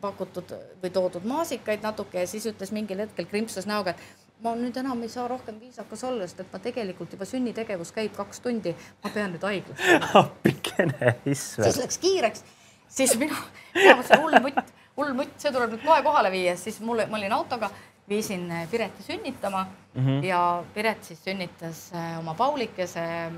pakutud 0.02 0.56
või 0.84 0.90
toodud 0.90 1.24
maasikaid 1.24 1.84
natuke 1.84 2.20
ja 2.20 2.28
siis 2.28 2.46
ütles 2.46 2.72
mingil 2.72 3.00
hetkel 3.00 3.26
krimpsas 3.26 3.68
näoga, 3.68 3.96
et 3.96 4.28
ma 4.44 4.56
nüüd 4.56 4.78
enam 4.80 5.02
ei 5.04 5.10
saa 5.10 5.28
rohkem 5.28 5.60
viisakas 5.60 6.04
olla, 6.04 6.28
sest 6.28 6.40
et 6.44 6.54
ma 6.54 6.60
tegelikult 6.64 7.14
juba 7.16 7.28
sünnitegevus 7.28 7.92
käib 7.96 8.16
kaks 8.16 8.40
tundi, 8.44 8.76
ma 9.04 9.12
pean 9.14 9.34
nüüd 9.36 9.44
haiglasse 9.44 10.00
appikene, 10.24 11.16
issand. 11.26 11.68
siis 11.70 11.80
läks 11.84 11.98
kiireks, 12.04 12.44
siis 12.88 13.16
mina, 13.20 13.36
mina 13.76 13.98
mõtlesin 14.00 14.24
hull 14.24 14.40
mutt, 14.44 14.74
hull 15.00 15.14
mutt, 15.18 15.36
see 15.40 15.52
tuleb 15.56 15.76
nüüd 15.76 15.84
kohe 15.86 16.02
kohale 16.04 16.32
viia, 16.32 16.56
siis 16.60 16.80
mulle, 16.84 17.08
ma 17.12 17.20
olin 17.20 17.36
autoga, 17.40 17.72
viisin 18.10 18.54
Pireti 18.72 19.04
sünnitama 19.04 19.66
mm 19.94 20.06
-hmm. 20.06 20.26
ja 20.26 20.64
Piret 20.74 21.04
siis 21.04 21.24
sünnitas 21.24 21.92
äh, 21.94 22.20
oma 22.20 22.34
Paulikese 22.34 23.00
äh, 23.00 23.32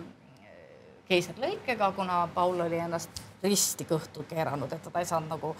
keisrilõikega, 1.10 1.92
kuna 1.92 2.30
Paul 2.34 2.60
oli 2.60 2.78
ennast 2.78 3.22
risti 3.44 3.84
kõhtu 3.90 4.24
keeranud, 4.30 4.74
et 4.74 4.82
ta 4.84 5.00
ei 5.00 5.06
saanud 5.06 5.30
nagu 5.30 5.56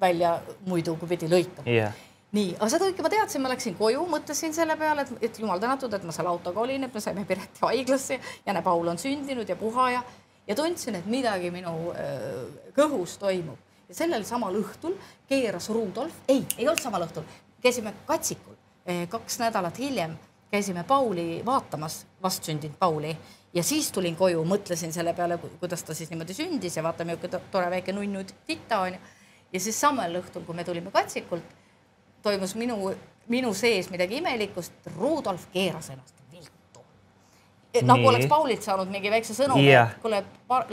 välja 0.00 0.40
muidu, 0.66 0.96
kui 0.96 1.08
pidi 1.08 1.28
lõikama 1.28 1.66
yeah 1.66 1.92
nii, 2.36 2.54
aga 2.56 2.68
seda 2.72 2.88
kõike 2.88 3.04
ma 3.04 3.10
teadsin, 3.12 3.42
ma 3.44 3.50
läksin 3.52 3.74
koju, 3.76 4.04
mõtlesin 4.08 4.54
selle 4.56 4.76
peale, 4.80 5.04
et, 5.04 5.26
et 5.28 5.40
jumal 5.42 5.60
tänatud, 5.60 5.92
et 5.92 6.04
ma 6.08 6.14
seal 6.16 6.30
autoga 6.30 6.62
olin, 6.64 6.86
et 6.86 6.94
me 6.94 7.02
saime 7.04 7.24
Pireti 7.28 7.60
haiglasse 7.64 8.18
ja 8.46 8.54
näe, 8.56 8.64
Paul 8.64 8.88
on 8.88 9.00
sündinud 9.00 9.48
ja 9.48 9.56
puha 9.60 9.90
ja, 9.92 10.02
ja 10.48 10.56
tundsin, 10.56 10.96
et 10.98 11.08
midagi 11.10 11.52
minu 11.54 11.92
äh, 11.92 12.72
kõhus 12.76 13.18
toimub. 13.20 13.60
ja 13.88 13.98
sellel 13.98 14.24
samal 14.24 14.56
õhtul 14.62 14.96
keeras 15.28 15.68
Rudolf, 15.74 16.22
ei, 16.28 16.44
ei 16.56 16.68
olnud 16.68 16.80
samal 16.80 17.04
õhtul, 17.04 17.28
käisime 17.62 17.94
Katsikul 18.06 18.54
äh, 18.54 19.08
kaks 19.08 19.38
nädalat 19.38 19.78
hiljem, 19.78 20.16
käisime 20.50 20.84
Pauli 20.84 21.42
vaatamas, 21.46 22.06
vastsündinud 22.22 22.76
Pauli 22.78 23.16
ja 23.54 23.62
siis 23.62 23.92
tulin 23.92 24.16
koju, 24.16 24.44
mõtlesin 24.44 24.92
selle 24.92 25.14
peale, 25.14 25.38
kuidas 25.38 25.82
ta 25.82 25.94
siis 25.94 26.10
niimoodi 26.10 26.34
sündis 26.34 26.76
ja 26.76 26.82
vaata, 26.82 27.04
milline 27.04 27.40
tore 27.50 27.70
väike 27.70 27.92
nunnu 27.92 28.24
tita 28.46 28.80
on 28.80 28.94
ju. 28.94 29.00
ja 29.52 29.60
siis 29.60 29.80
samal 29.80 30.20
õhtul, 30.20 30.46
kui 30.46 30.56
me 30.56 30.64
tulime 30.64 30.90
Katsikult 30.90 31.44
toimus 32.22 32.54
minu, 32.54 32.94
minu 33.28 33.54
sees 33.54 33.90
midagi 33.90 34.16
imelikust, 34.22 34.72
Rudolf 34.96 35.46
keeras 35.52 35.90
ennast. 35.90 36.21
Nagu 37.82 38.08
oleks 38.08 38.26
Paulilt 38.28 38.64
saanud 38.64 38.90
mingi 38.92 39.10
väikse 39.10 39.34
sõnumi 39.36 39.64
yeah., 39.64 39.90
et 39.94 40.02
kuule, 40.02 40.22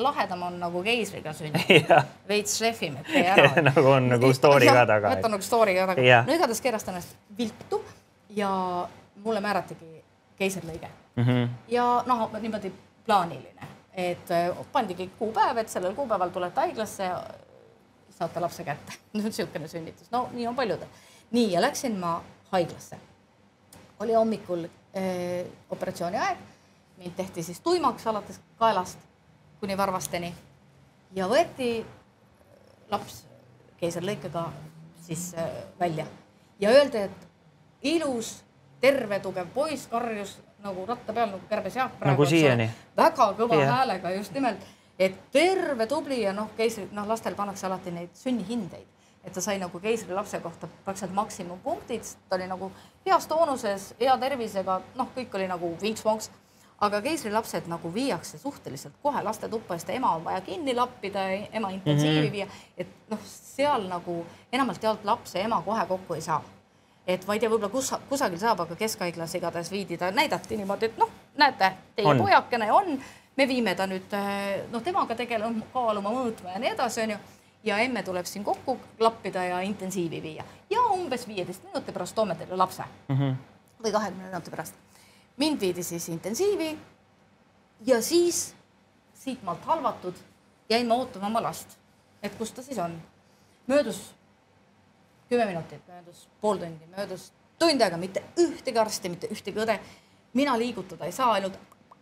lahedam 0.04 0.44
on 0.50 0.60
nagu 0.60 0.84
keisriga 0.84 1.34
sündida 1.34 1.64
yeah.. 1.80 2.10
veits 2.28 2.58
šefime, 2.60 3.04
tee 3.08 3.24
ära 3.24 3.62
nagu 3.70 3.88
on 3.94 4.10
nagu 4.12 4.34
story 4.36 4.68
ka 4.68 4.86
taga. 4.90 5.16
võta 5.16 5.32
nagu 5.32 5.46
story 5.46 5.78
ka 5.78 5.88
taga 5.94 6.06
yeah.. 6.06 6.28
no 6.28 6.36
igatahes 6.36 6.62
keeras 6.66 6.88
ta 6.88 6.94
ennast 6.94 7.16
viltu 7.38 7.82
ja 8.36 8.52
mulle 9.24 9.44
määratigi 9.44 10.04
keisrilõige 10.40 10.88
mm. 11.16 11.24
-hmm. 11.24 11.50
ja 11.68 11.88
noh, 12.08 12.30
niimoodi 12.40 12.72
plaaniline, 13.06 13.70
et 13.94 14.32
äh, 14.32 14.58
pandigi 14.72 15.10
kuupäev, 15.20 15.58
et 15.58 15.70
sellel 15.70 15.96
kuupäeval 15.98 16.30
tulete 16.30 16.62
haiglasse, 16.62 17.10
saate 18.18 18.40
lapse 18.40 18.64
kätte. 18.64 18.94
niisugune 19.14 19.68
sünnitus, 19.68 20.12
no 20.12 20.28
nii 20.34 20.48
on 20.48 20.56
paljudel 20.56 20.88
nii, 21.32 21.52
ja 21.52 21.62
läksin 21.62 21.98
ma 22.00 22.22
haiglasse. 22.52 22.98
oli 24.00 24.14
hommikul 24.14 24.64
äh, 24.64 25.46
operatsiooni 25.70 26.18
aeg, 26.18 26.38
mind 27.00 27.16
tehti 27.16 27.44
siis 27.44 27.60
tuimaks 27.60 28.08
alates 28.08 28.40
kaelast 28.60 29.00
kuni 29.60 29.78
varvasteni 29.78 30.34
ja 31.16 31.28
võeti 31.28 31.86
laps 32.92 33.24
keisrilõikega 33.80 34.46
siis 35.06 35.32
äh, 35.38 35.50
välja 35.80 36.06
ja 36.60 36.70
öeldi, 36.70 36.98
et 36.98 37.28
ilus, 37.82 38.44
terve, 38.82 39.20
tugev 39.20 39.48
poiss 39.54 39.88
karjus 39.88 40.38
nagu 40.64 40.86
ratta 40.86 41.14
peal 41.14 41.32
nagu 41.32 41.48
kärbesjaak. 41.50 42.00
nagu 42.04 42.26
siiani. 42.26 42.70
väga 42.98 43.32
kõva 43.38 43.60
yeah. 43.62 43.76
häälega 43.76 44.12
just 44.18 44.36
nimelt, 44.36 44.64
et 45.00 45.16
terve, 45.32 45.88
tubli 45.88 46.22
ja 46.22 46.34
noh, 46.36 46.52
keisrid, 46.58 46.92
noh, 46.92 47.08
lastel 47.08 47.36
pannakse 47.36 47.68
alati 47.68 47.96
neid 47.96 48.12
sünnihindeid 48.14 49.00
et 49.24 49.34
ta 49.36 49.42
sai 49.44 49.58
nagu 49.60 49.80
keisrilapse 49.80 50.40
kohta 50.40 50.68
praktiliselt 50.86 51.16
maksimumpunktid, 51.16 52.08
ta 52.30 52.38
oli 52.38 52.48
nagu 52.48 52.72
heas 53.06 53.28
toonuses, 53.28 53.94
hea 54.00 54.16
tervisega, 54.18 54.80
noh, 54.96 55.10
kõik 55.16 55.36
oli 55.36 55.48
nagu 55.52 55.74
vinks-vonks. 55.82 56.30
Aga 56.82 57.02
keisrilapsed 57.02 57.68
nagu 57.68 57.94
viiakse 57.94 58.38
suhteliselt 58.38 58.94
kohe 59.04 59.24
lastetuppa, 59.24 59.78
sest 59.78 59.90
ema 59.90 60.12
on 60.16 60.24
vaja 60.24 60.42
kinni 60.42 60.76
lappida, 60.76 61.28
ema 61.30 61.70
intensiivi 61.70 62.20
mm 62.20 62.28
-hmm. 62.28 62.32
viia, 62.32 62.48
et 62.78 62.88
noh, 63.10 63.20
seal 63.26 63.88
nagu 63.88 64.26
enamalt 64.52 64.84
jaolt 64.84 65.06
laps 65.06 65.36
ja 65.36 65.42
ema 65.42 65.62
kohe 65.62 65.86
kokku 65.86 66.14
ei 66.14 66.22
saa. 66.22 66.44
et 67.08 67.28
ma 67.28 67.34
ei 67.34 67.40
tea, 67.40 67.50
võib-olla 67.50 67.70
kus, 67.70 67.94
kusagil 68.10 68.38
saab, 68.40 68.60
aga 68.60 68.76
keskhaiglas 68.76 69.36
igatahes 69.36 69.72
viidi 69.72 69.98
ta, 69.98 70.12
näidati 70.12 70.58
niimoodi, 70.58 70.86
et 70.86 70.98
noh, 70.98 71.10
näete, 71.38 71.72
teie 71.96 72.08
on. 72.08 72.18
pojakene 72.18 72.72
on, 72.72 73.00
me 73.36 73.48
viime 73.48 73.76
ta 73.76 73.88
nüüd 73.88 74.14
noh, 74.72 74.84
temaga 74.84 75.16
tegelema, 75.16 75.66
kaaluma, 75.74 76.10
mõõtma 76.10 76.54
ja 76.54 76.60
nii 76.60 76.70
edasi, 76.70 77.02
onju 77.02 77.18
ja 77.64 77.78
emme 77.78 78.04
tuleb 78.04 78.26
siin 78.26 78.44
kokku 78.44 78.78
klappida 78.98 79.44
ja 79.44 79.60
intensiivi 79.60 80.22
viia 80.22 80.44
ja 80.70 80.82
umbes 80.94 81.28
viieteist 81.28 81.64
minuti 81.64 81.92
pärast 81.92 82.16
toome 82.16 82.36
teile 82.36 82.56
lapse 82.56 82.84
mm 83.08 83.16
-hmm. 83.16 83.36
või 83.84 83.92
kahekümne 83.92 84.30
minuti 84.30 84.52
pärast. 84.52 84.76
Mind 85.40 85.62
viidi 85.62 85.84
siis 85.84 86.10
intensiivi 86.10 86.78
ja 87.86 88.02
siis 88.02 88.56
siitmaalt 89.14 89.66
halvatud 89.66 90.16
jäin 90.70 90.88
ma 90.88 90.96
ootama 90.96 91.28
oma 91.28 91.44
last, 91.44 91.78
et 92.24 92.36
kus 92.36 92.52
ta 92.52 92.64
siis 92.64 92.80
on. 92.80 93.02
möödus 93.68 94.14
kümme 95.30 95.46
minutit, 95.46 95.88
möödus 95.88 96.28
pool 96.42 96.58
tundi, 96.58 96.86
möödus 96.98 97.32
tund 97.60 97.82
aega, 97.82 97.98
mitte 97.98 98.24
ühtegi 98.40 98.80
arsti, 98.80 99.10
mitte 99.10 99.28
ühtegi 99.28 99.60
õde. 99.60 99.80
mina 100.34 100.58
liigutada 100.58 101.06
ei 101.06 101.12
saa, 101.12 101.32
ainult 101.34 101.60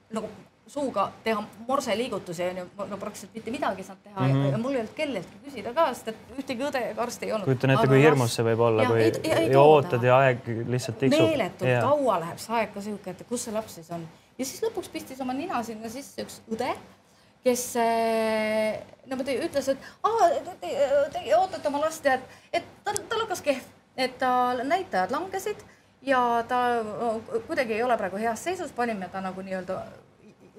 nagu 0.10 0.30
suuga 0.68 1.08
teha 1.24 1.44
morseliigutusi 1.68 2.44
on 2.44 2.58
ju, 2.62 2.66
no 2.90 2.98
praktiliselt 3.00 3.36
mitte 3.36 3.52
midagi 3.52 3.82
ei 3.82 3.88
saanud 3.88 4.04
teha 4.04 4.28
mm 4.28 4.34
-hmm. 4.34 4.52
ja 4.52 4.58
mul 4.58 4.76
ei 4.76 4.80
olnud 4.82 4.94
kelleltki 4.96 5.40
küsida 5.46 5.74
ka, 5.74 5.88
sest 5.94 6.08
et 6.08 6.36
ühtegi 6.38 6.66
õde 6.70 6.82
ega 6.92 7.02
arsti 7.02 7.26
ei 7.26 7.32
olnud. 7.32 7.46
kujutan 7.46 7.76
ette, 7.76 7.88
kui 7.88 8.02
hirmus 8.02 8.36
see 8.36 8.46
võib 8.46 8.64
olla, 8.68 8.86
kui 8.86 9.04
ei, 9.04 9.12
ei, 9.24 9.52
ja 9.52 9.62
ootad 9.62 10.04
ja 10.04 10.18
aeg 10.18 10.48
lihtsalt 10.68 11.00
tiksub. 11.00 11.26
meeletult 11.26 11.70
ja. 11.70 11.82
kaua 11.82 12.20
läheb 12.20 12.42
see 12.44 12.56
aeg 12.56 12.74
ka 12.74 12.82
sihuke, 12.82 13.16
et 13.16 13.24
kus 13.30 13.48
see 13.48 13.54
laps 13.54 13.80
siis 13.80 13.92
on 13.92 14.08
ja 14.38 14.46
siis 14.46 14.64
lõpuks 14.64 14.92
pistis 14.94 15.22
oma 15.22 15.34
nina 15.34 15.64
sinna 15.64 15.90
sisse 15.90 16.26
üks 16.26 16.42
õde, 16.52 16.70
kes 17.44 17.64
niimoodi 19.06 19.38
ütles, 19.48 19.72
et 19.74 19.90
aa, 20.04 20.30
teie 20.62 20.76
te, 20.76 21.10
te 21.16 21.36
ootate 21.38 21.72
oma 21.72 21.82
last 21.86 22.06
ja 22.06 22.18
et, 22.20 22.38
et 22.52 22.70
tal, 22.84 23.00
tal 23.10 23.26
hakkas 23.26 23.42
kehv, 23.46 23.72
et 23.98 24.18
tal 24.20 24.64
näitajad 24.68 25.16
langesid 25.16 25.64
ja 26.02 26.44
ta 26.48 26.84
kuidagi 27.48 27.74
ei 27.74 27.84
ole 27.84 27.98
praegu 27.98 28.20
heas 28.22 28.44
seisus, 28.44 28.72
panime 28.76 29.10
ta 29.12 29.22
nagu 29.22 29.42
nii-öelda 29.42 29.80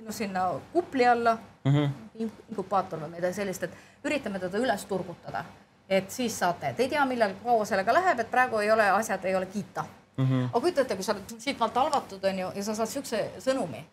no 0.05 0.12
sinna 0.12 0.49
kupli 0.72 1.07
alla 1.07 1.38
mm, 1.64 1.72
-hmm. 1.72 1.88
inkubaator 2.14 3.01
või 3.01 3.11
midagi 3.16 3.34
sellist, 3.34 3.62
et 3.62 4.05
üritame 4.05 4.38
teda 4.38 4.59
üles 4.59 4.84
turgutada. 4.84 5.44
et 5.88 6.11
siis 6.11 6.38
saate, 6.38 6.68
et 6.68 6.80
ei 6.80 6.88
tea, 6.88 7.05
millal 7.05 7.32
kaua 7.42 7.64
sellega 7.64 7.92
läheb, 7.92 8.20
et 8.20 8.30
praegu 8.30 8.59
ei 8.59 8.70
ole 8.70 8.90
asjad, 8.90 9.24
ei 9.24 9.36
ole 9.36 9.46
kiita 9.46 9.84
mm. 10.16 10.24
-hmm. 10.24 10.49
aga 10.53 10.61
kujuta 10.61 10.80
ette, 10.80 10.94
kui 10.94 11.05
sa 11.05 11.12
oled 11.12 11.38
siitmaalt 11.38 11.74
halvatud, 11.74 12.24
on 12.24 12.38
ju, 12.38 12.51
ja 12.55 12.64
sa 12.64 12.74
saad 12.74 12.88
siukse 12.88 13.30
sõnumi. 13.38 13.84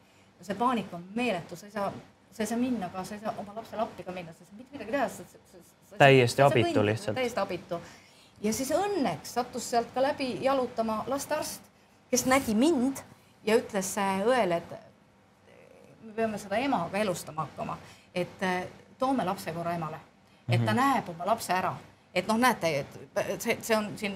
see 0.41 0.55
paanika 0.55 0.95
on 0.95 1.03
meeletu, 1.15 1.55
sa 1.55 1.65
ei 1.65 1.71
saa, 1.71 1.91
sa 2.31 2.43
ei 2.43 2.47
saa 2.47 2.57
minna 2.57 2.89
ka, 2.89 3.03
sa 3.03 3.15
ei 3.15 3.21
saa 3.21 3.33
oma 3.37 3.55
lapsele 3.55 3.81
appi 3.81 4.03
ka 4.03 4.11
minna, 4.11 4.33
sa 4.33 4.39
ei 4.41 4.47
saa 4.47 4.57
mitte 4.57 4.71
midagi 4.77 4.91
teha, 4.91 5.07
täiesti 5.97 6.41
abitu 6.41 6.85
lihtsalt. 6.85 7.15
täiesti 7.15 7.39
abitu. 7.39 7.81
ja 8.41 8.53
siis 8.53 8.71
õnneks 8.71 9.33
sattus 9.33 9.69
sealt 9.69 9.87
ka 9.93 10.01
läbi 10.01 10.43
jalutama 10.43 11.03
lastearst, 11.07 11.61
kes 12.11 12.25
nägi 12.25 12.55
mind 12.55 12.97
ja 13.45 13.55
ütles 13.57 13.95
õele, 14.25 14.57
et 14.57 14.84
me 16.15 16.21
peame 16.21 16.37
seda 16.37 16.57
ema 16.57 16.87
ka 16.91 16.97
elustama 16.97 17.41
hakkama, 17.41 17.77
et 18.15 18.43
äh, 18.43 18.63
toome 18.99 19.25
lapse 19.25 19.51
korra 19.51 19.73
emale, 19.75 19.99
et 20.49 20.65
ta 20.65 20.71
mm 20.71 20.77
-hmm. 20.77 20.81
näeb 20.81 21.09
oma 21.09 21.25
lapse 21.25 21.53
ära 21.53 21.75
et 22.15 22.27
noh, 22.27 22.37
näete, 22.37 22.79
et 22.79 23.41
see, 23.41 23.57
see 23.61 23.77
on 23.77 23.89
siin 23.97 24.13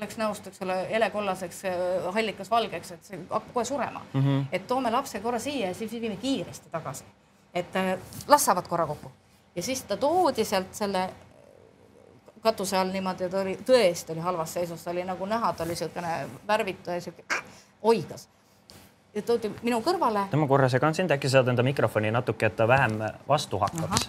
läks 0.00 0.16
näost, 0.16 0.46
eks 0.46 0.62
ole, 0.62 0.88
helekollaseks, 0.90 1.64
äh, 1.64 2.14
hallikas 2.14 2.50
valgeks, 2.50 2.90
et 2.90 3.04
see 3.04 3.18
hakkab 3.30 3.52
kohe 3.52 3.64
surema 3.64 4.02
mm. 4.12 4.20
-hmm. 4.20 4.44
et 4.52 4.66
toome 4.66 4.90
lapse 4.90 5.20
korra 5.20 5.38
siia 5.38 5.68
ja 5.68 5.74
siis 5.74 5.92
viime 5.92 6.16
kiiresti 6.16 6.68
tagasi. 6.70 7.04
et 7.54 7.76
äh, 7.76 7.98
las 8.28 8.44
saavad 8.44 8.68
korra 8.68 8.86
kokku 8.86 9.12
ja 9.56 9.62
siis 9.62 9.82
ta 9.82 9.96
toodi 9.96 10.44
sealt 10.44 10.74
selle 10.74 11.10
katuse 12.40 12.76
all 12.78 12.90
niimoodi, 12.90 13.24
et 13.24 13.34
oli 13.34 13.58
tõesti 13.66 14.12
oli 14.12 14.20
halvas 14.20 14.52
seisus, 14.54 14.82
ta 14.84 14.90
oli 14.90 15.04
nagu 15.04 15.26
näha, 15.26 15.52
ta 15.52 15.64
oli 15.64 15.70
niisugune 15.70 16.28
värvitu 16.48 16.90
ja 16.90 17.00
sihuke 17.00 17.24
oigas 17.82 18.28
ja 19.16 19.22
toodi 19.22 19.50
minu 19.64 19.80
kõrvale. 19.84 20.26
ma 20.36 20.48
korra 20.48 20.68
segan 20.68 20.94
sind, 20.94 21.10
äkki 21.10 21.28
saad 21.32 21.48
enda 21.48 21.64
mikrofoni 21.66 22.10
natuke, 22.12 22.50
et 22.50 22.56
ta 22.56 22.68
vähem 22.68 22.98
vastu 23.28 23.58
hakkaks. 23.58 24.08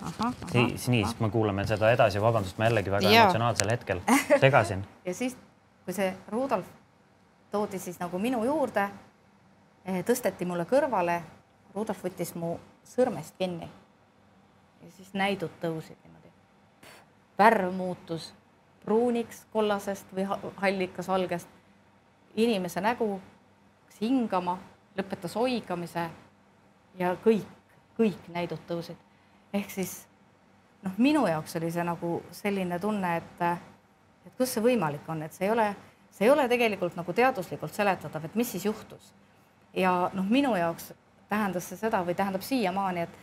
siis, 0.52 0.88
nii, 0.88 1.04
siis 1.06 1.20
me 1.20 1.30
kuulame 1.34 1.68
seda 1.68 1.92
edasi, 1.92 2.22
vabandust, 2.22 2.58
ma 2.58 2.68
jällegi 2.68 2.92
väga 2.92 3.10
ja. 3.10 3.22
emotsionaalsel 3.24 3.72
hetkel 3.72 4.02
segasin 4.40 4.86
ja 5.08 5.14
siis, 5.14 5.38
kui 5.86 5.96
see 5.96 6.12
Rudolf 6.32 6.66
toodi 7.52 7.80
siis 7.80 8.00
nagu 8.00 8.20
minu 8.20 8.44
juurde, 8.46 8.90
tõsteti 10.08 10.46
mulle 10.46 10.68
kõrvale, 10.68 11.22
Rudolf 11.76 12.04
võttis 12.04 12.36
mu 12.36 12.58
sõrmest 12.88 13.38
kinni 13.40 13.70
ja 14.84 14.92
siis 14.98 15.14
näidud 15.14 15.56
tõusid 15.62 15.98
niimoodi. 16.04 16.34
värv 17.40 17.72
muutus 17.74 18.34
pruuniks, 18.84 19.46
kollasest 19.52 20.14
või 20.16 20.28
hallikas 20.56 21.08
valgest. 21.08 21.48
inimese 22.36 22.82
nägu 22.82 23.20
hakkas 23.98 24.02
hingama, 24.02 24.58
lõpetas 24.98 25.36
oigamise 25.38 26.10
ja 26.98 27.14
kõik, 27.24 27.48
kõik 27.98 28.30
näidud 28.34 28.62
tõusid. 28.68 28.98
ehk 29.54 29.70
siis 29.72 30.08
noh, 30.84 30.94
minu 30.98 31.28
jaoks 31.28 31.56
oli 31.56 31.72
see 31.72 31.84
nagu 31.84 32.22
selline 32.32 32.80
tunne, 32.80 33.18
et, 33.18 33.42
et 34.26 34.34
kus 34.38 34.54
see 34.54 34.64
võimalik 34.64 35.08
on, 35.10 35.24
et 35.24 35.34
see 35.34 35.48
ei 35.48 35.54
ole, 35.54 35.68
see 36.12 36.28
ei 36.28 36.34
ole 36.34 36.48
tegelikult 36.50 36.96
nagu 36.98 37.14
teaduslikult 37.14 37.74
seletatav, 37.74 38.26
et 38.26 38.36
mis 38.36 38.52
siis 38.52 38.66
juhtus. 38.66 39.14
ja 39.74 40.10
noh, 40.14 40.26
minu 40.26 40.56
jaoks 40.56 40.94
tähendas 41.30 41.70
see 41.70 41.78
seda 41.78 42.04
või 42.06 42.16
tähendab 42.16 42.42
siiamaani, 42.42 43.02
et, 43.02 43.18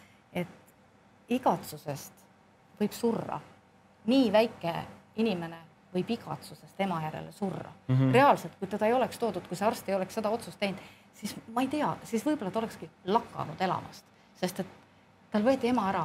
et 0.44 1.32
igatsusest 1.38 2.26
võib 2.80 2.92
surra. 2.92 3.40
nii 4.06 4.32
väike 4.32 4.74
inimene 5.16 5.58
võib 5.94 6.10
igatsusest 6.10 6.80
ema 6.80 7.00
järele 7.04 7.32
surra 7.32 7.70
mm. 7.70 7.94
-hmm. 7.96 8.12
reaalselt, 8.12 8.56
kui 8.58 8.68
teda 8.68 8.86
ei 8.86 8.92
oleks 8.92 9.18
toodud, 9.18 9.46
kui 9.48 9.56
see 9.56 9.66
arst 9.66 9.88
ei 9.88 9.94
oleks 9.94 10.14
seda 10.14 10.30
otsust 10.30 10.58
teinud, 10.58 10.80
siis 11.14 11.34
ma 11.54 11.64
ei 11.64 11.70
tea, 11.72 11.94
siis 12.04 12.24
võib-olla 12.26 12.52
ta 12.52 12.62
olekski 12.62 12.88
lakanud 13.06 13.60
elamast, 13.60 14.06
sest 14.40 14.62
et 14.64 14.78
tal 15.32 15.46
võeti 15.46 15.70
ema 15.70 15.88
ära 15.90 16.04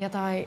ja 0.00 0.10
ta 0.10 0.28
ei, 0.34 0.46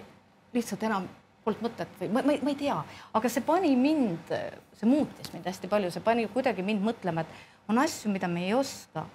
lihtsalt 0.56 0.84
enam 0.88 1.08
polnud 1.48 1.64
mõtet 1.64 2.00
või 2.02 2.10
ma, 2.12 2.24
ma, 2.28 2.36
ma 2.44 2.52
ei 2.52 2.60
tea, 2.60 2.78
aga 3.16 3.32
see 3.32 3.44
pani 3.48 3.72
mind, 3.80 4.34
see 4.76 4.90
muutis 4.90 5.32
mind 5.34 5.48
hästi 5.48 5.70
palju, 5.72 5.92
see 5.94 6.04
pani 6.04 6.28
kuidagi 6.32 6.66
mind 6.66 6.84
mõtlema, 6.84 7.24
et 7.24 7.72
on 7.72 7.80
asju, 7.84 8.12
mida 8.12 8.30
me 8.32 8.46
ei 8.48 8.54
oska 8.56 9.06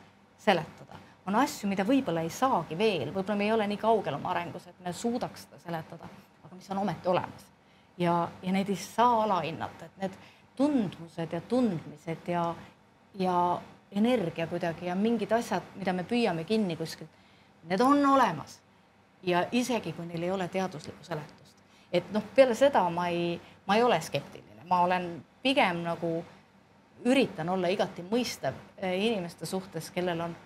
seletada. 0.40 1.00
On 1.28 1.36
asju, 1.38 1.68
mida 1.70 1.84
võib-olla 1.86 2.24
ei 2.24 2.32
saagi 2.34 2.76
veel, 2.78 3.12
võib-olla 3.12 3.38
me 3.38 3.46
ei 3.46 3.52
ole 3.54 3.66
nii 3.70 3.78
kaugel 3.80 4.16
oma 4.16 4.32
arengus, 4.32 4.66
et 4.66 4.80
me 4.82 4.94
suudaks 4.96 5.46
seda 5.46 5.60
seletada, 5.62 6.08
aga 6.42 6.56
mis 6.56 6.70
on 6.74 6.80
ometi 6.82 7.08
olemas. 7.12 7.48
ja, 7.98 8.28
ja 8.42 8.52
neid 8.52 8.70
ei 8.72 8.80
saa 8.80 9.22
alahinnata, 9.22 9.86
et 9.86 10.00
need 10.02 10.16
tundmused 10.56 11.32
ja 11.32 11.40
tundmised 11.48 12.28
ja, 12.28 12.46
ja 13.20 13.36
energia 13.96 14.46
kuidagi 14.46 14.86
ja 14.86 14.94
mingid 14.94 15.32
asjad, 15.32 15.62
mida 15.76 15.92
me 15.92 16.04
püüame 16.08 16.44
kinni 16.44 16.76
kuskilt, 16.76 17.10
need 17.68 17.80
on 17.80 18.06
olemas. 18.06 18.60
ja 19.22 19.44
isegi, 19.52 19.92
kui 19.92 20.06
neil 20.06 20.22
ei 20.22 20.30
ole 20.30 20.48
teaduslikku 20.48 21.04
seletust. 21.04 21.56
et 21.92 22.12
noh, 22.12 22.22
peale 22.34 22.54
seda 22.54 22.82
ma 22.90 23.08
ei, 23.08 23.40
ma 23.66 23.76
ei 23.76 23.82
ole 23.82 24.00
skeptiline, 24.00 24.64
ma 24.68 24.80
olen 24.80 25.24
pigem 25.42 25.82
nagu 25.82 26.24
üritan 27.04 27.48
olla 27.48 27.68
igati 27.68 28.02
mõistev 28.02 28.54
eh, 28.78 29.04
inimeste 29.06 29.46
suhtes, 29.46 29.90
kellel 29.90 30.20
on 30.20 30.36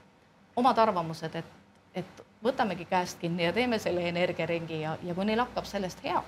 omad 0.56 0.78
arvamused, 0.78 1.34
et, 1.34 1.52
et 1.94 2.22
võtamegi 2.44 2.84
käest 2.84 3.20
kinni 3.20 3.44
ja 3.44 3.52
teeme 3.52 3.78
selle 3.78 4.08
energiaringi 4.08 4.80
ja, 4.80 4.96
ja 5.02 5.14
kui 5.14 5.24
neil 5.24 5.40
hakkab 5.44 5.68
sellest 5.68 6.02
hea, 6.04 6.22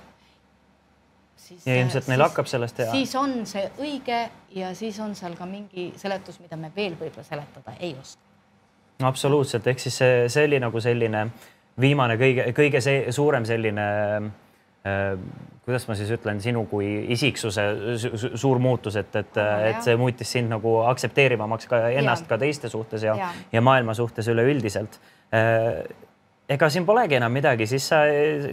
siis. 1.38 1.66
ja 1.66 1.76
ilmselt 1.80 2.08
neil 2.10 2.22
hakkab 2.26 2.48
sellest 2.50 2.78
hea. 2.82 2.90
siis 2.92 3.14
on 3.18 3.34
see 3.48 3.66
õige 3.80 4.22
ja 4.56 4.72
siis 4.78 4.98
on 5.04 5.14
seal 5.18 5.36
ka 5.38 5.46
mingi 5.48 5.90
seletus, 5.96 6.40
mida 6.42 6.58
me 6.60 6.72
veel 6.76 6.96
võib-olla 6.98 7.26
seletada 7.26 7.76
ei 7.80 7.94
oska. 8.00 8.22
absoluutselt, 9.06 9.66
ehk 9.66 9.82
siis 9.82 10.00
see, 10.02 10.24
see 10.32 10.48
oli 10.48 10.60
nagu 10.62 10.80
selline 10.82 11.28
viimane 11.80 12.18
kõige, 12.20 12.50
kõige 12.56 12.82
see 12.84 13.12
suurem 13.14 13.46
selline 13.48 13.86
äh, 14.18 15.12
kuidas 15.68 15.84
ma 15.88 15.94
siis 15.98 16.10
ütlen, 16.16 16.40
sinu 16.40 16.64
kui 16.70 16.88
isiksuse 17.14 17.64
suur 18.00 18.58
muutus, 18.62 18.96
et, 18.96 19.14
et, 19.20 19.40
et 19.68 19.80
see 19.84 19.96
muutis 20.00 20.32
sind 20.32 20.48
nagu 20.52 20.78
aktsepteerivamaks 20.88 21.68
ka 21.68 21.82
ennast 21.92 22.24
ja. 22.24 22.32
ka 22.32 22.40
teiste 22.40 22.72
suhtes 22.72 23.04
ja, 23.04 23.16
ja., 23.20 23.30
ja 23.52 23.62
maailma 23.64 23.94
suhtes 23.94 24.30
üleüldiselt. 24.32 24.96
Äh, 25.36 25.84
ega 26.48 26.70
siin 26.72 26.86
polegi 26.88 27.18
enam 27.18 27.34
midagi, 27.36 27.66
siis 27.68 27.90
sa 27.90 28.00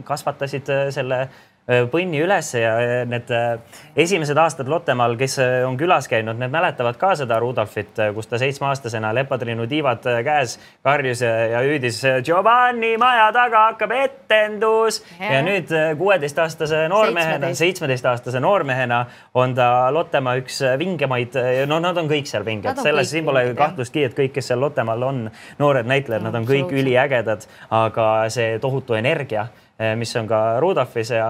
kasvatasid 0.03 0.67
selle 0.91 1.21
Äh, 1.23 1.54
põnni 1.65 2.19
üles 2.21 2.51
ja 2.59 2.73
need 3.09 3.31
äh, 3.33 3.55
esimesed 3.97 4.37
aastad 4.37 4.69
Lottemaal, 4.69 5.15
kes 5.17 5.39
äh, 5.41 5.53
on 5.65 5.77
külas 5.79 6.05
käinud, 6.09 6.37
need 6.37 6.53
mäletavad 6.53 6.99
ka 7.01 7.15
seda 7.17 7.39
Rudolfit, 7.41 7.97
kus 8.13 8.29
ta 8.29 8.37
seitsmeaastasena 8.41 9.09
lepatriinu 9.17 9.65
tiivad 9.69 10.05
käes 10.25 10.59
karjus 10.85 11.23
ja 11.25 11.63
hüüdis 11.65 12.03
Giovanni 12.25 12.93
maja 13.01 13.31
taga 13.33 13.63
hakkab 13.71 13.95
etendus! 13.97 15.01
Ja, 15.17 15.39
ja 15.39 15.41
nüüd 15.45 15.73
kuueteistaastase 15.97 16.85
noormehena, 16.91 17.49
seitsmeteistaastase 17.57 18.39
noormehena 18.45 19.01
on 19.33 19.57
ta 19.57 19.89
Lottemaa 19.93 20.37
üks 20.43 20.61
vingemaid, 20.77 21.33
no 21.65 21.81
nad 21.81 21.97
on 21.97 22.09
kõik 22.11 22.29
seal 22.29 22.45
vinged, 22.45 22.77
selles 22.85 23.09
siin 23.09 23.25
pole 23.25 23.47
kahtlustki, 23.57 24.05
et 24.05 24.17
kõik, 24.17 24.35
kes 24.37 24.53
seal 24.53 24.61
Lottemaal 24.61 25.09
on, 25.09 25.25
noored 25.57 25.89
näitlejad, 25.89 26.29
nad 26.29 26.37
on 26.37 26.45
kõik 26.45 26.73
üliägedad, 26.77 27.49
aga 27.73 28.09
see 28.29 28.59
tohutu 28.61 28.97
energia 29.01 29.49
mis 29.99 30.15
on 30.15 30.27
ka 30.27 30.59
Rudolfis 30.63 31.09
ja 31.11 31.25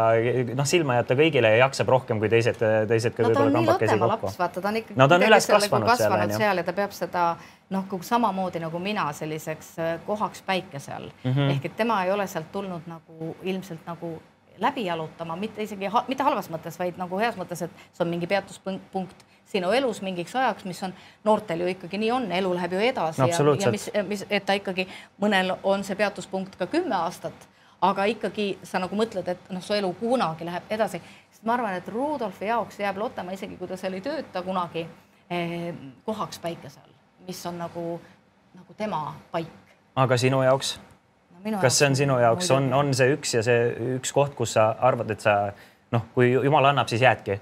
noh, 0.54 0.68
silma 0.70 1.00
jätta 1.00 1.16
kõigile 1.18 1.50
ja 1.56 1.64
jaksab 1.64 1.90
rohkem 1.90 2.20
kui 2.22 2.30
teised, 2.30 2.60
teised 2.90 3.16
ka 3.18 3.24
no, 3.24 3.32
võib-olla 3.32 3.56
kambakesi 3.56 3.98
kokku. 3.98 4.32
vaata, 4.38 4.62
ta 4.62 4.70
on 4.70 4.78
ikkagi 4.82 5.00
no, 5.02 5.08
ta 5.10 5.18
on 5.18 5.26
üles 5.26 5.48
kasvanud, 5.50 5.88
kasvanud 5.90 6.36
seal, 6.36 6.44
seal 6.44 6.62
ja 6.62 6.66
ta 6.68 6.76
peab 6.78 6.94
seda 6.94 7.24
noh, 7.74 7.96
samamoodi 8.06 8.62
nagu 8.62 8.82
mina 8.84 9.08
selliseks 9.18 9.72
äh, 9.82 9.96
kohaks 10.06 10.46
päikese 10.46 10.94
all 10.94 11.10
mm 11.10 11.32
-hmm. 11.32 11.56
ehk 11.56 11.66
et 11.66 11.76
tema 11.76 12.04
ei 12.04 12.12
ole 12.12 12.28
sealt 12.28 12.52
tulnud 12.52 12.86
nagu 12.86 13.36
ilmselt 13.44 13.82
nagu 13.86 14.22
läbi 14.58 14.86
jalutama, 14.86 15.36
mitte 15.36 15.64
isegi 15.64 15.86
ha 15.86 16.04
mitte 16.08 16.24
halvas 16.24 16.50
mõttes, 16.50 16.80
vaid 16.80 16.98
nagu 16.98 17.18
heas 17.20 17.36
mõttes, 17.36 17.64
et 17.66 17.72
see 17.94 18.06
on 18.06 18.10
mingi 18.10 18.28
peatuspunkt 18.28 19.26
sinu 19.46 19.72
elus 19.72 20.02
mingiks 20.02 20.36
ajaks, 20.36 20.66
mis 20.66 20.84
on 20.84 20.94
noortel 21.24 21.60
ju 21.60 21.68
ikkagi 21.68 21.98
nii 21.98 22.12
on, 22.12 22.32
elu 22.32 22.54
läheb 22.54 22.74
ju 22.74 22.80
edasi 22.80 23.22
no, 23.22 23.28
ja, 23.28 23.56
ja 23.66 23.72
mis, 23.72 23.90
mis, 24.08 24.26
et 24.30 24.46
ta 24.46 24.54
ikkagi 24.54 24.88
mõnel 25.22 25.58
on 25.64 25.84
see 25.84 25.96
peatuspunkt 25.96 26.56
ka 26.56 26.68
kümme 26.68 26.96
aastat 26.96 27.48
aga 27.90 28.08
ikkagi 28.10 28.48
sa 28.64 28.80
nagu 28.84 28.98
mõtled, 28.98 29.28
et 29.32 29.52
noh, 29.54 29.64
su 29.64 29.76
elu 29.76 29.92
kunagi 30.00 30.48
läheb 30.48 30.74
edasi, 30.74 31.02
sest 31.32 31.46
ma 31.48 31.56
arvan, 31.58 31.78
et 31.78 31.88
Rudolfi 31.92 32.50
jaoks 32.50 32.80
jääb 32.80 33.00
Lottemaa, 33.02 33.36
isegi 33.36 33.58
kui 33.60 33.70
ta 33.70 33.78
seal 33.80 33.98
ei 33.98 34.04
tööta 34.06 34.44
kunagi 34.46 34.86
eh, 35.30 35.72
kohaks 36.06 36.42
päikese 36.44 36.82
all, 36.84 36.94
mis 37.28 37.42
on 37.50 37.60
nagu, 37.62 37.86
nagu 38.56 38.78
tema 38.78 39.08
paik. 39.32 39.52
aga 39.96 40.18
sinu 40.18 40.44
jaoks 40.44 40.78
no,? 41.44 41.60
kas 41.62 41.80
see 41.80 41.90
on 41.90 41.96
sinu 41.96 42.20
jaoks, 42.20 42.52
on, 42.52 42.72
on 42.74 42.94
see 42.94 43.12
üks 43.16 43.36
ja 43.38 43.44
see 43.46 43.68
üks 43.98 44.14
koht, 44.16 44.36
kus 44.38 44.56
sa 44.58 44.72
arvad, 44.80 45.12
et 45.12 45.26
sa 45.26 45.36
noh, 45.92 46.08
kui 46.16 46.32
jumal 46.34 46.72
annab, 46.72 46.90
siis 46.92 47.04
jäädki? 47.06 47.40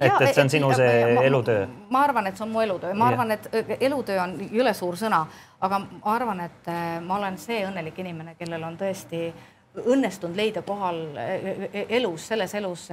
et, 0.00 0.10
et 0.10 0.34
see 0.34 0.42
on 0.42 0.50
sinu 0.50 0.74
see 0.74 0.92
ma, 1.14 1.22
elutöö? 1.28 1.66
ma 1.94 2.04
arvan, 2.08 2.26
et 2.26 2.38
see 2.38 2.48
on 2.48 2.54
mu 2.54 2.64
elutöö, 2.64 2.94
ma 2.98 3.12
arvan, 3.12 3.36
et 3.36 3.50
elutöö 3.80 4.20
on 4.22 4.38
jõle 4.50 4.74
suur 4.74 4.98
sõna, 4.98 5.24
aga 5.60 5.84
ma 5.84 6.14
arvan, 6.16 6.46
et 6.48 6.70
eh, 6.72 6.86
ma 7.04 7.20
olen 7.20 7.38
see 7.38 7.62
õnnelik 7.68 8.00
inimene, 8.02 8.34
kellel 8.40 8.66
on 8.66 8.78
tõesti 8.80 9.28
äh, 9.28 9.50
õnnestunud 9.74 10.36
leida 10.38 10.62
kohal 10.62 11.00
e, 11.18 11.68
e, 11.72 11.86
elus, 11.98 12.28
selles 12.30 12.54
elus 12.54 12.88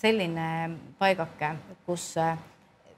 selline 0.00 0.46
paigake, 0.98 1.54
kus, 1.86 2.12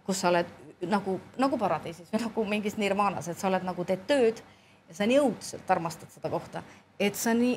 kus 0.06 0.20
sa 0.22 0.30
oled 0.30 0.50
nagu, 0.90 1.18
nagu 1.40 1.58
paradiisis 1.58 2.10
või 2.12 2.22
nagu 2.26 2.44
mingis 2.48 2.78
nirvaanas, 2.80 3.28
et 3.28 3.38
sa 3.38 3.48
oled 3.50 3.66
nagu 3.66 3.86
teed 3.86 4.04
tööd 4.08 4.42
ja 4.88 4.98
sa 4.98 5.08
nii 5.08 5.20
õudselt 5.22 5.70
armastad 5.70 6.10
seda 6.14 6.30
kohta, 6.32 6.62
et 7.00 7.18
sa 7.18 7.34
nii 7.36 7.56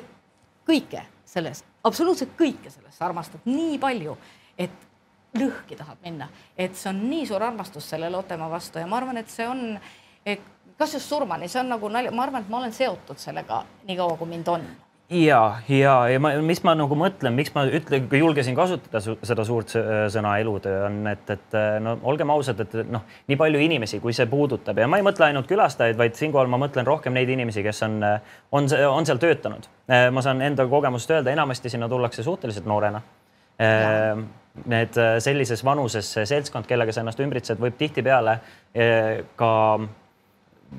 kõike 0.66 1.02
selles, 1.26 1.62
absoluutselt 1.86 2.34
kõike 2.38 2.70
selles 2.72 2.98
armastad 3.02 3.46
nii 3.46 3.78
palju, 3.82 4.16
et 4.58 4.84
lõhki 5.36 5.76
tahad 5.76 6.00
minna, 6.02 6.30
et 6.56 6.74
see 6.78 6.90
on 6.90 7.02
nii 7.10 7.26
suur 7.28 7.42
armastus 7.44 7.90
selle 7.90 8.08
Lottemaa 8.10 8.48
vastu 8.50 8.80
ja 8.80 8.86
ma 8.88 9.00
arvan, 9.00 9.20
et 9.20 9.30
see 9.30 9.46
on, 9.46 9.76
kas 10.78 10.96
just 10.96 11.10
surmani, 11.10 11.48
see 11.50 11.60
on 11.60 11.74
nagu 11.74 11.90
nalja, 11.92 12.14
ma 12.14 12.24
arvan, 12.24 12.46
et 12.46 12.52
ma 12.52 12.62
olen 12.62 12.74
seotud 12.74 13.20
sellega 13.20 13.62
nii 13.86 13.98
kaua, 13.98 14.16
kui 14.16 14.30
mind 14.32 14.48
on 14.54 14.64
ja, 15.10 15.56
ja, 15.68 15.94
ja 16.10 16.20
ma, 16.20 16.32
mis 16.42 16.60
ma 16.66 16.72
nagu 16.78 16.96
mõtlen, 16.98 17.34
miks 17.36 17.52
ma 17.54 17.62
ütlen, 17.70 18.06
julgesin 18.18 18.56
kasutada 18.58 19.00
su, 19.02 19.14
seda 19.26 19.44
suurt 19.46 19.74
sõna 20.12 20.36
elutöö 20.42 20.86
on, 20.88 20.98
et, 21.10 21.28
et 21.30 21.56
no 21.82 21.96
olgem 22.10 22.30
ausad, 22.34 22.60
et 22.64 22.74
noh, 22.90 23.04
nii 23.30 23.38
palju 23.38 23.60
inimesi, 23.62 24.00
kui 24.02 24.14
see 24.16 24.26
puudutab 24.30 24.80
ja 24.82 24.88
ma 24.90 24.98
ei 24.98 25.06
mõtle 25.06 25.28
ainult 25.28 25.46
külastajaid, 25.50 25.98
vaid 25.98 26.18
siinkohal 26.18 26.50
ma 26.50 26.58
mõtlen 26.62 26.88
rohkem 26.88 27.14
neid 27.14 27.30
inimesi, 27.32 27.62
kes 27.66 27.84
on, 27.86 28.00
on, 28.50 28.66
on 28.90 29.06
seal 29.06 29.22
töötanud. 29.22 29.68
ma 30.12 30.24
saan 30.24 30.42
enda 30.42 30.66
kogemusest 30.70 31.14
öelda, 31.18 31.34
enamasti 31.36 31.70
sinna 31.70 31.88
tullakse 31.88 32.26
suhteliselt 32.26 32.66
noorena. 32.66 33.02
Need 34.66 34.98
sellises 35.20 35.62
vanuses 35.64 36.08
seltskond, 36.24 36.66
kellega 36.66 36.92
sa 36.92 37.04
ennast 37.04 37.20
ümbritsed, 37.22 37.60
võib 37.60 37.76
tihtipeale 37.78 38.38
ka 39.36 39.52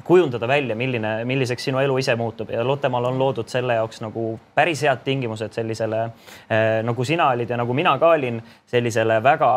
kujundada 0.03 0.47
välja, 0.47 0.75
milline, 0.75 1.25
milliseks 1.25 1.63
sinu 1.69 1.79
elu 1.79 1.97
ise 1.97 2.15
muutub. 2.15 2.49
Ja 2.49 2.63
Lottemaal 2.67 3.05
on 3.05 3.19
loodud 3.19 3.49
selle 3.51 3.77
jaoks 3.79 4.01
nagu 4.03 4.39
päris 4.55 4.83
head 4.83 5.03
tingimused 5.03 5.55
sellisele 5.55 6.03
äh, 6.03 6.65
nagu 6.83 7.05
sina 7.05 7.29
olid 7.35 7.49
ja 7.49 7.57
nagu 7.57 7.73
mina 7.73 7.97
ka 7.99 8.13
olin, 8.15 8.41
sellisele 8.67 9.21
väga 9.23 9.51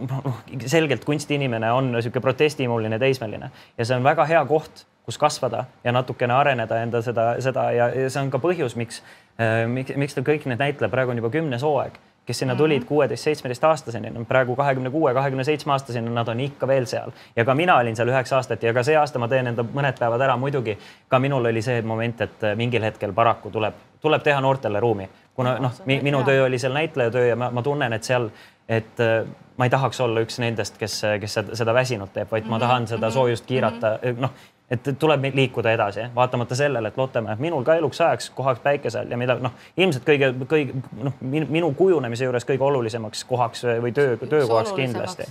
noh, 0.00 0.44
selgelt 0.66 1.04
kunstiinimene 1.04 1.72
on 1.72 1.92
niisugune 1.92 2.22
protestihimuline 2.24 2.98
teismeline. 2.98 3.50
Ja 3.78 3.84
see 3.84 3.96
on 3.96 4.06
väga 4.06 4.24
hea 4.28 4.44
koht, 4.48 4.84
kus 5.04 5.18
kasvada 5.18 5.64
ja 5.84 5.92
natukene 5.92 6.34
areneda 6.36 6.82
enda 6.82 7.02
seda, 7.02 7.32
seda 7.42 7.70
ja, 7.76 7.88
ja 7.94 8.10
see 8.10 8.22
on 8.22 8.30
ka 8.30 8.40
põhjus, 8.42 8.76
miks 8.78 9.02
äh,, 9.40 9.66
miks, 9.68 9.96
miks 9.96 10.16
ta 10.16 10.24
kõik 10.26 10.46
need 10.48 10.60
näitlejad, 10.60 10.92
praegu 10.92 11.14
on 11.14 11.22
juba 11.22 11.32
kümnes 11.34 11.64
hooaeg 11.66 11.98
kes 12.26 12.38
sinna 12.38 12.54
tulid 12.56 12.84
kuueteist, 12.84 13.24
seitsmeteist 13.24 13.64
aastaseni, 13.64 14.10
no 14.14 14.24
praegu 14.28 14.56
kahekümne 14.56 14.90
kuue, 14.90 15.14
kahekümne 15.14 15.44
seitsme 15.44 15.72
aastaseni, 15.72 16.12
nad 16.14 16.28
on 16.28 16.40
ikka 16.40 16.68
veel 16.68 16.86
seal. 16.86 17.10
Ja 17.36 17.44
ka 17.44 17.54
mina 17.54 17.76
olin 17.80 17.96
seal 17.96 18.08
üheksa 18.12 18.36
aastat 18.38 18.62
ja 18.62 18.74
ka 18.76 18.84
see 18.86 18.96
aasta 18.96 19.18
ma 19.18 19.28
teen 19.28 19.50
enda 19.50 19.64
mõned 19.66 19.98
päevad 19.98 20.22
ära, 20.26 20.36
muidugi 20.40 20.76
ka 21.08 21.18
minul 21.18 21.50
oli 21.50 21.62
see 21.62 21.82
moment, 21.82 22.20
et 22.20 22.46
mingil 22.60 22.86
hetkel 22.86 23.12
paraku 23.16 23.50
tuleb, 23.50 23.82
tuleb 24.00 24.22
teha 24.22 24.40
noortele 24.40 24.80
ruumi, 24.80 25.08
kuna 25.34 25.56
noh, 25.58 25.82
minu 25.86 26.22
töö 26.24 26.44
oli 26.46 26.58
seal 26.58 26.76
näitlejatöö 26.76 27.26
ja 27.32 27.36
ma, 27.36 27.50
ma 27.50 27.62
tunnen, 27.66 27.92
et 27.92 28.06
seal, 28.06 28.30
et 28.68 29.00
äh, 29.00 29.24
ma 29.56 29.66
ei 29.66 29.72
tahaks 29.72 30.00
olla 30.00 30.22
üks 30.24 30.38
nendest, 30.40 30.78
kes, 30.78 31.02
kes 31.20 31.38
seda 31.58 31.74
väsinud 31.74 32.12
teeb, 32.14 32.30
vaid 32.30 32.46
ma 32.46 32.56
mhm, 32.56 32.66
tahan 32.66 32.88
seda 32.94 33.06
mhm, 33.08 33.16
soojust 33.18 33.48
kiirata, 33.48 33.98
mhm. 34.02 34.26
noh 34.28 34.48
et 34.70 34.90
tuleb 34.98 35.24
liikuda 35.34 35.72
edasi, 35.74 36.04
vaatamata 36.14 36.54
sellele, 36.54 36.88
et 36.88 36.98
Lottemäe, 36.98 37.34
minul 37.42 37.64
ka 37.66 37.74
eluks 37.74 38.00
ajaks 38.00 38.30
kohaks 38.30 38.60
päikesel 38.62 39.10
ja 39.10 39.16
mida 39.18 39.34
noh, 39.42 39.54
ilmselt 39.76 40.04
kõige, 40.06 40.28
kõige 40.46 40.78
noh, 41.02 41.16
minu 41.26 41.72
kujunemise 41.74 42.28
juures 42.28 42.46
kõige 42.46 42.62
olulisemaks 42.68 43.24
kohaks 43.26 43.64
või 43.82 43.90
töö, 43.96 44.14
töökohaks 44.20 44.72
kindlasti. 44.76 45.26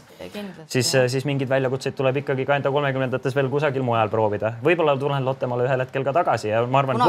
siis, 0.67 0.91
siis 1.07 1.25
mingeid 1.25 1.49
väljakutseid 1.49 1.95
tuleb 1.95 2.19
ikkagi 2.23 2.45
ka 2.45 2.57
enda 2.59 2.71
kolmekümnendates 2.71 3.35
veel 3.35 3.47
kusagil 3.49 3.85
mujal 3.87 4.11
proovida. 4.11 4.53
võib-olla 4.63 4.97
tulen 4.99 5.25
Lottemaale 5.25 5.69
ühel 5.69 5.85
hetkel 5.85 6.03
ka 6.03 6.13
tagasi 6.19 6.51
ja 6.51 6.65
ma 6.67 6.83
arvan, 6.83 6.99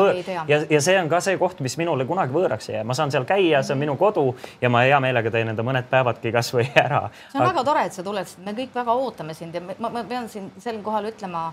ja, 0.48 0.60
ja 0.70 0.80
see 0.80 1.00
on 1.00 1.10
ka 1.10 1.20
see 1.24 1.38
koht, 1.40 1.60
mis 1.66 1.74
minule 1.82 2.06
kunagi 2.06 2.34
võõraks 2.34 2.70
ei 2.70 2.76
jää, 2.76 2.86
ma 2.86 2.94
saan 2.94 3.10
seal 3.10 3.26
käia, 3.26 3.64
see 3.66 3.74
on 3.74 3.82
minu 3.82 3.98
kodu 3.98 4.28
ja 4.62 4.70
ma 4.70 4.84
hea 4.86 5.02
meelega 5.02 5.34
teen 5.34 5.50
enda 5.50 5.66
mõned 5.66 5.90
päevadki 5.90 6.30
kasvõi 6.38 6.68
ära. 6.76 7.08
see 7.32 7.40
on 7.40 7.42
Aga... 7.42 7.50
väga 7.50 7.66
tore, 7.72 7.84
et 7.90 7.98
sa 7.98 8.06
tuled, 8.06 8.38
me 8.46 8.54
kõik 8.62 8.78
väga 8.78 8.98
ootame 9.02 9.34
sind 9.34 9.58
ja 9.58 9.66
ma, 9.66 9.90
ma 9.90 10.06
pean 10.06 10.30
siin 10.30 10.52
sel 10.62 10.78
kohal 10.86 11.10
ütlema 11.10 11.48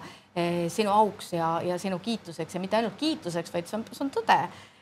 sinu 0.70 0.92
auks 0.94 1.32
ja, 1.34 1.62
ja 1.66 1.78
sinu 1.82 2.00
kiituseks 2.00 2.56
ja 2.56 2.60
mitte 2.62 2.78
ainult 2.78 2.98
kiituseks, 2.98 3.54
vaid 3.54 3.70
see 3.70 3.78
on, 3.80 3.86
see 3.92 4.04
on 4.06 4.12
tõde, 4.14 4.38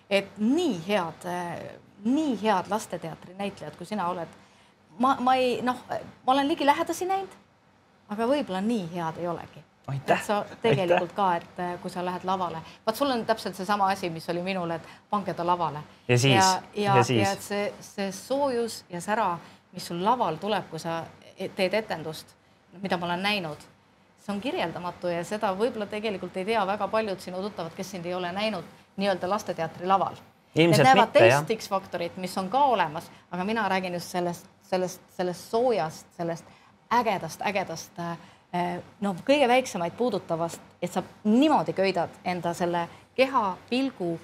et 0.09 0.37
nii 0.37 0.79
head, 0.87 1.27
eh, 1.31 1.75
nii 2.03 2.35
head 2.41 2.69
lasteteatri 2.69 3.35
näitlejad, 3.37 3.75
kui 3.77 3.85
sina 3.85 4.07
oled. 4.09 4.27
ma, 4.99 5.17
ma 5.19 5.35
ei 5.35 5.61
noh, 5.61 5.77
ma 6.25 6.33
olen 6.33 6.47
ligilähedasi 6.47 7.05
näinud, 7.05 7.31
aga 8.09 8.27
võib-olla 8.27 8.61
nii 8.61 8.89
head 8.93 9.17
ei 9.19 9.27
olegi. 9.27 9.63
et 9.93 10.11
sa 10.25 10.45
tegelikult 10.61 11.11
aitäh. 11.11 11.15
ka, 11.15 11.35
et 11.35 11.59
eh, 11.59 11.79
kui 11.81 11.91
sa 11.91 12.05
lähed 12.05 12.23
lavale, 12.23 12.61
vaat 12.85 12.95
sul 12.95 13.11
on 13.11 13.25
täpselt 13.25 13.55
seesama 13.55 13.89
asi, 13.89 14.09
mis 14.09 14.29
oli 14.29 14.41
minul, 14.43 14.71
et 14.71 14.81
pange 15.09 15.33
ta 15.33 15.45
lavale. 15.45 15.83
ja 16.07 16.17
siis, 16.17 16.35
ja, 16.35 16.61
ja, 16.73 16.97
ja, 16.97 17.03
siis. 17.03 17.27
ja 17.27 17.35
see, 17.39 17.73
see 17.79 18.11
soojus 18.11 18.83
ja 18.89 19.01
sära, 19.01 19.37
mis 19.71 19.87
sul 19.87 20.03
laval 20.03 20.35
tuleb, 20.35 20.69
kui 20.69 20.79
sa 20.79 21.03
teed 21.55 21.73
etendust, 21.73 22.35
mida 22.81 22.97
ma 22.97 23.05
olen 23.05 23.23
näinud 23.23 23.74
see 24.25 24.33
on 24.33 24.41
kirjeldamatu 24.41 25.07
ja 25.07 25.23
seda 25.23 25.51
võib-olla 25.53 25.85
tegelikult 25.89 26.37
ei 26.37 26.45
tea 26.45 26.63
väga 26.67 26.87
paljud 26.89 27.21
sinu 27.21 27.41
tuttavad, 27.45 27.73
kes 27.77 27.91
sind 27.93 28.05
ei 28.05 28.13
ole 28.17 28.31
näinud 28.33 28.65
nii-öelda 28.97 29.29
lasteteatri 29.29 29.87
laval. 29.87 30.17
Need 30.55 30.81
näevad 30.81 31.11
teist 31.11 31.51
X-faktorit, 31.57 32.15
mis 32.17 32.37
on 32.37 32.49
ka 32.49 32.63
olemas, 32.71 33.09
aga 33.31 33.43
mina 33.43 33.67
räägin 33.69 33.93
just 33.93 34.09
sellest, 34.11 34.47
sellest, 34.63 35.01
sellest 35.17 35.51
soojast, 35.51 36.07
sellest 36.17 36.45
ägedast, 36.95 37.43
ägedast 37.43 37.99
noh, 39.01 39.19
kõige 39.27 39.47
väiksemaid 39.51 39.93
puudutavast, 39.97 40.61
et 40.81 40.93
sa 40.93 41.03
niimoodi 41.23 41.73
köidad 41.75 42.09
enda 42.23 42.53
selle 42.55 42.87
keha, 43.15 43.57
pilgu, 43.69 44.15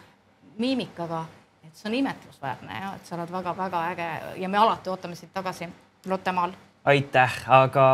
miimikaga, 0.57 1.26
et 1.68 1.76
see 1.76 1.90
on 1.91 1.99
imetlusväärne 1.99 2.80
ja 2.80 2.95
et 2.95 3.06
sa 3.06 3.18
oled 3.19 3.32
väga-väga 3.32 3.86
äge 3.91 4.10
ja 4.41 4.49
me 4.49 4.57
alati 4.57 4.90
ootame 4.90 5.15
sind 5.19 5.34
tagasi 5.34 5.69
Lottemaal 6.07 6.56
aitäh, 6.85 7.33
aga 7.53 7.85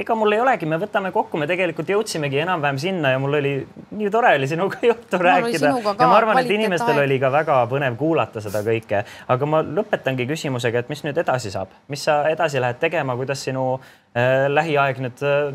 ega 0.00 0.14
mul 0.16 0.32
ei 0.32 0.40
olegi, 0.40 0.66
me 0.68 0.78
võtame 0.80 1.10
kokku, 1.12 1.36
me 1.40 1.48
tegelikult 1.48 1.90
jõudsimegi 1.92 2.40
enam-vähem 2.40 2.78
sinna 2.80 3.12
ja 3.12 3.20
mul 3.20 3.36
oli 3.36 3.52
nii 3.98 4.10
tore 4.12 4.32
oli 4.38 4.48
sinuga 4.48 4.80
juttu 4.90 5.20
mul 5.20 5.28
rääkida. 5.28 5.72
ja 5.74 6.08
ma 6.08 6.16
arvan, 6.16 6.40
et 6.40 6.50
inimestel 6.50 6.94
aeg. 6.96 7.04
oli 7.04 7.20
ka 7.20 7.30
väga 7.34 7.58
põnev 7.70 7.98
kuulata 8.00 8.40
seda 8.44 8.64
kõike, 8.64 9.04
aga 9.34 9.50
ma 9.50 9.60
lõpetangi 9.66 10.26
küsimusega, 10.30 10.84
et 10.84 10.92
mis 10.92 11.04
nüüd 11.04 11.20
edasi 11.20 11.52
saab, 11.52 11.76
mis 11.92 12.08
sa 12.08 12.22
edasi 12.32 12.64
lähed 12.64 12.80
tegema, 12.80 13.16
kuidas 13.20 13.44
sinu 13.44 13.74
äh, 13.76 14.48
lähiaeg 14.48 15.04
nüüd 15.04 15.24
äh, 15.28 15.54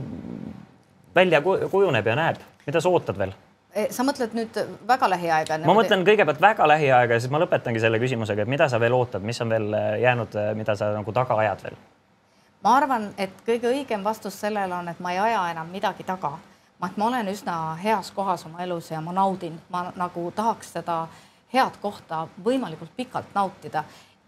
välja 1.17 1.41
kujuneb 1.41 2.05
ja 2.05 2.19
näeb, 2.21 2.41
mida 2.67 2.81
sa 2.85 2.93
ootad 2.93 3.17
veel? 3.17 3.33
Eh, 3.73 3.89
sa 3.93 4.05
mõtled 4.05 4.33
nüüd 4.37 4.55
väga 4.89 5.09
lähiaega? 5.09 5.59
ma 5.65 5.73
mõtlen 5.77 6.05
kõigepealt 6.05 6.41
väga 6.41 6.69
lähiaega 6.69 7.17
ja 7.17 7.21
siis 7.21 7.33
ma 7.33 7.41
lõpetangi 7.41 7.81
selle 7.81 7.97
küsimusega, 8.01 8.45
et 8.45 8.49
mida 8.49 8.69
sa 8.69 8.77
veel 8.81 8.93
ootad, 8.97 9.25
mis 9.25 9.41
on 9.41 9.53
veel 9.53 9.73
äh, 9.73 9.95
jäänud, 10.05 10.37
äh, 10.37 10.53
mida 10.57 10.77
sa 10.77 10.93
nagu 10.93 11.13
taga 11.13 11.37
ajad 11.41 11.65
veel 11.65 11.81
ma 12.64 12.76
arvan, 12.76 13.10
et 13.18 13.41
kõige 13.45 13.72
õigem 13.72 14.03
vastus 14.03 14.40
sellele 14.40 14.76
on, 14.76 14.88
et 14.91 14.99
ma 14.99 15.14
ei 15.14 15.19
aja 15.19 15.44
enam 15.53 15.69
midagi 15.72 16.03
taga. 16.03 16.38
et 16.86 16.98
ma 16.98 17.07
olen 17.07 17.27
üsna 17.27 17.76
heas 17.76 18.11
kohas 18.11 18.45
oma 18.45 18.64
elus 18.64 18.91
ja 18.91 19.02
ma 19.02 19.11
naudin, 19.11 19.60
ma 19.69 19.91
nagu 19.95 20.31
tahaks 20.36 20.72
seda 20.73 21.07
head 21.53 21.77
kohta 21.81 22.27
võimalikult 22.44 22.91
pikalt 22.95 23.34
nautida. 23.36 23.84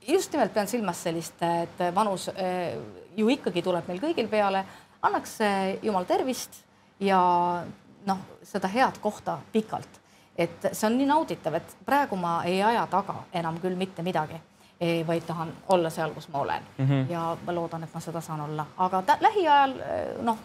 just 0.08 0.32
nimelt 0.32 0.54
pean 0.54 0.68
silmas 0.68 1.04
sellist, 1.04 1.42
et 1.42 1.96
vanus 1.96 2.30
eh, 2.36 2.78
ju 3.16 3.30
ikkagi 3.30 3.62
tuleb 3.62 3.88
meil 3.88 4.00
kõigil 4.00 4.28
peale, 4.28 4.66
annaks 5.02 5.38
jumal 5.82 6.06
tervist 6.06 6.64
ja 7.00 7.64
noh, 8.06 8.18
seda 8.44 8.68
head 8.68 9.00
kohta 9.02 9.40
pikalt. 9.52 10.00
et 10.38 10.70
see 10.72 10.88
on 10.88 10.98
nii 10.98 11.08
nauditav, 11.08 11.54
et 11.54 11.76
praegu 11.86 12.16
ma 12.16 12.44
ei 12.44 12.64
aja 12.64 12.88
taga 12.88 13.16
enam 13.34 13.60
küll 13.60 13.76
mitte 13.76 14.02
midagi 14.02 14.40
vaid 15.08 15.22
tahan 15.28 15.54
olla 15.70 15.90
seal, 15.90 16.10
kus 16.10 16.28
ma 16.30 16.40
olen 16.40 16.64
mm. 16.78 16.88
-hmm. 16.88 17.12
ja 17.12 17.38
ma 17.46 17.56
loodan, 17.56 17.84
et 17.84 17.94
ma 17.94 18.00
seda 18.00 18.22
saan 18.22 18.42
olla, 18.42 18.66
aga 18.78 19.04
lähiajal 19.20 19.72
eh, 19.80 20.16
noh, 20.22 20.38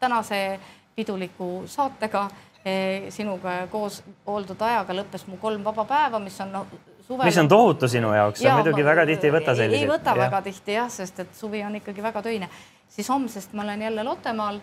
tänase 0.00 0.60
piduliku 0.96 1.62
saatega 1.66 2.28
eh, 2.64 3.02
sinuga 3.08 3.66
koos 3.70 4.02
oldud 4.26 4.60
ajaga 4.60 4.94
lõppes 4.94 5.26
mu 5.26 5.36
kolm 5.36 5.64
vaba 5.64 5.84
päeva, 5.84 6.18
mis 6.18 6.40
on 6.40 6.52
no, 6.52 6.66
suvel. 7.06 7.24
mis 7.24 7.38
on 7.38 7.48
tohutu 7.48 7.88
sinu 7.88 8.12
jaoks, 8.14 8.40
sa 8.40 8.54
muidugi 8.54 8.84
väga 8.84 9.06
tihti 9.06 9.26
ei 9.26 9.32
võta 9.32 9.54
selliseid. 9.54 9.82
ei 9.82 9.92
võta 9.92 10.10
ja. 10.10 10.16
väga 10.24 10.42
tihti 10.42 10.72
jah, 10.72 10.90
sest 10.90 11.20
et 11.20 11.34
suvi 11.34 11.62
on 11.64 11.76
ikkagi 11.76 12.02
väga 12.02 12.22
töine. 12.22 12.48
siis 12.88 13.08
homsest 13.08 13.52
ma 13.52 13.62
olen 13.62 13.82
jälle 13.82 14.04
Lottemaal 14.04 14.60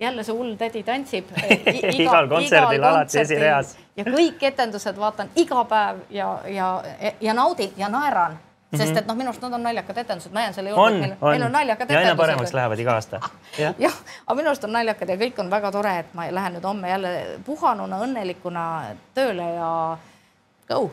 jälle 0.00 0.24
see 0.24 0.34
hull 0.34 0.54
tädi 0.54 0.82
tantsib 0.82 1.30
iga, 1.38 1.92
igal 1.92 2.28
kontserdil 2.28 2.80
igal 2.80 2.90
alati 2.90 3.20
esireas. 3.20 3.76
ja 3.96 4.04
kõik 4.04 4.42
etendused 4.42 4.98
vaatan 4.98 5.30
iga 5.36 5.64
päev 5.64 6.02
ja, 6.10 6.40
ja, 6.48 6.82
ja 7.20 7.34
naudin 7.34 7.72
ja 7.76 7.88
naeran 7.88 8.38
sest 8.74 8.90
mhm. 8.90 8.98
et 8.98 9.06
noh, 9.06 9.16
minu 9.18 9.30
arust 9.30 9.42
nad 9.46 9.54
on 9.54 9.62
naljakad 9.62 9.98
etendused, 10.02 10.32
ma 10.34 10.42
jään 10.46 10.54
selle 10.56 10.74
juurde, 10.74 10.98
meil, 10.98 11.14
meil 11.22 11.46
on 11.46 11.52
naljakad 11.54 11.86
etendused. 11.86 12.02
ja 12.02 12.12
aina 12.12 12.18
paremaks 12.18 12.54
lähevad 12.54 12.82
iga 12.82 12.94
aasta. 12.98 13.20
jah 13.58 13.74
ja,, 13.78 13.90
aga 14.26 14.36
minu 14.40 14.50
arust 14.52 14.66
on 14.66 14.74
naljakad 14.74 15.14
ja 15.14 15.16
kõik 15.22 15.40
on 15.42 15.50
väga 15.50 15.72
tore, 15.72 15.96
et 16.02 16.14
ma 16.18 16.26
lähen 16.34 16.58
nüüd 16.58 16.66
homme 16.66 16.90
jälle 16.90 17.16
puhanuna, 17.46 18.02
õnnelikuna 18.08 18.68
tööle 19.14 19.50
ja 19.54 19.72
go 20.68 20.88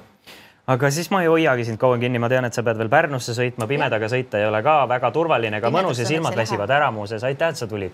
aga 0.67 0.89
siis 0.95 1.09
ma 1.11 1.21
ei 1.23 1.27
hoiagi 1.27 1.65
sind 1.67 1.79
kaua 1.79 1.97
kinni, 1.99 2.19
ma 2.23 2.29
tean, 2.31 2.45
et 2.47 2.55
sa 2.55 2.63
pead 2.63 2.77
veel 2.79 2.91
Pärnusse 2.91 3.35
sõitma, 3.35 3.67
pimedaga 3.67 4.07
sõita 4.11 4.39
ei 4.39 4.47
ole 4.47 4.61
ka 4.63 4.83
väga 4.87 5.11
turvaline, 5.15 5.59
ega 5.59 5.71
mõnus 5.73 5.99
ja 5.99 6.07
silmad 6.07 6.37
väsivad 6.39 6.71
ära 6.71 6.91
muuseas. 6.91 7.23
aitäh, 7.27 7.49
et 7.49 7.59
sa 7.59 7.67
tulid. 7.67 7.91